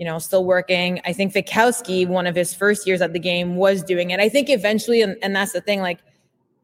you 0.00 0.06
know, 0.06 0.18
still 0.18 0.46
working. 0.46 0.98
I 1.04 1.12
think 1.12 1.34
Vikowski, 1.34 2.08
one 2.08 2.26
of 2.26 2.34
his 2.34 2.54
first 2.54 2.86
years 2.86 3.02
at 3.02 3.12
the 3.12 3.18
game, 3.18 3.56
was 3.56 3.82
doing 3.82 4.12
it. 4.12 4.18
I 4.18 4.30
think 4.30 4.48
eventually, 4.48 5.02
and, 5.02 5.14
and 5.22 5.36
that's 5.36 5.52
the 5.52 5.60
thing, 5.60 5.82
like 5.82 5.98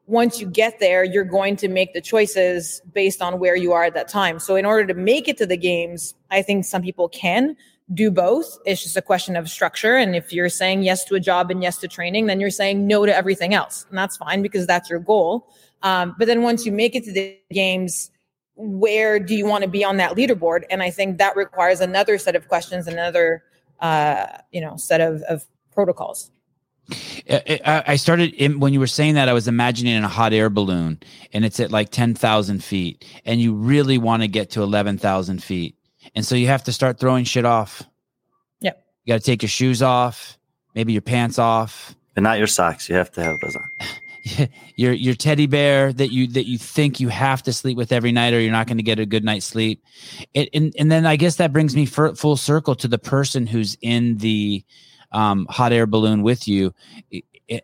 once 0.07 0.41
you 0.41 0.47
get 0.47 0.81
there, 0.81 1.05
you're 1.05 1.23
going 1.23 1.55
to 1.57 1.69
make 1.69 1.93
the 1.93 2.01
choices 2.01 2.81
based 2.95 3.21
on 3.21 3.39
where 3.39 3.55
you 3.55 3.75
are 3.75 3.85
at 3.85 3.93
that 3.93 4.09
time. 4.09 4.39
So 4.39 4.57
in 4.57 4.65
order 4.65 4.87
to 4.87 4.95
make 4.95 5.29
it 5.29 5.37
to 5.37 5.45
the 5.45 5.59
games, 5.59 6.15
I 6.31 6.41
think 6.41 6.65
some 6.65 6.81
people 6.81 7.11
can 7.11 7.59
do 7.93 8.11
both. 8.11 8.59
It's 8.65 8.83
just 8.83 8.97
a 8.97 9.03
question 9.03 9.37
of 9.37 9.51
structure. 9.51 9.97
And 9.97 10.17
if 10.17 10.33
you're 10.33 10.49
saying 10.49 10.85
yes 10.85 11.05
to 11.05 11.15
a 11.15 11.21
job 11.21 11.51
and 11.51 11.63
yes 11.63 11.77
to 11.79 11.89
training, 11.89 12.29
then 12.29 12.41
you're 12.41 12.49
saying 12.49 12.87
no 12.87 13.05
to 13.05 13.15
everything 13.15 13.53
else. 13.53 13.85
And 13.91 13.99
that's 13.99 14.17
fine 14.17 14.41
because 14.41 14.67
that's 14.67 14.89
your 14.89 14.99
goal. 14.99 15.53
Um, 15.83 16.17
but 16.19 16.27
then 16.27 16.41
once 16.41 16.65
you 16.65 16.73
make 16.73 16.95
it 16.95 17.05
to 17.05 17.13
the 17.13 17.39
games, 17.53 18.11
where 18.57 19.19
do 19.19 19.35
you 19.35 19.47
want 19.47 19.63
to 19.63 19.69
be 19.69 19.85
on 19.85 19.99
that 19.99 20.17
leaderboard? 20.17 20.63
And 20.71 20.83
I 20.83 20.91
think 20.91 21.19
that 21.19 21.37
requires 21.37 21.81
another 21.81 22.19
set 22.19 22.35
of 22.35 22.49
questions, 22.49 22.87
another 22.87 23.45
uh, 23.81 24.27
you 24.51 24.61
know, 24.61 24.77
set 24.77 25.01
of, 25.01 25.23
of 25.23 25.45
protocols. 25.73 26.31
I, 27.29 27.61
I 27.65 27.85
I 27.89 27.97
started 27.97 28.33
in, 28.35 28.61
when 28.61 28.73
you 28.73 28.81
were 28.81 28.87
saying 28.87 29.15
that. 29.15 29.29
I 29.29 29.33
was 29.33 29.49
imagining 29.49 29.97
a 30.05 30.09
hot 30.09 30.33
air 30.33 30.49
balloon, 30.49 31.01
and 31.33 31.45
it's 31.45 31.59
at 31.59 31.73
like 31.73 31.91
ten 31.91 32.15
thousand 32.15 32.63
feet, 32.63 33.05
and 33.25 33.41
you 33.41 33.55
really 33.55 33.99
want 33.99 34.23
to 34.23 34.29
get 34.29 34.51
to 34.51 34.63
eleven 34.63 34.97
thousand 34.97 35.43
feet, 35.43 35.77
and 36.15 36.25
so 36.25 36.37
you 36.37 36.47
have 36.47 36.63
to 36.65 36.73
start 36.73 37.01
throwing 37.01 37.25
shit 37.25 37.45
off. 37.45 37.83
Yep. 38.61 38.85
You 39.05 39.15
got 39.15 39.19
to 39.19 39.25
take 39.25 39.43
your 39.43 39.49
shoes 39.49 39.83
off, 39.83 40.39
maybe 40.75 40.93
your 40.93 41.03
pants 41.03 41.41
off, 41.41 41.97
And 42.15 42.23
not 42.23 42.39
your 42.39 42.47
socks. 42.47 42.89
You 42.89 42.95
have 42.95 43.11
to 43.13 43.23
have 43.25 43.41
those 43.41 43.57
on. 43.57 43.65
your 44.77 44.93
your 44.93 45.15
teddy 45.15 45.47
bear 45.47 45.93
that 45.93 46.13
you 46.13 46.27
that 46.29 46.47
you 46.47 46.59
think 46.59 47.01
you 47.01 47.09
have 47.09 47.43
to 47.45 47.53
sleep 47.53 47.77
with 47.77 47.93
every 47.93 48.13
night, 48.13 48.35
or 48.35 48.41
you're 48.41 48.53
not 48.53 48.67
going 48.67 48.77
to 48.79 48.83
get 48.83 48.99
a 48.99 49.07
good 49.07 49.25
night's 49.25 49.47
sleep. 49.47 49.83
It, 50.35 50.49
and 50.53 50.75
and 50.79 50.91
then 50.91 51.07
I 51.07 51.17
guess 51.17 51.37
that 51.37 51.53
brings 51.53 51.77
me 51.77 51.87
for, 51.87 52.15
full 52.15 52.37
circle 52.37 52.75
to 52.77 52.89
the 52.89 52.99
person 52.99 53.47
who's 53.47 53.77
in 53.81 54.19
the 54.19 54.65
um, 55.13 55.47
hot 55.49 55.73
air 55.73 55.87
balloon 55.87 56.23
with 56.23 56.49
you. 56.49 56.75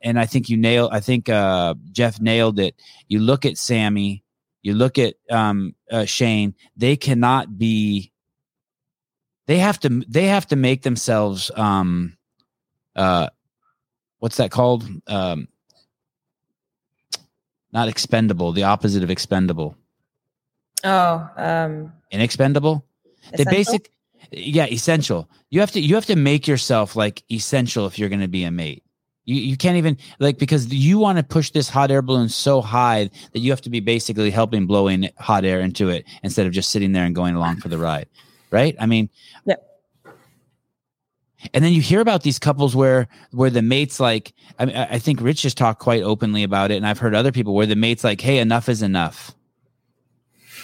and 0.03 0.19
I 0.19 0.27
think 0.27 0.49
you 0.49 0.57
nailed. 0.57 0.93
I 0.93 1.01
think 1.01 1.29
uh, 1.29 1.75
Jeff 1.91 2.21
nailed 2.21 2.59
it. 2.59 2.77
You 3.09 3.21
look 3.21 3.45
at 3.45 3.59
Sammy, 3.59 4.23
you 4.63 4.75
look 4.75 4.99
at 4.99 5.15
um, 5.31 5.75
uh, 5.91 6.05
Shane. 6.05 6.55
They 6.77 6.97
cannot 6.97 7.59
be. 7.59 8.13
They 9.47 9.59
have 9.59 9.81
to. 9.81 10.03
They 10.09 10.27
have 10.27 10.47
to 10.49 10.57
make 10.57 10.83
themselves. 10.83 11.51
Um, 11.57 12.17
uh, 12.95 13.31
what's 14.19 14.37
that 14.37 14.53
called? 14.53 14.89
Um, 15.09 15.49
not 17.73 17.89
expendable. 17.89 18.53
The 18.53 18.65
opposite 18.65 19.03
of 19.03 19.11
expendable. 19.11 19.77
Oh, 20.85 21.29
um, 21.37 21.93
Inexpendable. 22.11 22.85
Essential? 23.33 23.51
basic. 23.51 23.93
Yeah, 24.31 24.67
essential. 24.67 25.29
You 25.51 25.61
have 25.61 25.71
to. 25.73 25.81
You 25.81 25.95
have 25.95 26.07
to 26.07 26.17
make 26.17 26.49
yourself 26.49 26.97
like 26.97 27.23
essential 27.31 27.87
if 27.87 27.99
you're 27.99 28.09
going 28.09 28.21
to 28.21 28.29
be 28.29 28.45
a 28.45 28.51
mate. 28.51 28.83
You, 29.25 29.37
you 29.37 29.57
can't 29.57 29.77
even 29.77 29.99
like 30.19 30.39
because 30.39 30.73
you 30.73 30.99
want 30.99 31.19
to 31.19 31.25
push 31.25 31.51
this 31.51 31.69
hot 31.69 31.91
air 31.91 32.03
balloon 32.03 32.29
so 32.29 32.61
high 32.61 33.11
that 33.33 33.39
you 33.39 33.51
have 33.53 33.61
to 33.63 33.71
be 33.71 33.81
basically 33.81 34.31
helping 34.31 34.67
blowing 34.67 35.11
hot 35.19 35.45
air 35.45 35.61
into 35.61 35.91
it 35.91 36.05
instead 36.23 36.47
of 36.47 36.53
just 36.53 36.71
sitting 36.71 36.93
there 36.93 37.05
and 37.05 37.15
going 37.15 37.37
along 37.37 37.57
for 37.57 37.69
the 37.69 37.79
ride, 37.79 38.09
right? 38.51 38.75
I 38.81 38.87
mean, 38.87 39.11
Yeah. 39.45 39.57
And 41.55 41.65
then 41.65 41.73
you 41.73 41.81
hear 41.81 42.01
about 42.01 42.23
these 42.23 42.39
couples 42.39 42.77
where 42.77 43.09
where 43.33 43.51
the 43.51 43.63
mates 43.63 43.99
like 44.01 44.33
I 44.59 44.65
mean 44.67 44.77
I 44.77 44.99
think 44.99 45.21
Rich 45.21 45.43
just 45.43 45.57
talked 45.59 45.81
quite 45.81 46.03
openly 46.03 46.43
about 46.43 46.71
it, 46.71 46.77
and 46.77 46.87
I've 46.87 46.99
heard 46.99 47.15
other 47.15 47.33
people 47.33 47.55
where 47.55 47.67
the 47.67 47.77
mates 47.77 48.05
like, 48.05 48.21
hey, 48.21 48.39
enough 48.39 48.69
is 48.69 48.83
enough. 48.83 49.35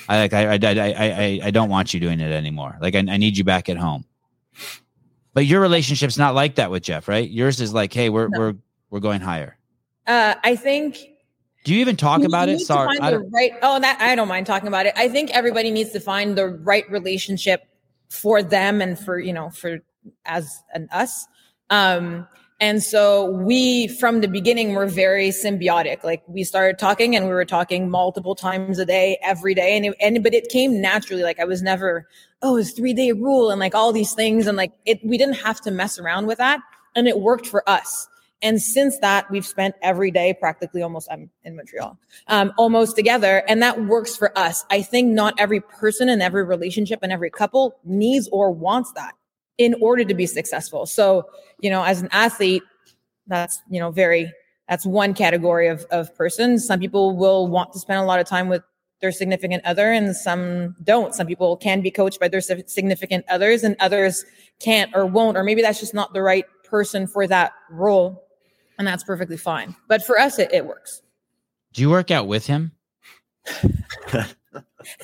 I 0.08 0.20
like 0.20 0.32
I 0.32 0.54
I 0.54 0.58
I 0.62 0.94
I, 0.98 1.40
I 1.44 1.50
don't 1.50 1.68
want 1.68 1.92
you 1.92 2.00
doing 2.00 2.20
it 2.20 2.32
anymore. 2.32 2.76
Like 2.80 2.94
I, 2.94 3.00
I 3.00 3.16
need 3.16 3.36
you 3.36 3.44
back 3.44 3.68
at 3.68 3.76
home. 3.76 4.04
But 5.34 5.46
your 5.46 5.60
relationship's 5.60 6.18
not 6.18 6.34
like 6.34 6.56
that 6.56 6.70
with 6.70 6.82
Jeff, 6.82 7.06
right? 7.08 7.28
Yours 7.28 7.60
is 7.60 7.72
like, 7.74 7.92
hey, 7.92 8.08
we're 8.08 8.28
No. 8.28 8.38
we're 8.38 8.54
we're 8.90 9.00
going 9.00 9.20
higher. 9.20 9.56
uh, 10.06 10.34
I 10.42 10.56
think 10.56 10.96
Do 11.64 11.74
you 11.74 11.80
even 11.80 11.96
talk 11.96 12.20
you 12.20 12.26
about 12.26 12.48
it? 12.48 12.60
Sorry, 12.60 12.98
I 13.00 13.10
don't- 13.10 13.30
right. 13.30 13.52
Oh, 13.62 13.78
that 13.78 14.00
I 14.00 14.14
don't 14.14 14.28
mind 14.28 14.46
talking 14.46 14.68
about 14.68 14.86
it. 14.86 14.94
I 14.96 15.08
think 15.08 15.30
everybody 15.32 15.70
needs 15.70 15.90
to 15.90 16.00
find 16.00 16.36
the 16.38 16.46
right 16.48 16.90
relationship 16.90 17.64
for 18.08 18.42
them 18.42 18.80
and 18.80 18.98
for 18.98 19.18
you 19.18 19.32
know 19.34 19.50
for 19.50 19.80
as 20.24 20.62
an 20.72 20.88
us. 20.92 21.26
Um, 21.70 22.26
and 22.60 22.82
so 22.82 23.30
we 23.30 23.86
from 23.86 24.20
the 24.20 24.26
beginning 24.26 24.74
were 24.74 24.86
very 24.86 25.28
symbiotic. 25.28 26.02
Like 26.02 26.22
we 26.26 26.42
started 26.42 26.78
talking 26.78 27.14
and 27.14 27.26
we 27.26 27.32
were 27.32 27.44
talking 27.44 27.88
multiple 27.88 28.34
times 28.34 28.80
a 28.80 28.86
day, 28.86 29.18
every 29.22 29.54
day, 29.54 29.76
and 29.76 29.86
it, 29.86 29.94
and 30.00 30.22
but 30.24 30.34
it 30.34 30.48
came 30.48 30.80
naturally. 30.80 31.22
Like 31.22 31.38
I 31.38 31.44
was 31.44 31.62
never 31.62 32.08
oh 32.42 32.56
it's 32.56 32.72
three 32.72 32.92
day 32.92 33.12
rule 33.12 33.50
and 33.50 33.60
like 33.60 33.74
all 33.74 33.92
these 33.92 34.12
things 34.12 34.46
and 34.46 34.56
like 34.56 34.72
it 34.86 34.98
we 35.04 35.16
didn't 35.18 35.36
have 35.36 35.60
to 35.62 35.70
mess 35.70 35.98
around 35.98 36.26
with 36.26 36.38
that 36.38 36.60
and 36.96 37.06
it 37.06 37.20
worked 37.20 37.46
for 37.46 37.68
us. 37.68 38.08
And 38.40 38.62
since 38.62 38.98
that, 39.00 39.28
we've 39.30 39.46
spent 39.46 39.74
every 39.82 40.12
day 40.12 40.32
practically 40.32 40.80
almost, 40.80 41.08
I'm 41.10 41.28
in 41.42 41.56
Montreal, 41.56 41.98
um, 42.28 42.52
almost 42.56 42.94
together. 42.94 43.42
And 43.48 43.60
that 43.62 43.86
works 43.86 44.14
for 44.14 44.36
us. 44.38 44.64
I 44.70 44.82
think 44.82 45.12
not 45.12 45.34
every 45.38 45.60
person 45.60 46.08
and 46.08 46.22
every 46.22 46.44
relationship 46.44 47.00
and 47.02 47.12
every 47.12 47.30
couple 47.30 47.76
needs 47.84 48.28
or 48.30 48.52
wants 48.52 48.92
that 48.92 49.14
in 49.58 49.74
order 49.80 50.04
to 50.04 50.14
be 50.14 50.26
successful. 50.26 50.86
So, 50.86 51.26
you 51.60 51.68
know, 51.68 51.82
as 51.82 52.00
an 52.00 52.08
athlete, 52.12 52.62
that's, 53.26 53.60
you 53.68 53.80
know, 53.80 53.90
very, 53.90 54.32
that's 54.68 54.86
one 54.86 55.14
category 55.14 55.68
of, 55.68 55.84
of 55.90 56.14
person. 56.14 56.58
Some 56.58 56.80
people 56.80 57.16
will 57.16 57.48
want 57.48 57.72
to 57.72 57.78
spend 57.78 57.98
a 57.98 58.04
lot 58.04 58.20
of 58.20 58.26
time 58.26 58.48
with 58.48 58.62
their 59.00 59.12
significant 59.12 59.64
other 59.64 59.92
and 59.92 60.16
some 60.16 60.74
don't. 60.82 61.14
Some 61.14 61.26
people 61.26 61.56
can 61.56 61.80
be 61.80 61.90
coached 61.90 62.18
by 62.18 62.28
their 62.28 62.40
significant 62.40 63.24
others 63.28 63.62
and 63.64 63.76
others 63.80 64.24
can't 64.60 64.90
or 64.94 65.06
won't, 65.06 65.36
or 65.36 65.44
maybe 65.44 65.62
that's 65.62 65.80
just 65.80 65.94
not 65.94 66.14
the 66.14 66.22
right 66.22 66.44
person 66.64 67.06
for 67.06 67.26
that 67.26 67.52
role. 67.70 68.24
And 68.78 68.86
that's 68.86 69.04
perfectly 69.04 69.36
fine. 69.36 69.74
But 69.88 70.04
for 70.04 70.18
us, 70.18 70.38
it, 70.38 70.52
it 70.52 70.64
works. 70.66 71.02
Do 71.72 71.82
you 71.82 71.90
work 71.90 72.10
out 72.10 72.28
with 72.28 72.46
him? 72.46 72.72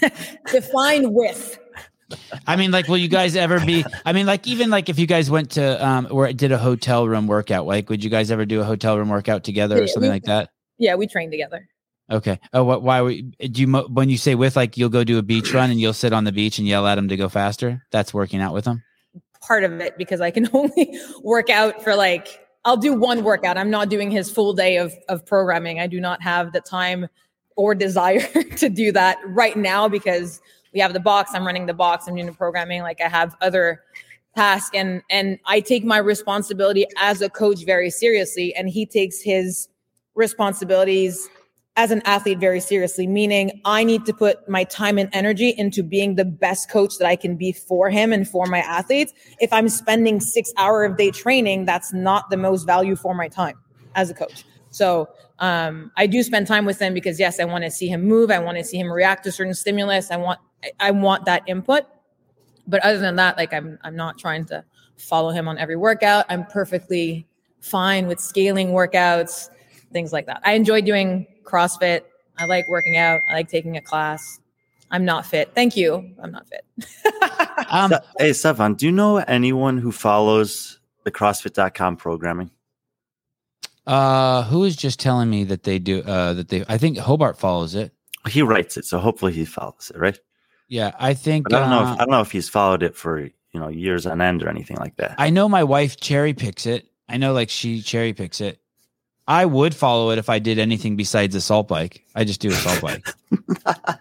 Define 0.51 1.12
with. 1.12 1.59
I 2.46 2.56
mean, 2.56 2.70
like, 2.70 2.88
will 2.88 2.98
you 2.98 3.08
guys 3.08 3.36
ever 3.36 3.58
be? 3.64 3.84
I 4.04 4.12
mean, 4.12 4.26
like, 4.26 4.46
even 4.46 4.70
like 4.70 4.88
if 4.88 4.98
you 4.98 5.06
guys 5.06 5.30
went 5.30 5.52
to 5.52 5.86
um 5.86 6.08
or 6.10 6.32
did 6.32 6.52
a 6.52 6.58
hotel 6.58 7.06
room 7.08 7.26
workout, 7.26 7.66
like, 7.66 7.88
would 7.90 8.02
you 8.04 8.10
guys 8.10 8.30
ever 8.30 8.44
do 8.44 8.60
a 8.60 8.64
hotel 8.64 8.98
room 8.98 9.08
workout 9.08 9.44
together 9.44 9.82
or 9.82 9.86
something 9.86 10.10
we- 10.10 10.14
like 10.14 10.24
that? 10.24 10.50
Yeah, 10.78 10.96
we 10.96 11.06
train 11.06 11.30
together. 11.30 11.68
Okay. 12.10 12.38
Oh, 12.52 12.64
what? 12.64 12.82
Why? 12.82 13.00
we- 13.02 13.22
Do 13.22 13.62
you 13.62 13.72
when 13.72 14.10
you 14.10 14.18
say 14.18 14.34
with 14.34 14.56
like 14.56 14.76
you'll 14.76 14.88
go 14.90 15.04
do 15.04 15.18
a 15.18 15.22
beach 15.22 15.54
run 15.54 15.70
and 15.70 15.80
you'll 15.80 15.92
sit 15.94 16.12
on 16.12 16.24
the 16.24 16.32
beach 16.32 16.58
and 16.58 16.66
yell 16.68 16.86
at 16.86 16.98
him 16.98 17.08
to 17.08 17.16
go 17.16 17.28
faster? 17.28 17.82
That's 17.92 18.12
working 18.12 18.40
out 18.40 18.52
with 18.52 18.66
him. 18.66 18.82
Part 19.46 19.64
of 19.64 19.72
it 19.80 19.96
because 19.96 20.20
I 20.20 20.30
can 20.30 20.48
only 20.52 20.98
work 21.22 21.48
out 21.50 21.82
for 21.82 21.94
like 21.94 22.40
I'll 22.66 22.76
do 22.76 22.94
one 22.94 23.24
workout. 23.24 23.56
I'm 23.58 23.70
not 23.70 23.88
doing 23.88 24.10
his 24.10 24.30
full 24.30 24.52
day 24.52 24.76
of 24.78 24.92
of 25.08 25.24
programming. 25.24 25.80
I 25.80 25.86
do 25.86 26.00
not 26.00 26.22
have 26.22 26.52
the 26.52 26.60
time 26.60 27.08
or 27.56 27.74
desire 27.74 28.20
to 28.56 28.68
do 28.68 28.90
that 28.92 29.16
right 29.26 29.56
now 29.56 29.88
because 29.88 30.40
we 30.74 30.80
have 30.80 30.92
the 30.92 31.01
box. 31.01 31.30
I'm 31.34 31.46
running 31.46 31.66
the 31.66 31.74
box. 31.74 32.06
I'm 32.06 32.14
doing 32.14 32.26
the 32.26 32.32
programming. 32.32 32.82
Like 32.82 33.01
I 33.01 33.09
have 33.09 33.36
other 33.40 33.82
tasks 34.36 34.70
and 34.74 35.01
and 35.09 35.38
I 35.46 35.60
take 35.60 35.84
my 35.84 35.98
responsibility 35.98 36.86
as 36.98 37.22
a 37.22 37.30
coach 37.30 37.64
very 37.64 37.88
seriously 37.88 38.55
and 38.56 38.68
he 38.68 38.84
takes 38.84 39.22
his 39.22 39.68
responsibilities 40.16 41.28
as 41.76 41.90
an 41.90 42.02
athlete 42.05 42.38
very 42.38 42.60
seriously, 42.60 43.06
meaning 43.06 43.60
I 43.64 43.82
need 43.82 44.05
to 44.06 44.12
put 44.12 44.48
my 44.48 44.62
time 44.64 44.96
and 44.96 45.09
energy 45.12 45.55
into 45.56 45.82
being 45.82 46.14
the 46.14 46.24
best 46.24 46.70
coach 46.70 46.98
that 46.98 47.06
I 47.06 47.16
can 47.16 47.36
be 47.36 47.51
for 47.51 47.90
him 47.90 48.12
and 48.12 48.28
for 48.28 48.46
my 48.46 48.60
athletes. 48.60 49.12
If 49.40 49.52
I'm 49.52 49.68
spending 49.68 50.20
six 50.20 50.52
hour 50.56 50.84
of 50.84 50.96
day 50.96 51.10
training, 51.10 51.64
that's 51.64 51.92
not 51.92 52.30
the 52.30 52.36
most 52.36 52.64
value 52.64 52.94
for 52.94 53.12
my 53.14 53.26
time 53.26 53.59
as 53.96 54.09
a 54.09 54.14
coach. 54.14 54.44
So 54.70 55.09
um, 55.40 55.90
I 55.97 56.06
do 56.06 56.23
spend 56.23 56.47
time 56.47 56.65
with 56.65 56.78
them 56.78 56.94
because 56.94 57.19
yes, 57.19 57.40
I 57.40 57.44
want 57.44 57.65
to 57.65 57.70
see 57.70 57.89
him 57.89 58.02
move. 58.05 58.31
I 58.31 58.39
want 58.39 58.56
to 58.59 58.65
see 58.65 58.78
him 58.78 58.90
react 58.90 59.24
to 59.24 59.32
certain 59.32 59.55
stimulus. 59.55 60.11
I 60.11 60.16
want 60.16 60.39
I- 60.62 60.70
I 60.81 60.90
want 60.93 61.24
that 61.27 61.43
input. 61.47 61.85
But 62.66 62.82
other 62.85 62.98
than 62.98 63.16
that, 63.16 63.36
like 63.36 63.52
I'm 63.52 63.78
I'm 63.82 63.97
not 63.97 64.19
trying 64.19 64.44
to 64.47 64.65
follow 64.97 65.31
him 65.31 65.48
on 65.48 65.59
every 65.59 65.77
workout. 65.77 66.24
I'm 66.28 66.47
perfectly 66.47 67.27
fine 67.61 68.06
with 68.06 68.20
scaling 68.20 68.69
workouts, 68.69 69.48
things 69.93 70.12
like 70.12 70.27
that. 70.27 70.40
I 70.44 70.52
enjoy 70.52 70.81
doing 70.82 71.27
CrossFit. 71.43 72.02
I 72.39 72.47
like 72.47 72.66
working 72.69 72.97
out. 72.97 73.20
I 73.28 73.35
like 73.35 73.48
taking 73.48 73.77
a 73.77 73.81
class. 73.82 74.40
I'm 74.90 75.05
not 75.05 75.27
fit. 75.27 75.51
Thank 75.55 75.77
you. 75.77 76.11
I'm 76.23 76.31
not 76.31 76.47
fit. 76.48 76.65
Um, 77.70 77.93
hey, 78.19 78.31
Sevan, 78.31 78.77
do 78.77 78.86
you 78.86 78.93
know 78.93 79.16
anyone 79.19 79.78
who 79.78 79.90
follows 79.90 80.78
the 81.05 81.11
CrossFit.com 81.11 81.97
programming? 81.97 82.51
Uh, 83.86 84.43
who 84.44 84.65
is 84.65 84.77
just 84.77 84.98
telling 85.01 85.28
me 85.31 85.44
that 85.44 85.62
they 85.65 85.78
do? 85.78 86.02
Uh, 86.02 86.35
that 86.35 86.48
they. 86.48 86.65
I 86.69 86.78
think 86.78 86.98
Hobart 86.98 87.39
follows 87.39 87.74
it. 87.74 87.93
He 88.28 88.43
writes 88.43 88.77
it, 88.77 88.85
so 88.86 88.98
hopefully 88.98 89.32
he 89.32 89.44
follows 89.44 89.93
it, 89.94 89.98
right? 89.98 90.19
Yeah, 90.69 90.93
I 90.98 91.15
think. 91.15 91.48
But 91.48 91.56
I 91.56 91.61
don't 91.61 91.70
know. 91.70 91.78
uh, 91.90 91.93
If, 91.94 92.01
I 92.01 92.05
don't 92.05 92.11
know 92.11 92.20
if 92.23 92.31
he's 92.32 92.48
followed 92.48 92.82
it 92.82 92.97
for 92.97 93.20
you 93.20 93.31
know 93.61 93.69
years 93.69 94.06
on 94.06 94.20
end 94.20 94.43
or 94.43 94.48
anything 94.48 94.78
like 94.78 94.97
that. 94.97 95.15
I 95.19 95.31
know 95.31 95.48
my 95.48 95.65
wife 95.65 95.98
cherry 95.98 96.32
picks 96.35 96.66
it. 96.66 96.86
I 97.09 97.19
know 97.19 97.32
like 97.35 97.51
she 97.51 97.82
cherry 97.82 98.12
picks 98.15 98.40
it. 98.40 98.59
I 99.27 99.44
would 99.47 99.74
follow 99.74 100.11
it 100.11 100.19
if 100.19 100.28
I 100.28 100.39
did 100.39 100.59
anything 100.59 100.97
besides 100.97 101.35
assault 101.35 101.69
bike. 101.69 102.02
I 102.15 102.24
just 102.24 102.40
do 102.40 102.48
assault 102.51 102.81
bike. 102.82 103.06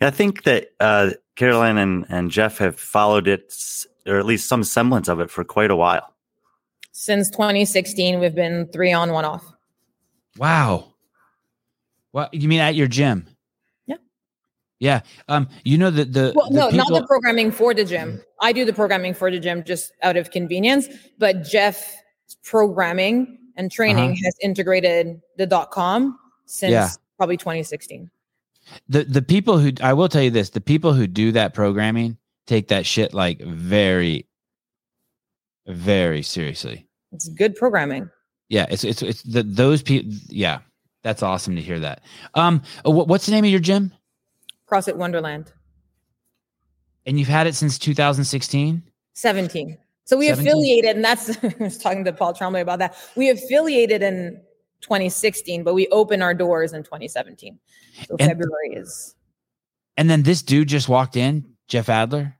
I 0.00 0.10
think 0.10 0.42
that 0.44 0.68
uh, 0.80 1.10
Caroline 1.36 1.78
and, 1.78 2.06
and 2.08 2.30
Jeff 2.30 2.58
have 2.58 2.78
followed 2.78 3.28
it, 3.28 3.54
or 4.06 4.18
at 4.18 4.26
least 4.26 4.48
some 4.48 4.64
semblance 4.64 5.08
of 5.08 5.20
it, 5.20 5.30
for 5.30 5.44
quite 5.44 5.70
a 5.70 5.76
while. 5.76 6.12
Since 6.92 7.30
2016, 7.30 8.20
we've 8.20 8.34
been 8.34 8.68
three 8.72 8.92
on, 8.92 9.12
one 9.12 9.24
off. 9.24 9.44
Wow. 10.36 10.92
What 12.12 12.32
you 12.34 12.48
mean 12.48 12.60
at 12.60 12.74
your 12.74 12.86
gym? 12.86 13.26
Yeah. 13.86 13.96
Yeah. 14.78 15.00
Um, 15.28 15.48
you 15.64 15.78
know 15.78 15.90
the 15.90 16.04
the, 16.04 16.32
Well, 16.34 16.50
the 16.50 16.56
no, 16.56 16.68
not 16.70 16.88
the 16.92 17.06
programming 17.06 17.50
for 17.50 17.72
the 17.74 17.84
gym. 17.84 18.20
I 18.40 18.52
do 18.52 18.64
the 18.64 18.72
programming 18.72 19.14
for 19.14 19.30
the 19.30 19.40
gym 19.40 19.64
just 19.64 19.92
out 20.02 20.16
of 20.16 20.30
convenience, 20.30 20.88
but 21.18 21.42
Jeff's 21.44 21.96
programming 22.44 23.38
and 23.56 23.70
training 23.70 24.14
has 24.16 24.36
integrated 24.42 25.20
the 25.38 25.46
dot 25.46 25.70
com 25.70 26.18
since 26.46 26.72
Uh-huh. 26.74 26.82
Yeah. 26.82 26.88
probably 27.16 27.36
2016. 27.38 28.10
the 28.88 29.04
the 29.04 29.22
people 29.22 29.58
who 29.58 29.72
I 29.82 29.92
will 29.94 30.08
tell 30.08 30.22
you 30.22 30.30
this, 30.30 30.50
the 30.50 30.60
people 30.60 30.92
who 30.92 31.06
do 31.06 31.32
that 31.32 31.54
programming 31.54 32.18
take 32.46 32.68
that 32.68 32.84
shit 32.84 33.14
like 33.14 33.40
very 33.40 34.26
very 35.66 36.22
seriously. 36.22 36.86
It's 37.12 37.28
good 37.28 37.54
programming. 37.56 38.10
Yeah, 38.48 38.66
it's 38.70 38.84
it's 38.84 39.02
it's 39.02 39.22
the 39.22 39.42
those 39.42 39.82
people 39.82 40.12
yeah. 40.28 40.60
That's 41.02 41.22
awesome 41.22 41.56
to 41.56 41.62
hear 41.62 41.80
that. 41.80 42.02
Um 42.34 42.62
what's 42.84 43.26
the 43.26 43.32
name 43.32 43.44
of 43.44 43.50
your 43.50 43.60
gym? 43.60 43.92
CrossFit 44.70 44.96
Wonderland. 44.96 45.52
And 47.06 47.18
you've 47.18 47.28
had 47.28 47.46
it 47.46 47.54
since 47.54 47.78
2016? 47.78 48.82
17. 49.14 49.78
So 50.04 50.16
we 50.16 50.28
17? 50.28 50.46
affiliated, 50.48 50.96
and 50.96 51.04
that's 51.04 51.30
I 51.44 51.54
was 51.60 51.78
talking 51.78 52.04
to 52.04 52.12
Paul 52.12 52.32
Tremblay 52.34 52.60
about 52.60 52.78
that. 52.78 52.96
We 53.16 53.30
affiliated 53.30 54.02
in 54.02 54.40
2016, 54.82 55.62
but 55.64 55.74
we 55.74 55.88
opened 55.88 56.22
our 56.22 56.34
doors 56.34 56.72
in 56.72 56.82
2017. 56.82 57.58
So 58.08 58.16
And- 58.18 58.28
February 58.30 58.74
is 58.74 59.14
And 59.96 60.08
then 60.10 60.22
this 60.22 60.42
dude 60.42 60.68
just 60.68 60.88
walked 60.88 61.16
in, 61.16 61.54
Jeff 61.68 61.88
Adler. 61.88 62.36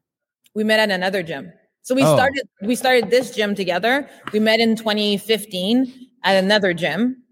we 0.54 0.64
met 0.64 0.80
at 0.80 0.90
another 0.90 1.22
gym. 1.22 1.52
So 1.82 1.94
we 1.94 2.04
Oh. 2.04 2.14
started 2.14 2.48
we 2.62 2.74
started 2.76 3.10
this 3.10 3.34
gym 3.34 3.54
together. 3.54 4.08
We 4.32 4.38
met 4.40 4.60
in 4.60 4.76
2015 4.76 6.08
at 6.22 6.42
another 6.42 6.72
gym, 6.72 7.22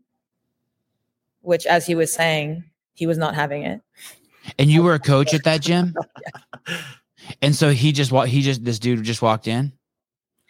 which, 1.42 1.66
as 1.66 1.86
he 1.86 1.94
was 1.94 2.12
saying, 2.12 2.64
he 2.94 3.06
was 3.06 3.16
not 3.18 3.34
having 3.34 3.62
it. 3.62 3.80
And 4.58 4.68
you 4.70 4.82
were 4.82 4.94
a 4.94 4.98
coach 4.98 5.32
at 5.34 5.44
that 5.44 5.60
gym? 5.60 5.94
And 7.42 7.54
so 7.54 7.70
he 7.70 7.92
just 7.92 8.10
wa- 8.10 8.24
he 8.24 8.40
just 8.40 8.64
this 8.64 8.78
dude 8.78 9.04
just 9.04 9.20
walked 9.22 9.46
in. 9.46 9.72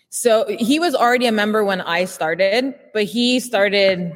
So 0.08 0.46
he 0.48 0.78
was 0.78 0.94
already 0.94 1.26
a 1.26 1.32
member 1.32 1.64
when 1.64 1.80
I 1.80 2.04
started, 2.04 2.74
but 2.94 3.04
he 3.04 3.40
started 3.40 4.12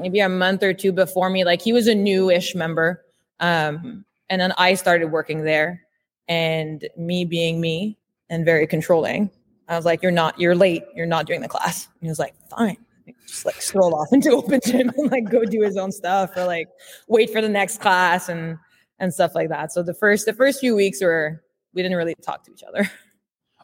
maybe 0.00 0.20
a 0.20 0.28
month 0.28 0.62
or 0.62 0.72
two 0.72 0.90
before 0.90 1.28
me. 1.30 1.44
Like 1.44 1.60
he 1.60 1.72
was 1.74 1.86
a 1.86 1.94
newish 1.94 2.54
member. 2.54 3.04
Um, 3.40 4.04
and 4.30 4.40
then 4.40 4.52
I 4.56 4.74
started 4.74 5.12
working 5.12 5.44
there. 5.44 5.82
And 6.28 6.88
me 6.96 7.24
being 7.26 7.60
me 7.60 7.98
and 8.30 8.44
very 8.46 8.66
controlling, 8.66 9.30
I 9.68 9.76
was 9.76 9.84
like, 9.84 10.02
You're 10.02 10.12
not, 10.12 10.40
you're 10.40 10.54
late. 10.54 10.84
You're 10.94 11.06
not 11.06 11.26
doing 11.26 11.42
the 11.42 11.48
class. 11.48 11.86
And 11.86 12.02
he 12.02 12.08
was 12.08 12.18
like, 12.18 12.34
Fine. 12.48 12.78
Just 13.26 13.44
like 13.44 13.60
stroll 13.60 13.94
off 13.94 14.08
into 14.12 14.30
open 14.30 14.60
gym 14.64 14.90
and 14.96 15.10
like 15.10 15.28
go 15.30 15.44
do 15.44 15.60
his 15.62 15.76
own 15.76 15.92
stuff 15.92 16.30
or 16.36 16.44
like 16.44 16.68
wait 17.08 17.30
for 17.30 17.42
the 17.42 17.48
next 17.48 17.80
class 17.80 18.28
and 18.28 18.56
and 18.98 19.12
stuff 19.12 19.34
like 19.34 19.48
that. 19.48 19.72
So 19.72 19.82
the 19.82 19.94
first 19.94 20.26
the 20.26 20.32
first 20.32 20.60
few 20.60 20.74
weeks 20.74 21.02
were 21.02 21.42
we 21.74 21.82
didn't 21.82 21.96
really 21.96 22.14
talk 22.14 22.44
to 22.44 22.52
each 22.52 22.62
other. 22.62 22.90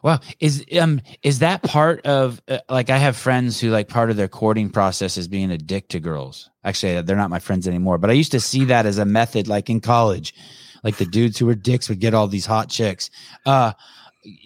Well, 0.03 0.21
is 0.39 0.63
um 0.79 1.01
is 1.23 1.39
that 1.39 1.63
part 1.63 2.05
of 2.05 2.39
uh, 2.47 2.59
like 2.69 2.91
I 2.91 2.97
have 2.97 3.17
friends 3.17 3.59
who 3.59 3.71
like 3.71 3.87
part 3.87 4.11
of 4.11 4.15
their 4.15 4.27
courting 4.27 4.69
process 4.69 5.17
is 5.17 5.27
being 5.27 5.49
a 5.49 5.57
dick 5.57 5.89
to 5.89 5.99
girls. 5.99 6.51
Actually, 6.63 7.01
they're 7.01 7.17
not 7.17 7.31
my 7.31 7.39
friends 7.39 7.67
anymore, 7.67 7.97
but 7.97 8.11
I 8.11 8.13
used 8.13 8.31
to 8.33 8.39
see 8.39 8.65
that 8.65 8.85
as 8.85 8.99
a 8.99 9.05
method 9.05 9.47
like 9.47 9.71
in 9.71 9.81
college. 9.81 10.35
Like 10.83 10.97
the 10.97 11.05
dudes 11.05 11.39
who 11.39 11.47
were 11.47 11.55
dicks 11.55 11.89
would 11.89 11.99
get 11.99 12.13
all 12.13 12.27
these 12.27 12.45
hot 12.45 12.69
chicks. 12.69 13.09
Uh 13.45 13.73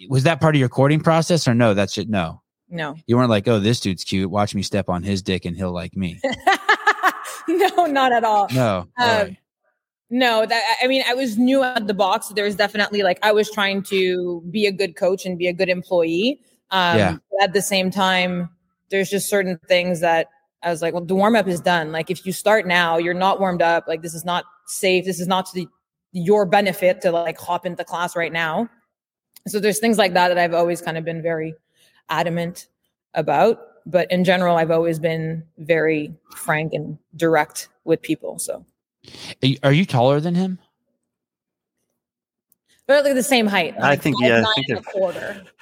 was 0.08 0.24
that 0.24 0.40
part 0.40 0.54
of 0.54 0.60
your 0.60 0.68
courting 0.68 1.00
process 1.00 1.46
or 1.48 1.54
no? 1.54 1.74
That's 1.74 1.96
it. 1.98 2.08
No. 2.08 2.42
No. 2.68 2.96
You 3.06 3.16
weren't 3.16 3.30
like, 3.30 3.46
"Oh, 3.48 3.60
this 3.60 3.80
dude's 3.80 4.04
cute. 4.04 4.30
Watch 4.30 4.54
me 4.54 4.62
step 4.62 4.88
on 4.88 5.02
his 5.02 5.22
dick 5.22 5.44
and 5.44 5.56
he'll 5.56 5.72
like 5.72 5.96
me." 5.96 6.20
no, 7.48 7.86
not 7.86 8.12
at 8.12 8.24
all. 8.24 8.48
No. 8.52 8.86
Um. 8.98 9.36
No, 10.10 10.44
that 10.44 10.76
I 10.82 10.86
mean, 10.88 11.02
I 11.08 11.14
was 11.14 11.38
new 11.38 11.62
at 11.62 11.86
the 11.86 11.94
box. 11.94 12.28
So 12.28 12.34
there 12.34 12.44
was 12.44 12.56
definitely 12.56 13.02
like 13.02 13.18
I 13.22 13.32
was 13.32 13.50
trying 13.50 13.82
to 13.84 14.42
be 14.50 14.66
a 14.66 14.72
good 14.72 14.94
coach 14.96 15.24
and 15.24 15.38
be 15.38 15.48
a 15.48 15.52
good 15.54 15.68
employee. 15.70 16.40
Um, 16.70 16.98
Yeah. 16.98 17.16
At 17.40 17.54
the 17.54 17.62
same 17.62 17.90
time, 17.90 18.50
there's 18.90 19.08
just 19.08 19.28
certain 19.28 19.58
things 19.66 20.00
that 20.00 20.28
I 20.62 20.70
was 20.70 20.82
like, 20.82 20.94
well, 20.94 21.04
the 21.04 21.14
warm 21.14 21.34
up 21.34 21.48
is 21.48 21.60
done. 21.60 21.92
Like 21.92 22.10
if 22.10 22.24
you 22.24 22.32
start 22.32 22.66
now, 22.66 22.98
you're 22.98 23.14
not 23.14 23.40
warmed 23.40 23.62
up. 23.62 23.88
Like 23.88 24.02
this 24.02 24.14
is 24.14 24.24
not 24.24 24.44
safe. 24.66 25.04
This 25.04 25.18
is 25.18 25.26
not 25.26 25.46
to 25.46 25.54
the, 25.54 25.68
your 26.12 26.46
benefit 26.46 27.00
to 27.02 27.10
like 27.10 27.38
hop 27.38 27.66
into 27.66 27.82
class 27.84 28.14
right 28.14 28.32
now. 28.32 28.68
So 29.48 29.58
there's 29.58 29.78
things 29.80 29.98
like 29.98 30.14
that 30.14 30.28
that 30.28 30.38
I've 30.38 30.54
always 30.54 30.80
kind 30.80 30.96
of 30.96 31.04
been 31.04 31.22
very 31.22 31.54
adamant 32.08 32.68
about. 33.14 33.60
But 33.84 34.10
in 34.12 34.22
general, 34.24 34.56
I've 34.56 34.70
always 34.70 34.98
been 35.00 35.42
very 35.58 36.14
frank 36.36 36.72
and 36.72 36.96
direct 37.16 37.68
with 37.84 38.00
people. 38.02 38.38
So. 38.38 38.64
Are 39.42 39.46
you- 39.46 39.58
Are 39.64 39.72
you 39.72 39.84
taller 39.84 40.20
than 40.20 40.36
him? 40.36 40.58
They're 42.86 43.02
like 43.02 43.14
the 43.14 43.22
same 43.22 43.46
height. 43.46 43.74
I 43.80 43.96
think- 43.96 44.16
five 44.20 44.28
yeah, 44.28 44.44
I 44.46 44.54
think 44.54 44.66
a 44.68 44.74
they're- 44.74 44.82
quarter. 44.82 45.42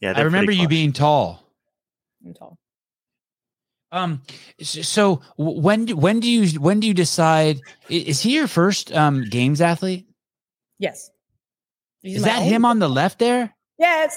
Yeah, 0.00 0.12
I 0.14 0.20
remember 0.20 0.52
you 0.52 0.68
being 0.68 0.92
tall. 0.92 1.42
I'm 2.24 2.34
tall. 2.34 2.58
Um. 3.90 4.20
So 4.60 5.22
when 5.38 5.86
do- 5.86 5.96
when 5.96 6.20
do 6.20 6.30
you 6.30 6.60
when 6.60 6.80
do 6.80 6.86
you 6.86 6.92
decide? 6.92 7.60
Is 7.88 8.20
he 8.20 8.34
your 8.34 8.46
first 8.46 8.92
um 8.92 9.24
games 9.24 9.62
athlete? 9.62 10.06
Yes. 10.78 11.10
He's 12.02 12.16
Is 12.18 12.22
that 12.24 12.42
him 12.42 12.64
on 12.64 12.78
the 12.78 12.88
left 12.88 13.18
there? 13.18 13.54
Yes. 13.78 14.16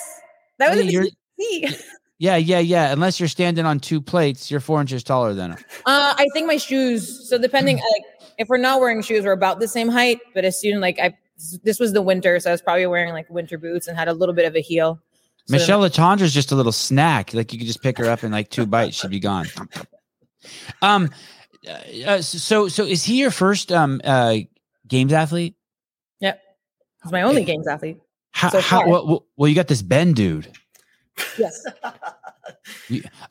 That 0.57 0.75
was 0.75 0.85
Yeah, 0.85 1.01
a 1.01 1.03
you're- 1.37 1.75
Yeah, 2.21 2.35
yeah, 2.35 2.59
yeah. 2.59 2.91
Unless 2.91 3.19
you're 3.19 3.29
standing 3.29 3.65
on 3.65 3.79
two 3.79 4.01
plates, 4.01 4.51
you're 4.51 4.59
four 4.59 4.81
inches 4.81 5.03
taller 5.03 5.33
than 5.33 5.51
him. 5.51 5.57
Uh, 5.85 6.13
I 6.17 6.27
think 6.33 6.47
my 6.47 6.57
shoes. 6.57 7.29
So 7.29 7.37
depending, 7.37 7.77
like, 7.77 8.03
if 8.37 8.49
we're 8.49 8.57
not 8.57 8.81
wearing 8.81 9.01
shoes, 9.01 9.23
we're 9.23 9.31
about 9.31 9.61
the 9.61 9.67
same 9.69 9.87
height. 9.87 10.19
But 10.33 10.43
as 10.43 10.59
soon 10.59 10.81
like 10.81 10.99
I, 10.99 11.17
this 11.63 11.79
was 11.79 11.93
the 11.93 12.01
winter, 12.01 12.37
so 12.41 12.49
I 12.49 12.53
was 12.53 12.61
probably 12.61 12.85
wearing 12.87 13.13
like 13.13 13.29
winter 13.29 13.57
boots 13.57 13.87
and 13.87 13.97
had 13.97 14.09
a 14.09 14.13
little 14.13 14.35
bit 14.35 14.45
of 14.45 14.55
a 14.55 14.59
heel. 14.59 14.99
So 15.45 15.53
Michele 15.55 15.79
Letendre's 15.79 16.33
just 16.33 16.51
a 16.51 16.55
little 16.55 16.73
snack. 16.73 17.33
Like 17.33 17.53
you 17.53 17.57
could 17.59 17.67
just 17.67 17.81
pick 17.81 17.97
her 17.97 18.05
up 18.09 18.21
in 18.23 18.31
like 18.33 18.49
two 18.49 18.65
bites, 18.65 18.97
she'd 18.97 19.09
be 19.11 19.21
gone. 19.21 19.47
Um. 20.81 21.09
uh, 22.05 22.21
so 22.21 22.67
so 22.67 22.83
is 22.85 23.03
he 23.03 23.19
your 23.19 23.31
first 23.31 23.71
um 23.71 24.01
uh 24.03 24.37
games 24.87 25.13
athlete? 25.13 25.55
He's 27.03 27.11
my 27.11 27.21
only 27.21 27.43
games 27.43 27.67
athlete. 27.67 27.99
How, 28.31 28.49
So 28.49 28.61
how 28.61 28.87
well, 28.87 29.25
well, 29.37 29.49
you 29.49 29.55
got 29.55 29.67
this 29.67 29.81
Ben 29.81 30.13
dude. 30.13 30.51
Yes. 31.37 31.65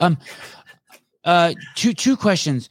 Um, 0.00 0.18
uh, 1.24 1.54
two 1.74 1.92
two 1.92 2.16
questions. 2.16 2.68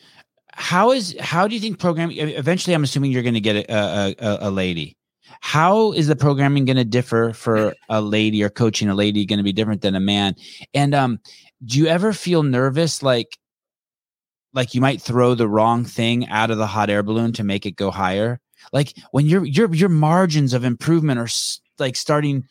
How 0.54 0.92
is 0.92 1.16
how 1.20 1.48
do 1.48 1.56
you 1.56 1.62
think 1.62 1.80
programming? 1.80 2.18
Eventually, 2.18 2.74
I'm 2.74 2.84
assuming 2.84 3.12
you're 3.12 3.24
going 3.24 3.34
to 3.34 3.40
get 3.40 3.56
a, 3.56 3.74
a, 3.74 4.16
a, 4.20 4.38
a 4.42 4.52
lady. 4.52 4.98
How 5.42 5.92
is 5.92 6.08
the 6.08 6.16
programming 6.16 6.66
going 6.66 6.78
to 6.78 6.86
differ 6.86 7.34
for 7.34 7.76
a 7.90 8.02
lady 8.02 8.44
or 8.44 8.50
coaching 8.50 8.90
a 8.90 8.96
lady 8.96 9.26
going 9.26 9.38
to 9.38 9.44
be 9.44 9.54
different 9.54 9.82
than 9.82 9.96
a 9.96 10.00
man? 10.00 10.36
And 10.74 10.96
um, 10.96 11.20
do 11.64 11.78
you 11.78 11.88
ever 11.88 12.14
feel 12.14 12.44
nervous, 12.44 13.04
like 13.04 13.38
like 14.54 14.74
you 14.74 14.82
might 14.82 15.02
throw 15.02 15.36
the 15.36 15.48
wrong 15.48 15.86
thing 15.86 16.28
out 16.30 16.50
of 16.50 16.58
the 16.58 16.68
hot 16.68 16.90
air 16.90 17.04
balloon 17.04 17.34
to 17.34 17.44
make 17.44 17.66
it 17.66 17.76
go 17.76 17.92
higher? 17.92 18.40
Like 18.74 18.94
when 19.12 19.26
your 19.26 19.46
your 19.46 19.74
your 19.74 19.90
margins 19.90 20.54
of 20.54 20.64
improvement 20.64 21.20
are 21.20 21.30
like 21.80 21.96
starting. 21.96 22.46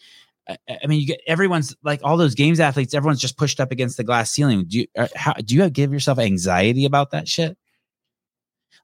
I 0.49 0.87
mean, 0.87 1.01
you 1.01 1.09
get 1.09 1.21
everyone's 1.27 1.75
like 1.83 2.01
all 2.05 2.17
those 2.17 2.37
games 2.37 2.61
athletes. 2.61 2.95
Everyone's 2.95 3.21
just 3.21 3.37
pushed 3.37 3.59
up 3.59 3.73
against 3.73 3.97
the 3.97 4.05
glass 4.05 4.31
ceiling. 4.31 4.65
Do 4.69 4.79
you 4.79 4.87
uh, 4.97 5.09
how, 5.17 5.33
do 5.33 5.57
you 5.57 5.69
give 5.71 5.93
yourself 5.93 6.21
anxiety 6.21 6.85
about 6.85 7.11
that 7.11 7.27
shit? 7.27 7.59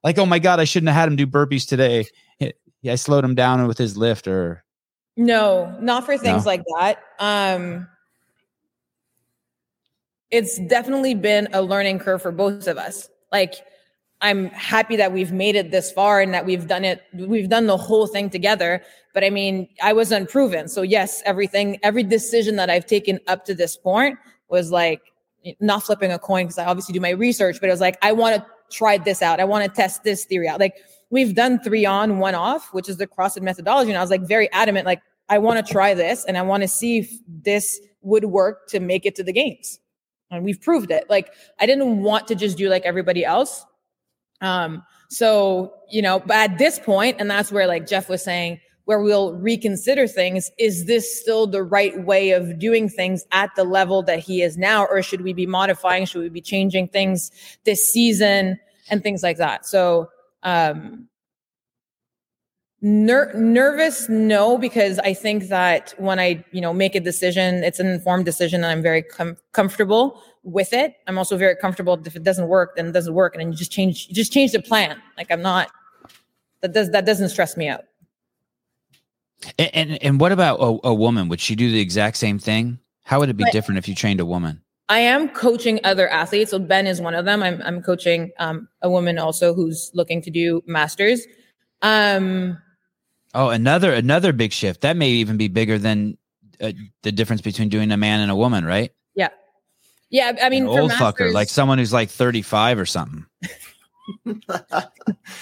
Like, 0.03 0.17
oh 0.17 0.25
my 0.25 0.39
god, 0.39 0.59
I 0.59 0.65
shouldn't 0.65 0.89
have 0.89 0.97
had 0.97 1.07
him 1.07 1.15
do 1.15 1.25
burpees 1.25 1.65
today. 1.65 2.05
Yeah, 2.81 2.91
I 2.91 2.95
slowed 2.95 3.23
him 3.23 3.33
down 3.33 3.65
with 3.65 3.77
his 3.77 3.95
lift, 3.95 4.27
or 4.27 4.65
No, 5.15 5.77
not 5.79 6.05
for 6.05 6.17
things 6.17 6.43
No? 6.43 6.49
like 6.49 6.63
that. 6.77 6.99
Um 7.19 7.87
it's 10.31 10.59
definitely 10.67 11.15
been 11.15 11.47
a 11.53 11.61
learning 11.61 11.99
curve 11.99 12.21
for 12.21 12.31
both 12.31 12.67
of 12.67 12.77
us. 12.77 13.07
Like 13.31 13.53
I'm 14.23 14.47
happy 14.47 14.95
that 14.95 15.11
we've 15.11 15.31
made 15.31 15.55
it 15.55 15.69
this 15.69 15.91
far 15.91 16.21
and 16.21 16.33
that 16.33 16.45
we've 16.45 16.67
done 16.67 16.83
it 16.83 17.03
we've 17.13 17.49
done 17.49 17.67
the 17.67 17.77
whole 17.77 18.07
thing 18.07 18.29
together, 18.29 18.81
but 19.13 19.23
I 19.23 19.29
mean, 19.29 19.67
I 19.83 19.93
was 19.93 20.11
unproven. 20.11 20.67
So 20.67 20.81
yes, 20.81 21.21
everything 21.25 21.77
every 21.83 22.03
decision 22.03 22.55
that 22.55 22.69
I've 22.69 22.87
taken 22.87 23.19
up 23.27 23.45
to 23.45 23.53
this 23.53 23.77
point 23.77 24.17
was 24.49 24.71
like 24.71 25.01
not 25.59 25.83
flipping 25.83 26.11
a 26.11 26.17
coin 26.17 26.45
because 26.45 26.57
I 26.57 26.65
obviously 26.65 26.93
do 26.93 26.99
my 26.99 27.11
research, 27.11 27.57
but 27.59 27.67
it 27.67 27.73
was 27.73 27.81
like 27.81 27.97
I 28.01 28.13
want 28.13 28.37
to 28.37 28.45
try 28.75 28.97
this 28.97 29.21
out. 29.21 29.39
I 29.39 29.43
want 29.43 29.65
to 29.65 29.69
test 29.69 30.03
this 30.03 30.25
theory 30.25 30.47
out. 30.47 30.59
Like 30.59 30.75
we've 31.13 31.35
done 31.35 31.59
three 31.59 31.85
on, 31.85 32.17
one 32.17 32.33
off, 32.33 32.73
which 32.73 32.89
is 32.89 32.97
the 32.97 33.05
CrossFit 33.05 33.43
methodology. 33.43 33.91
And 33.91 33.97
I 33.99 34.01
was 34.01 34.09
like 34.09 34.27
very 34.27 34.51
adamant, 34.51 34.87
like, 34.87 34.99
I 35.29 35.37
want 35.37 35.63
to 35.63 35.71
try 35.71 35.93
this 35.93 36.25
and 36.25 36.39
I 36.39 36.41
want 36.41 36.63
to 36.63 36.67
see 36.67 36.97
if 36.99 37.11
this 37.27 37.79
would 38.01 38.25
work 38.25 38.67
to 38.69 38.79
make 38.79 39.05
it 39.05 39.15
to 39.15 39.23
the 39.23 39.31
games. 39.31 39.79
And 40.31 40.43
we've 40.43 40.59
proved 40.59 40.89
it. 40.89 41.07
Like, 41.09 41.31
I 41.59 41.67
didn't 41.67 42.01
want 42.01 42.27
to 42.29 42.35
just 42.35 42.57
do 42.57 42.67
like 42.67 42.83
everybody 42.83 43.23
else. 43.23 43.63
Um, 44.43 44.83
so, 45.09 45.73
you 45.89 46.01
know, 46.01 46.19
but 46.19 46.51
at 46.51 46.57
this 46.59 46.77
point, 46.77 47.17
and 47.19 47.31
that's 47.31 47.51
where 47.51 47.65
like 47.65 47.87
Jeff 47.87 48.09
was 48.09 48.23
saying, 48.23 48.59
where 48.85 48.99
we'll 48.99 49.33
reconsider 49.35 50.07
things, 50.07 50.51
is 50.59 50.85
this 50.85 51.19
still 51.21 51.47
the 51.47 51.63
right 51.63 52.03
way 52.03 52.31
of 52.31 52.59
doing 52.59 52.89
things 52.89 53.25
at 53.31 53.49
the 53.55 53.63
level 53.63 54.03
that 54.03 54.19
he 54.19 54.41
is 54.41 54.57
now? 54.57 54.85
Or 54.85 55.01
should 55.01 55.21
we 55.21 55.31
be 55.31 55.45
modifying? 55.45 56.05
Should 56.05 56.21
we 56.21 56.29
be 56.29 56.41
changing 56.41 56.89
things 56.89 57.31
this 57.63 57.91
season 57.91 58.59
and 58.89 59.01
things 59.01 59.23
like 59.23 59.37
that? 59.37 59.65
So, 59.65 60.09
um, 60.43 61.07
ner- 62.83 63.33
nervous 63.33 64.07
no 64.09 64.57
because 64.57 64.99
i 64.99 65.13
think 65.13 65.47
that 65.47 65.93
when 65.97 66.19
i 66.19 66.43
you 66.51 66.61
know 66.61 66.73
make 66.73 66.93
a 66.95 66.99
decision 66.99 67.63
it's 67.63 67.79
an 67.79 67.87
informed 67.87 68.25
decision 68.25 68.63
and 68.63 68.71
i'm 68.71 68.83
very 68.83 69.01
com- 69.01 69.37
comfortable 69.53 70.21
with 70.43 70.73
it 70.73 70.95
i'm 71.07 71.17
also 71.17 71.37
very 71.37 71.55
comfortable 71.55 71.99
if 72.05 72.15
it 72.15 72.23
doesn't 72.23 72.49
work 72.49 72.75
then 72.75 72.85
it 72.87 72.91
doesn't 72.91 73.13
work 73.13 73.33
and 73.33 73.41
then 73.41 73.51
you 73.51 73.57
just 73.57 73.71
change 73.71 74.05
you 74.09 74.13
just 74.13 74.31
change 74.31 74.51
the 74.51 74.61
plan 74.61 75.01
like 75.17 75.31
i'm 75.31 75.41
not 75.41 75.71
that 76.61 76.73
does 76.73 76.91
that 76.91 77.05
doesn't 77.05 77.29
stress 77.29 77.55
me 77.57 77.67
out 77.69 77.85
and 79.57 79.69
and, 79.73 80.03
and 80.03 80.19
what 80.19 80.31
about 80.31 80.59
a, 80.59 80.87
a 80.87 80.93
woman? 80.93 81.27
Would 81.29 81.41
she 81.41 81.55
do 81.55 81.69
the 81.71 81.79
exact 81.79 82.17
same 82.17 82.39
thing? 82.39 82.79
How 83.03 83.19
would 83.19 83.29
it 83.29 83.37
be 83.37 83.43
But- 83.43 83.51
different 83.51 83.77
if 83.77 83.87
you 83.87 83.95
trained 83.95 84.19
a 84.19 84.25
woman? 84.25 84.61
I 84.89 84.99
am 84.99 85.29
coaching 85.29 85.79
other 85.85 86.09
athletes. 86.09 86.51
So 86.51 86.59
Ben 86.59 86.87
is 86.87 87.01
one 87.01 87.15
of 87.15 87.25
them. 87.25 87.41
I'm 87.41 87.61
I'm 87.63 87.81
coaching 87.81 88.31
um, 88.39 88.67
a 88.81 88.89
woman 88.89 89.17
also 89.17 89.53
who's 89.53 89.89
looking 89.93 90.21
to 90.21 90.29
do 90.29 90.61
masters. 90.67 91.25
Um, 91.81 92.57
Oh, 93.33 93.49
another 93.49 93.93
another 93.93 94.33
big 94.33 94.51
shift. 94.51 94.81
That 94.81 94.97
may 94.97 95.09
even 95.09 95.37
be 95.37 95.47
bigger 95.47 95.77
than 95.77 96.17
uh, 96.61 96.73
the 97.01 97.11
difference 97.11 97.41
between 97.41 97.69
doing 97.69 97.91
a 97.91 97.97
man 97.97 98.19
and 98.19 98.31
a 98.31 98.35
woman, 98.35 98.65
right? 98.65 98.91
yeah, 99.15 99.29
yeah. 100.09 100.33
I 100.41 100.49
mean, 100.49 100.63
An 100.63 100.69
for 100.69 100.81
old 100.81 100.91
fucker, 100.91 101.33
like 101.33 101.49
someone 101.49 101.77
who's 101.77 101.93
like 101.93 102.09
35 102.09 102.79
or 102.79 102.85
something. 102.85 103.25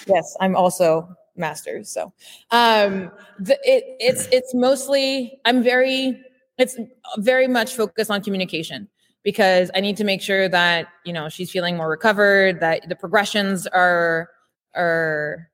yes 0.05 0.37
i'm 0.39 0.55
also 0.55 1.09
masters 1.35 1.91
so 1.91 2.13
um 2.51 3.11
the, 3.39 3.57
it 3.63 3.83
it's 3.99 4.27
it's 4.31 4.53
mostly 4.53 5.39
i'm 5.45 5.63
very 5.63 6.23
it's 6.59 6.77
very 7.17 7.47
much 7.47 7.73
focused 7.73 8.11
on 8.11 8.21
communication 8.21 8.87
because 9.23 9.69
I 9.75 9.81
need 9.81 9.97
to 9.97 10.03
make 10.03 10.21
sure 10.21 10.49
that, 10.49 10.87
you 11.05 11.13
know, 11.13 11.29
she's 11.29 11.51
feeling 11.51 11.77
more 11.77 11.89
recovered, 11.89 12.59
that 12.59 12.87
the 12.87 12.95
progressions 12.95 13.67
are 13.67 14.29
are 14.75 15.49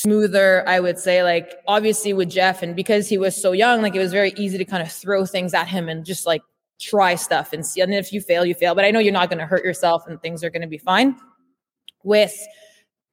smoother, 0.00 0.68
I 0.68 0.80
would 0.80 0.98
say. 0.98 1.22
Like 1.22 1.54
obviously 1.66 2.12
with 2.12 2.30
Jeff 2.30 2.62
and 2.62 2.74
because 2.76 3.08
he 3.08 3.18
was 3.18 3.40
so 3.40 3.52
young, 3.52 3.82
like 3.82 3.94
it 3.94 3.98
was 3.98 4.12
very 4.12 4.32
easy 4.36 4.58
to 4.58 4.64
kind 4.64 4.82
of 4.82 4.90
throw 4.90 5.24
things 5.26 5.54
at 5.54 5.68
him 5.68 5.88
and 5.88 6.04
just 6.04 6.26
like 6.26 6.42
try 6.80 7.14
stuff 7.14 7.52
and 7.52 7.66
see. 7.66 7.80
And 7.80 7.94
if 7.94 8.12
you 8.12 8.20
fail, 8.20 8.44
you 8.44 8.54
fail. 8.54 8.74
But 8.74 8.84
I 8.84 8.90
know 8.90 8.98
you're 8.98 9.12
not 9.12 9.30
going 9.30 9.38
to 9.38 9.46
hurt 9.46 9.64
yourself 9.64 10.04
and 10.06 10.20
things 10.20 10.44
are 10.44 10.50
going 10.50 10.62
to 10.62 10.68
be 10.68 10.78
fine. 10.78 11.16
With 12.04 12.36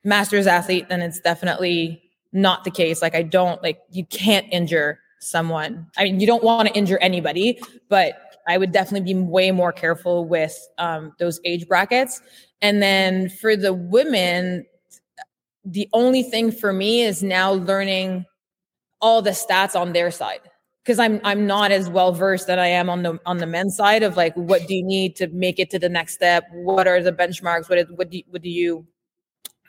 masters 0.03 0.47
athlete, 0.47 0.89
then 0.89 1.01
it's 1.01 1.19
definitely 1.19 2.01
not 2.31 2.63
the 2.63 2.71
case. 2.71 3.01
Like 3.01 3.15
I 3.15 3.23
don't 3.23 3.61
like 3.63 3.79
you 3.91 4.05
can't 4.05 4.45
injure 4.51 4.99
someone. 5.19 5.87
I 5.97 6.03
mean, 6.03 6.19
you 6.19 6.27
don't 6.27 6.43
want 6.43 6.67
to 6.67 6.75
injure 6.75 6.97
anybody, 6.99 7.59
but 7.89 8.15
I 8.47 8.57
would 8.57 8.71
definitely 8.71 9.13
be 9.13 9.19
way 9.19 9.51
more 9.51 9.71
careful 9.71 10.25
with 10.25 10.57
um, 10.77 11.13
those 11.17 11.39
age 11.45 11.67
brackets. 11.67 12.21
And 12.61 12.81
then 12.83 13.29
for 13.29 13.55
the 13.55 13.73
women, 13.73 14.65
the 15.65 15.89
only 15.93 16.23
thing 16.23 16.51
for 16.51 16.73
me 16.73 17.01
is 17.01 17.23
now 17.23 17.53
learning 17.53 18.25
all 19.01 19.21
the 19.21 19.31
stats 19.31 19.79
on 19.79 19.93
their 19.93 20.11
side 20.11 20.41
because 20.83 20.99
I'm 20.99 21.21
I'm 21.23 21.47
not 21.47 21.71
as 21.71 21.89
well 21.89 22.11
versed 22.11 22.47
that 22.47 22.59
I 22.59 22.67
am 22.67 22.89
on 22.89 23.03
the 23.03 23.19
on 23.25 23.37
the 23.37 23.45
men's 23.45 23.75
side 23.75 24.03
of 24.03 24.17
like 24.17 24.33
what 24.35 24.67
do 24.67 24.75
you 24.75 24.83
need 24.83 25.15
to 25.17 25.27
make 25.27 25.59
it 25.59 25.69
to 25.71 25.79
the 25.79 25.89
next 25.89 26.13
step? 26.13 26.45
What 26.51 26.87
are 26.87 27.01
the 27.01 27.11
benchmarks? 27.11 27.69
What 27.69 27.79
is, 27.79 27.87
what 27.95 28.09
do 28.09 28.17
you, 28.17 28.23
what 28.29 28.41
do 28.41 28.49
you 28.49 28.85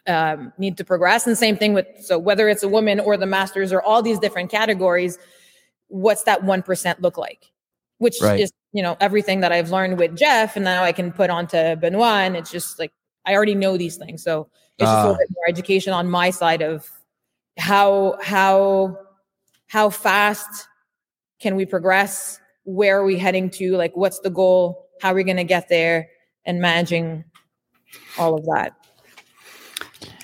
um, 0.07 0.53
need 0.59 0.77
to 0.79 0.85
progress? 0.85 1.27
And 1.27 1.39
same 1.39 1.57
thing 1.57 1.73
with 1.73 1.87
so 2.01 2.19
whether 2.19 2.49
it's 2.49 2.63
a 2.63 2.69
woman 2.69 3.01
or 3.01 3.17
the 3.17 3.27
masters 3.27 3.73
or 3.73 3.81
all 3.83 4.03
these 4.03 4.19
different 4.19 4.51
categories, 4.51 5.19
what's 5.89 6.25
that 6.25 6.43
one 6.43 6.63
percent 6.63 7.01
look 7.01 7.17
like? 7.17 7.53
Which 7.99 8.17
right. 8.21 8.41
is 8.41 8.53
you 8.73 8.83
know 8.83 8.97
everything 9.01 9.41
that 9.41 9.53
I've 9.53 9.71
learned 9.71 9.99
with 9.99 10.17
Jeff, 10.17 10.57
and 10.57 10.65
now 10.65 10.83
I 10.83 10.93
can 10.93 11.13
put 11.13 11.31
onto 11.31 11.77
Benoit, 11.77 12.27
and 12.27 12.37
it's 12.37 12.51
just 12.51 12.79
like 12.79 12.93
I 13.25 13.35
already 13.35 13.55
know 13.55 13.77
these 13.77 13.97
things. 13.97 14.25
So 14.25 14.49
it's 14.79 14.89
just 14.89 14.93
uh, 14.93 14.97
a 14.97 15.01
little 15.01 15.15
ah. 15.15 15.19
bit 15.19 15.29
more 15.35 15.49
education 15.49 15.93
on 15.93 16.09
my 16.09 16.31
side 16.31 16.63
of 16.63 16.91
how 17.59 18.19
how 18.23 18.99
how 19.69 19.91
fast 19.91 20.69
can 21.41 21.57
we 21.57 21.67
progress? 21.67 22.41
Where 22.65 23.01
are 23.01 23.05
we 23.05 23.19
heading 23.19 23.51
to? 23.51 23.77
Like, 23.77 23.97
what's 23.97 24.21
the 24.21 24.31
goal? 24.31 24.89
How 25.01 25.13
are 25.13 25.15
we 25.15 25.25
going 25.25 25.37
to 25.37 25.45
get 25.45 25.69
there? 25.69 26.09
And 26.47 26.61
managing 26.61 27.25
all 28.19 28.35
of 28.35 28.45
that. 28.47 28.73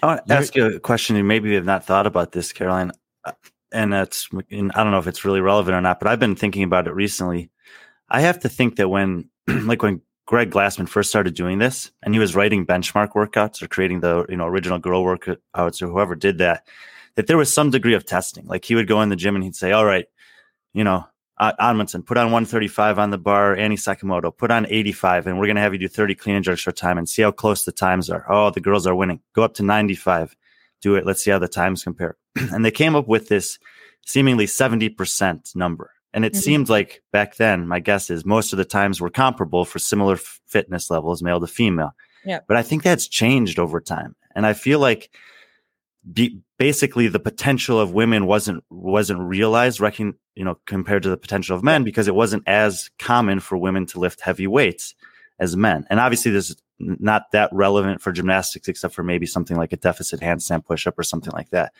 I 0.02 0.06
want 0.06 0.26
to 0.26 0.34
ask 0.34 0.54
you 0.54 0.66
a 0.66 0.80
question. 0.80 1.16
You 1.16 1.24
maybe 1.24 1.54
have 1.54 1.64
not 1.64 1.84
thought 1.84 2.06
about 2.06 2.32
this, 2.32 2.52
Caroline, 2.52 2.92
uh, 3.24 3.32
and 3.72 3.92
that's 3.92 4.28
and 4.50 4.72
I 4.72 4.82
don't 4.82 4.92
know 4.92 4.98
if 4.98 5.06
it's 5.06 5.24
really 5.24 5.40
relevant 5.40 5.74
or 5.74 5.80
not, 5.80 5.98
but 5.98 6.08
I've 6.08 6.20
been 6.20 6.36
thinking 6.36 6.62
about 6.62 6.86
it 6.86 6.94
recently. 6.94 7.50
I 8.08 8.20
have 8.20 8.40
to 8.40 8.48
think 8.48 8.76
that 8.76 8.88
when, 8.88 9.30
like, 9.46 9.82
when 9.82 10.02
Greg 10.30 10.52
Glassman 10.52 10.88
first 10.88 11.10
started 11.10 11.34
doing 11.34 11.58
this, 11.58 11.90
and 12.04 12.14
he 12.14 12.20
was 12.20 12.36
writing 12.36 12.64
benchmark 12.64 13.14
workouts 13.14 13.60
or 13.60 13.66
creating 13.66 13.98
the 13.98 14.24
you 14.28 14.36
know 14.36 14.46
original 14.46 14.78
girl 14.78 15.02
workouts 15.02 15.82
or 15.82 15.88
whoever 15.88 16.14
did 16.14 16.38
that, 16.38 16.68
that 17.16 17.26
there 17.26 17.36
was 17.36 17.52
some 17.52 17.70
degree 17.70 17.94
of 17.94 18.06
testing. 18.06 18.46
Like 18.46 18.64
he 18.64 18.76
would 18.76 18.86
go 18.86 19.02
in 19.02 19.08
the 19.08 19.16
gym 19.16 19.34
and 19.34 19.42
he'd 19.42 19.56
say, 19.56 19.72
"All 19.72 19.84
right, 19.84 20.06
you 20.72 20.84
know, 20.84 21.04
Amundson, 21.40 22.06
put 22.06 22.16
on 22.16 22.26
135 22.26 23.00
on 23.00 23.10
the 23.10 23.18
bar. 23.18 23.56
Annie 23.56 23.74
Sakamoto, 23.74 24.30
put 24.30 24.52
on 24.52 24.68
85, 24.70 25.26
and 25.26 25.36
we're 25.36 25.48
gonna 25.48 25.62
have 25.62 25.72
you 25.72 25.80
do 25.80 25.88
30 25.88 26.14
clean 26.14 26.36
and 26.36 26.44
jerks 26.44 26.62
for 26.62 26.70
time 26.70 26.96
and 26.96 27.08
see 27.08 27.22
how 27.22 27.32
close 27.32 27.64
the 27.64 27.72
times 27.72 28.08
are. 28.08 28.24
Oh, 28.30 28.50
the 28.50 28.60
girls 28.60 28.86
are 28.86 28.94
winning. 28.94 29.18
Go 29.34 29.42
up 29.42 29.54
to 29.54 29.64
95. 29.64 30.36
Do 30.80 30.94
it. 30.94 31.04
Let's 31.04 31.24
see 31.24 31.32
how 31.32 31.40
the 31.40 31.48
times 31.48 31.82
compare." 31.82 32.16
and 32.36 32.64
they 32.64 32.70
came 32.70 32.94
up 32.94 33.08
with 33.08 33.26
this 33.26 33.58
seemingly 34.06 34.46
70% 34.46 35.56
number 35.56 35.90
and 36.12 36.24
it 36.24 36.32
mm-hmm. 36.32 36.40
seemed 36.40 36.68
like 36.68 37.02
back 37.12 37.36
then, 37.36 37.68
my 37.68 37.80
guess 37.80 38.10
is 38.10 38.24
most 38.24 38.52
of 38.52 38.56
the 38.56 38.64
times 38.64 39.00
were 39.00 39.10
comparable 39.10 39.64
for 39.64 39.78
similar 39.78 40.14
f- 40.14 40.40
fitness 40.46 40.90
levels, 40.90 41.22
male 41.22 41.40
to 41.40 41.46
female. 41.46 41.92
Yeah. 42.24 42.40
But 42.46 42.56
I 42.56 42.62
think 42.62 42.82
that's 42.82 43.08
changed 43.08 43.58
over 43.58 43.80
time. 43.80 44.16
And 44.34 44.44
I 44.44 44.52
feel 44.52 44.78
like 44.78 45.10
be, 46.12 46.40
basically 46.58 47.08
the 47.08 47.20
potential 47.20 47.78
of 47.78 47.92
women 47.92 48.26
wasn't 48.26 48.64
wasn't 48.70 49.20
realized 49.20 49.80
reckon, 49.80 50.14
you 50.34 50.44
know 50.44 50.58
compared 50.66 51.02
to 51.02 51.10
the 51.10 51.16
potential 51.16 51.56
of 51.56 51.62
men 51.62 51.84
because 51.84 52.08
it 52.08 52.14
wasn't 52.14 52.42
as 52.46 52.90
common 52.98 53.40
for 53.40 53.58
women 53.58 53.86
to 53.86 54.00
lift 54.00 54.20
heavy 54.20 54.46
weights 54.46 54.94
as 55.38 55.56
men. 55.56 55.86
And 55.90 56.00
obviously 56.00 56.32
this 56.32 56.50
is 56.50 56.56
not 56.78 57.30
that 57.32 57.50
relevant 57.52 58.00
for 58.00 58.12
gymnastics 58.12 58.68
except 58.68 58.94
for 58.94 59.02
maybe 59.02 59.26
something 59.26 59.56
like 59.56 59.72
a 59.72 59.76
deficit 59.76 60.20
handstand 60.20 60.64
push-up 60.64 60.98
or 60.98 61.02
something 61.02 61.32
like 61.32 61.50
that. 61.50 61.72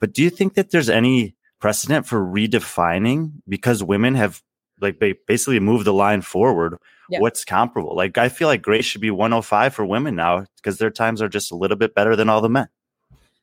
But 0.00 0.14
do 0.14 0.22
you 0.22 0.30
think 0.30 0.54
that 0.54 0.70
there's 0.70 0.88
any 0.88 1.34
precedent 1.60 2.06
for 2.06 2.20
redefining 2.20 3.32
because 3.48 3.82
women 3.82 4.14
have 4.14 4.42
like 4.80 5.00
they 5.00 5.14
basically 5.26 5.60
moved 5.60 5.84
the 5.84 5.92
line 5.92 6.22
forward. 6.22 6.76
Yeah. 7.10 7.20
What's 7.20 7.44
comparable? 7.44 7.96
Like 7.96 8.18
I 8.18 8.28
feel 8.28 8.48
like 8.48 8.62
grace 8.62 8.84
should 8.84 9.00
be 9.00 9.10
105 9.10 9.74
for 9.74 9.84
women 9.84 10.14
now 10.14 10.44
because 10.56 10.78
their 10.78 10.90
times 10.90 11.22
are 11.22 11.28
just 11.28 11.50
a 11.50 11.56
little 11.56 11.76
bit 11.76 11.94
better 11.94 12.14
than 12.16 12.28
all 12.28 12.40
the 12.40 12.48
men. 12.48 12.68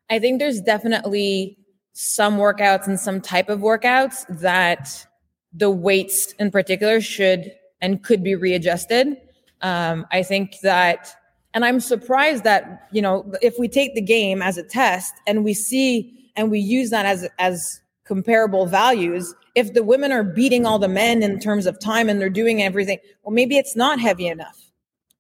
I 0.10 0.20
think 0.20 0.40
there's 0.40 0.62
definitely 0.62 1.58
some 1.94 2.38
workouts 2.38 2.88
and 2.88 3.00
some 3.00 3.22
type 3.22 3.50
of 3.50 3.60
workouts 3.60 4.26
that 4.42 5.08
the 5.54 5.72
weights 5.72 6.34
in 6.34 6.52
particular 6.52 7.02
should 7.02 7.52
and 7.82 8.04
could 8.04 8.24
be 8.24 8.36
readjusted. 8.36 9.18
Um, 9.62 10.06
I 10.12 10.22
think 10.22 10.60
that, 10.62 11.16
and 11.54 11.66
I'm 11.66 11.80
surprised 11.80 12.44
that 12.44 12.88
you 12.92 13.02
know 13.02 13.32
if 13.42 13.58
we 13.58 13.68
take 13.68 13.96
the 13.96 14.02
game 14.02 14.42
as 14.42 14.58
a 14.58 14.64
test 14.64 15.14
and 15.26 15.44
we 15.44 15.54
see 15.54 16.32
and 16.36 16.52
we 16.52 16.60
use 16.60 16.90
that 16.92 17.06
as 17.06 17.28
as 17.40 17.82
comparable 18.06 18.68
values 18.68 19.34
if 19.56 19.74
the 19.74 19.84
women 19.84 20.12
are 20.12 20.24
beating 20.24 20.66
all 20.66 20.80
the 20.80 20.88
men 20.88 21.24
in 21.24 21.40
terms 21.40 21.66
of 21.66 21.80
time 21.80 22.08
and 22.08 22.22
they're 22.22 22.30
doing 22.30 22.62
everything 22.62 23.00
well 23.24 23.34
maybe 23.34 23.58
it's 23.58 23.76
not 23.76 24.00
heavy 24.00 24.28
enough. 24.28 24.62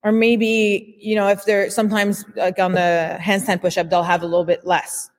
Or 0.03 0.11
maybe 0.11 0.95
you 0.99 1.15
know 1.15 1.27
if 1.27 1.45
they're 1.45 1.69
sometimes 1.71 2.23
like 2.35 2.59
on 2.59 2.73
the 2.73 3.17
handstand 3.19 3.61
push-up 3.61 3.89
they'll 3.89 4.03
have 4.03 4.21
a 4.21 4.27
little 4.27 4.45
bit 4.45 4.65
less 4.65 5.09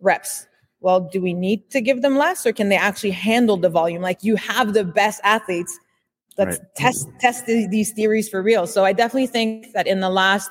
reps. 0.00 0.46
Well 0.80 1.00
do 1.00 1.20
we 1.20 1.34
need 1.34 1.68
to 1.70 1.80
give 1.80 2.02
them 2.02 2.16
less 2.16 2.46
or 2.46 2.52
can 2.52 2.68
they 2.68 2.76
actually 2.76 3.10
handle 3.10 3.56
the 3.56 3.68
volume? 3.68 4.02
Like 4.02 4.22
you 4.22 4.36
have 4.36 4.72
the 4.72 4.84
best 4.84 5.20
athletes. 5.24 5.76
Let's 6.38 6.58
right. 6.58 6.74
test 6.76 7.08
test 7.18 7.46
these 7.46 7.92
theories 7.92 8.28
for 8.28 8.40
real. 8.40 8.68
So 8.68 8.84
i 8.84 8.92
definitely 8.92 9.26
think 9.26 9.72
that 9.72 9.88
in 9.88 9.98
the 9.98 10.10
last 10.10 10.50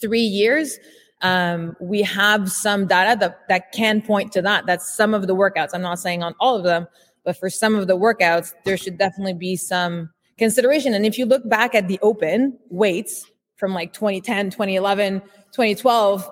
three 0.00 0.20
years 0.20 0.78
um, 1.22 1.76
we 1.80 2.02
have 2.02 2.50
some 2.50 2.86
data 2.86 3.18
that, 3.20 3.48
that 3.48 3.72
can 3.72 4.00
point 4.02 4.32
to 4.32 4.42
that. 4.42 4.66
That's 4.66 4.94
some 4.94 5.14
of 5.14 5.26
the 5.26 5.34
workouts. 5.34 5.70
I'm 5.74 5.82
not 5.82 5.98
saying 5.98 6.22
on 6.22 6.34
all 6.40 6.56
of 6.56 6.64
them, 6.64 6.86
but 7.24 7.36
for 7.36 7.50
some 7.50 7.74
of 7.74 7.86
the 7.86 7.96
workouts, 7.96 8.54
there 8.64 8.76
should 8.76 8.98
definitely 8.98 9.34
be 9.34 9.56
some 9.56 10.10
consideration. 10.38 10.94
And 10.94 11.04
if 11.04 11.18
you 11.18 11.26
look 11.26 11.48
back 11.48 11.74
at 11.74 11.88
the 11.88 11.98
open 12.02 12.58
weights 12.70 13.30
from 13.56 13.74
like 13.74 13.92
2010, 13.92 14.50
2011, 14.50 15.20
2012, 15.20 16.30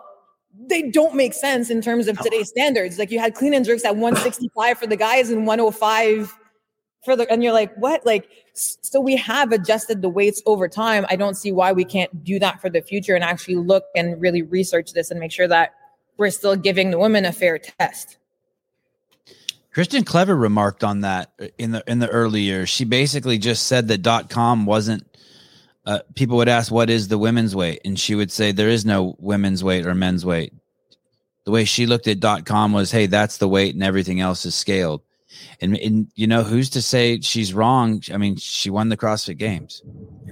they 0.69 0.83
don't 0.83 1.15
make 1.15 1.35
sense 1.35 1.69
in 1.69 1.83
terms 1.83 2.09
of 2.09 2.19
today's 2.21 2.49
standards. 2.49 2.99
Like 2.99 3.11
you 3.11 3.19
had 3.19 3.35
clean 3.35 3.53
and 3.53 3.65
jerks 3.65 3.85
at 3.85 3.97
165 3.97 4.79
for 4.79 4.87
the 4.87 4.97
guys 4.97 5.31
and 5.31 5.47
105 5.47 6.33
further 7.05 7.27
and 7.31 7.43
you're 7.43 7.53
like 7.53 7.75
what 7.77 8.05
like 8.05 8.29
so 8.55 9.01
we 9.01 9.17
have 9.17 9.53
adjusted 9.53 10.03
the 10.03 10.09
weights 10.09 10.43
over 10.47 10.69
time 10.69 11.07
i 11.09 11.17
don't 11.17 11.37
see 11.37 11.53
why 11.53 11.73
we 11.73 11.85
can't 11.85 12.25
do 12.25 12.39
that 12.39 12.61
for 12.61 12.69
the 12.69 12.83
future 12.83 13.15
and 13.15 13.23
actually 13.23 13.57
look 13.57 13.85
and 13.95 14.21
really 14.21 14.43
research 14.43 14.93
this 14.93 15.11
and 15.11 15.21
make 15.21 15.31
sure 15.31 15.49
that 15.49 15.75
we're 16.17 16.31
still 16.31 16.57
giving 16.57 16.91
the 16.91 16.99
women 16.99 17.25
a 17.25 17.33
fair 17.33 17.59
test 17.59 18.19
Kristan 19.77 20.07
Clever 20.07 20.35
remarked 20.35 20.83
on 20.83 21.03
that 21.03 21.33
in 21.59 21.73
the 21.73 21.85
in 21.87 21.99
the 21.99 22.09
early 22.09 22.41
years. 22.41 22.71
She 22.71 22.87
basically 22.87 23.37
just 23.37 23.67
said 23.67 23.89
that 23.89 23.99
dot 23.99 24.31
com 24.31 24.65
wasn't. 24.65 25.05
Uh, 25.85 25.99
people 26.15 26.39
would 26.39 26.49
ask, 26.49 26.73
"What 26.73 26.89
is 26.89 27.09
the 27.09 27.19
women's 27.19 27.55
weight?" 27.55 27.83
and 27.85 28.01
she 28.01 28.15
would 28.15 28.33
say, 28.33 28.53
"There 28.53 28.71
is 28.71 28.87
no 28.87 29.17
women's 29.19 29.63
weight 29.63 29.85
or 29.85 29.95
men's 29.95 30.25
weight." 30.25 30.55
The 31.45 31.51
way 31.51 31.67
she 31.67 31.85
looked 31.85 32.09
at 32.09 32.21
dot 32.21 32.47
com 32.47 32.73
was, 32.73 32.91
"Hey, 32.91 33.05
that's 33.05 33.37
the 33.37 33.49
weight, 33.49 33.75
and 33.75 33.85
everything 33.85 34.19
else 34.19 34.47
is 34.47 34.55
scaled." 34.55 35.03
And, 35.61 35.77
and 35.79 36.11
you 36.15 36.27
know 36.27 36.43
who's 36.43 36.71
to 36.71 36.83
say 36.83 37.21
she's 37.21 37.53
wrong 37.53 38.01
i 38.13 38.17
mean 38.17 38.37
she 38.37 38.71
won 38.71 38.89
the 38.89 38.97
crossfit 38.97 39.37
games 39.37 39.83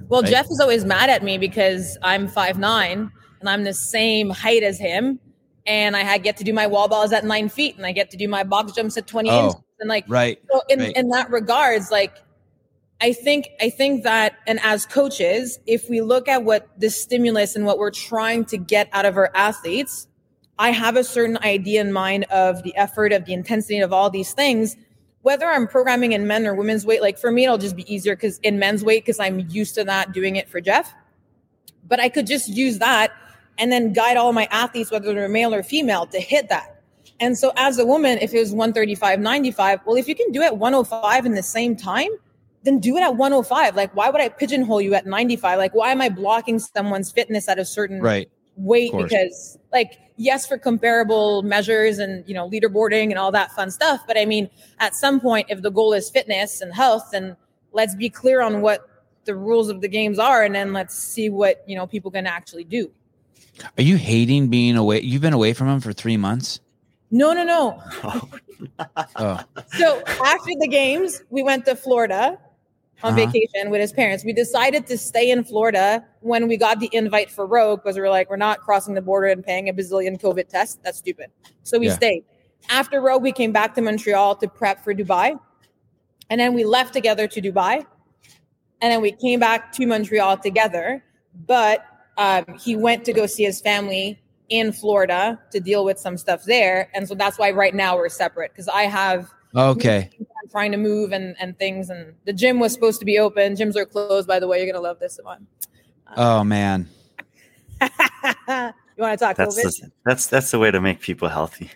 well 0.08 0.22
right? 0.22 0.30
jeff 0.30 0.46
is 0.50 0.60
always 0.60 0.84
mad 0.84 1.10
at 1.10 1.22
me 1.22 1.38
because 1.38 1.98
i'm 2.02 2.28
five 2.28 2.58
nine 2.58 3.10
and 3.40 3.48
i'm 3.48 3.64
the 3.64 3.74
same 3.74 4.30
height 4.30 4.62
as 4.62 4.78
him 4.78 5.18
and 5.66 5.96
i 5.96 6.18
get 6.18 6.36
to 6.36 6.44
do 6.44 6.52
my 6.52 6.66
wall 6.66 6.88
balls 6.88 7.12
at 7.12 7.24
nine 7.24 7.48
feet 7.48 7.76
and 7.76 7.86
i 7.86 7.92
get 7.92 8.10
to 8.10 8.16
do 8.16 8.28
my 8.28 8.44
box 8.44 8.72
jumps 8.72 8.96
at 8.96 9.06
20 9.06 9.30
oh, 9.30 9.46
inches 9.46 9.60
and 9.80 9.88
like 9.88 10.04
right 10.08 10.38
so 10.50 10.60
in, 10.68 10.78
right. 10.80 10.96
in 10.96 11.08
that 11.08 11.30
regards 11.30 11.90
like 11.90 12.16
i 13.00 13.12
think 13.12 13.48
i 13.60 13.68
think 13.68 14.04
that 14.04 14.36
and 14.46 14.60
as 14.62 14.86
coaches 14.86 15.58
if 15.66 15.88
we 15.88 16.00
look 16.00 16.28
at 16.28 16.44
what 16.44 16.68
the 16.78 16.90
stimulus 16.90 17.56
and 17.56 17.66
what 17.66 17.78
we're 17.78 17.90
trying 17.90 18.44
to 18.44 18.56
get 18.56 18.88
out 18.92 19.04
of 19.04 19.16
our 19.16 19.30
athletes 19.34 20.06
I 20.58 20.70
have 20.70 20.96
a 20.96 21.04
certain 21.04 21.38
idea 21.38 21.80
in 21.80 21.92
mind 21.92 22.24
of 22.24 22.62
the 22.62 22.74
effort, 22.76 23.12
of 23.12 23.24
the 23.24 23.32
intensity 23.32 23.80
of 23.80 23.92
all 23.92 24.10
these 24.10 24.32
things 24.32 24.76
whether 25.24 25.46
I'm 25.46 25.66
programming 25.66 26.12
in 26.12 26.26
men 26.26 26.46
or 26.46 26.54
women's 26.54 26.84
weight, 26.84 27.00
like 27.00 27.18
for 27.18 27.32
me, 27.32 27.44
it'll 27.44 27.56
just 27.56 27.74
be 27.74 27.92
easier 27.92 28.14
because 28.14 28.38
in 28.40 28.58
men's 28.58 28.84
weight, 28.84 29.04
because 29.04 29.18
I'm 29.18 29.40
used 29.48 29.74
to 29.76 29.84
that 29.84 30.12
doing 30.12 30.36
it 30.36 30.50
for 30.50 30.60
Jeff. 30.60 30.92
But 31.88 31.98
I 31.98 32.10
could 32.10 32.26
just 32.26 32.50
use 32.50 32.78
that 32.78 33.10
and 33.56 33.72
then 33.72 33.94
guide 33.94 34.18
all 34.18 34.34
my 34.34 34.46
athletes, 34.50 34.90
whether 34.90 35.14
they're 35.14 35.28
male 35.30 35.54
or 35.54 35.62
female, 35.62 36.04
to 36.08 36.20
hit 36.20 36.50
that. 36.50 36.82
And 37.20 37.38
so 37.38 37.52
as 37.56 37.78
a 37.78 37.86
woman, 37.86 38.18
if 38.18 38.34
it 38.34 38.38
was 38.38 38.50
135, 38.50 39.18
95, 39.18 39.80
well, 39.86 39.96
if 39.96 40.08
you 40.08 40.14
can 40.14 40.30
do 40.30 40.42
it 40.42 40.58
105 40.58 41.24
in 41.24 41.32
the 41.32 41.42
same 41.42 41.74
time, 41.74 42.10
then 42.64 42.78
do 42.78 42.94
it 42.98 43.00
at 43.00 43.16
105. 43.16 43.76
Like, 43.76 43.96
why 43.96 44.10
would 44.10 44.20
I 44.20 44.28
pigeonhole 44.28 44.82
you 44.82 44.92
at 44.92 45.06
95? 45.06 45.56
Like, 45.56 45.74
why 45.74 45.90
am 45.90 46.02
I 46.02 46.10
blocking 46.10 46.58
someone's 46.58 47.10
fitness 47.10 47.48
at 47.48 47.58
a 47.58 47.64
certain 47.64 48.02
Right. 48.02 48.28
weight? 48.56 48.92
Because, 48.92 49.58
like, 49.72 49.98
yes, 50.16 50.46
for 50.46 50.58
comparable 50.58 51.42
measures 51.42 51.98
and, 51.98 52.26
you 52.28 52.34
know, 52.34 52.48
leaderboarding 52.48 53.10
and 53.10 53.18
all 53.18 53.32
that 53.32 53.52
fun 53.52 53.70
stuff. 53.70 54.02
But 54.06 54.18
I 54.18 54.24
mean, 54.24 54.48
at 54.78 54.94
some 54.94 55.20
point, 55.20 55.46
if 55.50 55.62
the 55.62 55.70
goal 55.70 55.92
is 55.92 56.10
fitness 56.10 56.60
and 56.60 56.72
health, 56.72 57.08
then 57.12 57.36
let's 57.72 57.94
be 57.94 58.08
clear 58.08 58.40
on 58.40 58.60
what 58.60 58.88
the 59.24 59.34
rules 59.34 59.68
of 59.68 59.80
the 59.80 59.88
games 59.88 60.18
are. 60.18 60.42
And 60.42 60.54
then 60.54 60.72
let's 60.72 60.94
see 60.94 61.28
what, 61.30 61.62
you 61.66 61.76
know, 61.76 61.86
people 61.86 62.10
can 62.10 62.26
actually 62.26 62.64
do. 62.64 62.90
Are 63.78 63.82
you 63.82 63.96
hating 63.96 64.48
being 64.48 64.76
away? 64.76 65.00
You've 65.00 65.22
been 65.22 65.32
away 65.32 65.52
from 65.52 65.68
him 65.68 65.80
for 65.80 65.92
three 65.92 66.16
months. 66.16 66.60
No, 67.10 67.32
no, 67.32 67.44
no. 67.44 67.82
Oh. 68.78 68.80
oh, 69.16 69.40
So 69.76 70.00
after 70.06 70.50
the 70.60 70.68
games, 70.68 71.22
we 71.28 71.42
went 71.42 71.66
to 71.66 71.76
Florida 71.76 72.38
on 73.04 73.12
Uh-huh. 73.12 73.26
vacation 73.26 73.70
with 73.70 73.80
his 73.82 73.92
parents. 73.92 74.24
We 74.24 74.32
decided 74.32 74.86
to 74.86 74.96
stay 74.96 75.30
in 75.30 75.44
Florida 75.44 76.04
when 76.20 76.48
we 76.48 76.56
got 76.56 76.80
the 76.80 76.88
invite 76.92 77.30
for 77.30 77.46
Rogue 77.46 77.82
because 77.82 77.96
we 77.96 78.00
were 78.00 78.08
like, 78.08 78.30
we're 78.30 78.36
not 78.36 78.60
crossing 78.60 78.94
the 78.94 79.02
border 79.02 79.26
and 79.26 79.44
paying 79.44 79.68
a 79.68 79.74
bazillion 79.74 80.18
COVID 80.20 80.48
tests. 80.48 80.78
That's 80.82 80.98
stupid. 80.98 81.30
So 81.64 81.78
we 81.78 81.88
Yeah. 81.88 81.92
stayed. 81.96 82.24
After 82.70 83.02
Rogue, 83.02 83.22
we 83.22 83.30
came 83.30 83.52
back 83.52 83.74
to 83.74 83.82
Montreal 83.82 84.36
to 84.36 84.48
prep 84.48 84.82
for 84.82 84.94
Dubai. 84.94 85.38
And 86.30 86.40
then 86.40 86.54
we 86.54 86.64
left 86.64 86.94
together 86.94 87.28
to 87.28 87.42
Dubai. 87.42 87.84
And 88.80 88.90
then 88.90 89.02
we 89.02 89.12
came 89.12 89.38
back 89.38 89.70
to 89.72 89.86
Montreal 89.86 90.38
together. 90.38 91.04
But 91.46 91.84
um, 92.16 92.44
he 92.58 92.74
went 92.74 93.04
to 93.04 93.12
go 93.12 93.26
see 93.26 93.44
his 93.44 93.60
family 93.60 94.18
in 94.48 94.72
Florida 94.72 95.38
to 95.50 95.60
deal 95.60 95.84
with 95.84 95.98
some 95.98 96.16
stuff 96.16 96.44
there. 96.44 96.88
And 96.94 97.06
so 97.06 97.14
that's 97.14 97.38
why 97.38 97.50
right 97.50 97.74
now 97.74 97.96
we're 97.96 98.08
separate 98.08 98.52
because 98.52 98.68
I 98.68 98.84
have 98.84 99.30
okay. 99.54 100.10
I'm 100.18 100.48
trying 100.50 100.72
to 100.72 100.78
move 100.78 101.12
and 101.12 101.36
and 101.40 101.58
things. 101.58 101.90
And 101.90 102.14
the 102.26 102.32
gym 102.32 102.58
was 102.60 102.72
supposed 102.72 102.98
to 103.00 103.06
be 103.06 103.18
open. 103.18 103.54
Gyms 103.54 103.76
are 103.76 103.86
closed, 103.86 104.26
by 104.28 104.38
the 104.40 104.46
way. 104.48 104.58
You're 104.62 104.72
gonna 104.72 104.82
love 104.82 104.98
this 105.00 105.18
one. 105.22 105.46
Oh 106.16 106.44
man. 106.44 106.88
you 107.82 107.88
want 108.98 109.18
to 109.18 109.24
talk 109.24 109.36
That's 109.36 109.58
COVID? 109.58 109.80
the, 109.80 109.90
that's 110.04 110.26
that's 110.26 110.50
the 110.50 110.58
way 110.58 110.70
to 110.70 110.80
make 110.80 111.00
people 111.00 111.28
healthy. 111.28 111.70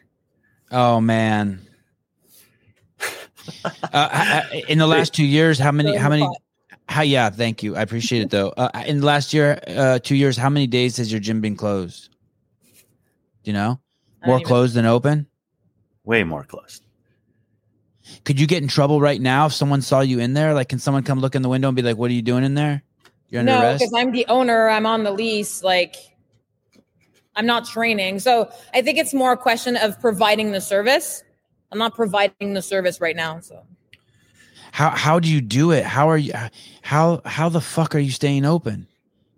Oh 0.70 1.00
man. 1.00 1.60
Uh, 3.64 3.70
I- 3.92 4.44
I- 4.52 4.62
in 4.68 4.76
the 4.76 4.86
last 4.86 5.14
two 5.14 5.24
years, 5.24 5.58
how 5.58 5.72
many? 5.72 5.96
How 5.96 6.10
many? 6.10 6.28
How? 6.86 7.00
Yeah, 7.00 7.30
thank 7.30 7.62
you. 7.62 7.76
I 7.76 7.80
appreciate 7.80 8.20
it 8.20 8.28
though. 8.30 8.50
Uh, 8.50 8.68
in 8.86 9.00
the 9.00 9.06
last 9.06 9.32
year, 9.32 9.58
uh, 9.68 9.98
two 10.00 10.16
years, 10.16 10.36
how 10.36 10.50
many 10.50 10.66
days 10.66 10.98
has 10.98 11.10
your 11.10 11.18
gym 11.18 11.40
been 11.40 11.56
closed? 11.56 12.10
Do 13.42 13.50
you 13.50 13.54
know? 13.54 13.80
More 14.26 14.34
don't 14.34 14.40
even- 14.40 14.46
closed 14.48 14.74
than 14.74 14.84
open. 14.84 15.26
Way 16.04 16.24
more 16.24 16.44
closed. 16.44 16.82
Could 18.24 18.40
you 18.40 18.46
get 18.46 18.62
in 18.62 18.68
trouble 18.68 19.00
right 19.00 19.20
now 19.20 19.46
if 19.46 19.52
someone 19.52 19.82
saw 19.82 20.00
you 20.00 20.18
in 20.18 20.34
there? 20.34 20.54
Like, 20.54 20.68
can 20.68 20.78
someone 20.78 21.02
come 21.02 21.20
look 21.20 21.34
in 21.34 21.42
the 21.42 21.48
window 21.48 21.68
and 21.68 21.76
be 21.76 21.82
like, 21.82 21.96
"What 21.96 22.10
are 22.10 22.14
you 22.14 22.22
doing 22.22 22.44
in 22.44 22.54
there? 22.54 22.82
You're 23.30 23.40
under 23.40 23.52
No, 23.52 23.60
arrest." 23.60 23.80
because 23.80 23.94
I'm 23.94 24.12
the 24.12 24.26
owner. 24.28 24.68
I'm 24.68 24.86
on 24.86 25.04
the 25.04 25.12
lease. 25.12 25.62
Like, 25.62 25.96
I'm 27.36 27.46
not 27.46 27.66
training. 27.66 28.18
So 28.18 28.50
I 28.74 28.82
think 28.82 28.98
it's 28.98 29.14
more 29.14 29.32
a 29.32 29.36
question 29.36 29.76
of 29.76 30.00
providing 30.00 30.52
the 30.52 30.60
service. 30.60 31.22
I'm 31.70 31.78
not 31.78 31.94
providing 31.94 32.54
the 32.54 32.62
service 32.62 33.00
right 33.00 33.16
now. 33.16 33.40
So 33.40 33.62
How 34.72 34.90
how 34.90 35.20
do 35.20 35.28
you 35.28 35.40
do 35.40 35.70
it? 35.70 35.84
How 35.84 36.08
are 36.08 36.18
you? 36.18 36.32
How 36.82 37.20
how 37.24 37.48
the 37.48 37.60
fuck 37.60 37.94
are 37.94 38.00
you 38.00 38.10
staying 38.10 38.44
open? 38.44 38.86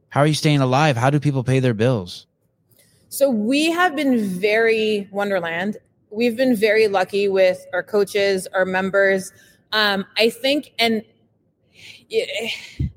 How 0.09 0.21
are 0.21 0.27
you 0.27 0.35
staying 0.35 0.61
alive? 0.61 0.97
How 0.97 1.11
do 1.11 1.21
people 1.21 1.45
pay 1.45 1.61
their 1.61 1.75
bills? 1.75 2.27
So 3.09 3.29
we 3.29 3.71
have 3.71 3.97
been 3.97 4.25
very 4.25 5.09
Wonderland. 5.11 5.77
We've 6.11 6.37
been 6.37 6.57
very 6.57 6.89
lucky 6.89 7.29
with 7.29 7.65
our 7.73 7.83
coaches, 7.83 8.49
our 8.53 8.65
members. 8.65 9.33
Um, 9.73 10.05
I 10.17 10.31
think, 10.31 10.73
and 10.79 11.05
it, 12.09 12.91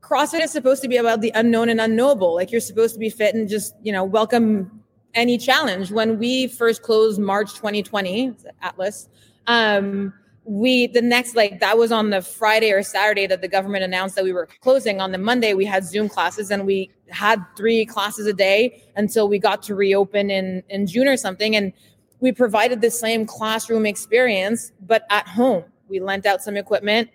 CrossFit 0.00 0.40
is 0.40 0.52
supposed 0.52 0.82
to 0.82 0.88
be 0.88 0.96
about 0.96 1.20
the 1.20 1.32
unknown 1.34 1.68
and 1.68 1.80
unknowable. 1.80 2.34
Like 2.34 2.50
you're 2.50 2.60
supposed 2.60 2.94
to 2.94 3.00
be 3.00 3.10
fit 3.10 3.34
and 3.34 3.48
just 3.48 3.74
you 3.82 3.92
know 3.92 4.04
welcome 4.04 4.82
any 5.14 5.36
challenge. 5.36 5.90
When 5.90 6.18
we 6.18 6.46
first 6.46 6.82
closed 6.82 7.20
March 7.20 7.54
2020, 7.54 8.34
Atlas, 8.62 9.08
um, 9.46 10.12
we 10.44 10.86
the 10.86 11.02
next 11.02 11.34
like 11.34 11.58
that 11.58 11.76
was 11.76 11.90
on 11.90 12.10
the 12.10 12.22
Friday 12.22 12.70
or 12.70 12.82
Saturday 12.82 13.26
that 13.26 13.40
the 13.40 13.48
government 13.48 13.82
announced 13.82 14.14
that 14.14 14.24
we 14.24 14.32
were 14.32 14.48
closing. 14.60 15.00
On 15.00 15.10
the 15.10 15.18
Monday, 15.18 15.54
we 15.54 15.64
had 15.64 15.84
Zoom 15.84 16.08
classes 16.08 16.50
and 16.50 16.64
we 16.64 16.90
had 17.10 17.44
three 17.56 17.84
classes 17.84 18.26
a 18.26 18.32
day 18.32 18.82
until 18.94 19.28
we 19.28 19.38
got 19.38 19.62
to 19.64 19.74
reopen 19.74 20.30
in 20.30 20.62
in 20.68 20.86
June 20.86 21.08
or 21.08 21.16
something. 21.16 21.56
And 21.56 21.72
we 22.20 22.32
provided 22.32 22.80
the 22.80 22.90
same 22.90 23.26
classroom 23.26 23.86
experience, 23.86 24.72
but 24.80 25.04
at 25.10 25.26
home. 25.26 25.64
We 25.88 26.00
lent 26.00 26.26
out 26.26 26.42
some 26.42 26.56
equipment. 26.56 27.10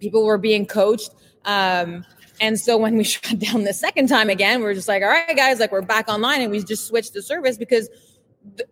People 0.00 0.24
were 0.24 0.38
being 0.38 0.66
coached. 0.66 1.10
Um, 1.44 2.04
and 2.40 2.58
so 2.58 2.76
when 2.76 2.96
we 2.96 3.04
shut 3.04 3.38
down 3.38 3.64
the 3.64 3.74
second 3.74 4.08
time 4.08 4.30
again, 4.30 4.60
we 4.60 4.66
are 4.66 4.74
just 4.74 4.88
like, 4.88 5.02
all 5.02 5.08
right, 5.08 5.36
guys, 5.36 5.60
like 5.60 5.72
we're 5.72 5.82
back 5.82 6.08
online 6.08 6.42
and 6.42 6.50
we 6.50 6.62
just 6.62 6.86
switched 6.86 7.12
the 7.12 7.22
service 7.22 7.56
because 7.56 7.88
the, 8.56 8.66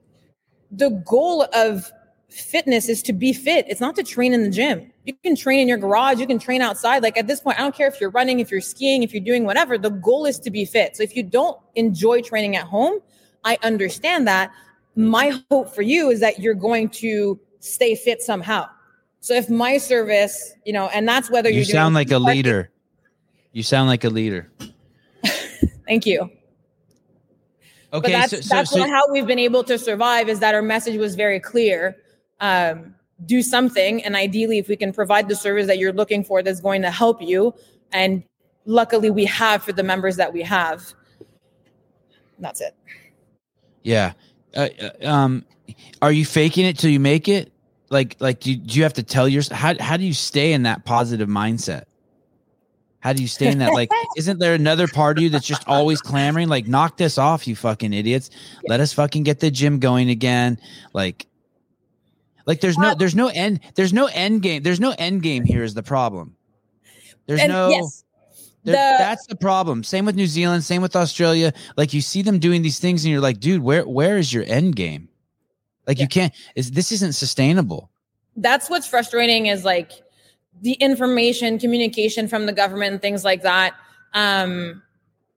the 0.70 0.90
goal 0.90 1.46
of 1.55 1.90
fitness 2.30 2.88
is 2.88 3.02
to 3.02 3.12
be 3.12 3.32
fit. 3.32 3.64
It's 3.68 3.80
not 3.80 3.94
to 3.96 4.02
train 4.02 4.32
in 4.32 4.42
the 4.42 4.51
gym. 4.51 4.90
You 5.05 5.14
can 5.22 5.36
train 5.36 5.60
in 5.60 5.68
your 5.68 5.78
garage, 5.78 6.18
you 6.18 6.26
can 6.26 6.38
train 6.38 6.62
outside. 6.62 7.02
Like 7.02 7.16
at 7.16 7.26
this 7.26 7.40
point, 7.40 7.59
I 7.59 7.62
don't 7.62 7.74
care 7.74 7.86
if 7.86 8.01
you're 8.01 8.10
running, 8.10 8.40
if 8.40 8.51
you're 8.51 8.60
skiing, 8.60 9.02
if 9.02 9.12
you're 9.12 9.22
doing 9.22 9.44
whatever, 9.44 9.78
the 9.78 9.90
goal 9.90 10.26
is 10.26 10.38
to 10.40 10.51
be 10.51 10.64
fit. 10.64 10.96
So 10.96 11.02
if 11.02 11.14
you 11.14 11.22
don't 11.22 11.59
enjoy 11.76 12.22
training 12.22 12.56
at 12.56 12.64
home, 12.64 12.98
I 13.44 13.59
understand 13.62 14.26
that. 14.26 14.51
My 14.97 15.41
hope 15.51 15.75
for 15.75 15.83
you 15.83 16.11
is 16.11 16.21
that 16.21 16.39
you're 16.39 16.55
going 16.55 16.89
to 16.91 17.39
stay 17.61 17.95
fit 17.95 18.23
somehow. 18.23 18.66
So 19.21 19.35
if 19.35 19.49
my 19.49 19.79
service, 19.79 20.55
you 20.65 20.73
know, 20.73 20.89
and 20.89 21.09
that's 21.09 21.31
whether 21.31 21.49
You 21.49 21.57
you're 21.57 21.65
sound 21.65 21.95
like 21.95 22.11
a 22.11 22.19
leader. 22.19 22.71
You 23.53 23.62
sound 23.62 23.89
like 23.89 24.05
a 24.05 24.11
leader. 24.11 24.51
Thank 25.87 26.07
you. 26.07 26.31
Okay, 27.93 28.01
but 28.01 28.03
that's 28.11 28.31
so, 28.31 28.41
so, 28.41 28.55
that's 28.55 28.71
so- 28.71 28.89
how 28.89 29.03
we've 29.11 29.27
been 29.27 29.39
able 29.39 29.65
to 29.65 29.79
survive 29.79 30.29
is 30.29 30.41
that 30.41 30.55
our 30.55 30.62
message 30.62 30.97
was 30.97 31.15
very 31.15 31.41
clear 31.41 31.97
um, 32.41 32.95
do 33.25 33.41
something 33.43 34.03
and 34.05 34.16
ideally 34.16 34.59
if 34.59 34.69
we 34.69 34.77
can 34.77 34.93
provide 34.93 35.29
the 35.29 35.37
service 35.37 35.69
that 35.69 35.79
you're 35.79 35.93
looking 35.93 36.25
for 36.25 36.43
that's 36.43 36.61
going 36.61 36.83
to 36.83 36.91
help 36.91 37.23
you 37.23 37.55
and 37.93 38.25
luckily 38.66 39.09
we 39.09 39.25
have 39.25 39.62
for 39.62 39.73
the 39.73 39.85
members 39.85 40.16
that 40.16 40.33
we 40.33 40.43
have 40.43 40.93
that's 42.41 42.61
it 42.61 42.75
yeah. 43.85 44.15
Uh, 44.55 44.68
uh, 44.81 45.09
um, 45.09 45.44
are 46.02 46.12
you 46.12 46.24
faking 46.24 46.66
it 46.66 46.78
till 46.78 46.90
you 46.90 47.01
make 47.01 47.28
it? 47.28 47.52
Like, 47.90 48.16
like, 48.20 48.40
do 48.40 48.51
you, 48.52 48.56
do 48.56 48.78
you 48.78 48.82
have 48.82 48.94
to 48.94 49.02
tell 49.02 49.28
your 49.28 49.43
how 49.51 49.74
how 49.81 49.97
do 49.97 50.05
you 50.05 50.14
stay 50.14 50.52
in 50.52 50.62
that 50.64 50.85
positive 50.85 51.28
mindset? 51.28 51.85
How 53.01 53.12
do 53.12 53.20
you 53.20 53.28
stay 53.28 53.48
in 53.48 53.59
that? 53.59 53.72
Like, 53.74 53.90
isn't 54.16 54.39
there 54.39 54.55
another 54.55 54.89
part 54.89 55.18
of 55.18 55.22
you 55.22 55.31
that's 55.31 55.47
just 55.47 55.68
always 55.68 56.01
clamoring? 56.01 56.48
Like, 56.48 56.66
knock 56.66 56.97
this 56.97 57.18
off, 57.18 57.47
you 57.47 57.55
fucking 57.55 57.93
idiots! 57.93 58.31
Let 58.66 58.81
us 58.81 58.93
fucking 58.93 59.24
get 59.24 59.40
the 59.40 59.51
gym 59.51 59.78
going 59.78 60.09
again. 60.09 60.59
Like, 60.93 61.26
like 62.47 62.60
there's 62.60 62.78
no 62.78 62.94
there's 62.94 63.14
no 63.14 63.28
end 63.28 63.60
there's 63.74 63.93
no 63.93 64.06
end 64.06 64.43
game 64.43 64.62
there's 64.62 64.81
no 64.81 64.94
end 64.98 65.22
game 65.22 65.44
here 65.44 65.62
is 65.62 65.74
the 65.74 65.82
problem. 65.82 66.36
There's 67.26 67.40
and 67.40 67.52
no 67.52 67.68
yes 67.68 68.03
the- 68.65 68.73
that's 68.73 69.27
the 69.27 69.36
problem. 69.36 69.85
Same 69.85 70.05
with 70.07 70.16
New 70.16 70.27
Zealand, 70.27 70.65
same 70.65 70.82
with 70.82 70.97
Australia. 70.97 71.53
Like 71.77 71.93
you 71.95 72.01
see 72.01 72.23
them 72.23 72.39
doing 72.39 72.62
these 72.62 72.78
things 72.78 73.05
and 73.05 73.12
you're 73.12 73.20
like, 73.20 73.41
dude, 73.41 73.62
where 73.62 73.86
where 73.86 74.16
is 74.19 74.32
your 74.32 74.45
end 74.47 74.77
game? 74.77 75.09
Like 75.86 75.99
Yeah. 75.99 76.03
you 76.05 76.09
can't 76.09 76.35
is 76.57 76.70
this 76.73 76.91
isn't 76.93 77.12
sustainable. 77.15 77.91
that's 78.36 78.69
what's 78.70 78.86
frustrating 78.86 79.47
is 79.47 79.65
like 79.65 79.93
the 80.62 80.73
information 80.74 81.59
communication 81.59 82.27
from 82.28 82.47
the 82.47 82.53
government 82.53 82.93
and 82.93 83.03
things 83.03 83.23
like 83.24 83.43
that 83.43 83.74
um 84.15 84.81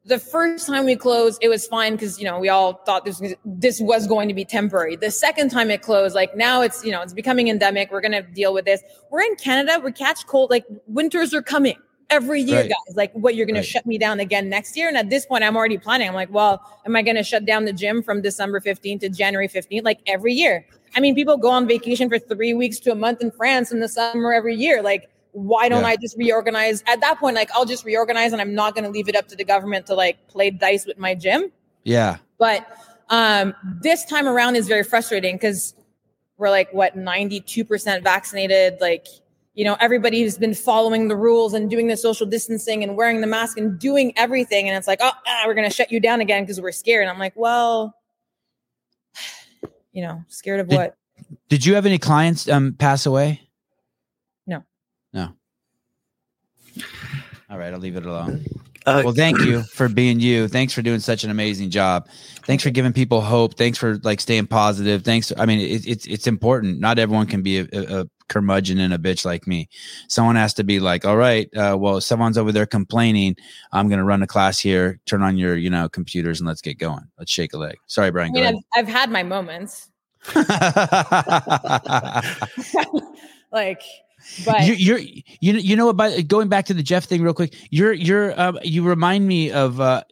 the 0.06 0.18
first 0.18 0.66
time 0.68 0.86
we 0.86 0.95
closed 0.95 1.38
it 1.41 1.49
was 1.49 1.68
fine 1.68 1.94
because 1.94 2.18
you 2.18 2.24
know 2.26 2.40
we 2.40 2.49
all 2.49 2.74
thought 2.86 3.04
this 3.06 3.22
this 3.45 3.80
was 3.82 4.08
going 4.08 4.28
to 4.30 4.34
be 4.34 4.45
temporary 4.45 4.95
the 4.95 5.12
second 5.12 5.49
time 5.49 5.70
it 5.70 5.82
closed 5.82 6.16
like 6.16 6.36
now 6.36 6.62
it's 6.62 6.84
you 6.86 6.91
know 6.91 7.02
it's 7.02 7.14
becoming 7.14 7.49
endemic 7.49 7.91
we're 7.91 7.99
going 8.02 8.12
to 8.14 8.22
deal 8.22 8.54
with 8.54 8.66
this 8.66 8.82
we're 9.12 9.22
in 9.22 9.36
canada 9.36 9.80
we 9.84 9.91
catch 9.91 10.26
cold 10.28 10.49
like 10.49 10.66
winters 10.88 11.34
are 11.34 11.41
coming 11.41 11.78
every 12.10 12.42
year 12.42 12.62
Right. 12.62 12.70
guys 12.70 12.96
like 12.96 13.12
what 13.14 13.36
you're 13.36 13.46
going 13.46 13.56
Right. 13.56 13.64
to 13.66 13.70
shut 13.70 13.86
me 13.86 13.98
down 13.98 14.20
again 14.22 14.48
next 14.50 14.78
year 14.78 14.88
and 14.88 14.96
at 14.96 15.10
this 15.10 15.26
point 15.26 15.44
i'm 15.44 15.58
already 15.58 15.78
planning 15.78 16.08
i'm 16.08 16.16
like 16.16 16.32
well 16.32 16.62
am 16.86 16.96
i 16.96 17.02
going 17.02 17.18
to 17.18 17.24
shut 17.24 17.44
down 17.46 17.66
the 17.66 17.74
gym 17.74 18.02
from 18.02 18.22
december 18.22 18.62
15th 18.62 19.02
to 19.02 19.10
january 19.10 19.50
15th 19.50 19.84
like 19.84 20.00
every 20.08 20.34
year 20.34 20.66
I 20.96 21.02
mean, 21.02 21.16
people 21.16 21.36
go 21.38 21.50
on 21.52 21.68
vacation 21.68 22.08
for 22.10 22.18
three 22.18 22.54
weeks 22.54 22.80
to 22.80 22.92
a 22.94 22.96
month 22.96 23.22
in 23.22 23.30
France 23.30 23.74
in 23.74 23.82
the 23.82 23.90
summer 23.90 24.32
every 24.32 24.56
year. 24.56 24.82
Like, 24.82 25.10
why 25.34 25.68
don't 25.68 25.82
Yeah. 25.82 25.90
I 25.90 25.96
just 25.98 26.16
reorganize? 26.18 26.82
At 26.88 27.02
that 27.02 27.20
point, 27.20 27.36
like, 27.36 27.52
I'll 27.54 27.66
just 27.66 27.84
reorganize 27.84 28.32
and 28.32 28.42
I'm 28.42 28.56
not 28.56 28.74
going 28.74 28.86
to 28.86 28.90
leave 28.90 29.10
it 29.10 29.16
up 29.16 29.28
to 29.28 29.36
the 29.36 29.44
government 29.44 29.86
to 29.88 29.96
like 29.96 30.26
play 30.30 30.50
dice 30.50 30.86
with 30.86 30.98
my 30.98 31.14
gym. 31.14 31.52
Yeah. 31.84 32.18
But 32.40 32.66
um, 33.10 33.54
this 33.82 34.06
time 34.06 34.30
around 34.30 34.56
is 34.56 34.70
very 34.70 34.84
frustrating 34.84 35.36
because 35.36 35.76
we're 36.38 36.50
like, 36.50 36.74
what, 36.74 36.96
92% 36.98 38.02
vaccinated? 38.02 38.78
Like, 38.80 39.08
you 39.58 39.64
know, 39.64 39.76
everybody's 39.80 40.38
been 40.38 40.54
following 40.54 41.08
the 41.08 41.16
rules 41.16 41.56
and 41.56 41.68
doing 41.68 41.88
the 41.88 41.98
social 41.98 42.28
distancing 42.28 42.84
and 42.84 42.96
wearing 42.96 43.22
the 43.22 43.28
mask 43.28 43.58
and 43.58 43.80
doing 43.80 44.14
everything. 44.16 44.70
And 44.70 44.78
it's 44.78 44.86
like, 44.86 45.00
oh, 45.02 45.10
ah, 45.26 45.44
we're 45.48 45.56
going 45.56 45.68
to 45.68 45.76
shut 45.76 45.92
you 45.92 46.00
down 46.00 46.22
again 46.22 46.44
because 46.44 46.62
we're 46.62 46.72
scared. 46.72 47.02
And 47.02 47.10
I'm 47.10 47.18
like, 47.18 47.34
well, 47.36 47.96
you 49.92 50.04
know, 50.04 50.24
scared 50.28 50.60
of 50.60 50.70
Did- 50.70 50.76
what? 50.76 50.96
Did 51.50 51.66
you 51.66 51.74
have 51.74 51.88
any 51.88 51.98
clients 51.98 52.48
um 52.48 52.76
pass 52.78 53.08
away? 53.08 53.42
No. 54.46 54.64
No. 55.12 55.34
All 57.50 57.58
right, 57.58 57.74
I'll 57.74 57.80
leave 57.80 57.96
it 57.98 58.06
alone. 58.06 58.46
Uh, 58.86 59.02
Well, 59.04 59.14
thank 59.14 59.40
you 59.42 59.64
for 59.64 59.90
being 59.90 60.20
you. 60.20 60.48
Thanks 60.48 60.72
for 60.72 60.84
doing 60.84 61.00
such 61.00 61.24
an 61.24 61.32
amazing 61.32 61.72
job. 61.72 62.08
Thanks 62.46 62.64
for 62.64 62.70
giving 62.70 62.94
people 62.94 63.22
hope. 63.22 63.56
Thanks 63.56 63.78
for 63.80 63.98
like 64.04 64.20
staying 64.22 64.48
positive. 64.48 65.04
Thanks. 65.04 65.34
I 65.36 65.48
mean, 65.48 65.60
it, 65.60 65.88
it's 65.88 66.06
it's 66.06 66.28
important. 66.28 66.80
Not 66.80 67.00
everyone 67.00 67.26
can 67.26 67.42
be 67.42 67.60
a, 67.60 67.68
a, 67.74 68.02
a 68.02 68.08
curmudgeon 68.28 68.80
and 68.80 68.94
a 68.94 68.98
bitch 68.98 69.26
like 69.26 69.48
me. 69.48 69.70
Someone 70.08 70.36
has 70.36 70.54
to 70.56 70.64
be 70.64 70.80
like, 70.80 71.06
all 71.06 71.18
right, 71.18 71.49
uh, 71.56 71.78
well, 71.80 72.02
someone's 72.02 72.38
over 72.38 72.52
there 72.52 72.66
complaining. 72.66 73.36
I'm 73.72 73.88
going 73.88 73.99
to 73.99 74.06
run 74.06 74.24
a 74.24 74.28
class 74.28 74.60
here. 74.60 74.99
Turn 75.06 75.22
on 75.22 75.38
your 75.38 75.56
you 75.56 75.70
know 75.70 75.90
computers 75.90 76.40
and 76.40 76.48
let's 76.48 76.62
get 76.62 76.78
going. 76.78 77.08
Let's 77.18 77.32
shake 77.32 77.54
a 77.54 77.58
leg. 77.58 77.78
Sorry, 77.88 78.12
Brian. 78.12 78.34
Go 78.34 78.41
mean. 78.41 78.64
I've, 78.76 78.86
I've 78.86 78.94
had 78.94 79.10
my 79.10 79.24
moments, 79.24 79.90
like, 83.52 83.82
but 84.45 84.66
you, 84.66 84.74
you're 84.74 84.99
you 84.99 85.54
know 85.54 85.60
you 85.60 85.76
know 85.76 85.90
about 85.90 86.28
going 86.28 86.49
back 86.49 86.66
to 86.66 86.74
the 86.74 86.84
Jeff 86.84 87.06
thing 87.06 87.22
real 87.22 87.34
quick. 87.34 87.56
You're 87.70 87.94
you're 87.94 88.40
um, 88.40 88.60
you 88.64 88.84
remind 88.84 89.28
me 89.28 89.52
of 89.52 89.80
uh, 89.80 90.04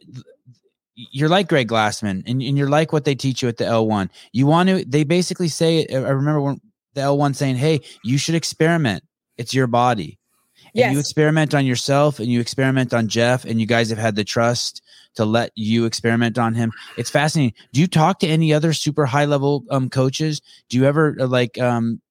you're 0.94 1.28
like 1.28 1.48
Greg 1.48 1.68
Glassman, 1.68 2.22
and, 2.26 2.42
and 2.42 2.56
you're 2.56 2.68
like 2.68 2.92
what 2.92 3.04
they 3.04 3.14
teach 3.14 3.42
you 3.42 3.48
at 3.48 3.58
the 3.58 3.64
L1. 3.64 4.08
You 4.32 4.46
want 4.46 4.68
to? 4.68 4.84
They 4.84 5.04
basically 5.04 5.48
say. 5.48 5.86
I 5.92 5.96
remember 5.96 6.40
when 6.40 6.60
the 6.96 7.02
L1 7.02 7.36
saying, 7.36 7.56
"Hey, 7.56 7.82
you 8.02 8.18
should 8.18 8.34
experiment. 8.34 9.04
It's 9.36 9.54
your 9.54 9.68
body." 9.68 10.18
And 10.74 10.92
you 10.92 10.98
experiment 10.98 11.54
on 11.54 11.64
yourself, 11.64 12.18
and 12.18 12.28
you 12.28 12.40
experiment 12.40 12.92
on 12.92 13.08
Jeff, 13.08 13.46
and 13.46 13.58
you 13.58 13.66
guys 13.66 13.88
have 13.88 13.98
had 13.98 14.14
the 14.14 14.24
trust 14.24 14.82
to 15.14 15.24
let 15.24 15.50
you 15.54 15.86
experiment 15.86 16.36
on 16.36 16.54
him. 16.54 16.70
It's 16.98 17.08
fascinating. 17.08 17.54
Do 17.72 17.80
you 17.80 17.86
talk 17.86 18.18
to 18.18 18.26
any 18.26 18.52
other 18.52 18.74
super 18.74 19.06
high 19.06 19.24
level 19.24 19.64
um, 19.70 19.88
coaches? 19.88 20.42
Do 20.68 20.76
you 20.76 20.84
ever 20.84 21.16
uh, 21.18 21.26
like 21.26 21.58
um, 21.58 22.02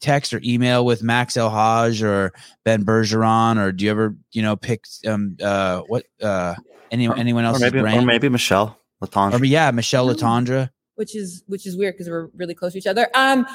text 0.00 0.32
or 0.32 0.40
email 0.44 0.84
with 0.84 1.02
Max 1.02 1.36
El-Hag 1.36 2.02
or 2.02 2.32
Ben 2.64 2.84
Bergeron, 2.84 3.58
or 3.58 3.72
do 3.72 3.84
you 3.84 3.90
ever, 3.90 4.16
you 4.32 4.42
know, 4.42 4.56
pick 4.56 4.84
um 5.06 5.36
uh 5.42 5.80
what 5.88 6.04
uh 6.22 6.54
any 6.90 7.08
anyone 7.16 7.44
or 7.44 7.48
else's 7.48 7.62
maybe, 7.62 7.80
brain? 7.80 7.98
or 7.98 8.02
maybe 8.02 8.28
Michele 8.28 8.78
Letendre. 9.02 9.40
Or, 9.40 9.44
yeah, 9.44 9.70
Michele 9.70 10.06
Letendre. 10.06 10.70
which 10.94 11.16
is 11.16 11.42
which 11.46 11.66
is 11.66 11.76
weird 11.76 11.94
because 11.94 12.08
we're 12.08 12.28
really 12.36 12.54
close 12.54 12.72
to 12.72 12.78
each 12.78 12.86
other. 12.86 13.08
Um, 13.14 13.46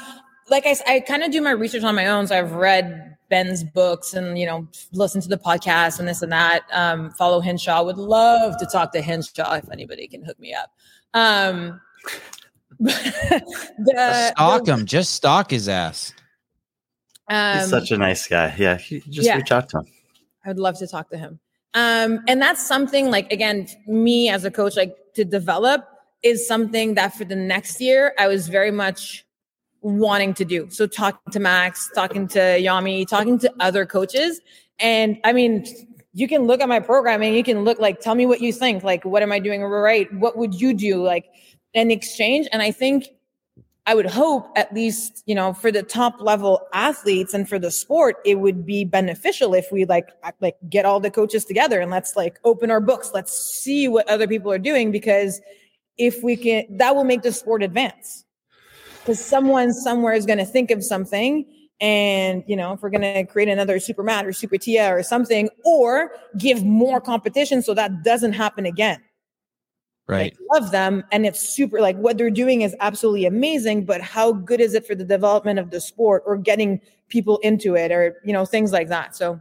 like 0.50 0.66
I, 0.66 0.76
I 0.88 1.00
kind 1.02 1.24
of 1.24 1.32
do 1.32 1.42
my 1.42 1.52
research 1.52 1.84
on 1.84 1.96
my 1.96 2.08
own. 2.08 2.28
So 2.28 2.38
I've 2.38 2.52
read 2.54 3.16
Ben's 3.30 3.64
books 3.64 4.14
and 4.14 4.38
you 4.38 4.46
know 4.46 4.68
listen 4.92 5.22
to 5.22 5.28
the 5.30 5.38
podcast 5.38 6.00
and 6.00 6.08
this 6.08 6.22
and 6.22 6.32
that. 6.32 6.64
Um, 6.72 7.12
follow 7.12 7.40
Henshaw. 7.40 7.84
Would 7.84 7.98
love 7.98 8.58
to 8.58 8.66
talk 8.66 8.92
to 8.94 9.02
Henshaw 9.02 9.54
if 9.56 9.70
anybody 9.72 10.08
can 10.08 10.24
hook 10.24 10.40
me 10.40 10.54
up. 10.54 10.72
Um, 11.14 11.80
the, 12.80 14.32
stalk 14.36 14.68
him. 14.68 14.86
Just 14.86 15.14
stalk 15.14 15.52
his 15.52 15.70
ass. 15.70 16.14
um, 17.30 17.60
He's 17.60 17.70
such 17.70 17.92
a 17.92 17.98
nice 17.98 18.28
guy. 18.28 18.54
Yeah, 18.58 18.78
just 18.78 19.28
Yeah. 19.28 19.38
reach 19.38 19.52
out 19.52 19.70
to 19.70 19.80
him. 19.80 19.86
I 20.44 20.50
would 20.50 20.60
love 20.60 20.78
to 20.80 20.88
talk 20.88 21.10
to 21.12 21.18
him. 21.18 21.40
Um, 21.74 22.20
and 22.28 22.42
that's 22.42 22.66
something 22.66 23.10
like 23.12 23.32
again, 23.32 23.68
me 23.88 24.30
as 24.30 24.44
a 24.44 24.52
coach, 24.52 24.76
like 24.76 24.96
to 25.16 25.24
develop 25.24 25.88
is 26.24 26.48
something 26.48 26.96
that 26.96 27.14
for 27.16 27.24
the 27.26 27.36
next 27.36 27.80
year 27.82 28.14
I 28.20 28.28
was 28.28 28.48
very 28.48 28.72
much 28.72 29.26
wanting 29.82 30.34
to 30.36 30.46
do. 30.46 30.70
So 30.70 30.88
talking 30.88 31.32
to 31.32 31.40
Max, 31.40 31.90
talking 31.94 32.28
to 32.30 32.62
Jami, 32.62 33.06
talking 33.06 33.40
to 33.40 33.54
other 33.60 33.86
coaches. 33.86 34.40
And 34.80 35.20
I 35.24 35.34
mean, 35.34 35.66
you 36.14 36.28
can 36.28 36.44
look 36.44 36.62
at 36.62 36.70
my 36.70 36.80
programming, 36.80 37.34
you 37.34 37.44
can 37.44 37.64
look 37.64 37.80
like, 37.80 38.00
tell 38.00 38.16
me 38.16 38.26
what 38.26 38.42
you 38.42 38.52
think. 38.52 38.84
Like, 38.84 39.06
what 39.06 39.24
am 39.24 39.32
I 39.32 39.40
doing 39.40 39.64
right? 39.64 40.12
What 40.14 40.38
would 40.38 40.60
you 40.60 40.74
do? 40.74 41.04
Like 41.04 41.26
an 41.74 41.92
exchange. 41.92 42.48
And 42.52 42.62
I 42.62 42.72
think 42.72 43.08
I 43.88 43.96
would 43.96 44.06
hope 44.06 44.48
at 44.56 44.72
least, 44.74 45.24
you 45.26 45.34
know, 45.34 45.54
for 45.54 45.72
the 45.72 45.82
top 45.82 46.22
level 46.22 46.68
athletes 46.74 47.34
and 47.34 47.50
for 47.50 47.58
the 47.58 47.72
sport, 47.72 48.18
it 48.26 48.36
would 48.36 48.66
be 48.66 48.86
beneficial 48.86 49.54
if 49.54 49.72
we 49.72 49.86
like 49.86 50.10
like 50.40 50.56
get 50.70 50.86
all 50.86 51.00
the 51.00 51.10
coaches 51.10 51.46
together 51.46 51.80
and 51.80 51.90
let's 51.90 52.16
like 52.16 52.40
open 52.44 52.70
our 52.70 52.82
books. 52.82 53.12
Let's 53.14 53.36
see 53.36 53.88
what 53.88 54.08
other 54.08 54.28
people 54.28 54.52
are 54.52 54.60
doing 54.60 54.92
because 54.92 55.42
if 55.98 56.22
we 56.24 56.36
can 56.36 56.66
that 56.78 56.96
will 56.96 57.06
make 57.06 57.24
the 57.24 57.32
sport 57.32 57.64
advance. 57.64 58.24
Because 59.04 59.24
someone 59.24 59.74
somewhere 59.74 60.14
is 60.14 60.26
going 60.26 60.40
to 60.40 60.46
think 60.46 60.72
of 60.72 60.84
something 60.84 61.46
and 61.82 62.44
you 62.48 62.56
know 62.56 62.74
if 62.74 62.82
we're 62.82 62.90
going 62.90 63.02
to 63.02 63.24
create 63.26 63.50
another 63.50 63.80
super 63.80 64.04
mat 64.04 64.26
or 64.26 64.32
super 64.32 64.58
tia 64.58 64.96
or 64.96 65.02
something 65.02 65.50
or 65.66 66.12
give 66.38 66.64
more 66.64 67.02
competition 67.02 67.62
so 67.62 67.74
that 67.74 68.04
doesn't 68.04 68.34
happen 68.34 68.66
again 68.66 69.02
Right. 70.08 70.36
love 70.52 70.72
them 70.72 71.06
and 71.12 71.26
it's 71.26 71.40
super 71.40 71.80
like 71.80 71.96
what 71.96 72.18
they're 72.18 72.30
doing 72.30 72.62
is 72.62 72.76
absolutely 72.82 73.26
amazing 73.26 73.86
but 73.86 74.02
how 74.02 74.34
good 74.34 74.60
is 74.60 74.74
it 74.74 74.86
for 74.86 74.94
the 74.94 75.06
development 75.06 75.58
of 75.58 75.70
the 75.70 75.80
sport 75.80 76.24
or 76.26 76.36
getting 76.38 76.82
people 77.08 77.38
into 77.44 77.76
it 77.76 77.92
or 77.92 78.18
you 78.26 78.34
know 78.34 78.46
things 78.46 78.74
like 78.74 78.90
that 78.90 79.16
so 79.16 79.40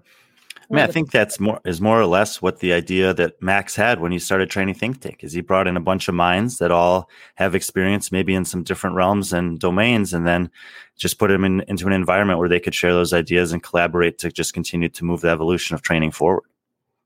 I 0.70 0.74
mean, 0.74 0.84
I 0.84 0.86
think 0.86 1.10
that's 1.10 1.40
more 1.40 1.60
is 1.64 1.80
more 1.80 2.00
or 2.00 2.06
less 2.06 2.40
what 2.40 2.60
the 2.60 2.72
idea 2.72 3.12
that 3.14 3.42
Max 3.42 3.74
had 3.74 3.98
when 3.98 4.12
he 4.12 4.20
started 4.20 4.50
training 4.50 4.74
Think 4.74 5.00
Tank 5.00 5.24
is 5.24 5.32
he 5.32 5.40
brought 5.40 5.66
in 5.66 5.76
a 5.76 5.80
bunch 5.80 6.06
of 6.06 6.14
minds 6.14 6.58
that 6.58 6.70
all 6.70 7.10
have 7.34 7.56
experience 7.56 8.12
maybe 8.12 8.34
in 8.36 8.44
some 8.44 8.62
different 8.62 8.94
realms 8.94 9.32
and 9.32 9.58
domains, 9.58 10.14
and 10.14 10.28
then 10.28 10.48
just 10.96 11.18
put 11.18 11.28
them 11.28 11.44
in, 11.44 11.62
into 11.62 11.88
an 11.88 11.92
environment 11.92 12.38
where 12.38 12.48
they 12.48 12.60
could 12.60 12.74
share 12.74 12.92
those 12.92 13.12
ideas 13.12 13.52
and 13.52 13.64
collaborate 13.64 14.18
to 14.18 14.30
just 14.30 14.54
continue 14.54 14.88
to 14.88 15.04
move 15.04 15.22
the 15.22 15.28
evolution 15.28 15.74
of 15.74 15.82
training 15.82 16.12
forward. 16.12 16.44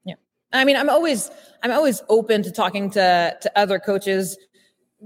Yeah, 0.05 0.17
I 0.53 0.67
mean, 0.67 0.77
I'm 0.77 0.91
always 0.91 1.31
I'm 1.63 1.73
always 1.73 2.03
open 2.11 2.43
to 2.43 2.51
talking 2.51 2.91
to 2.91 3.35
to 3.41 3.59
other 3.59 3.79
coaches, 3.79 4.37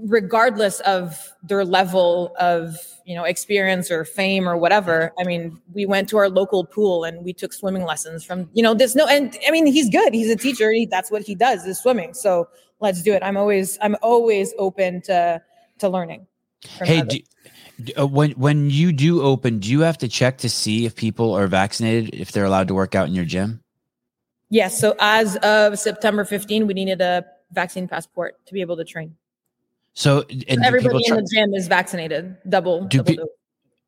regardless 0.05 0.79
of 0.81 1.33
their 1.43 1.65
level 1.65 2.35
of 2.39 2.77
you 3.05 3.15
know 3.15 3.23
experience 3.23 3.91
or 3.91 4.05
fame 4.05 4.47
or 4.47 4.57
whatever. 4.57 5.11
I 5.19 5.23
mean, 5.23 5.59
we 5.73 5.85
went 5.85 6.09
to 6.09 6.17
our 6.17 6.29
local 6.29 6.65
pool 6.65 7.03
and 7.03 7.23
we 7.23 7.33
took 7.33 7.53
swimming 7.53 7.83
lessons 7.83 8.23
from 8.23 8.49
you 8.53 8.63
know 8.63 8.73
this 8.73 8.95
no 8.95 9.07
and 9.07 9.37
I 9.47 9.51
mean 9.51 9.65
he's 9.65 9.89
good. 9.89 10.13
He's 10.13 10.29
a 10.29 10.35
teacher. 10.35 10.71
He, 10.71 10.85
that's 10.85 11.11
what 11.11 11.23
he 11.23 11.35
does 11.35 11.65
is 11.65 11.79
swimming. 11.79 12.13
So 12.13 12.47
let's 12.79 13.01
do 13.01 13.13
it. 13.13 13.23
I'm 13.23 13.37
always 13.37 13.77
I'm 13.81 13.95
always 14.01 14.53
open 14.57 15.01
to 15.03 15.41
to 15.79 15.89
learning. 15.89 16.27
Hey, 16.81 17.01
do, 17.01 17.19
uh, 17.97 18.05
when 18.05 18.31
when 18.31 18.69
you 18.69 18.91
do 18.91 19.21
open, 19.21 19.59
do 19.59 19.69
you 19.69 19.81
have 19.81 19.97
to 19.99 20.07
check 20.07 20.39
to 20.39 20.49
see 20.49 20.85
if 20.85 20.95
people 20.95 21.33
are 21.33 21.47
vaccinated 21.47 22.13
if 22.13 22.31
they're 22.31 22.45
allowed 22.45 22.67
to 22.67 22.73
work 22.73 22.95
out 22.95 23.07
in 23.07 23.15
your 23.15 23.25
gym? 23.25 23.61
yes. 24.49 24.79
So 24.79 24.95
as 24.99 25.35
of 25.37 25.79
September 25.79 26.25
15, 26.25 26.67
we 26.67 26.73
needed 26.73 27.01
a 27.01 27.25
vaccine 27.51 27.87
passport 27.87 28.35
to 28.45 28.53
be 28.53 28.61
able 28.61 28.77
to 28.77 28.83
train. 28.83 29.15
So 29.99 30.23
people 30.23 30.63
Everybody 30.63 31.03
in 31.07 31.15
the 31.17 31.29
gym 31.35 31.53
is 31.53 31.67
vaccinated. 31.67 32.37
Double. 32.47 32.85
Do 32.85 32.99
double 33.03 33.27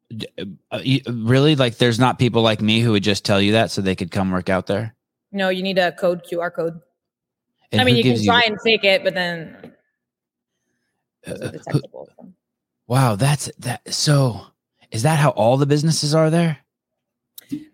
pe- 0.10 0.46
uh, 0.70 0.80
you- 0.84 1.00
really 1.08 1.56
like 1.56 1.78
there's 1.78 2.00
not 2.00 2.20
people 2.20 2.42
like 2.42 2.60
me 2.60 2.82
who 2.82 2.92
would 2.92 3.04
just 3.04 3.24
tell 3.24 3.40
you 3.42 3.54
that 3.54 3.72
so 3.72 3.82
they 3.82 3.96
could 3.96 4.12
come 4.12 4.30
work 4.30 4.50
out 4.50 4.68
there. 4.68 4.94
No, 5.32 5.48
you 5.48 5.64
need 5.64 5.78
a 5.78 5.94
code, 5.94 6.24
QR 6.30 6.54
code. 6.54 6.82
And 7.72 7.80
I 7.80 7.86
mean, 7.86 7.96
you 7.96 8.04
can 8.04 8.22
try 8.26 8.42
the- 8.42 8.48
and 8.52 8.62
fake 8.62 8.84
it, 8.84 9.06
but 9.06 9.14
then 9.14 9.72
uh, 11.26 11.32
it's 11.32 11.42
uh, 11.42 11.46
who- 11.46 11.52
detectable. 11.80 12.10
wow, 12.88 13.16
that's 13.16 13.50
that. 13.60 13.94
So 13.94 14.42
is 14.92 15.04
that 15.04 15.18
how 15.18 15.30
all 15.30 15.56
the 15.56 15.66
businesses 15.66 16.14
are 16.14 16.30
there? 16.30 16.58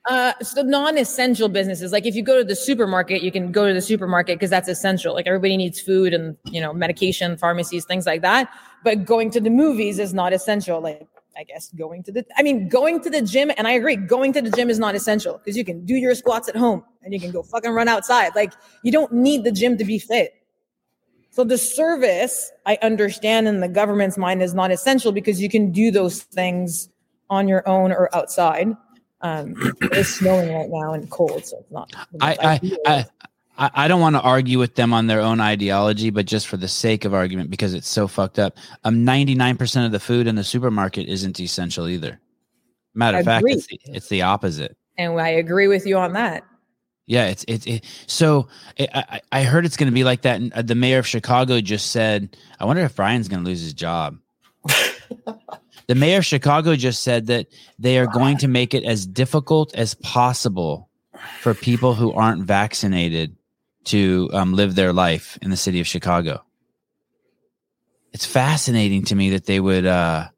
Uh, 0.05 0.33
so 0.41 0.61
non-essential 0.61 1.49
businesses, 1.49 1.91
like 1.91 2.05
if 2.05 2.15
you 2.15 2.23
go 2.23 2.37
to 2.37 2.43
the 2.43 2.55
supermarket, 2.55 3.21
you 3.21 3.31
can 3.31 3.51
go 3.51 3.67
to 3.67 3.73
the 3.73 3.81
supermarket 3.81 4.37
because 4.37 4.49
that's 4.49 4.69
essential. 4.69 5.13
Like 5.13 5.27
everybody 5.27 5.57
needs 5.57 5.79
food 5.79 6.13
and 6.13 6.37
you 6.45 6.61
know 6.61 6.73
medication, 6.73 7.37
pharmacies, 7.37 7.85
things 7.85 8.05
like 8.05 8.21
that. 8.21 8.49
But 8.83 9.05
going 9.05 9.31
to 9.31 9.41
the 9.41 9.49
movies 9.49 9.99
is 9.99 10.13
not 10.13 10.33
essential. 10.33 10.81
Like 10.81 11.07
I 11.37 11.43
guess 11.43 11.71
going 11.73 12.01
to 12.03 12.11
the, 12.11 12.25
I 12.35 12.41
mean, 12.41 12.67
going 12.67 12.99
to 13.01 13.09
the 13.09 13.21
gym, 13.21 13.51
and 13.57 13.67
I 13.67 13.73
agree, 13.73 13.95
going 13.95 14.33
to 14.33 14.41
the 14.41 14.49
gym 14.49 14.69
is 14.69 14.79
not 14.79 14.95
essential 14.95 15.37
because 15.37 15.55
you 15.55 15.63
can 15.63 15.85
do 15.85 15.93
your 15.93 16.15
squats 16.15 16.49
at 16.49 16.55
home 16.55 16.83
and 17.03 17.13
you 17.13 17.19
can 17.19 17.31
go 17.31 17.43
fucking 17.43 17.71
run 17.71 17.87
outside. 17.87 18.35
Like 18.35 18.53
you 18.83 18.91
don't 18.91 19.11
need 19.13 19.43
the 19.43 19.51
gym 19.51 19.77
to 19.77 19.85
be 19.85 19.99
fit. 19.99 20.33
So 21.29 21.43
the 21.43 21.57
service, 21.57 22.51
I 22.65 22.79
understand 22.81 23.47
in 23.47 23.59
the 23.59 23.67
government's 23.67 24.17
mind 24.17 24.41
is 24.41 24.55
not 24.55 24.71
essential 24.71 25.11
because 25.11 25.39
you 25.39 25.49
can 25.49 25.71
do 25.71 25.91
those 25.91 26.23
things 26.23 26.89
on 27.29 27.47
your 27.47 27.67
own 27.69 27.91
or 27.91 28.09
outside. 28.15 28.69
Um, 29.21 29.55
it's 29.81 30.09
snowing 30.09 30.53
right 30.53 30.69
now 30.69 30.93
and 30.93 31.09
cold, 31.09 31.45
so 31.45 31.57
it's 31.59 31.71
not. 31.71 31.91
I 32.21 32.37
I. 32.41 32.71
I 32.85 33.05
I 33.57 33.71
I 33.73 33.87
don't 33.87 34.01
want 34.01 34.15
to 34.15 34.21
argue 34.21 34.59
with 34.59 34.75
them 34.75 34.93
on 34.93 35.07
their 35.07 35.19
own 35.19 35.41
ideology, 35.41 36.09
but 36.11 36.25
just 36.25 36.47
for 36.47 36.57
the 36.57 36.67
sake 36.67 37.05
of 37.05 37.13
argument, 37.13 37.49
because 37.49 37.73
it's 37.73 37.87
so 37.87 38.07
fucked 38.07 38.39
up. 38.39 38.57
Um, 38.83 39.03
ninety 39.03 39.35
nine 39.35 39.57
percent 39.57 39.85
of 39.85 39.91
the 39.91 39.99
food 39.99 40.27
in 40.27 40.35
the 40.35 40.43
supermarket 40.43 41.07
isn't 41.07 41.39
essential 41.39 41.87
either. 41.87 42.19
Matter 42.93 43.19
of 43.19 43.25
fact, 43.25 43.45
it's 43.47 43.67
the, 43.67 43.79
it's 43.85 44.09
the 44.09 44.21
opposite. 44.21 44.77
and 44.97 45.19
I 45.19 45.29
agree 45.29 45.67
with 45.67 45.85
you 45.85 45.97
on 45.97 46.13
that. 46.13 46.43
Yeah, 47.07 47.27
it's 47.27 47.45
it's 47.47 47.65
it, 47.65 47.85
so 48.05 48.47
I, 48.79 48.87
I 48.93 49.21
I 49.31 49.43
heard 49.43 49.65
it's 49.65 49.77
going 49.77 49.89
to 49.89 49.95
be 49.95 50.03
like 50.03 50.21
that. 50.23 50.39
And 50.41 50.53
uh, 50.53 50.61
the 50.61 50.75
mayor 50.75 50.99
of 50.99 51.07
Chicago 51.07 51.61
just 51.61 51.91
said, 51.91 52.37
"I 52.59 52.65
wonder 52.65 52.83
if 52.83 52.95
Brian's 52.95 53.27
going 53.27 53.43
to 53.43 53.49
lose 53.49 53.61
his 53.61 53.73
job." 53.73 54.17
the 55.87 55.95
mayor 55.95 56.19
of 56.19 56.25
Chicago 56.25 56.75
just 56.75 57.01
said 57.01 57.27
that 57.27 57.47
they 57.79 57.97
are 57.97 58.07
going 58.07 58.37
to 58.37 58.47
make 58.47 58.73
it 58.73 58.83
as 58.83 59.05
difficult 59.05 59.73
as 59.73 59.93
possible 59.95 60.89
for 61.39 61.53
people 61.53 61.93
who 61.93 62.11
aren't 62.13 62.43
vaccinated 62.43 63.35
to 63.85 64.29
um, 64.33 64.53
live 64.53 64.75
their 64.75 64.91
life 64.91 65.37
in 65.41 65.49
the 65.49 65.57
city 65.57 65.79
of 65.79 65.87
Chicago. 65.87 66.43
It's 68.11 68.25
fascinating 68.25 69.05
to 69.05 69.15
me 69.15 69.31
that 69.31 69.45
they 69.45 69.59
would 69.59 69.85
uh, 69.85 70.29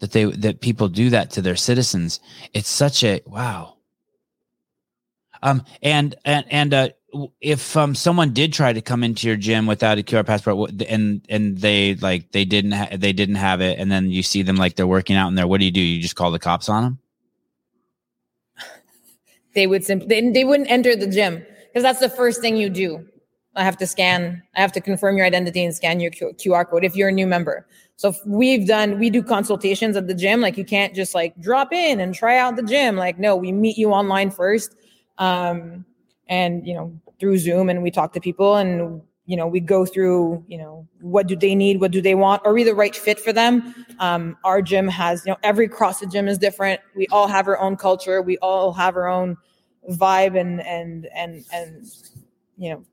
that 0.00 0.12
they 0.12 0.24
that 0.24 0.60
people 0.60 0.88
do 0.88 1.10
that 1.10 1.30
to 1.32 1.42
their 1.42 1.56
citizens. 1.56 2.20
It's 2.52 2.68
such 2.68 3.04
a 3.04 3.22
wow. 3.24 3.76
Um, 5.42 5.64
and 5.82 6.14
and 6.24 6.44
and 6.50 6.74
uh, 6.74 6.88
if 7.40 7.76
um 7.76 7.94
someone 7.94 8.32
did 8.32 8.52
try 8.52 8.72
to 8.72 8.80
come 8.80 9.04
into 9.04 9.26
your 9.26 9.36
gym 9.36 9.66
without 9.66 9.98
a 9.98 10.02
QR 10.02 10.24
passport 10.24 10.82
and 10.88 11.24
and 11.28 11.58
they 11.58 11.94
like 11.96 12.32
they 12.32 12.44
didn't 12.44 12.72
ha- 12.72 12.88
they 12.96 13.12
didn't 13.12 13.36
have 13.36 13.60
it, 13.60 13.78
and 13.78 13.90
then 13.90 14.10
you 14.10 14.22
see 14.22 14.42
them 14.42 14.56
like 14.56 14.76
they're 14.76 14.86
working 14.86 15.16
out 15.16 15.28
in 15.28 15.34
there, 15.34 15.46
what 15.46 15.60
do 15.60 15.66
you 15.66 15.70
do? 15.70 15.80
You 15.80 16.00
just 16.00 16.16
call 16.16 16.30
the 16.30 16.38
cops 16.38 16.68
on 16.68 16.82
them? 16.82 16.98
They 19.54 19.66
would 19.66 19.84
simply 19.84 20.08
they, 20.08 20.30
they 20.30 20.44
wouldn't 20.44 20.70
enter 20.70 20.96
the 20.96 21.06
gym 21.06 21.44
because 21.66 21.82
that's 21.82 22.00
the 22.00 22.08
first 22.08 22.40
thing 22.40 22.56
you 22.56 22.70
do. 22.70 23.06
I 23.54 23.64
have 23.64 23.76
to 23.78 23.86
scan. 23.86 24.42
I 24.56 24.62
have 24.62 24.72
to 24.72 24.80
confirm 24.80 25.18
your 25.18 25.26
identity 25.26 25.62
and 25.62 25.74
scan 25.74 26.00
your 26.00 26.10
QR 26.10 26.66
code 26.66 26.84
if 26.84 26.96
you're 26.96 27.10
a 27.10 27.12
new 27.12 27.26
member. 27.26 27.66
So 27.96 28.14
we've 28.24 28.66
done 28.66 28.98
we 28.98 29.10
do 29.10 29.22
consultations 29.22 29.94
at 29.94 30.06
the 30.06 30.14
gym. 30.14 30.40
Like 30.40 30.56
you 30.56 30.64
can't 30.64 30.94
just 30.94 31.14
like 31.14 31.38
drop 31.38 31.70
in 31.72 32.00
and 32.00 32.14
try 32.14 32.38
out 32.38 32.56
the 32.56 32.62
gym. 32.62 32.96
Like 32.96 33.18
no, 33.18 33.36
we 33.36 33.52
meet 33.52 33.76
you 33.76 33.90
online 33.90 34.30
first, 34.30 34.74
um, 35.18 35.84
and 36.28 36.66
you 36.66 36.74
know 36.74 36.98
through 37.22 37.38
Zoom, 37.38 37.70
and 37.70 37.84
we 37.84 37.92
talk 37.92 38.12
to 38.14 38.20
people, 38.20 38.56
and 38.56 39.00
you 39.26 39.36
know 39.36 39.46
we 39.46 39.60
go 39.60 39.86
through 39.86 40.44
you 40.48 40.58
know 40.58 40.88
what 41.00 41.28
do 41.28 41.36
they 41.36 41.54
need, 41.54 41.80
what 41.80 41.92
do 41.92 42.02
they 42.02 42.16
want, 42.16 42.42
are 42.44 42.52
we 42.52 42.64
the 42.64 42.74
right 42.74 42.96
fit 42.96 43.20
for 43.20 43.32
them? 43.32 43.72
Um, 44.00 44.36
our 44.42 44.60
gym 44.60 44.88
has 44.88 45.24
you 45.24 45.30
know 45.30 45.38
every 45.44 45.68
CrossFit 45.68 46.10
gym 46.10 46.26
is 46.26 46.36
different. 46.36 46.80
We 46.96 47.06
all 47.12 47.28
have 47.28 47.46
our 47.46 47.58
own 47.60 47.76
culture. 47.76 48.20
We 48.20 48.38
all 48.38 48.72
have 48.72 48.96
our 48.96 49.06
own 49.06 49.36
vibe 49.88 50.38
and 50.38 50.60
and 50.62 51.06
and 51.14 51.44
and 51.52 51.86
you 52.56 52.70
know 52.70 52.84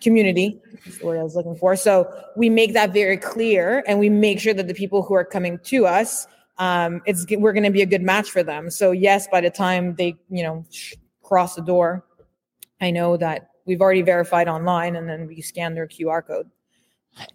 community 0.00 0.60
is 0.86 0.98
the 0.98 1.06
word 1.06 1.18
I 1.18 1.24
was 1.24 1.34
looking 1.34 1.56
for. 1.56 1.74
So 1.74 2.08
we 2.36 2.48
make 2.48 2.72
that 2.74 2.92
very 2.92 3.16
clear 3.16 3.82
and 3.88 3.98
we 3.98 4.08
make 4.08 4.38
sure 4.38 4.54
that 4.54 4.68
the 4.68 4.74
people 4.74 5.02
who 5.02 5.14
are 5.14 5.24
coming 5.24 5.58
to 5.64 5.86
us, 5.86 6.28
um, 6.58 7.02
it's 7.06 7.26
we're 7.30 7.52
going 7.52 7.64
to 7.64 7.72
be 7.72 7.82
a 7.82 7.86
good 7.86 8.02
match 8.02 8.30
for 8.30 8.44
them. 8.44 8.70
So 8.70 8.92
yes, 8.92 9.26
by 9.26 9.40
the 9.40 9.50
time 9.50 9.96
they 9.96 10.14
you 10.30 10.44
know 10.44 10.64
cross 11.24 11.56
the 11.56 11.62
door, 11.62 12.04
I 12.80 12.92
know 12.92 13.16
that 13.16 13.48
we've 13.66 13.80
already 13.80 14.02
verified 14.02 14.48
online 14.48 14.96
and 14.96 15.08
then 15.08 15.26
we 15.26 15.42
scan 15.42 15.74
their 15.74 15.86
QR 15.86 16.26
code. 16.26 16.50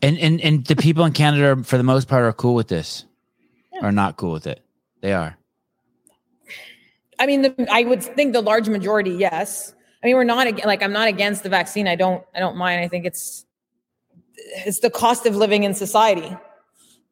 And 0.02 0.18
and 0.20 0.40
and 0.42 0.66
the 0.66 0.76
people 0.76 1.06
in 1.06 1.14
Canada, 1.14 1.64
for 1.64 1.78
the 1.78 1.84
most 1.84 2.08
part, 2.08 2.24
are 2.24 2.34
cool 2.34 2.54
with 2.54 2.68
this, 2.68 3.06
yeah. 3.74 3.86
or 3.86 3.92
not 3.92 4.16
cool 4.16 4.32
with 4.32 4.46
it. 4.46 4.64
They 5.02 5.14
are. 5.14 5.38
I 7.18 7.26
mean, 7.26 7.42
the, 7.42 7.68
I 7.72 7.84
would 7.84 8.04
think 8.04 8.34
the 8.34 8.42
large 8.42 8.70
majority, 8.70 9.12
yes. 9.12 9.74
I 10.04 10.08
mean, 10.08 10.16
we're 10.16 10.24
not 10.24 10.48
like 10.66 10.84
I'm 10.84 10.94
not 10.94 11.08
against 11.08 11.44
the 11.44 11.50
vaccine. 11.50 11.88
I 11.88 11.96
don't 11.96 12.24
I 12.36 12.40
don't 12.40 12.58
mind. 12.58 12.82
I 12.82 12.88
think 12.88 13.06
it's 13.06 13.46
it's 14.66 14.80
the 14.80 14.90
cost 14.90 15.26
of 15.26 15.36
living 15.36 15.64
in 15.64 15.74
society. 15.74 16.36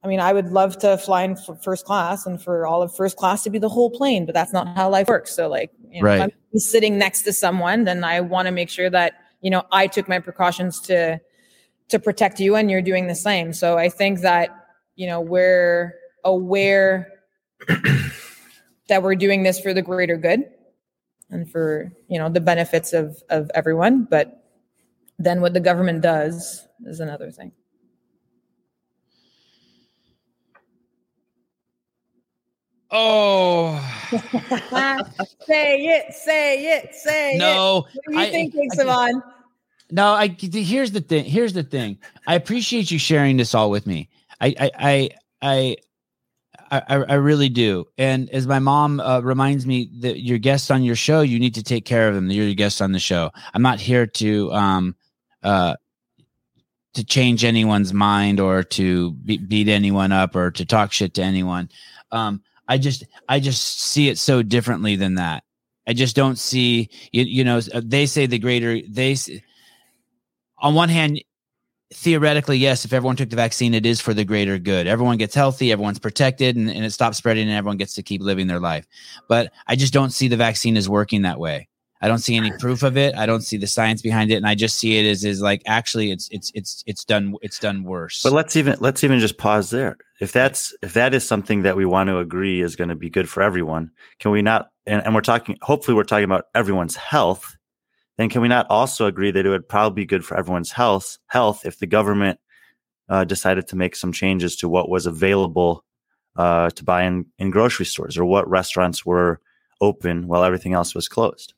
I 0.04 0.08
mean, 0.08 0.20
I 0.20 0.32
would 0.32 0.52
love 0.52 0.78
to 0.80 0.98
fly 0.98 1.24
in 1.24 1.36
first 1.62 1.86
class 1.86 2.26
and 2.26 2.42
for 2.42 2.66
all 2.66 2.82
of 2.82 2.96
first 2.96 3.18
class 3.18 3.44
to 3.44 3.50
be 3.50 3.60
the 3.60 3.68
whole 3.68 3.92
plane, 3.92 4.26
but 4.26 4.34
that's 4.34 4.54
not 4.54 4.68
how 4.76 4.90
life 4.90 5.08
works. 5.08 5.36
So, 5.36 5.50
like, 5.50 5.72
you 5.90 6.02
know, 6.02 6.08
right. 6.08 6.22
if 6.22 6.34
I'm 6.54 6.60
sitting 6.60 6.98
next 6.98 7.24
to 7.24 7.34
someone, 7.34 7.84
then 7.84 8.04
I 8.04 8.22
want 8.22 8.46
to 8.46 8.52
make 8.52 8.70
sure 8.70 8.90
that 8.90 9.14
you 9.42 9.50
know 9.50 9.64
I 9.72 9.88
took 9.88 10.08
my 10.08 10.20
precautions 10.20 10.80
to 10.82 11.20
to 11.90 12.00
protect 12.00 12.40
you, 12.40 12.56
and 12.56 12.72
you're 12.72 12.82
doing 12.82 13.08
the 13.08 13.16
same. 13.16 13.52
So, 13.52 13.78
I 13.78 13.90
think 13.90 14.22
that 14.22 14.68
you 14.96 15.08
know 15.08 15.20
we're 15.20 15.96
aware 16.24 17.12
that 18.88 19.04
we're 19.04 19.16
doing 19.16 19.44
this 19.44 19.60
for 19.60 19.74
the 19.74 19.82
greater 19.82 20.18
good 20.18 20.44
and 21.30 21.50
for 21.50 21.92
you 22.08 22.18
know 22.18 22.30
the 22.30 22.42
benefits 22.42 22.94
of 22.94 23.22
of 23.30 23.50
everyone 23.54 24.04
but 24.10 24.44
then 25.18 25.42
what 25.42 25.54
the 25.54 25.60
government 25.60 26.02
does 26.02 26.68
is 26.86 27.00
another 27.00 27.32
thing 27.32 27.52
oh 32.92 33.78
say 35.46 35.78
it 35.86 36.14
say 36.14 36.78
it 36.78 36.96
say 36.96 37.38
no 37.38 37.80
it. 37.80 37.82
what 37.82 38.06
do 38.08 38.14
you 38.14 38.20
I, 38.20 38.30
think 38.30 38.56
I, 38.56 38.76
Sevan? 38.76 39.22
no 39.92 40.14
i 40.14 40.28
here's 40.28 40.92
the 40.92 41.02
thing 41.02 41.26
here's 41.26 41.54
the 41.54 41.64
thing 41.64 41.98
i 42.28 42.36
appreciate 42.36 42.90
you 42.92 42.98
sharing 42.98 43.38
this 43.38 43.54
all 43.54 43.70
with 43.70 43.86
me 43.86 44.10
i 44.42 44.56
i 44.60 44.72
i, 44.80 45.10
I 45.42 45.76
I, 46.72 46.82
I 46.88 47.14
really 47.16 47.50
do. 47.50 47.86
And 47.98 48.30
as 48.30 48.46
my 48.46 48.60
mom 48.60 49.00
uh, 49.00 49.22
reminds 49.22 49.66
me 49.66 49.90
that 50.02 50.22
your 50.22 50.38
guests 50.38 50.70
on 50.70 50.84
your 50.84 50.96
show, 50.96 51.22
you 51.22 51.40
need 51.40 51.56
to 51.56 51.64
take 51.64 51.86
care 51.86 52.08
of 52.08 52.16
them. 52.16 52.30
You're 52.30 52.46
your 52.46 52.54
guests 52.54 52.80
on 52.80 52.92
the 52.92 53.00
show. 53.00 53.32
I'm 53.54 53.62
not 53.62 53.80
here 53.80 54.06
to 54.06 54.54
um 54.54 54.96
uh 55.42 55.76
to 56.94 57.04
change 57.04 57.44
anyone's 57.44 57.94
mind 57.94 58.40
or 58.40 58.64
to 58.64 59.12
be- 59.12 59.38
beat 59.38 59.68
anyone 59.68 60.12
up 60.12 60.36
or 60.36 60.52
to 60.52 60.66
talk 60.66 60.92
shit 60.92 61.14
to 61.16 61.24
anyone. 61.24 61.70
Um, 62.12 62.42
I 62.70 62.78
just 62.78 63.04
I 63.28 63.42
just 63.42 63.82
see 63.82 64.08
it 64.08 64.18
so 64.18 64.42
differently 64.42 64.96
than 64.96 65.16
that. 65.16 65.44
I 65.88 65.94
just 65.94 66.16
don't 66.16 66.38
see 66.38 66.90
you, 67.12 67.24
you 67.24 67.44
know 67.44 67.60
uh, 67.74 67.82
they 67.84 68.06
say 68.06 68.28
the 68.28 68.40
greater 68.40 68.80
they 68.88 69.18
on 70.60 70.76
one 70.76 70.90
hand 70.90 71.22
theoretically, 71.94 72.58
yes, 72.58 72.86
if 72.86 72.94
everyone 72.94 73.16
took 73.16 73.30
the 73.30 73.36
vaccine, 73.36 73.74
it 73.74 73.86
is 73.86 74.00
for 74.00 74.14
the 74.14 74.24
greater 74.24 74.60
good. 74.60 74.88
Everyone 74.88 75.18
gets 75.18 75.34
healthy, 75.34 75.72
everyone's 75.72 76.00
protected, 76.00 76.56
and, 76.56 76.70
and 76.70 76.86
it 76.86 76.92
stops 76.92 77.18
spreading, 77.18 77.48
and 77.48 77.58
everyone 77.58 77.78
gets 77.78 77.96
to 77.96 78.04
keep 78.04 78.22
living 78.22 78.48
their 78.48 78.60
life. 78.60 78.86
But 79.28 79.52
I 79.68 79.76
just 79.76 79.94
don't 79.94 80.12
see 80.12 80.28
the 80.28 80.38
vaccine 80.38 80.78
as 80.78 80.88
working 80.88 81.24
that 81.24 81.40
way. 81.40 81.69
I 82.02 82.08
don't 82.08 82.20
see 82.20 82.38
any 82.38 82.52
proof 82.52 82.84
of 82.84 82.96
it. 82.96 83.16
I 83.16 83.26
don't 83.26 83.42
see 83.42 83.58
the 83.58 83.68
science 83.68 84.02
behind 84.02 84.32
it, 84.32 84.36
and 84.36 84.48
I 84.48 84.56
just 84.56 84.78
see 84.78 84.98
it 84.98 85.10
as 85.10 85.26
is 85.26 85.42
like 85.42 85.62
actually 85.66 86.12
it's 86.12 86.30
it's 86.32 86.52
it's 86.56 86.84
it's 86.88 87.04
done 87.04 87.36
it's 87.42 87.60
done 87.60 87.84
worse. 87.84 88.24
But 88.24 88.34
let's 88.34 88.56
even 88.56 88.78
let's 88.80 89.04
even 89.04 89.20
just 89.20 89.38
pause 89.38 89.70
there. 89.70 89.98
If 90.22 90.32
that's 90.32 90.74
if 90.82 90.94
that 90.94 91.14
is 91.14 91.28
something 91.28 91.64
that 91.64 91.76
we 91.76 91.86
want 91.86 92.08
to 92.08 92.20
agree 92.20 92.62
is 92.62 92.76
going 92.76 92.90
to 92.90 92.96
be 92.96 93.10
good 93.10 93.30
for 93.30 93.44
everyone, 93.44 93.92
can 94.20 94.32
we 94.32 94.42
not? 94.42 94.70
And, 94.86 95.06
and 95.06 95.14
we're 95.14 95.22
talking. 95.22 95.58
Hopefully, 95.62 95.96
we're 95.96 96.04
talking 96.04 96.26
about 96.26 96.46
everyone's 96.56 96.96
health 96.96 97.58
then 98.20 98.28
can 98.28 98.42
we 98.42 98.50
not 98.50 98.68
also 98.70 99.06
agree 99.06 99.32
that 99.32 99.46
it 99.46 99.50
would 99.50 99.70
probably 99.70 100.04
be 100.04 100.06
good 100.06 100.26
for 100.26 100.38
everyone's 100.38 100.74
health 100.74 101.18
health 101.28 101.66
if 101.66 101.80
the 101.80 101.88
government 101.88 102.38
uh, 103.08 103.24
decided 103.24 103.66
to 103.68 103.78
make 103.78 103.96
some 103.96 104.12
changes 104.12 104.58
to 104.58 104.68
what 104.68 104.90
was 104.90 105.06
available 105.06 105.86
uh, 106.36 106.70
to 106.72 106.84
buy 106.84 107.04
in, 107.04 107.26
in 107.38 107.50
grocery 107.50 107.86
stores 107.86 108.18
or 108.18 108.26
what 108.26 108.50
restaurants 108.50 109.06
were 109.06 109.40
open 109.80 110.28
while 110.28 110.44
everything 110.44 110.74
else 110.74 110.94
was 110.94 111.08
closed? 111.08 111.54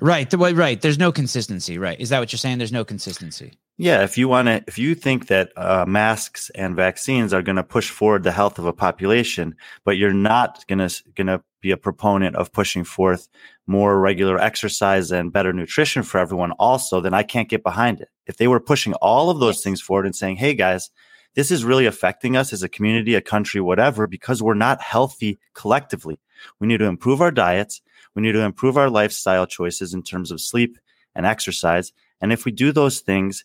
Right. 0.00 0.32
Right. 0.32 0.80
There's 0.80 0.98
no 0.98 1.12
consistency. 1.12 1.78
Right. 1.78 2.00
Is 2.00 2.08
that 2.10 2.20
what 2.20 2.32
you're 2.32 2.38
saying? 2.38 2.58
There's 2.58 2.72
no 2.72 2.84
consistency. 2.84 3.52
Yeah. 3.78 4.04
If 4.04 4.16
you 4.16 4.28
want 4.28 4.48
to, 4.48 4.62
if 4.66 4.78
you 4.78 4.94
think 4.94 5.26
that 5.28 5.52
uh, 5.56 5.84
masks 5.86 6.50
and 6.54 6.76
vaccines 6.76 7.32
are 7.32 7.42
going 7.42 7.56
to 7.56 7.62
push 7.62 7.90
forward 7.90 8.22
the 8.22 8.32
health 8.32 8.58
of 8.58 8.66
a 8.66 8.72
population, 8.72 9.54
but 9.84 9.96
you're 9.96 10.12
not 10.12 10.64
going 10.66 10.86
to 10.86 11.02
going 11.14 11.26
to 11.26 11.42
be 11.60 11.70
a 11.70 11.76
proponent 11.76 12.36
of 12.36 12.52
pushing 12.52 12.84
forth 12.84 13.28
more 13.66 13.98
regular 13.98 14.38
exercise 14.38 15.12
and 15.12 15.32
better 15.32 15.52
nutrition 15.52 16.02
for 16.02 16.18
everyone 16.18 16.52
also, 16.52 17.00
then 17.00 17.14
I 17.14 17.22
can't 17.22 17.48
get 17.48 17.62
behind 17.62 18.00
it. 18.00 18.08
If 18.26 18.36
they 18.36 18.48
were 18.48 18.60
pushing 18.60 18.94
all 18.94 19.30
of 19.30 19.40
those 19.40 19.62
things 19.62 19.80
forward 19.80 20.06
and 20.06 20.14
saying, 20.14 20.36
Hey 20.36 20.54
guys, 20.54 20.90
this 21.34 21.50
is 21.50 21.64
really 21.64 21.86
affecting 21.86 22.36
us 22.36 22.52
as 22.52 22.62
a 22.62 22.68
community, 22.68 23.14
a 23.14 23.20
country, 23.20 23.60
whatever, 23.60 24.06
because 24.06 24.42
we're 24.42 24.54
not 24.54 24.82
healthy 24.82 25.38
collectively. 25.54 26.18
We 26.60 26.66
need 26.66 26.78
to 26.78 26.86
improve 26.86 27.22
our 27.22 27.30
diets. 27.30 27.80
We 28.14 28.22
need 28.22 28.32
to 28.32 28.40
improve 28.40 28.76
our 28.76 28.90
lifestyle 28.90 29.46
choices 29.46 29.94
in 29.94 30.02
terms 30.02 30.30
of 30.30 30.40
sleep 30.40 30.78
and 31.14 31.26
exercise. 31.26 31.92
And 32.20 32.32
if 32.32 32.44
we 32.44 32.52
do 32.52 32.72
those 32.72 33.00
things, 33.00 33.44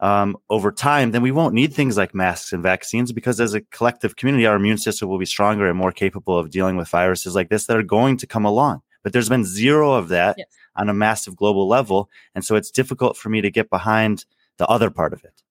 um, 0.00 0.36
over 0.48 0.70
time, 0.70 1.10
then 1.10 1.22
we 1.22 1.32
won't 1.32 1.54
need 1.54 1.74
things 1.74 1.96
like 1.96 2.14
masks 2.14 2.52
and 2.52 2.62
vaccines 2.62 3.12
because 3.12 3.40
as 3.40 3.54
a 3.54 3.60
collective 3.60 4.16
community, 4.16 4.46
our 4.46 4.56
immune 4.56 4.78
system 4.78 5.08
will 5.08 5.18
be 5.18 5.26
stronger 5.26 5.68
and 5.68 5.76
more 5.76 5.92
capable 5.92 6.38
of 6.38 6.50
dealing 6.50 6.76
with 6.76 6.88
viruses 6.88 7.34
like 7.34 7.48
this 7.48 7.66
that 7.66 7.76
are 7.76 7.82
going 7.82 8.16
to 8.18 8.26
come 8.26 8.44
along. 8.44 8.82
But 9.02 9.12
there's 9.12 9.28
been 9.28 9.44
zero 9.44 9.92
of 9.92 10.08
that 10.08 10.36
yes. 10.38 10.46
on 10.76 10.88
a 10.88 10.94
massive 10.94 11.36
global 11.36 11.66
level. 11.66 12.10
And 12.34 12.44
so 12.44 12.56
it's 12.56 12.70
difficult 12.70 13.16
for 13.16 13.28
me 13.28 13.40
to 13.40 13.50
get 13.50 13.70
behind 13.70 14.24
the 14.58 14.66
other 14.66 14.90
part 14.90 15.12
of 15.12 15.24
it. 15.24 15.42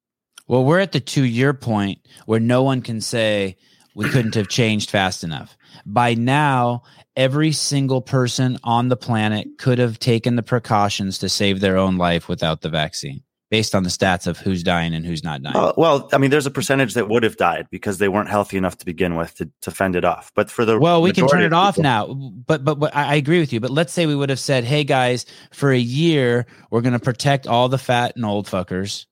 Well, 0.48 0.64
we're 0.64 0.80
at 0.80 0.94
the 0.94 1.02
two 1.02 1.26
year 1.26 1.54
point 1.54 2.00
where 2.26 2.40
no 2.40 2.64
one 2.64 2.82
can 2.82 3.02
say 3.02 3.58
we 3.98 4.08
couldn't 4.10 4.36
have 4.36 4.48
changed 4.48 4.92
fast 4.92 5.24
enough. 5.24 5.58
By 5.86 6.14
now, 6.14 6.84
every 7.16 7.52
single 7.52 8.02
person 8.02 8.60
on 8.64 8.90
the 8.90 8.96
planet 8.96 9.48
could 9.58 9.80
have 9.80 9.98
taken 9.98 10.36
the 10.36 10.44
precautions 10.44 11.18
to 11.20 11.30
save 11.30 11.60
their 11.60 11.78
own 11.78 11.98
life 11.98 12.30
without 12.30 12.62
the 12.62 12.70
vaccine 12.70 13.24
based 13.50 13.74
on 13.74 13.84
the 13.84 13.90
stats 13.90 14.28
of 14.28 14.38
who's 14.38 14.62
dying 14.62 14.94
and 14.94 15.06
who's 15.06 15.24
not 15.24 15.42
dying. 15.42 15.56
Uh, 15.56 15.74
well, 15.78 16.10
I 16.14 16.18
mean, 16.20 16.30
there's 16.30 16.46
a 16.46 16.52
percentage 16.52 16.94
that 16.94 17.10
would 17.10 17.24
have 17.24 17.38
died 17.38 17.68
because 17.72 17.98
they 17.98 18.08
weren't 18.08 18.30
healthy 18.30 18.58
enough 18.58 18.78
to 18.78 18.86
begin 18.86 19.16
with 19.16 19.34
to, 19.36 19.50
to 19.62 19.72
fend 19.72 19.96
it 19.96 20.06
off. 20.06 20.32
But 20.36 20.52
for 20.52 20.64
the 20.64 20.78
well, 20.78 21.02
we 21.02 21.12
can 21.12 21.28
turn 21.28 21.42
it 21.42 21.54
off 21.54 21.76
people, 21.76 21.84
now. 21.84 22.14
But, 22.14 22.64
but 22.64 22.76
but 22.76 22.96
I 22.96 23.16
agree 23.16 23.40
with 23.40 23.52
you. 23.52 23.60
But 23.60 23.72
let's 23.72 23.94
say 23.94 24.06
we 24.06 24.16
would 24.16 24.30
have 24.30 24.40
said, 24.40 24.64
"Hey 24.64 24.84
guys, 24.84 25.26
for 25.52 25.72
a 25.72 25.80
year, 25.80 26.46
we're 26.70 26.82
going 26.82 26.94
to 26.94 27.00
protect 27.00 27.48
all 27.48 27.68
the 27.68 27.80
fat 27.80 28.16
and 28.16 28.26
old 28.26 28.48
fuckers." 28.48 29.06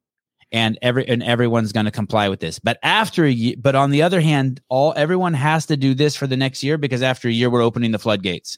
And 0.51 0.77
every 0.81 1.07
and 1.07 1.23
everyone's 1.23 1.71
going 1.71 1.85
to 1.85 1.91
comply 1.91 2.29
with 2.29 2.39
this. 2.39 2.59
But 2.59 2.77
after 2.83 3.25
a 3.25 3.31
year, 3.31 3.55
but 3.57 3.75
on 3.75 3.89
the 3.91 4.01
other 4.03 4.21
hand, 4.21 4.61
all 4.69 4.93
everyone 4.95 5.33
has 5.33 5.65
to 5.65 5.75
do 5.75 5.93
this 5.93 6.15
for 6.15 6.27
the 6.27 6.37
next 6.37 6.63
year 6.63 6.77
because 6.77 7.01
after 7.01 7.27
a 7.27 7.31
year, 7.31 7.49
we're 7.49 7.63
opening 7.63 7.91
the 7.91 7.99
floodgates. 7.99 8.57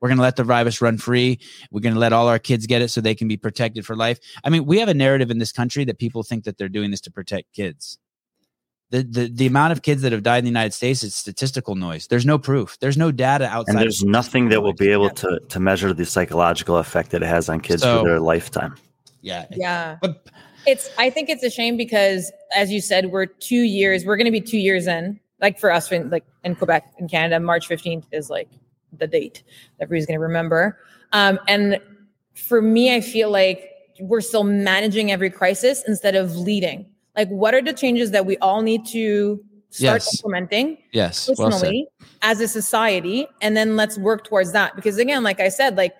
We're 0.00 0.08
going 0.08 0.18
to 0.18 0.22
let 0.22 0.36
the 0.36 0.44
virus 0.44 0.80
run 0.80 0.96
free. 0.98 1.40
We're 1.70 1.80
going 1.80 1.94
to 1.94 2.00
let 2.00 2.12
all 2.12 2.28
our 2.28 2.38
kids 2.38 2.66
get 2.66 2.82
it 2.82 2.88
so 2.90 3.00
they 3.00 3.14
can 3.14 3.26
be 3.26 3.36
protected 3.36 3.84
for 3.84 3.96
life. 3.96 4.18
I 4.44 4.50
mean, 4.50 4.64
we 4.64 4.78
have 4.78 4.88
a 4.88 4.94
narrative 4.94 5.30
in 5.30 5.38
this 5.38 5.50
country 5.52 5.84
that 5.86 5.98
people 5.98 6.22
think 6.22 6.44
that 6.44 6.56
they're 6.56 6.68
doing 6.68 6.90
this 6.90 7.00
to 7.02 7.10
protect 7.10 7.52
kids. 7.52 7.98
the, 8.90 9.02
the 9.02 9.28
the 9.34 9.46
amount 9.46 9.72
of 9.72 9.82
kids 9.82 10.02
that 10.02 10.12
have 10.12 10.22
died 10.22 10.38
in 10.38 10.44
the 10.44 10.50
United 10.50 10.72
States 10.74 11.02
is 11.02 11.14
statistical 11.14 11.74
noise. 11.74 12.06
There's 12.06 12.26
no 12.26 12.38
proof. 12.38 12.78
There's 12.80 12.96
no 12.96 13.10
data 13.10 13.46
outside. 13.46 13.72
And 13.74 13.82
there's 13.82 14.04
nothing 14.04 14.50
that 14.50 14.62
will 14.62 14.74
be 14.74 14.88
able 14.90 15.10
to 15.10 15.40
to 15.48 15.58
measure 15.60 15.92
the 15.92 16.04
psychological 16.06 16.76
effect 16.78 17.10
that 17.10 17.22
it 17.22 17.26
has 17.28 17.48
on 17.48 17.60
kids 17.60 17.82
So- 17.82 18.02
for 18.02 18.08
their 18.08 18.20
lifetime. 18.20 18.76
Yeah. 19.22 19.46
Yeah. 19.50 19.96
But 20.02 20.26
It's 20.66 20.90
I 20.98 21.10
think 21.10 21.28
it's 21.28 21.42
a 21.42 21.50
shame 21.50 21.76
because 21.76 22.32
as 22.54 22.72
you 22.72 22.80
said, 22.80 23.06
we're 23.06 23.26
two 23.26 23.62
years, 23.62 24.04
we're 24.04 24.16
gonna 24.16 24.30
be 24.30 24.40
two 24.40 24.58
years 24.58 24.86
in. 24.86 25.20
Like 25.40 25.58
for 25.58 25.70
us 25.70 25.90
in 25.92 26.10
like 26.10 26.24
in 26.44 26.54
Quebec 26.54 26.94
in 26.98 27.08
Canada, 27.08 27.38
March 27.40 27.68
15th 27.68 28.04
is 28.12 28.30
like 28.30 28.48
the 28.96 29.06
date 29.06 29.42
that 29.78 29.84
everybody's 29.84 30.06
gonna 30.06 30.20
remember. 30.20 30.78
Um, 31.12 31.38
and 31.48 31.80
for 32.34 32.62
me, 32.62 32.94
I 32.94 33.00
feel 33.00 33.30
like 33.30 33.70
we're 34.00 34.20
still 34.20 34.44
managing 34.44 35.12
every 35.12 35.30
crisis 35.30 35.84
instead 35.86 36.14
of 36.14 36.36
leading. 36.36 36.86
Like, 37.16 37.28
what 37.28 37.54
are 37.54 37.62
the 37.62 37.72
changes 37.72 38.10
that 38.10 38.26
we 38.26 38.36
all 38.38 38.62
need 38.62 38.86
to 38.86 39.44
start 39.70 40.02
Yes. 40.02 40.14
implementing? 40.18 40.78
yes, 40.92 41.28
well 41.28 41.36
personally 41.36 41.88
as 42.22 42.40
a 42.40 42.48
society 42.48 43.26
and 43.42 43.56
then 43.56 43.76
let's 43.76 43.98
work 43.98 44.24
towards 44.24 44.52
that 44.52 44.74
because 44.76 44.98
again 44.98 45.22
like 45.22 45.40
i 45.40 45.48
said 45.48 45.76
like 45.76 45.92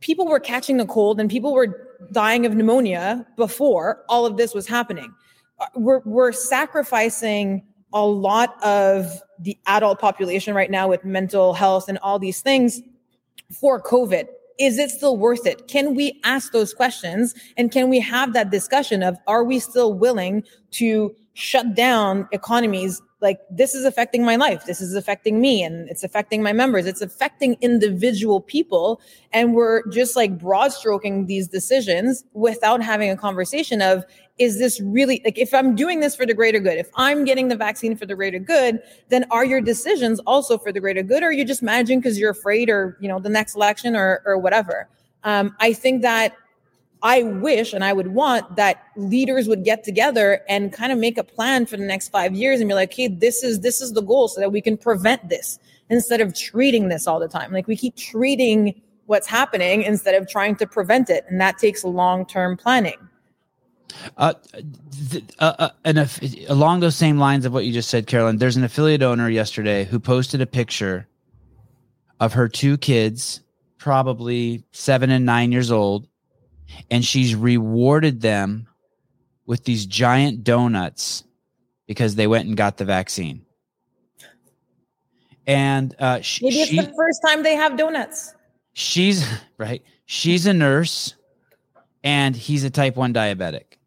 people 0.00 0.26
were 0.26 0.40
catching 0.40 0.76
the 0.76 0.86
cold 0.86 1.20
and 1.20 1.30
people 1.30 1.52
were 1.52 1.88
dying 2.12 2.46
of 2.46 2.54
pneumonia 2.54 3.26
before 3.36 4.02
all 4.08 4.26
of 4.26 4.36
this 4.36 4.54
was 4.54 4.66
happening. 4.66 5.12
Uh, 5.58 5.66
we're, 5.74 6.00
we're 6.04 6.32
sacrificing 6.32 7.62
a 7.92 8.04
lot 8.04 8.62
of 8.64 9.20
the 9.38 9.58
adult 9.66 10.00
population 10.00 10.54
right 10.54 10.70
now 10.70 10.88
with 10.88 11.04
mental 11.04 11.52
health 11.52 11.88
and 11.88 11.98
all 11.98 12.18
these 12.18 12.40
things 12.40 12.80
for 13.52 13.82
covid. 13.82 14.26
Is 14.58 14.78
it 14.78 14.90
still 14.90 15.16
worth 15.16 15.46
it? 15.46 15.68
Can 15.68 15.94
we 15.94 16.20
ask 16.22 16.52
those 16.52 16.74
questions 16.74 17.34
and 17.56 17.72
can 17.72 17.88
we 17.88 17.98
have 18.00 18.34
that 18.34 18.50
discussion 18.50 19.02
of 19.02 19.16
are 19.26 19.42
we 19.42 19.58
still 19.58 19.94
willing 19.94 20.44
to 20.72 21.14
shut 21.32 21.74
down 21.74 22.28
economies 22.32 23.00
like 23.20 23.40
this 23.50 23.74
is 23.74 23.84
affecting 23.84 24.24
my 24.24 24.36
life. 24.36 24.64
This 24.64 24.80
is 24.80 24.94
affecting 24.94 25.40
me 25.40 25.62
and 25.62 25.88
it's 25.90 26.02
affecting 26.02 26.42
my 26.42 26.52
members. 26.52 26.86
It's 26.86 27.02
affecting 27.02 27.56
individual 27.60 28.40
people. 28.40 29.00
And 29.32 29.54
we're 29.54 29.86
just 29.88 30.16
like 30.16 30.38
broad 30.38 30.72
stroking 30.72 31.26
these 31.26 31.46
decisions 31.46 32.24
without 32.32 32.82
having 32.82 33.10
a 33.10 33.16
conversation 33.16 33.82
of 33.82 34.04
is 34.38 34.58
this 34.58 34.80
really 34.80 35.20
like 35.22 35.36
if 35.36 35.52
i'm 35.52 35.74
doing 35.74 36.00
this 36.00 36.16
for 36.16 36.24
the 36.24 36.32
greater 36.32 36.58
good 36.58 36.78
if 36.78 36.88
i'm 36.94 37.26
getting 37.26 37.48
the 37.48 37.56
vaccine 37.56 37.94
for 37.94 38.06
the 38.06 38.14
greater 38.14 38.38
good 38.38 38.80
then 39.10 39.26
are 39.30 39.44
your 39.44 39.60
decisions 39.60 40.18
also 40.20 40.56
for 40.56 40.72
the 40.72 40.80
greater 40.80 41.02
good 41.02 41.22
or 41.22 41.26
are 41.26 41.32
you 41.32 41.44
just 41.44 41.62
managing 41.62 42.00
because 42.00 42.18
you're 42.18 42.30
afraid 42.30 42.70
or 42.70 42.96
you 43.02 43.08
know 43.08 43.20
the 43.20 43.28
next 43.28 43.54
election 43.54 43.94
or 43.94 44.22
or 44.24 44.38
whatever? 44.38 44.88
Um, 45.24 45.54
i 45.60 45.74
think 45.74 46.00
that 46.00 46.32
I 47.02 47.22
wish 47.22 47.72
and 47.72 47.82
I 47.82 47.92
would 47.92 48.08
want 48.08 48.56
that 48.56 48.84
leaders 48.96 49.48
would 49.48 49.64
get 49.64 49.84
together 49.84 50.42
and 50.48 50.72
kind 50.72 50.92
of 50.92 50.98
make 50.98 51.16
a 51.16 51.24
plan 51.24 51.66
for 51.66 51.76
the 51.76 51.84
next 51.84 52.08
five 52.08 52.34
years 52.34 52.60
and 52.60 52.68
be 52.68 52.74
like, 52.74 52.92
hey, 52.92 53.08
this 53.08 53.42
is 53.42 53.60
this 53.60 53.80
is 53.80 53.92
the 53.92 54.02
goal 54.02 54.28
so 54.28 54.40
that 54.40 54.52
we 54.52 54.60
can 54.60 54.76
prevent 54.76 55.28
this 55.28 55.58
instead 55.88 56.20
of 56.20 56.34
treating 56.34 56.88
this 56.88 57.06
all 57.06 57.18
the 57.18 57.28
time. 57.28 57.52
Like 57.52 57.66
we 57.66 57.76
keep 57.76 57.96
treating 57.96 58.80
what's 59.06 59.26
happening 59.26 59.82
instead 59.82 60.14
of 60.14 60.28
trying 60.28 60.56
to 60.56 60.66
prevent 60.66 61.10
it. 61.10 61.24
And 61.28 61.40
that 61.40 61.58
takes 61.58 61.84
long-term 61.84 62.56
planning. 62.56 63.08
Uh, 64.16 64.34
th- 65.10 65.24
uh, 65.40 65.54
uh, 65.58 65.70
and 65.84 65.98
if, 65.98 66.20
along 66.48 66.80
those 66.80 66.94
same 66.94 67.18
lines 67.18 67.44
of 67.44 67.52
what 67.52 67.64
you 67.64 67.72
just 67.72 67.90
said, 67.90 68.06
Caroline, 68.06 68.36
there's 68.36 68.56
an 68.56 68.62
affiliate 68.62 69.02
owner 69.02 69.28
yesterday 69.28 69.84
who 69.84 69.98
posted 69.98 70.40
a 70.40 70.46
picture 70.46 71.08
of 72.20 72.34
her 72.34 72.48
two 72.48 72.78
kids, 72.78 73.40
probably 73.78 74.62
seven 74.70 75.10
and 75.10 75.26
nine 75.26 75.50
years 75.50 75.72
old, 75.72 76.06
and 76.90 77.04
she's 77.04 77.34
rewarded 77.34 78.20
them 78.20 78.66
with 79.46 79.64
these 79.64 79.86
giant 79.86 80.44
donuts 80.44 81.24
because 81.86 82.14
they 82.14 82.26
went 82.26 82.46
and 82.46 82.56
got 82.56 82.76
the 82.76 82.84
vaccine. 82.84 83.44
And 85.46 85.94
uh, 85.98 86.20
Maybe 86.40 86.60
it's 86.60 86.70
she, 86.70 86.76
the 86.76 86.92
first 86.96 87.20
time 87.26 87.42
they 87.42 87.56
have 87.56 87.76
donuts. 87.76 88.34
she's 88.72 89.26
right. 89.58 89.82
She's 90.06 90.46
a 90.46 90.52
nurse, 90.52 91.14
and 92.04 92.36
he's 92.36 92.64
a 92.64 92.70
type 92.70 92.96
one 92.96 93.12
diabetic, 93.12 93.78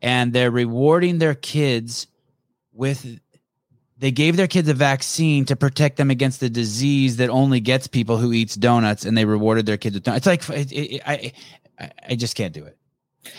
and 0.00 0.32
they're 0.32 0.50
rewarding 0.50 1.18
their 1.18 1.34
kids 1.34 2.06
with. 2.72 3.20
They 3.96 4.10
gave 4.10 4.36
their 4.36 4.48
kids 4.48 4.68
a 4.68 4.74
vaccine 4.74 5.44
to 5.46 5.56
protect 5.56 5.96
them 5.96 6.10
against 6.10 6.40
the 6.40 6.50
disease 6.50 7.16
that 7.18 7.30
only 7.30 7.60
gets 7.60 7.86
people 7.86 8.16
who 8.16 8.32
eats 8.32 8.54
donuts, 8.54 9.04
and 9.04 9.16
they 9.16 9.24
rewarded 9.24 9.66
their 9.66 9.76
kids 9.76 9.94
with 9.94 10.04
donuts. 10.04 10.26
It's 10.26 10.48
like 10.48 10.58
it, 10.58 10.72
it, 10.72 11.02
I, 11.06 11.32
I, 11.78 11.90
I 12.10 12.14
just 12.16 12.36
can't 12.36 12.52
do 12.52 12.64
it. 12.64 12.76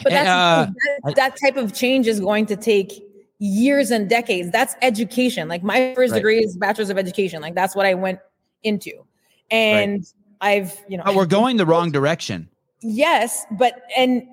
But 0.04 0.12
that's 0.14 0.28
Uh, 0.28 0.72
that, 1.04 1.16
that 1.16 1.38
type 1.44 1.58
of 1.58 1.74
change 1.74 2.08
is 2.08 2.20
going 2.20 2.46
to 2.48 2.56
take 2.56 2.92
years 3.40 3.92
and 3.92 4.10
decades. 4.10 4.50
That's 4.52 4.76
education. 4.82 5.48
Like 5.48 5.64
my 5.64 5.94
first 5.96 6.12
Right. 6.12 6.20
degree 6.20 6.40
is 6.44 6.58
bachelor's 6.58 6.90
of 6.90 6.98
education. 6.98 7.42
Like 7.42 7.54
that's 7.56 7.76
what 7.76 7.86
I 7.86 7.94
went 7.94 8.20
into. 8.64 8.92
And 9.52 10.06
I've, 10.42 10.84
you 10.88 10.98
know, 10.98 11.04
But 11.06 11.16
we're 11.16 11.26
going 11.26 11.58
the 11.58 11.66
wrong 11.66 11.92
direction. 11.92 12.50
yes, 12.82 13.46
but 13.52 13.84
and 13.96 14.24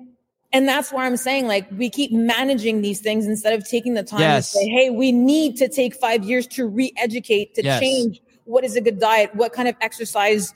and 0.51 0.67
that's 0.67 0.91
why 0.91 1.05
I'm 1.05 1.17
saying 1.17 1.47
like 1.47 1.67
we 1.71 1.89
keep 1.89 2.11
managing 2.11 2.81
these 2.81 3.01
things 3.01 3.25
instead 3.25 3.53
of 3.53 3.67
taking 3.67 3.95
the 3.95 4.03
time 4.03 4.19
Yes. 4.19 4.51
to 4.51 4.57
say, 4.59 4.67
hey, 4.69 4.89
we 4.89 5.11
need 5.11 5.57
to 5.57 5.67
take 5.67 5.95
five 5.95 6.23
years 6.23 6.45
to 6.47 6.67
re-educate, 6.67 7.55
to 7.55 7.63
Yes. 7.63 7.79
change 7.79 8.21
what 8.45 8.63
is 8.63 8.75
a 8.75 8.81
good 8.81 8.99
diet, 8.99 9.33
what 9.35 9.53
kind 9.53 9.67
of 9.67 9.75
exercise 9.81 10.53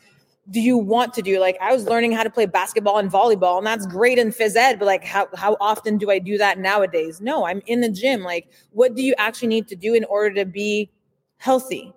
do 0.49 0.59
you 0.61 0.77
want 0.77 1.13
to 1.15 1.21
do? 1.21 1.39
Like 1.39 1.57
I 1.61 1.73
was 1.73 1.85
learning 1.85 2.13
how 2.13 2.23
to 2.23 2.29
play 2.29 2.45
basketball 2.45 2.97
and 2.97 3.11
volleyball, 3.11 3.57
and 3.57 3.67
that's 3.67 3.85
great 3.85 4.17
in 4.17 4.29
phys 4.29 4.55
ed, 4.55 4.79
but 4.79 4.85
like 4.85 5.03
how 5.03 5.27
how 5.35 5.57
often 5.59 5.97
do 5.97 6.09
I 6.09 6.19
do 6.19 6.37
that 6.37 6.57
nowadays? 6.57 7.19
No, 7.19 7.45
I'm 7.45 7.61
in 7.65 7.81
the 7.81 7.89
gym. 7.89 8.23
Like, 8.23 8.47
what 8.71 8.95
do 8.95 9.01
you 9.01 9.13
actually 9.17 9.49
need 9.49 9.67
to 9.67 9.75
do 9.75 9.93
in 9.93 10.05
order 10.05 10.33
to 10.35 10.45
be 10.45 10.89
healthy? 11.37 11.93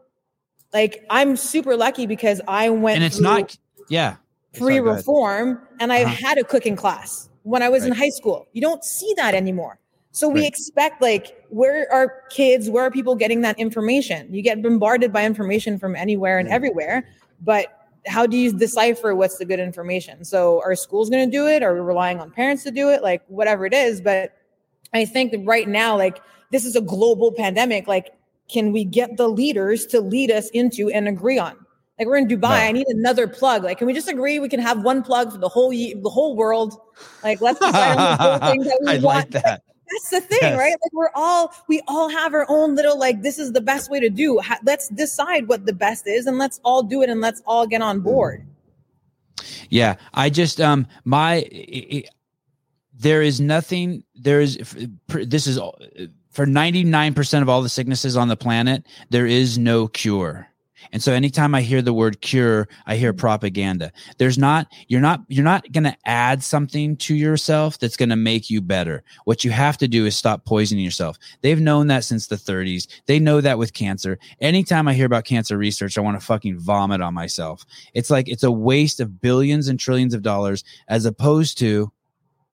Like 0.72 1.04
I'm 1.10 1.36
super 1.36 1.76
lucky 1.76 2.06
because 2.06 2.40
I 2.48 2.70
went 2.70 2.96
And 2.96 3.04
it's 3.04 3.20
not, 3.20 3.56
yeah. 3.88 4.16
Sorry, 4.52 4.58
free 4.58 4.78
go 4.80 4.86
ahead. 4.86 4.96
reform 4.96 5.60
and 5.78 5.92
I've 5.92 6.06
Uh-huh. 6.08 6.26
had 6.28 6.38
a 6.38 6.44
cooking 6.44 6.74
class 6.76 7.28
when 7.44 7.62
I 7.62 7.68
was 7.68 7.84
in 7.84 7.92
high 7.92 8.08
school. 8.10 8.46
You 8.52 8.60
don't 8.62 8.82
see 8.84 9.12
that 9.16 9.34
anymore. 9.34 9.78
So 10.12 10.28
we 10.28 10.40
Right. 10.40 10.48
expect 10.48 11.00
like 11.00 11.44
where 11.50 11.86
are 11.92 12.22
kids, 12.30 12.68
where 12.68 12.84
are 12.84 12.90
people 12.90 13.14
getting 13.14 13.42
that 13.42 13.56
information? 13.60 14.32
You 14.34 14.42
get 14.42 14.60
bombarded 14.60 15.12
by 15.12 15.24
information 15.24 15.78
from 15.78 15.94
anywhere 15.94 16.38
and 16.40 16.48
everywhere, 16.48 17.04
but 17.42 17.79
how 18.06 18.26
do 18.26 18.36
you 18.36 18.52
decipher 18.52 19.14
what's 19.14 19.38
the 19.38 19.44
good 19.44 19.60
information? 19.60 20.24
So 20.24 20.60
are 20.64 20.74
schools 20.74 21.10
going 21.10 21.28
to 21.28 21.36
do 21.36 21.46
it? 21.46 21.62
Are 21.62 21.74
we 21.74 21.80
relying 21.80 22.20
on 22.20 22.30
parents 22.30 22.62
to 22.64 22.70
do 22.70 22.88
it? 22.90 23.02
Like 23.02 23.22
whatever 23.28 23.66
it 23.66 23.74
is, 23.74 24.00
but 24.00 24.32
I 24.94 25.04
think 25.04 25.32
that 25.32 25.40
right 25.40 25.68
now 25.68 25.96
like 25.96 26.20
this 26.50 26.64
is 26.64 26.76
a 26.76 26.80
global 26.80 27.32
pandemic 27.32 27.86
like 27.86 28.12
can 28.50 28.72
we 28.72 28.84
get 28.84 29.16
the 29.16 29.28
leaders 29.28 29.86
to 29.86 30.00
lead 30.00 30.30
us 30.30 30.48
into 30.50 30.90
and 30.90 31.06
agree 31.06 31.38
on? 31.38 31.56
Like 31.98 32.08
we're 32.08 32.16
in 32.16 32.28
Dubai. 32.28 32.48
Right. 32.48 32.68
I 32.68 32.72
need 32.72 32.86
another 32.88 33.28
plug. 33.28 33.62
Like, 33.62 33.78
can 33.78 33.86
we 33.86 33.92
just 33.92 34.08
agree 34.08 34.38
we 34.38 34.48
can 34.48 34.58
have 34.60 34.82
one 34.82 35.02
plug 35.02 35.32
for 35.32 35.38
the 35.38 35.48
whole 35.50 35.70
ye- 35.70 35.94
the 35.94 36.08
whole 36.08 36.34
world? 36.34 36.80
Like, 37.22 37.42
let's 37.42 37.60
decide 37.60 37.98
on 37.98 38.16
the 38.16 38.22
whole 38.22 38.38
thing 38.50 38.60
that 38.62 38.78
we 38.80 38.88
I 38.92 38.98
want. 38.98 39.34
like 39.34 39.42
that. 39.42 39.62
That's 39.90 40.10
the 40.10 40.20
thing, 40.20 40.38
Yes. 40.42 40.58
right? 40.58 40.70
Like 40.82 40.92
we're 40.92 41.10
all 41.14 41.52
we 41.68 41.80
all 41.88 42.08
have 42.08 42.32
our 42.34 42.46
own 42.48 42.76
little 42.76 42.98
like 42.98 43.22
this 43.22 43.38
is 43.38 43.52
the 43.52 43.60
best 43.60 43.90
way 43.90 44.00
to 44.00 44.08
do. 44.10 44.40
Let's 44.62 44.88
decide 44.88 45.48
what 45.48 45.66
the 45.66 45.72
best 45.72 46.06
is, 46.06 46.26
and 46.26 46.38
let's 46.38 46.60
all 46.64 46.82
do 46.82 47.02
it, 47.02 47.10
and 47.10 47.20
let's 47.20 47.42
all 47.46 47.66
get 47.66 47.82
on 47.82 48.00
board. 48.00 48.46
Yeah, 49.68 49.96
I 50.14 50.30
just 50.30 50.60
um 50.60 50.86
my 51.04 51.36
i- 51.52 51.86
i- 51.92 52.04
there 52.94 53.22
is 53.22 53.40
nothing 53.40 54.04
there 54.14 54.40
is 54.40 54.58
this 55.08 55.46
is 55.46 55.58
all- 55.58 55.78
for 56.30 56.46
99% 56.46 57.42
of 57.42 57.48
all 57.48 57.60
the 57.62 57.68
sicknesses 57.68 58.16
on 58.16 58.28
the 58.28 58.36
planet 58.36 58.86
there 59.08 59.26
is 59.26 59.58
no 59.58 59.88
cure. 59.88 60.46
And 60.92 61.02
so 61.02 61.12
anytime 61.12 61.54
I 61.54 61.62
hear 61.62 61.82
the 61.82 61.92
word 61.92 62.20
cure, 62.20 62.68
I 62.86 62.96
hear 62.96 63.12
mm-hmm. 63.12 63.20
propaganda. 63.20 63.92
There's 64.18 64.38
not 64.38 64.66
you're 64.88 65.00
not 65.00 65.22
you're 65.28 65.44
not 65.44 65.70
going 65.72 65.84
to 65.84 65.96
add 66.04 66.42
something 66.42 66.96
to 66.98 67.14
yourself 67.14 67.78
that's 67.78 67.96
going 67.96 68.08
to 68.08 68.16
make 68.16 68.50
you 68.50 68.60
better. 68.60 69.02
What 69.24 69.44
you 69.44 69.50
have 69.50 69.78
to 69.78 69.88
do 69.88 70.06
is 70.06 70.16
stop 70.16 70.44
poisoning 70.44 70.84
yourself. 70.84 71.16
They've 71.42 71.60
known 71.60 71.88
that 71.88 72.04
since 72.04 72.26
the 72.26 72.36
30s. 72.36 72.86
They 73.06 73.18
know 73.18 73.40
that 73.40 73.58
with 73.58 73.72
cancer. 73.72 74.18
Anytime 74.40 74.88
I 74.88 74.94
hear 74.94 75.06
about 75.06 75.24
cancer 75.24 75.56
research, 75.56 75.98
I 75.98 76.00
want 76.00 76.18
to 76.18 76.24
fucking 76.24 76.58
vomit 76.58 77.00
on 77.00 77.14
myself. 77.14 77.64
It's 77.94 78.10
like 78.10 78.28
it's 78.28 78.44
a 78.44 78.50
waste 78.50 79.00
of 79.00 79.20
billions 79.20 79.68
and 79.68 79.78
trillions 79.78 80.14
of 80.14 80.22
dollars 80.22 80.64
as 80.88 81.04
opposed 81.04 81.58
to 81.58 81.92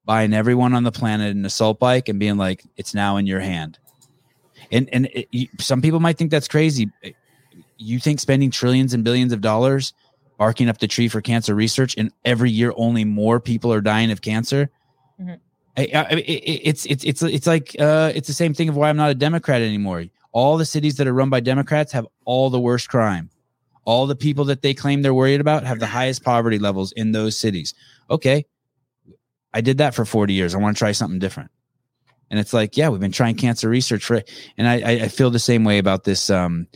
buying 0.08 0.32
everyone 0.32 0.72
on 0.72 0.84
the 0.84 0.90
planet 0.90 1.36
an 1.36 1.44
assault 1.44 1.78
bike 1.78 2.08
and 2.08 2.18
being 2.18 2.38
like, 2.38 2.64
it's 2.78 2.94
now 2.94 3.18
in 3.18 3.26
your 3.26 3.40
hand. 3.40 3.78
And 4.72 4.88
and 4.92 5.06
it, 5.12 5.28
you, 5.30 5.48
some 5.60 5.82
people 5.82 6.00
might 6.00 6.16
think 6.16 6.30
that's 6.30 6.48
crazy. 6.48 6.90
You 7.78 7.98
think 7.98 8.20
spending 8.20 8.50
trillions 8.50 8.92
and 8.92 9.02
billions 9.04 9.32
of 9.32 9.40
dollars 9.40 9.92
barking 10.36 10.68
up 10.68 10.78
the 10.78 10.86
tree 10.88 11.08
for 11.08 11.20
cancer 11.20 11.54
research, 11.54 11.96
and 11.96 12.12
every 12.24 12.50
year 12.50 12.72
only 12.76 13.04
more 13.04 13.40
people 13.40 13.72
are 13.72 13.80
dying 13.80 14.10
of 14.10 14.20
cancer? 14.20 14.70
Mhm. 15.20 15.38
I, 15.76 15.82
I, 15.94 16.02
it, 16.12 16.18
it- 16.18 16.60
it's 16.68 16.86
it's 16.86 17.04
it's 17.04 17.22
it's 17.22 17.46
like 17.46 17.74
uh, 17.78 18.12
it's 18.14 18.26
the 18.28 18.34
same 18.34 18.52
thing 18.54 18.68
of 18.68 18.76
why 18.76 18.88
I'm 18.88 18.96
not 18.96 19.10
a 19.10 19.14
Democrat 19.14 19.62
anymore. 19.62 20.04
All 20.32 20.56
the 20.58 20.64
cities 20.66 20.96
that 20.96 21.06
are 21.06 21.14
run 21.14 21.30
by 21.30 21.40
Democrats 21.40 21.92
have 21.92 22.06
all 22.24 22.50
the 22.50 22.60
worst 22.60 22.88
crime. 22.88 23.30
All 23.84 24.06
the 24.06 24.16
people 24.16 24.44
that 24.46 24.60
they 24.60 24.74
claim 24.74 25.00
they're 25.02 25.14
worried 25.14 25.40
about 25.40 25.64
have 25.64 25.78
the 25.78 25.86
highest 25.86 26.22
poverty 26.22 26.58
levels 26.58 26.92
in 26.92 27.12
those 27.12 27.38
cities. 27.38 27.74
Okay, 28.10 28.44
I 29.54 29.60
did 29.60 29.78
that 29.78 29.94
for 29.94 30.04
40 30.04 30.34
years. 30.34 30.54
I 30.54 30.58
want 30.58 30.76
to 30.76 30.78
try 30.78 30.92
something 30.92 31.18
different. 31.18 31.50
And 32.30 32.38
it's 32.38 32.52
like, 32.52 32.76
yeah, 32.76 32.90
we've 32.90 33.00
been 33.00 33.12
trying 33.12 33.36
cancer 33.36 33.68
research 33.68 34.04
for. 34.04 34.22
And 34.58 34.68
I, 34.68 34.74
I, 34.80 34.90
I 35.04 35.08
feel 35.08 35.30
the 35.30 35.38
same 35.38 35.64
way 35.64 35.78
about 35.78 36.04
this. 36.04 36.28
Um, 36.28 36.66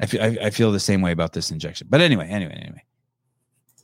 I 0.00 0.06
feel, 0.06 0.22
I, 0.22 0.38
I 0.44 0.50
feel 0.50 0.70
the 0.72 0.80
same 0.80 1.00
way 1.00 1.12
about 1.12 1.32
this 1.32 1.50
injection. 1.50 1.88
But 1.90 2.00
anyway, 2.00 2.28
anyway, 2.28 2.54
anyway. 2.54 2.84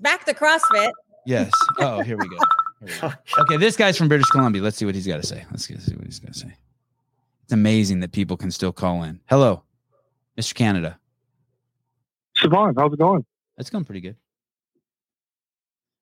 Back 0.00 0.24
to 0.26 0.34
CrossFit. 0.34 0.90
Yes. 1.26 1.50
Oh, 1.80 2.00
here 2.02 2.16
we 2.16 2.28
go. 2.28 2.36
Here 2.36 2.88
we 3.02 3.08
go. 3.08 3.12
Okay, 3.40 3.56
this 3.56 3.76
guy's 3.76 3.96
from 3.96 4.08
British 4.08 4.26
Columbia. 4.26 4.62
Let's 4.62 4.76
see 4.76 4.84
what 4.84 4.94
he's 4.94 5.06
got 5.06 5.16
to 5.20 5.26
say. 5.26 5.44
Let's 5.50 5.64
see 5.66 5.74
what 5.74 6.04
he's 6.04 6.20
got 6.20 6.34
to 6.34 6.38
say. 6.38 6.54
It's 7.44 7.52
amazing 7.52 8.00
that 8.00 8.12
people 8.12 8.36
can 8.36 8.50
still 8.50 8.72
call 8.72 9.02
in. 9.04 9.20
Hello, 9.28 9.62
Mr. 10.38 10.54
Canada. 10.54 10.98
Sevan, 12.38 12.74
how's 12.76 12.92
it 12.92 12.98
going? 12.98 13.24
It's 13.58 13.70
going 13.70 13.84
pretty 13.84 14.00
good. 14.00 14.16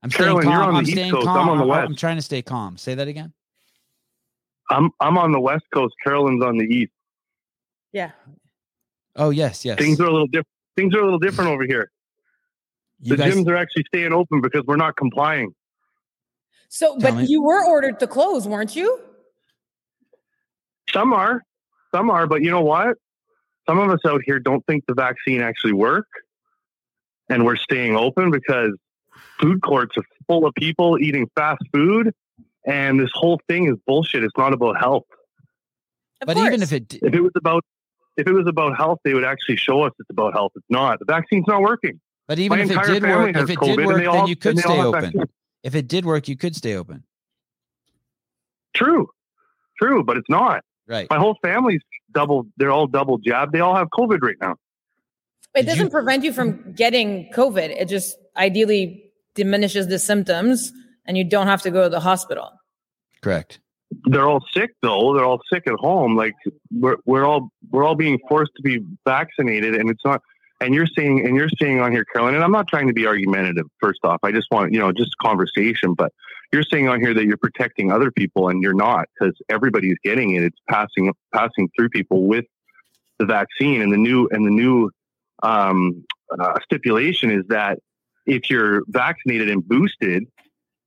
I'm 0.02 0.10
Caroline, 0.10 0.42
staying 0.42 0.52
you're 0.52 0.60
calm. 0.60 0.68
on 0.70 0.76
I'm 0.76 0.82
East 0.82 0.92
staying 0.92 1.12
Coast. 1.12 1.26
calm. 1.26 1.36
I'm 1.38 1.48
on 1.50 1.58
the 1.58 1.66
West. 1.66 1.88
I'm 1.88 1.96
trying 1.96 2.16
to 2.16 2.22
stay 2.22 2.42
calm. 2.42 2.76
Say 2.76 2.94
that 2.96 3.06
again. 3.08 3.32
I'm 4.70 4.90
I'm 5.00 5.18
on 5.18 5.32
the 5.32 5.40
West 5.40 5.64
Coast. 5.72 5.94
Caroline's 6.02 6.42
on 6.42 6.56
the 6.58 6.64
East. 6.64 6.92
Yeah. 7.92 8.10
Oh 9.16 9.30
yes, 9.30 9.64
yes. 9.64 9.78
Things 9.78 10.00
are 10.00 10.06
a 10.06 10.10
little 10.12 10.26
different. 10.26 10.46
Things 10.76 10.94
are 10.94 11.00
a 11.00 11.04
little 11.04 11.18
different 11.18 11.50
over 11.50 11.64
here. 11.64 11.90
you 13.00 13.10
the 13.14 13.22
guys, 13.22 13.34
gyms 13.34 13.46
are 13.48 13.56
actually 13.56 13.84
staying 13.88 14.12
open 14.12 14.40
because 14.40 14.62
we're 14.66 14.76
not 14.76 14.96
complying. 14.96 15.54
So, 16.68 16.96
Tell 16.98 17.12
but 17.12 17.20
me. 17.20 17.26
you 17.26 17.42
were 17.42 17.62
ordered 17.64 18.00
to 18.00 18.06
close, 18.06 18.48
weren't 18.48 18.74
you? 18.74 18.98
Some 20.90 21.12
are, 21.12 21.42
some 21.94 22.10
are, 22.10 22.26
but 22.26 22.42
you 22.42 22.50
know 22.50 22.62
what? 22.62 22.96
Some 23.68 23.78
of 23.78 23.90
us 23.90 24.00
out 24.06 24.22
here 24.24 24.38
don't 24.38 24.64
think 24.66 24.84
the 24.88 24.94
vaccine 24.94 25.40
actually 25.42 25.72
work, 25.74 26.06
and 27.28 27.44
we're 27.44 27.56
staying 27.56 27.96
open 27.96 28.30
because 28.30 28.70
food 29.40 29.62
courts 29.62 29.96
are 29.98 30.04
full 30.26 30.46
of 30.46 30.54
people 30.54 30.98
eating 30.98 31.28
fast 31.36 31.62
food, 31.72 32.12
and 32.66 32.98
this 32.98 33.10
whole 33.14 33.40
thing 33.48 33.66
is 33.68 33.74
bullshit. 33.86 34.24
It's 34.24 34.36
not 34.36 34.52
about 34.52 34.78
health. 34.78 35.04
Of 36.20 36.26
but 36.26 36.36
course. 36.36 36.46
even 36.48 36.62
if 36.62 36.72
it, 36.72 36.88
d- 36.88 37.00
If 37.02 37.14
it 37.14 37.20
was 37.20 37.32
about 37.36 37.64
if 38.16 38.26
it 38.26 38.32
was 38.32 38.46
about 38.46 38.76
health, 38.76 38.98
they 39.04 39.14
would 39.14 39.24
actually 39.24 39.56
show 39.56 39.82
us 39.82 39.92
it's 39.98 40.10
about 40.10 40.32
health. 40.34 40.52
It's 40.56 40.66
not. 40.68 40.98
The 40.98 41.04
vaccine's 41.06 41.46
not 41.46 41.60
working. 41.62 42.00
but 42.28 42.38
even 42.38 42.58
My 42.58 42.64
if 42.64 42.70
it 42.70 42.82
did 42.84 43.02
work, 43.02 43.36
if 43.36 43.50
it 43.50 43.58
COVID, 43.58 43.76
did 43.76 43.86
work, 43.86 43.96
then 43.98 44.06
all- 44.08 44.28
you 44.28 44.36
could 44.36 44.50
and 44.50 44.58
they 44.58 44.62
all 44.64 44.74
stay 44.76 44.82
open. 44.82 45.02
vaccines. 45.04 45.24
If 45.62 45.74
it 45.74 45.88
did 45.88 46.04
work, 46.04 46.28
you 46.28 46.36
could 46.36 46.54
stay 46.56 46.74
open. 46.76 47.04
True, 48.74 49.08
true, 49.78 50.02
but 50.02 50.16
it's 50.16 50.28
not. 50.28 50.64
Right. 50.88 51.06
My 51.10 51.18
whole 51.18 51.36
family's 51.42 51.80
double. 52.12 52.46
They're 52.56 52.70
all 52.70 52.86
double 52.86 53.18
jabbed. 53.18 53.52
They 53.52 53.60
all 53.60 53.74
have 53.76 53.88
COVID 53.88 54.20
right 54.22 54.36
now. 54.40 54.56
it 55.54 55.62
Did 55.62 55.66
doesn't 55.66 55.84
you- 55.86 55.90
prevent 55.90 56.24
you 56.24 56.32
from 56.32 56.72
getting 56.74 57.30
COVID. 57.34 57.68
It 57.78 57.88
just 57.88 58.16
ideally 58.36 59.10
diminishes 59.34 59.86
the 59.88 59.98
symptoms 59.98 60.72
and 61.06 61.16
you 61.18 61.24
don't 61.24 61.46
have 61.46 61.62
to 61.62 61.70
go 61.70 61.82
to 61.84 61.88
the 61.88 62.00
hospital. 62.00 62.50
Correct. 63.20 63.60
They're 64.04 64.28
all 64.28 64.44
sick 64.52 64.70
though. 64.82 65.14
They're 65.14 65.24
all 65.24 65.40
sick 65.52 65.64
at 65.66 65.74
home. 65.74 66.16
Like 66.16 66.34
we're 66.70 66.96
we're 67.04 67.24
all 67.24 67.50
we're 67.70 67.84
all 67.84 67.94
being 67.94 68.18
forced 68.28 68.52
to 68.56 68.62
be 68.62 68.80
vaccinated, 69.06 69.74
and 69.74 69.90
it's 69.90 70.04
not. 70.04 70.22
And 70.60 70.74
you're 70.74 70.86
saying 70.86 71.26
and 71.26 71.36
you're 71.36 71.48
saying 71.60 71.80
on 71.80 71.90
here, 71.90 72.04
Caroline. 72.12 72.34
And 72.34 72.44
I'm 72.44 72.52
not 72.52 72.68
trying 72.68 72.86
to 72.86 72.92
be 72.92 73.06
argumentative. 73.06 73.66
First 73.80 74.00
off, 74.04 74.20
I 74.22 74.32
just 74.32 74.46
want 74.50 74.72
you 74.72 74.78
know 74.78 74.92
just 74.92 75.10
conversation. 75.20 75.94
But 75.94 76.12
you're 76.52 76.62
saying 76.62 76.88
on 76.88 77.00
here 77.00 77.14
that 77.14 77.24
you're 77.24 77.36
protecting 77.36 77.90
other 77.90 78.10
people, 78.10 78.48
and 78.48 78.62
you're 78.62 78.74
not 78.74 79.06
because 79.18 79.34
everybody's 79.48 79.96
getting 80.04 80.34
it. 80.34 80.42
It's 80.42 80.58
passing 80.68 81.12
passing 81.34 81.68
through 81.76 81.88
people 81.90 82.26
with 82.26 82.44
the 83.18 83.26
vaccine, 83.26 83.82
and 83.82 83.92
the 83.92 83.96
new 83.96 84.28
and 84.30 84.46
the 84.46 84.50
new 84.50 84.90
um, 85.42 86.04
uh, 86.38 86.58
stipulation 86.64 87.30
is 87.30 87.44
that 87.48 87.78
if 88.26 88.48
you're 88.48 88.82
vaccinated 88.86 89.50
and 89.50 89.66
boosted, 89.66 90.24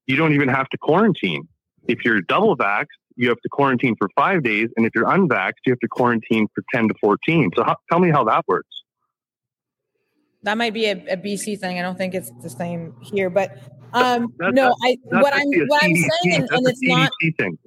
you 0.07 0.15
don't 0.15 0.33
even 0.33 0.47
have 0.47 0.69
to 0.69 0.77
quarantine. 0.77 1.47
If 1.87 2.03
you're 2.03 2.21
double 2.21 2.57
vaxxed, 2.57 2.87
you 3.15 3.29
have 3.29 3.39
to 3.41 3.49
quarantine 3.49 3.95
for 3.97 4.09
five 4.15 4.43
days, 4.43 4.69
and 4.75 4.85
if 4.85 4.91
you're 4.95 5.05
unvaxxed, 5.05 5.63
you 5.65 5.71
have 5.71 5.79
to 5.79 5.87
quarantine 5.87 6.47
for 6.53 6.63
ten 6.73 6.87
to 6.87 6.93
fourteen. 6.99 7.51
So, 7.55 7.63
how, 7.63 7.75
tell 7.89 7.99
me 7.99 8.09
how 8.11 8.23
that 8.25 8.43
works. 8.47 8.67
That 10.43 10.57
might 10.57 10.73
be 10.73 10.85
a, 10.85 10.91
a 10.91 11.17
BC 11.17 11.59
thing. 11.59 11.79
I 11.79 11.81
don't 11.81 11.97
think 11.97 12.13
it's 12.13 12.31
the 12.43 12.49
same 12.49 12.93
here, 13.01 13.29
but 13.29 13.57
um, 13.93 14.33
no, 14.39 14.75
I 14.83 14.97
That's 15.09 15.23
what 15.23 15.33
I'm 15.33 15.47
what 15.67 15.83
I'm 15.83 15.95
saying, 15.95 16.09
and, 16.25 16.49
and 16.51 16.67
it's 16.67 16.81
not 16.81 17.09
CDC 17.23 17.37
thing. 17.37 17.57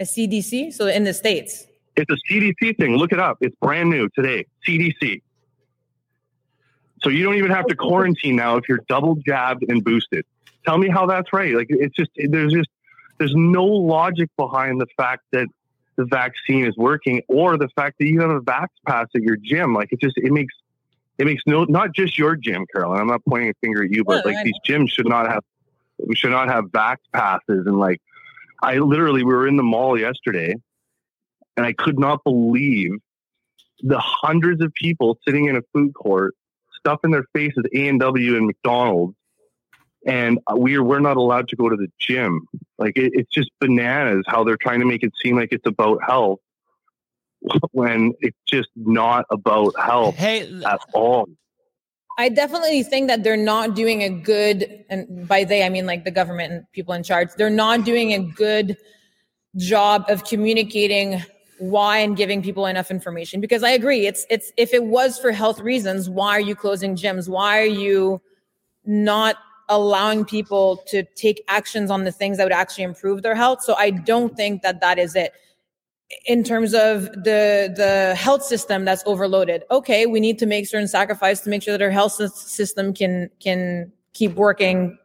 a 0.00 0.04
CDC. 0.04 0.72
So 0.72 0.86
in 0.86 1.04
the 1.04 1.12
states, 1.14 1.66
It's 1.96 2.10
a 2.10 2.32
CDC 2.32 2.76
thing. 2.78 2.96
Look 2.96 3.12
it 3.12 3.18
up. 3.20 3.38
It's 3.40 3.54
brand 3.60 3.90
new 3.90 4.08
today. 4.14 4.46
CDC. 4.66 5.20
So 7.02 7.10
you 7.10 7.24
don't 7.24 7.36
even 7.36 7.50
have 7.50 7.66
to 7.66 7.76
quarantine 7.76 8.36
now 8.36 8.56
if 8.56 8.68
you're 8.68 8.80
double 8.88 9.16
jabbed 9.16 9.64
and 9.68 9.82
boosted. 9.82 10.24
Tell 10.64 10.78
me 10.78 10.88
how 10.88 11.06
that's 11.06 11.32
right. 11.32 11.54
Like 11.54 11.66
it's 11.68 11.94
just 11.96 12.10
there's 12.16 12.52
just 12.52 12.68
there's 13.18 13.34
no 13.34 13.64
logic 13.64 14.30
behind 14.36 14.80
the 14.80 14.86
fact 14.96 15.22
that 15.32 15.48
the 15.96 16.04
vaccine 16.04 16.64
is 16.64 16.76
working 16.76 17.22
or 17.28 17.56
the 17.58 17.68
fact 17.74 17.96
that 17.98 18.06
you 18.06 18.20
have 18.20 18.30
a 18.30 18.40
vax 18.40 18.68
pass 18.86 19.06
at 19.14 19.22
your 19.22 19.36
gym. 19.36 19.74
Like 19.74 19.92
it 19.92 20.00
just 20.00 20.16
it 20.16 20.32
makes 20.32 20.54
it 21.18 21.24
makes 21.24 21.42
no 21.46 21.64
not 21.64 21.92
just 21.92 22.18
your 22.18 22.36
gym, 22.36 22.66
Caroline. 22.72 23.00
I'm 23.00 23.06
not 23.08 23.24
pointing 23.28 23.50
a 23.50 23.54
finger 23.60 23.84
at 23.84 23.90
you, 23.90 24.04
but 24.04 24.24
like 24.24 24.44
these 24.44 24.54
gyms 24.66 24.90
should 24.90 25.08
not 25.08 25.28
have 25.28 25.42
we 25.98 26.14
should 26.14 26.30
not 26.30 26.48
have 26.48 26.66
vax 26.66 26.96
passes 27.12 27.66
and 27.66 27.78
like 27.78 28.00
I 28.62 28.78
literally 28.78 29.24
we 29.24 29.34
were 29.34 29.48
in 29.48 29.56
the 29.56 29.62
mall 29.62 29.98
yesterday 29.98 30.54
and 31.56 31.66
I 31.66 31.72
could 31.72 31.98
not 31.98 32.22
believe 32.24 32.92
the 33.82 33.98
hundreds 33.98 34.62
of 34.62 34.72
people 34.74 35.18
sitting 35.26 35.46
in 35.46 35.56
a 35.56 35.62
food 35.72 35.92
court, 35.94 36.34
stuffing 36.84 37.12
their 37.12 37.24
faces 37.34 37.64
A 37.74 37.88
and 37.88 38.00
W 38.00 38.36
and 38.36 38.46
McDonald's, 38.46 39.14
and 40.06 40.38
we're 40.50 40.82
we're 40.82 41.00
not 41.00 41.16
allowed 41.16 41.48
to 41.48 41.56
go 41.56 41.68
to 41.68 41.76
the 41.76 41.88
gym. 41.98 42.46
Like 42.78 42.96
it, 42.96 43.12
it's 43.14 43.30
just 43.32 43.50
bananas 43.60 44.24
how 44.26 44.44
they're 44.44 44.56
trying 44.56 44.80
to 44.80 44.86
make 44.86 45.02
it 45.02 45.12
seem 45.22 45.36
like 45.36 45.50
it's 45.52 45.66
about 45.66 46.00
health 46.04 46.40
when 47.72 48.14
it's 48.20 48.38
just 48.48 48.68
not 48.76 49.26
about 49.30 49.74
health 49.78 50.16
Hey, 50.16 50.42
at 50.64 50.80
all. 50.92 51.26
I 52.18 52.28
definitely 52.28 52.82
think 52.82 53.08
that 53.08 53.22
they're 53.24 53.36
not 53.36 53.74
doing 53.74 54.02
a 54.02 54.10
good, 54.10 54.84
and 54.90 55.26
by 55.26 55.44
they 55.44 55.64
I 55.64 55.68
mean 55.68 55.86
like 55.86 56.04
the 56.04 56.10
government 56.10 56.52
and 56.52 56.72
people 56.72 56.94
in 56.94 57.02
charge. 57.02 57.28
They're 57.36 57.50
not 57.50 57.84
doing 57.84 58.12
a 58.12 58.18
good 58.18 58.76
job 59.56 60.04
of 60.08 60.24
communicating 60.24 61.22
why 61.62 61.98
and 61.98 62.16
giving 62.16 62.42
people 62.42 62.66
enough 62.66 62.90
information. 62.90 63.40
Because 63.40 63.62
I 63.62 63.70
agree, 63.70 64.06
it's 64.06 64.26
it's 64.28 64.52
if 64.56 64.74
it 64.74 64.84
was 64.84 65.18
for 65.18 65.30
health 65.30 65.60
reasons, 65.60 66.10
why 66.10 66.30
are 66.30 66.40
you 66.40 66.56
closing 66.56 66.96
gyms? 66.96 67.28
Why 67.28 67.60
are 67.60 67.64
you 67.64 68.20
not 68.84 69.36
allowing 69.68 70.24
people 70.24 70.82
to 70.88 71.04
take 71.14 71.42
actions 71.46 71.90
on 71.90 72.02
the 72.02 72.10
things 72.10 72.36
that 72.36 72.44
would 72.44 72.52
actually 72.52 72.84
improve 72.84 73.22
their 73.22 73.36
health? 73.36 73.62
So 73.62 73.74
I 73.74 73.90
don't 73.90 74.36
think 74.36 74.62
that 74.62 74.80
that 74.80 74.98
is 74.98 75.14
it 75.14 75.32
in 76.26 76.42
terms 76.42 76.74
of 76.74 77.04
the 77.12 77.72
the 77.74 78.14
health 78.16 78.42
system 78.42 78.84
that's 78.84 79.02
overloaded 79.06 79.64
okay 79.70 80.04
we 80.04 80.20
need 80.20 80.38
to 80.38 80.44
make 80.44 80.66
certain 80.66 80.86
sacrifice 80.86 81.40
to 81.40 81.48
make 81.48 81.62
sure 81.62 81.72
that 81.72 81.82
our 81.82 81.90
health 81.90 82.12
system 82.12 82.92
can 82.92 83.30
can 83.40 83.90
keep 84.12 84.34
working 84.34 84.98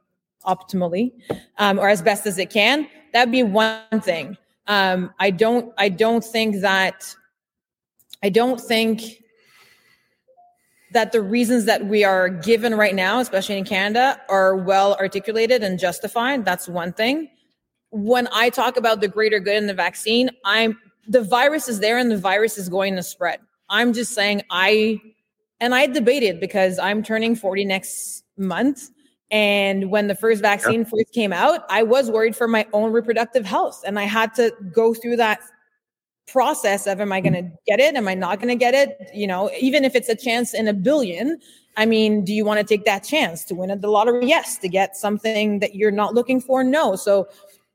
optimally 0.46 1.14
um, 1.60 1.80
or 1.80 1.88
as 1.88 2.02
best 2.02 2.28
as 2.28 2.38
it 2.38 2.50
can 2.50 2.86
that'd 3.14 3.32
be 3.32 3.42
one 3.42 4.02
thing 4.02 4.36
um, 4.68 5.14
i 5.20 5.30
don't 5.30 5.74
i 5.78 5.90
don't 5.90 6.24
think 6.24 6.62
that 6.62 7.16
i 8.24 8.30
don't 8.30 8.60
think 8.60 9.02
that 10.94 11.12
the 11.12 11.22
reasons 11.22 11.66
that 11.66 11.86
we 11.86 12.04
are 12.04 12.30
given 12.30 12.76
right 12.76 12.96
now 12.96 13.20
especially 13.20 13.58
in 13.58 13.66
canada 13.66 14.20
are 14.30 14.56
well 14.56 14.96
articulated 14.96 15.64
and 15.64 15.80
justified 15.80 16.46
that's 16.46 16.68
one 16.68 16.94
thing 16.94 17.30
when 17.92 18.28
I 18.32 18.50
talk 18.50 18.78
about 18.78 19.02
the 19.02 19.08
greater 19.08 19.40
good 19.40 19.56
in 19.56 19.68
the 19.68 19.74
vaccine, 19.74 20.30
I'm 20.44 20.78
the 21.08 21.24
virus 21.24 21.68
is 21.68 21.80
there 21.80 21.98
and 21.98 22.12
the 22.12 22.18
virus 22.18 22.58
is 22.58 22.70
going 22.70 22.96
to 22.96 23.04
spread. 23.04 23.40
I'm 23.70 23.94
just 23.94 24.14
saying 24.14 24.44
I 24.50 25.00
and 25.60 25.74
I 25.74 25.88
debated 25.88 26.40
because 26.40 26.80
I'm 26.80 27.02
turning 27.02 27.36
40 27.36 27.66
next 27.66 28.24
month. 28.38 28.90
And 29.30 29.92
when 29.92 30.08
the 30.08 30.16
first 30.16 30.42
vaccine 30.42 30.86
first 30.86 31.12
came 31.14 31.34
out, 31.34 31.66
I 31.70 31.84
was 31.84 32.10
worried 32.10 32.36
for 32.36 32.48
my 32.48 32.66
own 32.72 32.92
reproductive 32.92 33.46
health. 33.46 33.84
And 33.86 34.00
I 34.00 34.04
had 34.04 34.34
to 34.36 34.54
go 34.72 34.94
through 34.94 35.18
that 35.18 35.42
process 36.28 36.88
of 36.88 37.00
am 37.02 37.12
I 37.12 37.22
going 37.22 37.34
to 37.34 37.50
get 37.66 37.80
it? 37.80 37.96
Am 37.96 38.08
I 38.08 38.14
not 38.14 38.40
going 38.40 38.50
to 38.50 38.56
get 38.56 38.74
it? 38.74 38.98
You 39.14 39.28
know, 39.28 39.52
even 39.60 39.84
if 39.84 39.96
it's 39.96 40.10
a 40.10 40.16
chance 40.16 40.54
in 40.54 40.68
a 40.68 40.74
billion, 40.74 41.40
I 41.76 41.86
mean, 41.86 42.24
do 42.24 42.34
you 42.34 42.46
want 42.46 42.60
to 42.60 42.66
take 42.66 42.86
that 42.86 43.04
chance 43.04 43.44
to 43.46 43.56
win 43.56 43.70
at 43.70 43.82
the 43.82 43.90
lottery? 43.90 44.26
Yes. 44.26 44.58
To 44.60 44.70
get 44.70 44.96
something 44.96 45.60
that 45.60 45.76
you're 45.76 45.92
not 45.92 46.14
looking 46.14 46.40
for? 46.40 46.64
No. 46.64 46.96
So, 46.96 47.28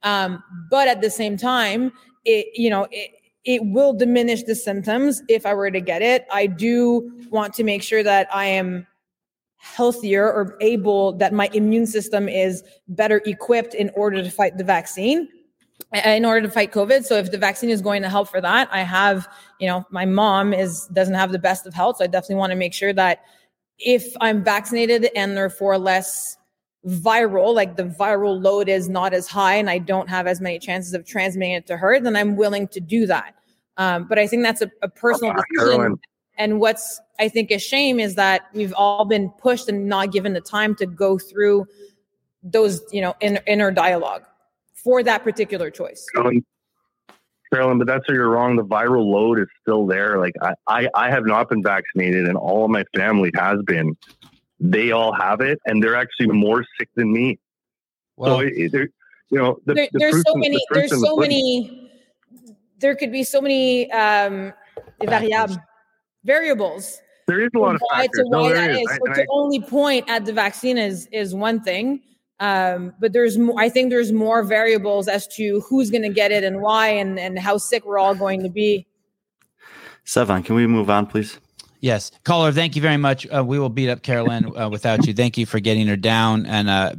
um, 0.03 0.43
but 0.71 0.89
at 0.89 1.03
the 1.03 1.11
same 1.11 1.37
time, 1.37 1.93
it, 2.25 2.47
you 2.55 2.71
know, 2.71 2.87
it, 2.91 3.11
it 3.45 3.65
will 3.65 3.93
diminish 3.93 4.45
the 4.45 4.55
symptoms 4.55 5.23
if 5.29 5.45
I 5.45 5.55
were 5.55 5.71
to 5.71 5.81
get 5.81 6.01
it. 6.03 6.27
I 6.31 6.47
do 6.47 7.11
want 7.31 7.55
to 7.55 7.65
make 7.65 7.83
sure 7.83 8.03
that 8.03 8.29
I 8.35 8.47
am 8.47 8.87
healthier 9.63 10.31
or 10.31 10.57
able 10.61 11.13
that 11.13 11.33
my 11.33 11.49
immune 11.53 11.87
system 11.87 12.29
is 12.29 12.65
better 12.89 13.23
equipped 13.27 13.75
in 13.75 13.91
order 13.95 14.23
to 14.23 14.31
fight 14.31 14.59
the 14.59 14.65
vaccine 14.65 15.29
in 16.05 16.25
order 16.25 16.41
to 16.41 16.51
fight 16.51 16.73
covid 16.73 17.05
so 17.05 17.15
if 17.15 17.31
the 17.31 17.39
vaccine 17.39 17.71
is 17.71 17.81
going 17.81 18.03
to 18.03 18.09
help 18.09 18.29
for 18.29 18.41
that 18.41 18.69
i 18.73 18.81
have 18.81 19.29
you 19.61 19.69
know 19.69 19.85
my 19.91 20.05
mom 20.05 20.53
is 20.53 20.87
doesn't 20.89 21.15
have 21.15 21.31
the 21.31 21.39
best 21.39 21.65
of 21.65 21.73
health 21.73 21.99
so 21.99 22.05
i 22.05 22.07
definitely 22.09 22.35
want 22.35 22.51
to 22.51 22.57
make 22.57 22.75
sure 22.75 22.93
that 22.93 23.23
if 23.79 24.13
i'm 24.21 24.43
vaccinated 24.43 25.09
and 25.15 25.37
therefore 25.37 25.79
less 25.79 26.37
viral, 26.87 27.55
like 27.55 27.77
the 27.77 27.85
viral 27.85 28.43
load 28.43 28.69
is 28.69 28.89
not 28.89 29.15
as 29.15 29.29
high 29.29 29.55
and 29.55 29.71
I 29.71 29.79
don't 29.79 30.09
have 30.09 30.27
as 30.27 30.41
many 30.41 30.59
chances 30.59 30.95
of 30.95 31.07
transmitting 31.07 31.55
it 31.55 31.67
to 31.69 31.77
her, 31.77 32.01
then 32.01 32.17
I'm 32.17 32.37
willing 32.37 32.69
to 32.69 32.81
do 32.81 33.07
that. 33.07 33.35
Um, 33.77 34.07
but 34.09 34.19
I 34.19 34.27
think 34.27 34.43
that's 34.43 34.63
a, 34.63 34.71
a 34.83 34.89
personal 34.89 35.35
Ah, 35.37 35.43
decision. 35.55 35.99
And 36.39 36.61
what's 36.61 37.01
I 37.23 37.29
think 37.29 37.53
a 37.53 37.59
shame 37.59 38.01
is 38.01 38.17
that 38.17 38.49
we've 38.53 38.75
all 38.77 39.05
been 39.05 39.31
pushed 39.31 39.69
and 39.69 39.87
not 39.87 40.11
given 40.11 40.33
the 40.33 40.41
time 40.41 40.75
to 40.75 40.87
go 40.87 41.19
through 41.19 41.69
those, 42.43 42.83
you 42.91 43.01
know, 43.01 43.15
in, 43.21 43.39
inner 43.47 43.71
dialogue 43.71 44.25
for 44.75 45.05
that 45.05 45.23
particular 45.23 45.71
choice. 45.71 46.05
Caroline, 46.13 46.45
Caroline, 47.55 47.79
but 47.79 47.87
that's 47.87 48.09
where 48.09 48.17
you're 48.17 48.29
wrong. 48.29 48.57
The 48.57 48.65
viral 48.65 49.07
load 49.07 49.39
is 49.39 49.47
still 49.61 49.87
there. 49.87 50.19
Like 50.19 50.35
I, 50.43 50.55
I, 50.67 50.89
I 50.97 51.11
have 51.11 51.25
not 51.25 51.49
been 51.49 51.63
vaccinated, 51.63 52.27
and 52.27 52.37
all 52.37 52.65
of 52.65 52.73
my 52.73 52.83
family 52.97 53.31
has 53.37 53.63
been. 53.63 53.97
They 54.59 54.91
all 54.91 55.13
have 55.13 55.41
it, 55.41 55.61
and 55.65 55.81
they're 55.81 55.95
actually 55.95 56.27
more 56.27 56.65
sick 56.77 56.89
than 56.97 57.13
me. 57.13 57.39
Well, 58.17 58.39
so 58.39 58.41
it, 58.41 58.75
it, 58.75 58.91
you 59.31 59.39
know, 59.39 59.61
the, 59.65 59.75
there, 59.75 59.89
the 59.93 59.99
there's 60.01 60.23
so 60.27 60.35
in- 60.35 60.41
the 60.41 60.49
many 60.49 60.67
there's 60.73 60.93
in 60.93 61.01
the 61.01 61.07
so 61.07 61.15
many 61.15 61.93
there 62.81 62.97
could 62.97 63.13
be 63.13 63.23
so 63.23 63.41
many 63.41 63.89
um 63.93 64.53
variables 65.01 65.59
variables 66.25 67.01
There 67.27 67.41
is 67.41 67.51
a 67.55 67.59
lot 67.59 67.75
of 67.77 67.81
why 67.91 68.03
factors. 68.03 68.25
to 68.25 68.31
No, 68.31 68.41
why 68.43 68.49
there 68.53 68.57
that 68.69 68.71
is. 68.73 68.79
is. 68.81 68.87
I- 68.91 68.97
So 68.97 69.05
and 69.07 69.15
to 69.15 69.23
I- 69.23 69.27
only 69.31 69.61
point 69.61 70.09
at 70.09 70.25
the 70.25 70.33
vaccine 70.33 70.79
is 70.79 71.07
is 71.13 71.35
one 71.35 71.61
thing. 71.61 72.01
Um, 72.41 72.93
but 73.01 73.13
there's 73.13 73.39
more 73.39 73.55
I 73.61 73.69
think 73.69 73.91
there's 73.91 74.11
more 74.13 74.43
variables 74.43 75.07
as 75.07 75.27
to 75.37 75.61
who's 75.69 75.91
gonna 75.91 76.09
get 76.09 76.33
it 76.33 76.43
and 76.43 76.61
why 76.61 76.89
and, 76.89 77.19
and 77.19 77.39
how 77.39 77.57
sick 77.59 77.85
we're 77.87 77.99
all 77.99 78.15
going 78.17 78.43
to 78.43 78.49
be. 78.49 78.87
Sevan, 80.05 80.45
can 80.45 80.57
we 80.57 80.67
move 80.67 80.91
on, 80.91 81.07
please? 81.07 81.39
Yes, 81.81 82.11
caller. 82.25 82.53
Thank 82.53 82.75
you 82.77 82.83
very 82.83 82.97
much. 82.97 83.27
Uh, 83.29 83.45
we 83.45 83.59
will 83.59 83.69
beat 83.69 83.89
up 83.89 84.03
Caroline 84.03 84.51
uh, 84.57 84.69
without 84.69 85.07
you. 85.07 85.15
Thank 85.15 85.37
you 85.39 85.47
for 85.47 85.61
getting 85.61 85.87
her 85.89 85.97
down. 85.97 86.47
And 86.47 86.69
uh, 86.69 86.95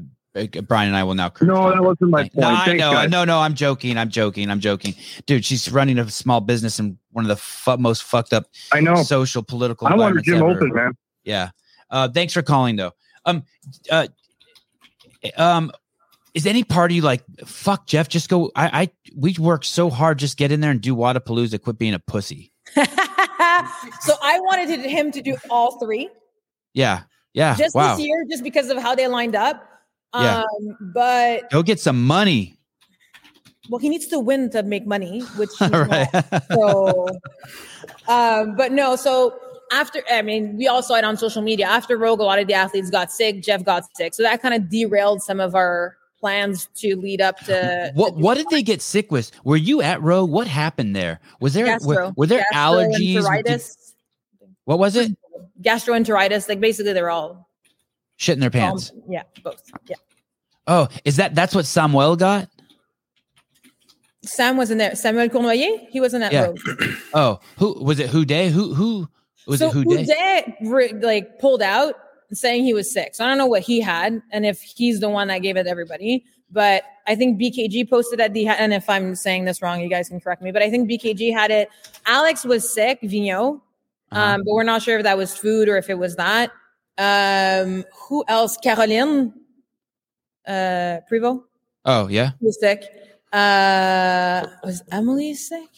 Brian 0.68 0.88
and 0.90 0.96
I 0.98 1.04
will 1.04 1.14
now. 1.16 1.32
no, 1.42 1.70
that 1.72 1.82
wasn't 1.84 2.10
my 2.10 2.30
No, 2.34 2.50
point. 2.50 2.68
I 2.68 2.74
know. 2.74 2.92
guys. 2.94 3.10
No, 3.10 3.24
no, 3.24 3.40
I'm 3.40 3.54
joking. 3.54 3.98
I'm 3.98 4.10
joking. 4.10 4.50
I'm 4.50 4.60
joking, 4.60 4.94
dude. 5.26 5.46
She's 5.46 5.72
running 5.72 6.00
a 6.00 6.10
small 6.10 6.42
business 6.42 6.80
in 6.80 6.98
one 7.14 7.24
of 7.26 7.30
the 7.30 7.36
fu- 7.38 7.78
most 7.78 8.04
fucked 8.04 8.34
up 8.34 8.46
I 8.72 8.82
know. 8.82 8.96
social 9.04 9.42
political. 9.44 9.88
I 9.88 9.96
want 9.96 10.16
a 10.16 10.20
environments 10.20 10.30
ever. 10.60 10.66
open, 10.68 10.76
man. 10.76 10.98
Yeah. 11.24 11.50
Uh, 11.90 12.10
thanks 12.10 12.34
for 12.34 12.42
calling, 12.42 12.76
though. 12.76 12.92
Um, 13.26 13.44
uh, 13.90 14.08
um, 15.38 15.72
is 16.34 16.46
any 16.46 16.64
part 16.64 16.92
of 16.92 16.96
you 16.96 17.02
like 17.04 17.24
fuck 17.46 17.86
Jeff? 17.88 18.10
Just 18.10 18.28
go. 18.30 18.52
I, 18.56 18.82
I, 18.84 18.90
we 19.16 19.36
work 19.40 19.64
so 19.64 19.90
hard. 19.90 20.20
Just 20.20 20.38
get 20.38 20.52
in 20.52 20.60
there 20.60 20.72
and 20.72 20.82
do 20.82 20.96
Wodapalooza. 20.96 21.62
Quit 21.62 21.78
being 21.78 21.94
a 21.94 22.00
pussy. 22.00 22.52
so 22.76 22.84
I 24.22 24.40
wanted 24.42 24.82
to- 24.82 24.90
him 24.90 25.12
to 25.12 25.22
do 25.22 25.38
all 25.50 25.80
three. 25.80 26.10
Yeah. 26.74 27.04
Yeah. 27.34 27.56
just 27.56 27.76
wow. 27.76 27.96
this 27.96 28.06
year, 28.06 28.26
just 28.30 28.44
because 28.44 28.70
of 28.70 28.78
how 28.78 28.96
they 28.96 29.08
lined 29.08 29.36
up. 29.36 29.64
Yeah. 30.16 30.40
Um, 30.42 30.92
but 30.94 31.50
Go 31.50 31.64
get 31.64 31.80
some 31.80 32.06
money. 32.06 32.58
Well, 33.70 33.80
he 33.80 33.90
needs 33.90 34.08
to 34.08 34.20
win 34.20 34.50
to 34.52 34.64
make 34.64 34.86
money, 34.86 35.22
which 35.38 35.50
right. 35.62 36.08
so 36.52 37.08
um 38.08 38.56
but 38.56 38.72
no 38.72 38.96
so 38.96 39.34
after 39.72 40.04
i 40.12 40.22
mean 40.22 40.58
we 40.58 40.68
all 40.68 40.84
saw 40.84 40.96
it 40.96 41.04
on 41.06 41.16
social 41.18 41.42
media 41.42 41.66
after 41.66 41.98
rogue 41.98 42.20
a 42.20 42.24
lot 42.24 42.38
of 42.38 42.48
the 42.48 42.54
athletes 42.54 42.90
got 42.90 43.12
sick 43.12 43.42
jeff 43.42 43.64
got 43.64 43.84
sick 43.96 44.14
so 44.14 44.22
that 44.24 44.42
kind 44.42 44.54
of 44.54 44.70
derailed 44.70 45.22
some 45.22 45.40
of 45.40 45.56
our 45.56 45.96
plans 46.20 46.68
to 46.76 46.96
lead 46.98 47.22
up 47.22 47.38
to 47.40 47.92
What 47.96 48.16
what 48.18 48.36
did 48.38 48.48
they 48.50 48.62
get 48.64 48.82
sick 48.82 49.12
with? 49.12 49.32
Were 49.44 49.58
you 49.58 49.82
at 49.82 50.02
Rogue? 50.02 50.30
What 50.30 50.48
happened 50.48 50.96
there? 50.96 51.20
Was 51.42 51.54
there 51.54 51.66
were, 51.66 51.96
gastro 51.96 52.14
were 52.16 52.28
there 52.28 52.46
allergies? 52.54 53.44
Did- 53.46 53.62
what 54.66 54.80
was 54.80 54.96
it? 54.96 55.12
gastroenteritis 55.62 56.48
like 56.50 56.60
basically 56.60 56.94
they're 56.94 57.10
all 57.10 57.50
Shit 58.18 58.34
in 58.36 58.40
their 58.42 58.50
pants. 58.50 58.92
yeah 59.10 59.24
both 59.44 59.62
yeah 59.88 59.96
Oh, 60.66 60.88
is 61.04 61.18
that 61.18 61.36
that's 61.36 61.54
what 61.54 61.66
Samuel 61.66 62.16
got? 62.16 62.50
Sam 64.24 64.58
wasn't 64.58 64.80
there 64.80 64.96
samuel 64.96 65.28
cournoyer 65.30 65.88
he 65.90 66.00
wasn't 66.00 66.24
at 66.24 66.32
Yeah. 66.32 66.46
rogue 66.46 66.60
Oh, 67.14 67.40
who 67.58 67.74
was 67.84 68.00
it? 68.00 68.10
Who 68.10 68.24
day? 68.26 68.50
Who 68.50 68.74
who 68.74 69.08
was 69.48 69.60
so 69.60 69.68
it? 69.68 69.74
Who 69.74 70.04
day? 70.06 70.58
Re- 70.62 70.94
like 70.94 71.40
pulled 71.40 71.62
out 71.62 71.96
saying 72.32 72.64
he 72.64 72.74
was 72.74 72.92
sick. 72.92 73.14
So 73.16 73.24
I 73.26 73.28
don't 73.28 73.38
know 73.38 73.46
what 73.46 73.62
he 73.62 73.80
had 73.82 74.22
and 74.32 74.46
if 74.46 74.62
he's 74.62 75.00
the 75.02 75.10
one 75.10 75.28
that 75.28 75.40
gave 75.40 75.58
it 75.58 75.64
to 75.66 75.70
everybody. 75.70 76.26
But 76.50 76.84
I 77.08 77.16
think 77.16 77.40
BKG 77.42 77.90
posted 77.90 78.22
at 78.22 78.34
the 78.34 78.48
and 78.48 78.74
if 78.74 78.90
I'm 78.90 79.16
saying 79.16 79.46
this 79.46 79.62
wrong, 79.62 79.82
you 79.82 79.90
guys 79.90 80.08
can 80.10 80.20
correct 80.20 80.42
me. 80.42 80.52
But 80.52 80.62
I 80.62 80.70
think 80.70 80.90
BKG 80.90 81.34
had 81.34 81.52
it. 81.52 81.70
Alex 82.06 82.46
was 82.46 82.72
sick, 82.72 83.02
Vigneault. 83.02 83.60
Uh-huh. 84.12 84.22
Um, 84.36 84.44
but 84.46 84.54
we're 84.54 84.64
not 84.64 84.82
sure 84.84 84.98
if 84.98 85.04
that 85.04 85.18
was 85.18 85.36
food 85.36 85.68
or 85.68 85.78
if 85.78 85.90
it 85.90 85.98
was 85.98 86.16
that. 86.16 86.52
Um, 86.98 87.84
who 88.08 88.24
else? 88.28 88.56
Caroline 88.58 89.34
uh 90.48 91.00
Prevost 91.12 91.44
Oh 91.86 92.08
yeah. 92.08 92.32
was 92.40 92.60
sick. 92.60 92.84
Uh 93.34 94.46
was 94.64 94.84
Emily 94.92 95.34
sick? 95.34 95.70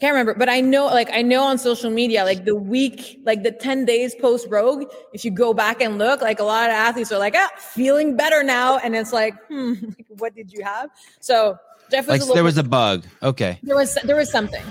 Can't 0.00 0.14
remember, 0.14 0.34
but 0.34 0.48
I 0.48 0.60
know, 0.60 0.86
like, 0.86 1.10
I 1.12 1.22
know 1.22 1.44
on 1.44 1.58
social 1.58 1.88
media, 1.88 2.24
like 2.24 2.44
the 2.44 2.56
week, 2.56 3.20
like 3.24 3.44
the 3.44 3.52
10 3.52 3.84
days 3.84 4.16
post 4.16 4.48
Rogue, 4.50 4.90
if 5.12 5.24
you 5.24 5.30
go 5.30 5.54
back 5.54 5.80
and 5.80 5.96
look, 5.96 6.20
like 6.20 6.40
a 6.40 6.42
lot 6.42 6.70
of 6.70 6.74
athletes 6.74 7.12
are 7.12 7.20
like, 7.20 7.34
ah, 7.36 7.48
feeling 7.56 8.16
better 8.16 8.42
now. 8.42 8.78
And 8.78 8.96
it's 8.96 9.12
like, 9.12 9.34
hmm, 9.46 9.74
like, 9.82 10.06
what 10.08 10.34
did 10.34 10.52
you 10.52 10.64
have? 10.64 10.90
So 11.20 11.56
Jeff 11.92 12.08
was 12.08 12.08
Like 12.08 12.20
a 12.20 12.24
little 12.24 12.34
there 12.34 12.42
was 12.42 12.58
a 12.58 12.64
bug. 12.64 13.06
Okay. 13.22 13.60
there 13.62 13.76
was 13.76 13.94
there 14.02 14.16
was 14.16 14.30
something 14.30 14.64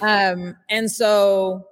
um 0.00 0.56
and 0.70 0.90
so 0.90 1.66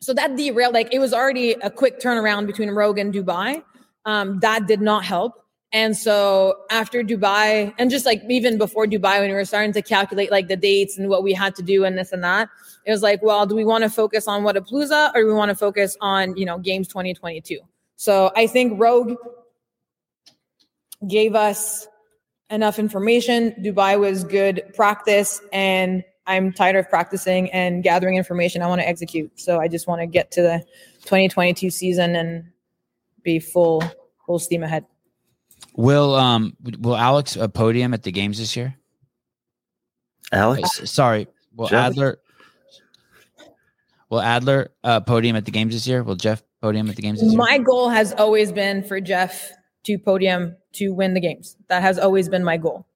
so 0.00 0.14
that 0.14 0.36
derailed 0.36 0.72
like 0.72 0.94
it 0.94 0.98
was 0.98 1.12
already 1.12 1.52
a 1.52 1.70
quick 1.70 2.00
turnaround 2.00 2.46
between 2.46 2.70
rogue 2.70 2.98
and 2.98 3.12
dubai 3.12 3.62
um 4.06 4.38
that 4.40 4.66
did 4.66 4.80
not 4.80 5.04
help 5.04 5.43
and 5.74 5.94
so 5.94 6.54
after 6.70 7.02
dubai 7.02 7.74
and 7.78 7.90
just 7.90 8.06
like 8.06 8.22
even 8.30 8.56
before 8.56 8.86
dubai 8.86 9.18
when 9.20 9.28
we 9.28 9.34
were 9.34 9.44
starting 9.44 9.72
to 9.72 9.82
calculate 9.82 10.30
like 10.30 10.48
the 10.48 10.56
dates 10.56 10.96
and 10.96 11.10
what 11.10 11.22
we 11.22 11.34
had 11.34 11.54
to 11.54 11.62
do 11.62 11.84
and 11.84 11.98
this 11.98 12.12
and 12.12 12.24
that 12.24 12.48
it 12.86 12.90
was 12.90 13.02
like 13.02 13.22
well 13.22 13.44
do 13.44 13.54
we 13.54 13.64
want 13.64 13.84
to 13.84 13.90
focus 13.90 14.26
on 14.26 14.42
Wodapalooza 14.42 15.10
or 15.14 15.20
do 15.20 15.26
we 15.26 15.34
want 15.34 15.50
to 15.50 15.54
focus 15.54 15.96
on 16.00 16.34
you 16.36 16.46
know 16.46 16.58
games 16.58 16.88
2022 16.88 17.58
so 17.96 18.32
i 18.34 18.46
think 18.46 18.80
rogue 18.80 19.14
gave 21.06 21.34
us 21.34 21.86
enough 22.50 22.78
information. 22.78 23.52
Dubai 23.62 23.98
was 23.98 24.24
good 24.24 24.62
practice, 24.74 25.40
and 25.52 26.04
I'm 26.26 26.52
tired 26.52 26.76
of 26.76 26.88
practicing 26.88 27.50
and 27.52 27.82
gathering 27.82 28.16
information. 28.16 28.62
I 28.62 28.66
want 28.66 28.80
to 28.80 28.88
execute. 28.88 29.38
So 29.38 29.60
I 29.60 29.68
just 29.68 29.86
want 29.86 30.00
to 30.00 30.06
get 30.06 30.30
to 30.32 30.42
the 30.42 30.64
2022 31.02 31.70
season 31.70 32.16
and 32.16 32.44
be 33.22 33.38
full 33.38 33.82
full 34.26 34.38
steam 34.38 34.62
ahead. 34.62 34.86
Will 35.76 36.14
um 36.14 36.56
will 36.78 36.96
Alex 36.96 37.36
a 37.36 37.48
podium 37.48 37.94
at 37.94 38.02
the 38.02 38.12
games 38.12 38.38
this 38.38 38.56
year? 38.56 38.76
Alex? 40.32 40.80
S- 40.80 40.90
Sorry. 40.90 41.26
Will 41.54 41.68
Jeff? 41.68 41.92
Adler 41.92 42.18
Will 44.08 44.20
Adler 44.20 44.70
uh 44.84 45.00
podium 45.00 45.36
at 45.36 45.44
the 45.44 45.50
games 45.50 45.74
this 45.74 45.86
year? 45.86 46.02
Will 46.02 46.14
Jeff 46.14 46.42
podium 46.62 46.88
at 46.88 46.96
the 46.96 47.02
games 47.02 47.20
this 47.20 47.30
year? 47.30 47.38
My 47.38 47.58
goal 47.58 47.88
has 47.88 48.12
always 48.12 48.52
been 48.52 48.84
for 48.84 49.00
Jeff 49.00 49.50
to 49.84 49.98
podium 49.98 50.56
to 50.74 50.90
win 50.90 51.14
the 51.14 51.20
games. 51.20 51.56
That 51.68 51.82
has 51.82 51.98
always 51.98 52.28
been 52.28 52.44
my 52.44 52.56
goal. 52.56 52.86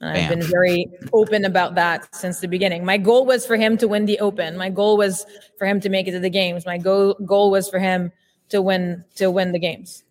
And 0.00 0.10
I've 0.10 0.28
Bam. 0.28 0.38
been 0.38 0.48
very 0.48 0.86
open 1.12 1.44
about 1.44 1.74
that 1.74 2.14
since 2.14 2.40
the 2.40 2.48
beginning. 2.48 2.84
My 2.84 2.96
goal 2.96 3.26
was 3.26 3.46
for 3.46 3.56
him 3.56 3.76
to 3.78 3.88
win 3.88 4.06
the 4.06 4.18
Open. 4.20 4.56
My 4.56 4.70
goal 4.70 4.96
was 4.96 5.26
for 5.58 5.66
him 5.66 5.80
to 5.80 5.90
make 5.90 6.08
it 6.08 6.12
to 6.12 6.20
the 6.20 6.30
games. 6.30 6.64
My 6.64 6.78
goal 6.78 7.14
goal 7.26 7.50
was 7.50 7.68
for 7.68 7.78
him 7.78 8.12
to 8.48 8.62
win 8.62 9.04
to 9.16 9.30
win 9.30 9.52
the 9.52 9.58
games. 9.58 10.04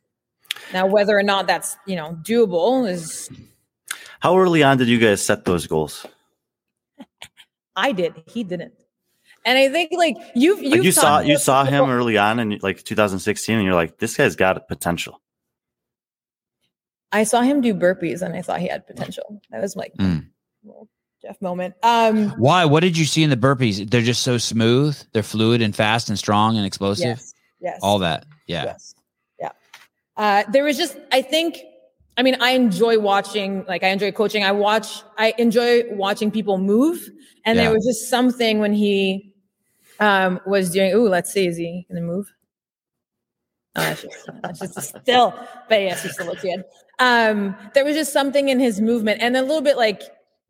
Now, 0.74 0.86
whether 0.88 1.18
or 1.18 1.24
not 1.24 1.48
that's 1.48 1.78
you 1.86 1.96
know 1.96 2.18
doable 2.22 2.88
is 2.90 3.30
How 4.20 4.38
early 4.38 4.64
on 4.64 4.78
did 4.78 4.88
you 4.88 5.00
guys 5.00 5.22
set 5.26 5.46
those 5.46 5.68
goals? 5.68 6.06
I 7.76 7.92
did. 7.92 8.14
He 8.28 8.44
didn't. 8.44 8.74
And 9.46 9.58
I 9.58 9.70
think 9.70 9.92
like 9.94 10.16
you've 10.36 10.62
you've 10.62 10.84
you 10.84 10.92
saw 10.92 11.20
you 11.20 11.38
saw 11.38 11.64
him 11.64 11.86
people- 11.86 11.90
early 11.92 12.18
on 12.18 12.40
in 12.40 12.60
like 12.62 12.84
2016, 12.84 13.56
and 13.56 13.64
you're 13.66 13.74
like, 13.74 13.98
this 13.98 14.18
guy's 14.18 14.36
got 14.36 14.68
potential. 14.68 15.22
I 17.12 17.24
saw 17.24 17.42
him 17.42 17.62
do 17.62 17.74
burpees 17.74 18.22
and 18.22 18.36
I 18.36 18.42
thought 18.44 18.60
he 18.60 18.68
had 18.68 18.86
potential. 18.86 19.42
That 19.50 19.62
was 19.62 19.76
like 19.76 19.94
Mm. 19.98 20.28
little 20.64 20.88
Jeff 21.24 21.42
moment. 21.42 21.74
Um 21.82 22.30
Why? 22.32 22.66
What 22.66 22.82
did 22.82 22.98
you 22.98 23.06
see 23.06 23.24
in 23.24 23.30
the 23.32 23.38
burpees? 23.38 23.90
They're 23.90 24.02
just 24.04 24.22
so 24.22 24.38
smooth. 24.38 24.96
They're 25.14 25.24
fluid 25.24 25.62
and 25.62 25.76
fast 25.76 26.10
and 26.10 26.20
strong 26.20 26.58
and 26.58 26.66
explosive. 26.66 27.06
yes. 27.06 27.34
Yes. 27.62 27.80
All 27.82 28.00
that. 28.00 28.26
Yeah. 28.46 28.66
Yes. 28.66 28.94
Uh, 30.20 30.44
there 30.52 30.66
was 30.66 30.78
just, 30.78 30.98
I 31.14 31.22
think, 31.22 31.58
I 32.18 32.24
mean, 32.24 32.36
I 32.42 32.52
enjoy 32.52 33.00
watching, 33.00 33.64
like, 33.70 33.84
I 33.84 33.88
enjoy 33.88 34.12
coaching. 34.12 34.44
I 34.44 34.52
watch, 34.52 35.02
I 35.18 35.34
enjoy 35.38 35.84
watching 35.96 36.30
people 36.30 36.58
move. 36.58 37.10
And 37.46 37.58
Yeah. 37.58 37.64
there 37.64 37.74
was 37.74 37.86
just 37.86 38.10
something 38.10 38.60
when 38.60 38.74
he 38.74 39.34
um, 40.02 40.42
was 40.46 40.72
doing, 40.72 40.94
ooh, 40.94 41.08
let's 41.08 41.32
see, 41.32 41.48
is 41.48 41.56
he 41.56 41.86
going 41.90 42.02
to 42.02 42.06
move? 42.06 42.32
Oh, 43.76 43.82
that's 43.82 44.02
just, 44.02 44.30
that's 44.44 44.60
just 44.60 44.98
still, 45.04 45.34
but 45.70 45.82
yes, 45.82 46.04
he 46.04 46.10
still 46.10 46.26
looks 46.26 46.42
good. 46.42 46.66
Um, 47.00 47.56
there 47.74 47.86
was 47.86 47.96
just 47.96 48.12
something 48.12 48.50
in 48.50 48.60
his 48.60 48.82
movement, 48.82 49.22
and 49.22 49.38
a 49.38 49.42
little 49.42 49.62
bit 49.62 49.78
like 49.78 50.02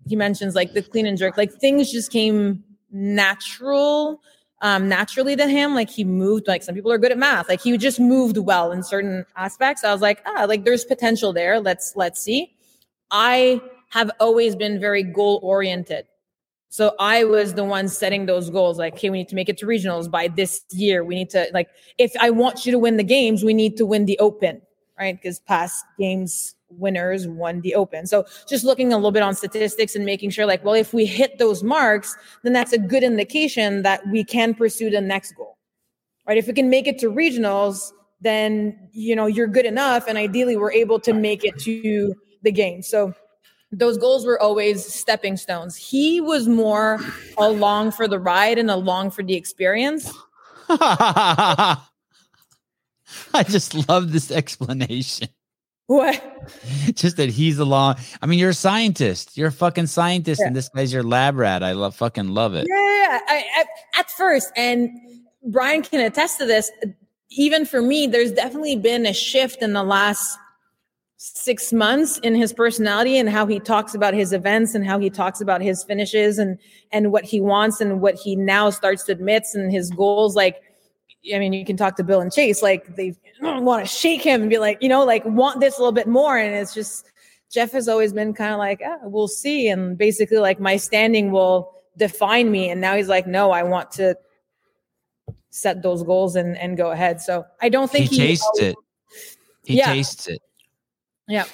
he 0.08 0.16
mentions, 0.16 0.56
like 0.56 0.74
the 0.74 0.82
clean 0.82 1.06
and 1.06 1.18
jerk, 1.18 1.38
like 1.38 1.52
things 1.54 1.92
just 1.92 2.12
came 2.12 2.64
natural 2.92 4.22
um, 4.62 4.90
naturally 4.90 5.36
to 5.36 5.48
him. 5.48 5.74
Like 5.74 5.90
he 5.90 6.04
moved, 6.04 6.48
like 6.48 6.64
some 6.64 6.76
people 6.76 6.92
are 6.92 6.98
good 6.98 7.12
at 7.12 7.18
math. 7.18 7.50
Like 7.50 7.62
he 7.62 7.78
just 7.78 8.00
moved 8.00 8.38
well 8.38 8.72
in 8.72 8.84
certain 8.84 9.26
aspects. 9.36 9.84
I 9.84 9.92
was 9.92 10.02
like, 10.02 10.22
ah, 10.26 10.46
like 10.48 10.66
there's 10.66 10.86
potential 10.86 11.34
there. 11.34 11.60
Let's 11.60 11.94
let's 11.96 12.22
see. 12.22 12.54
I 13.12 13.62
have 13.90 14.12
always 14.20 14.56
been 14.56 14.80
very 14.80 15.04
goal 15.04 15.40
oriented. 15.42 16.06
So 16.72 16.96
I 17.00 17.24
was 17.24 17.56
the 17.56 17.64
one 17.64 17.88
setting 17.88 18.28
those 18.28 18.52
goals. 18.52 18.78
Like, 18.78 18.94
okay, 18.94 19.10
we 19.10 19.18
need 19.18 19.30
to 19.30 19.36
make 19.36 19.50
it 19.50 19.58
to 19.60 19.66
regionals 19.66 20.10
by 20.10 20.28
this 20.28 20.62
year. 20.72 21.04
We 21.04 21.16
need 21.16 21.32
to 21.32 21.48
like, 21.52 21.68
if 21.98 22.12
I 22.22 22.30
want 22.30 22.66
you 22.66 22.72
to 22.72 22.78
win 22.78 22.98
the 22.98 23.04
games, 23.04 23.44
we 23.44 23.56
need 23.56 23.76
to 23.78 23.88
win 23.88 24.06
the 24.06 24.20
open, 24.20 24.62
right? 24.98 25.20
Because 25.20 25.40
past 25.40 25.84
games 25.98 26.54
winners 26.70 27.28
won 27.28 27.62
the 27.62 27.76
open. 27.76 28.08
So 28.08 28.26
just 28.48 28.64
looking 28.64 28.94
a 28.94 28.96
little 28.96 29.12
bit 29.12 29.24
on 29.24 29.36
statistics 29.36 29.96
and 29.96 30.06
making 30.06 30.30
sure 30.30 30.46
like, 30.46 30.64
well, 30.64 30.76
if 30.76 30.94
we 30.94 31.06
hit 31.06 31.38
those 31.40 31.64
marks, 31.64 32.16
then 32.44 32.54
that's 32.54 32.74
a 32.74 32.78
good 32.78 33.04
indication 33.04 33.82
that 33.84 34.06
we 34.08 34.24
can 34.24 34.54
pursue 34.54 34.90
the 34.90 35.02
next 35.02 35.34
goal. 35.34 35.58
Right? 36.28 36.38
If 36.38 36.48
we 36.48 36.54
can 36.54 36.70
make 36.70 36.88
it 36.88 37.00
to 37.00 37.08
regionals, 37.08 37.92
then 38.22 38.78
you 38.92 39.16
know 39.16 39.26
you're 39.26 39.48
good 39.48 39.66
enough 39.66 40.06
and 40.08 40.18
ideally 40.18 40.58
we're 40.58 40.74
able 40.74 41.00
to 41.00 41.14
make 41.14 41.44
it 41.44 41.58
to 41.60 42.14
the 42.44 42.52
game. 42.52 42.82
So 42.82 43.14
those 43.72 43.98
goals 43.98 44.26
were 44.26 44.42
always 44.42 44.86
stepping 44.86 45.38
stones. 45.38 45.76
He 45.76 46.20
was 46.20 46.48
more 46.48 47.00
along 47.38 47.92
for 47.92 48.08
the 48.08 48.20
ride 48.20 48.58
and 48.58 48.72
along 48.72 49.12
for 49.12 49.24
the 49.24 49.36
experience. 49.36 50.12
I 50.70 51.78
just 53.44 53.88
love 53.88 54.12
this 54.12 54.32
explanation. 54.32 55.30
What? 55.90 56.22
Just 56.94 57.18
that 57.18 57.30
he's 57.30 57.58
along. 57.58 57.96
I 58.22 58.28
mean, 58.28 58.38
you're 58.38 58.52
a 58.52 58.54
scientist. 58.54 59.36
You're 59.36 59.48
a 59.48 59.52
fucking 59.52 59.88
scientist, 59.88 60.40
yeah. 60.40 60.46
and 60.46 60.56
this 60.56 60.70
guy's 60.70 60.94
your 60.94 61.02
lab 61.02 61.36
rat. 61.36 61.64
I 61.64 61.72
love 61.72 61.96
fucking 61.96 62.28
love 62.28 62.54
it. 62.54 62.68
Yeah, 62.70 63.20
I, 63.28 63.44
I, 63.58 63.66
at 64.00 64.12
first, 64.12 64.52
and 64.56 64.92
Brian 65.48 65.82
can 65.82 66.00
attest 66.02 66.38
to 66.38 66.46
this. 66.46 66.70
Even 67.32 67.66
for 67.66 67.82
me, 67.82 68.06
there's 68.06 68.32
definitely 68.32 68.76
been 68.76 69.08
a 69.08 69.14
shift 69.14 69.64
in 69.64 69.74
the 69.74 69.82
last 69.82 70.38
six 71.18 71.74
months 71.74 72.20
in 72.20 72.36
his 72.36 72.54
personality 72.54 73.18
and 73.18 73.28
how 73.28 73.48
he 73.48 73.60
talks 73.60 73.96
about 73.96 74.14
his 74.14 74.32
events 74.32 74.76
and 74.76 74.86
how 74.86 75.00
he 75.00 75.10
talks 75.10 75.42
about 75.42 75.60
his 75.60 75.84
finishes 75.84 76.38
and 76.38 76.60
and 76.92 77.12
what 77.12 77.26
he 77.26 77.42
wants 77.42 77.82
and 77.82 78.00
what 78.00 78.14
he 78.14 78.36
now 78.36 78.70
starts 78.70 79.06
to 79.06 79.12
admit 79.12 79.44
and 79.56 79.72
his 79.72 79.90
goals 79.90 80.36
like 80.36 80.62
i 81.34 81.40
mean 81.40 81.54
you 81.54 81.66
can 81.66 81.78
talk 81.78 81.96
to 81.96 82.04
bill 82.04 82.22
and 82.22 82.32
chase 82.32 82.62
like 82.62 82.96
they 82.96 83.16
want 83.42 83.86
to 83.86 83.90
shake 83.90 84.22
him 84.22 84.42
and 84.42 84.50
be 84.50 84.58
like 84.58 84.82
you 84.82 84.90
know 84.90 85.04
like 85.04 85.24
want 85.26 85.60
this 85.60 85.78
a 85.78 85.82
little 85.82 85.92
bit 85.92 86.08
more 86.08 86.38
and 86.38 86.56
it's 86.56 86.74
just 86.74 87.06
jeff 87.52 87.72
has 87.72 87.88
always 87.88 88.14
been 88.14 88.34
kind 88.34 88.54
of 88.54 88.60
like 88.60 88.82
ah, 88.86 88.98
we'll 89.04 89.28
see 89.28 89.68
and 89.68 89.98
basically 89.98 90.38
like 90.38 90.60
my 90.60 90.78
standing 90.78 91.32
will 91.32 91.72
define 91.98 92.52
me 92.52 92.70
and 92.70 92.80
now 92.80 92.96
he's 92.96 93.10
like 93.10 93.28
no 93.28 93.52
i 93.52 93.64
want 93.64 93.92
to 93.92 94.16
set 95.50 95.82
those 95.82 96.04
goals 96.04 96.36
and 96.36 96.58
and 96.58 96.78
go 96.78 96.92
ahead 96.92 97.20
so 97.20 97.46
i 97.62 97.70
don't 97.70 97.92
think 97.92 98.10
he, 98.10 98.16
he 98.16 98.28
tastes 98.28 98.46
always, 98.46 98.72
it 98.72 98.76
he 99.64 99.78
yeah. 99.78 99.94
tastes 99.94 100.28
it 100.28 100.42
yeah. 101.30 101.46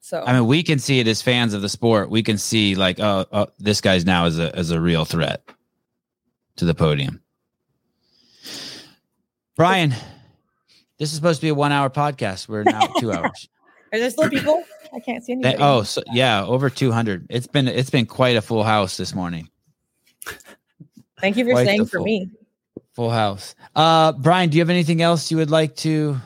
So 0.00 0.24
I 0.26 0.32
mean, 0.32 0.46
we 0.46 0.64
can 0.64 0.80
see 0.80 0.98
it 0.98 1.06
as 1.06 1.22
fans 1.22 1.54
of 1.54 1.62
the 1.62 1.68
sport. 1.68 2.10
We 2.10 2.22
can 2.22 2.38
see 2.38 2.74
like, 2.74 2.98
oh, 2.98 3.26
oh 3.30 3.46
this 3.58 3.80
guy's 3.80 4.04
now 4.04 4.24
as 4.24 4.40
a 4.40 4.56
as 4.56 4.72
a 4.72 4.80
real 4.80 5.04
threat 5.04 5.44
to 6.56 6.64
the 6.64 6.74
podium. 6.74 7.20
Brian, 9.60 9.90
this 10.96 11.10
is 11.10 11.16
supposed 11.16 11.38
to 11.40 11.44
be 11.44 11.50
a 11.50 11.54
one 11.54 11.70
hour 11.70 11.90
podcast. 11.90 12.48
We're 12.48 12.62
now 12.62 12.86
two 12.98 13.12
hours. 13.12 13.46
Are 13.92 13.98
there 13.98 14.08
still 14.08 14.30
people? 14.30 14.64
I 14.94 15.00
can't 15.00 15.22
see 15.22 15.32
anybody. 15.32 15.58
oh, 15.60 15.82
so 15.82 16.02
yeah, 16.14 16.42
over 16.46 16.70
two 16.70 16.90
hundred. 16.90 17.26
It's 17.28 17.46
been 17.46 17.68
it's 17.68 17.90
been 17.90 18.06
quite 18.06 18.36
a 18.36 18.40
full 18.40 18.64
house 18.64 18.96
this 18.96 19.14
morning. 19.14 19.50
Thank 21.20 21.36
you 21.36 21.44
for 21.44 21.50
quite 21.50 21.64
staying 21.64 21.84
for 21.84 21.98
full, 21.98 22.06
me. 22.06 22.30
Full 22.94 23.10
house. 23.10 23.54
Uh, 23.76 24.12
Brian, 24.12 24.48
do 24.48 24.56
you 24.56 24.62
have 24.62 24.70
anything 24.70 25.02
else 25.02 25.30
you 25.30 25.36
would 25.36 25.50
like 25.50 25.76
to 25.76 26.18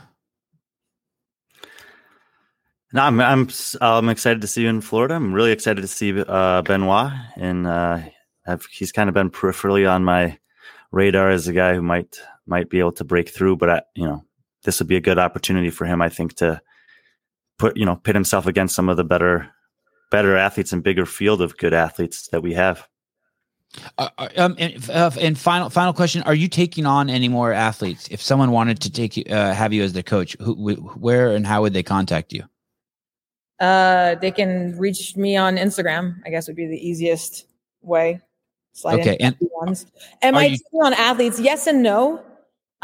no, 2.93 3.03
I'm 3.03 3.21
I'm 3.21 3.49
I'm 3.81 4.09
excited 4.11 4.43
to 4.43 4.47
see 4.47 4.63
you 4.63 4.69
in 4.69 4.81
Florida. 4.81 5.17
I'm 5.17 5.33
really 5.33 5.51
excited 5.51 5.81
to 5.81 5.89
see 5.89 6.17
uh, 6.21 6.63
Benoit, 6.63 7.11
and 7.35 7.67
uh, 7.67 7.99
he's 8.71 8.93
kind 8.93 9.09
of 9.09 9.15
been 9.15 9.33
peripherally 9.33 9.91
on 9.91 10.05
my 10.05 10.39
radar 10.93 11.31
as 11.31 11.49
a 11.49 11.53
guy 11.53 11.75
who 11.75 11.83
might 11.83 12.17
might 12.47 12.71
be 12.71 12.79
able 12.79 12.93
to 12.93 13.05
break 13.05 13.29
through. 13.29 13.57
But 13.57 13.71
I, 13.71 13.83
you 13.95 14.07
know, 14.07 14.25
this 14.65 14.79
would 14.79 14.89
be 14.89 14.97
a 14.97 15.01
good 15.01 15.19
opportunity 15.19 15.71
for 15.71 15.85
him, 15.85 16.03
I 16.03 16.09
think, 16.09 16.35
to 16.37 16.61
put 17.59 17.77
you 17.77 17.87
know 17.87 17.97
pit 17.97 18.15
himself 18.15 18.47
against 18.47 18.75
some 18.75 18.89
of 18.89 18.97
the 18.97 19.05
better 19.05 19.51
better 20.11 20.37
athletes 20.37 20.73
and 20.73 20.83
bigger 20.83 21.07
field 21.07 21.41
of 21.41 21.57
good 21.59 21.75
athletes 21.75 22.29
that 22.29 22.43
we 22.43 22.55
have. 22.55 22.87
Uh, 23.99 24.09
uh 24.19 24.29
um, 24.37 24.55
and, 24.59 24.91
uh, 24.91 25.11
and, 25.21 25.37
final 25.39 25.71
final 25.71 25.93
question: 25.93 26.23
Are 26.23 26.35
you 26.35 26.49
taking 26.49 26.87
on 26.87 27.11
any 27.11 27.29
more 27.29 27.53
athletes? 27.53 28.07
If 28.11 28.23
someone 28.23 28.53
wanted 28.53 28.81
to 28.81 28.91
take 28.91 29.17
you, 29.17 29.25
uh, 29.29 29.53
have 29.53 29.73
you 29.73 29.83
as 29.83 29.93
their 29.93 30.03
coach, 30.03 30.37
who, 30.41 30.55
where 30.75 31.35
and 31.35 31.47
how 31.47 31.63
would 31.63 31.73
they 31.73 31.83
contact 31.83 32.33
you? 32.33 32.45
Uh, 33.61 34.15
they 34.17 34.31
can 34.31 34.77
reach 34.79 35.17
me 35.17 35.37
on 35.37 35.57
Instagram. 35.57 36.21
I 36.25 36.31
guess 36.31 36.47
would 36.47 36.57
be 36.57 36.67
the 36.67 36.89
easiest 36.89 37.47
way. 37.83 38.21
Slide 38.73 39.01
okay, 39.01 39.17
and 39.21 39.37
ones. 39.41 39.87
Am 40.23 40.37
I 40.37 40.47
you- 40.47 40.59
on 40.83 40.93
athletes? 40.95 41.41
Yes 41.41 41.67
and 41.67 41.83
no. 41.83 42.23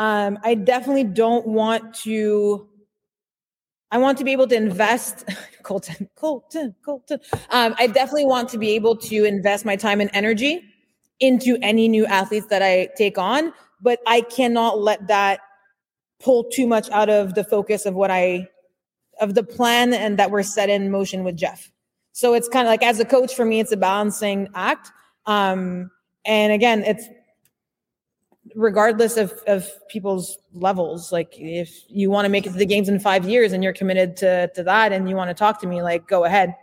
Um, 0.00 0.38
I 0.42 0.54
definitely 0.54 1.04
don't 1.04 1.46
want 1.46 1.94
to. 2.06 2.66
I 3.90 3.98
want 3.98 4.16
to 4.16 4.24
be 4.24 4.32
able 4.32 4.46
to 4.46 4.54
invest, 4.54 5.28
Colton, 5.62 6.08
Colton, 6.16 6.74
Colton. 6.82 7.20
Um, 7.50 7.74
I 7.78 7.86
definitely 7.86 8.24
want 8.24 8.48
to 8.50 8.58
be 8.58 8.70
able 8.70 8.96
to 8.96 9.24
invest 9.24 9.66
my 9.66 9.76
time 9.76 10.00
and 10.00 10.08
energy 10.14 10.62
into 11.18 11.58
any 11.60 11.86
new 11.86 12.06
athletes 12.06 12.46
that 12.46 12.62
I 12.62 12.88
take 12.96 13.18
on, 13.18 13.52
but 13.82 14.00
I 14.06 14.22
cannot 14.22 14.80
let 14.80 15.06
that 15.08 15.40
pull 16.18 16.44
too 16.44 16.66
much 16.66 16.88
out 16.90 17.10
of 17.10 17.34
the 17.34 17.44
focus 17.44 17.84
of 17.84 17.94
what 17.94 18.10
I 18.10 18.48
of 19.20 19.34
the 19.34 19.42
plan 19.42 19.92
and 19.92 20.18
that 20.18 20.30
we're 20.30 20.42
set 20.42 20.70
in 20.70 20.90
motion 20.90 21.24
with 21.24 21.36
Jeff. 21.36 21.70
So 22.12 22.32
it's 22.32 22.48
kind 22.48 22.66
of 22.66 22.70
like 22.70 22.82
as 22.82 23.00
a 23.00 23.04
coach 23.04 23.34
for 23.34 23.44
me, 23.44 23.60
it's 23.60 23.72
a 23.72 23.76
balancing 23.76 24.48
act. 24.54 24.90
Um, 25.26 25.90
and 26.24 26.54
again, 26.54 26.84
it's 26.84 27.06
regardless 28.54 29.16
of, 29.16 29.32
of 29.46 29.68
people's 29.88 30.38
levels. 30.52 31.12
Like 31.12 31.34
if 31.38 31.84
you 31.88 32.10
want 32.10 32.24
to 32.24 32.28
make 32.28 32.46
it 32.46 32.52
to 32.52 32.58
the 32.58 32.66
games 32.66 32.88
in 32.88 32.98
five 32.98 33.28
years 33.28 33.52
and 33.52 33.62
you're 33.62 33.72
committed 33.72 34.16
to, 34.18 34.48
to 34.54 34.62
that 34.64 34.92
and 34.92 35.08
you 35.08 35.16
want 35.16 35.30
to 35.30 35.34
talk 35.34 35.60
to 35.60 35.66
me, 35.66 35.82
like 35.82 36.06
go 36.06 36.24
ahead. 36.24 36.54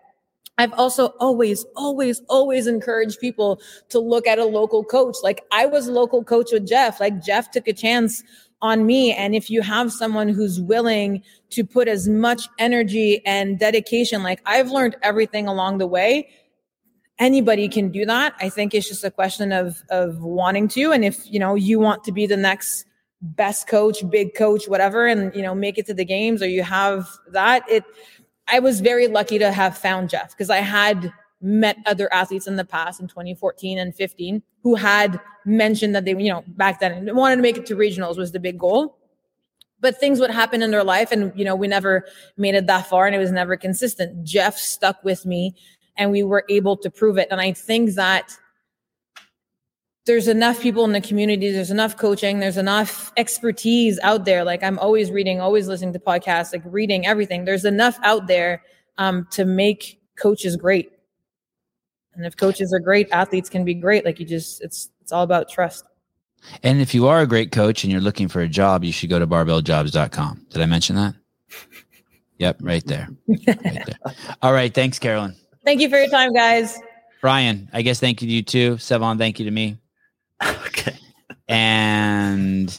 I've 0.60 0.74
also 0.74 1.08
always, 1.20 1.66
always, 1.76 2.22
always 2.30 2.66
encouraged 2.66 3.20
people 3.20 3.62
to 3.90 4.00
look 4.00 4.26
at 4.26 4.40
a 4.40 4.46
local 4.46 4.84
coach. 4.84 5.18
Like 5.22 5.44
I 5.52 5.68
was 5.68 5.88
a 5.88 5.92
local 5.92 6.24
coach 6.24 6.52
with 6.52 6.68
Jeff. 6.68 7.00
Like 7.00 7.24
Jeff 7.24 7.52
took 7.52 7.68
a 7.68 7.74
chance 7.74 8.24
on 8.62 8.88
me. 8.88 9.14
And 9.14 9.36
if 9.36 9.52
you 9.52 9.62
have 9.62 9.92
someone 9.92 10.30
who's 10.30 10.60
willing 10.60 11.22
to 11.52 11.64
put 11.64 11.88
as 11.88 12.08
much 12.08 12.48
energy 12.58 13.22
and 13.24 13.60
dedication, 13.60 14.24
like 14.24 14.42
I've 14.48 14.72
learned 14.72 14.96
everything 15.04 15.48
along 15.48 15.78
the 15.78 15.88
way, 15.88 16.30
anybody 17.20 17.68
can 17.68 17.90
do 17.90 18.06
that. 18.06 18.36
I 18.40 18.50
think 18.50 18.74
it's 18.74 18.88
just 18.88 19.04
a 19.04 19.12
question 19.12 19.52
of 19.52 19.82
of 19.90 20.22
wanting 20.22 20.68
to. 20.70 20.92
And 20.92 21.04
if 21.04 21.30
you 21.32 21.40
know 21.40 21.56
you 21.56 21.80
want 21.80 22.04
to 22.06 22.12
be 22.12 22.28
the 22.28 22.38
next 22.38 22.86
best 23.22 23.68
coach, 23.68 24.08
big 24.10 24.36
coach, 24.36 24.68
whatever, 24.68 25.08
and 25.08 25.34
you 25.36 25.42
know 25.42 25.56
make 25.56 25.78
it 25.78 25.86
to 25.88 25.94
the 25.94 26.06
games, 26.06 26.42
or 26.42 26.48
you 26.48 26.64
have 26.64 27.08
that, 27.32 27.64
it. 27.70 27.84
I 28.50 28.60
was 28.60 28.80
very 28.80 29.08
lucky 29.08 29.40
to 29.40 29.52
have 29.52 29.78
found 29.78 30.10
Jeff 30.10 30.32
because 30.32 30.50
I 30.50 30.58
had 30.58 31.12
met 31.42 31.78
other 31.86 32.12
athletes 32.14 32.48
in 32.48 32.56
the 32.56 32.66
past 32.66 33.00
in 33.00 33.08
2014 33.08 33.78
and 33.78 33.94
15 33.94 34.42
who 34.64 34.76
had 34.76 35.20
mentioned 35.46 35.96
that 35.96 36.04
they, 36.06 36.12
you 36.12 36.32
know, 36.32 36.44
back 36.48 36.80
then 36.80 37.14
wanted 37.16 37.36
to 37.36 37.42
make 37.42 37.58
it 37.58 37.66
to 37.68 37.76
regionals 37.76 38.18
was 38.18 38.32
the 38.32 38.40
big 38.40 38.58
goal. 38.58 38.98
But 39.80 40.00
things 40.00 40.20
would 40.20 40.32
happen 40.32 40.64
in 40.64 40.72
their 40.72 40.84
life, 40.84 41.12
and 41.12 41.32
you 41.36 41.46
know, 41.46 41.56
we 41.56 41.68
never 41.68 42.06
made 42.36 42.56
it 42.56 42.66
that 42.66 42.88
far, 42.88 43.06
and 43.06 43.16
it 43.16 43.20
was 43.20 43.32
never 43.32 43.56
consistent. 43.56 44.24
Jeff 44.24 44.58
stuck 44.58 45.04
with 45.04 45.24
me, 45.24 45.54
and 45.98 46.12
we 46.12 46.24
were 46.24 46.44
able 46.50 46.78
to 46.78 46.90
prove 46.90 47.18
it. 47.18 47.28
And 47.32 47.42
I 47.42 47.54
think 47.54 47.92
that 47.96 48.38
there's 50.06 50.28
enough 50.28 50.62
people 50.62 50.86
in 50.86 50.94
the 50.94 51.02
community, 51.02 51.52
there's 51.52 51.72
enough 51.72 51.98
coaching, 51.98 52.40
there's 52.40 52.58
enough 52.58 53.12
expertise 53.18 54.00
out 54.04 54.26
there. 54.26 54.44
Like 54.44 54.64
I'm 54.64 54.80
always 54.80 55.12
reading, 55.12 55.42
always 55.42 55.68
listening 55.68 55.94
to 55.94 56.00
podcasts, 56.00 56.54
like 56.54 56.64
reading 56.66 57.06
everything. 57.06 57.46
There's 57.46 57.66
enough 57.66 58.00
out 58.04 58.28
there 58.28 58.64
um, 58.98 59.28
to 59.32 59.44
make 59.44 60.00
coaches 60.18 60.56
great. 60.56 60.92
And 62.16 62.26
if 62.26 62.38
coaches 62.38 62.74
are 62.74 62.80
great, 62.80 63.10
athletes 63.12 63.50
can 63.50 63.66
be 63.66 63.74
great. 63.74 64.06
Like 64.06 64.20
you 64.20 64.26
just, 64.26 64.62
it's 64.62 64.90
it's 65.02 65.12
all 65.12 65.24
about 65.24 65.50
trust. 65.50 65.86
And 66.64 66.82
if 66.82 66.94
you 66.94 67.08
are 67.08 67.22
a 67.22 67.28
great 67.28 67.52
coach 67.52 67.84
and 67.84 67.92
you're 67.92 68.02
looking 68.02 68.28
for 68.28 68.42
a 68.42 68.48
job, 68.48 68.84
you 68.84 68.92
should 68.92 69.10
go 69.10 69.20
to 69.20 69.28
barbelljobs.com. 69.28 70.48
Did 70.50 70.62
I 70.62 70.66
mention 70.66 70.96
that? 70.96 71.16
Yep, 72.40 72.58
right 72.62 72.86
there. 72.86 73.10
Right 73.28 73.64
there. 73.64 73.86
All 74.44 74.54
right. 74.54 74.72
Thanks, 74.72 75.00
Caroline. 75.00 75.36
Thank 75.68 75.82
you 75.82 75.90
for 75.90 75.98
your 75.98 76.08
time, 76.08 76.32
guys. 76.32 76.80
Brian, 77.20 77.70
I 77.74 77.82
guess 77.82 78.00
thank 78.00 78.22
you 78.22 78.28
to 78.30 78.34
you 78.34 78.42
too. 78.42 78.76
Sevan, 78.76 79.18
thank 79.18 79.38
you 79.38 79.44
to 79.46 79.52
me. 79.52 79.78
Okay. 80.68 80.98
And 81.50 82.70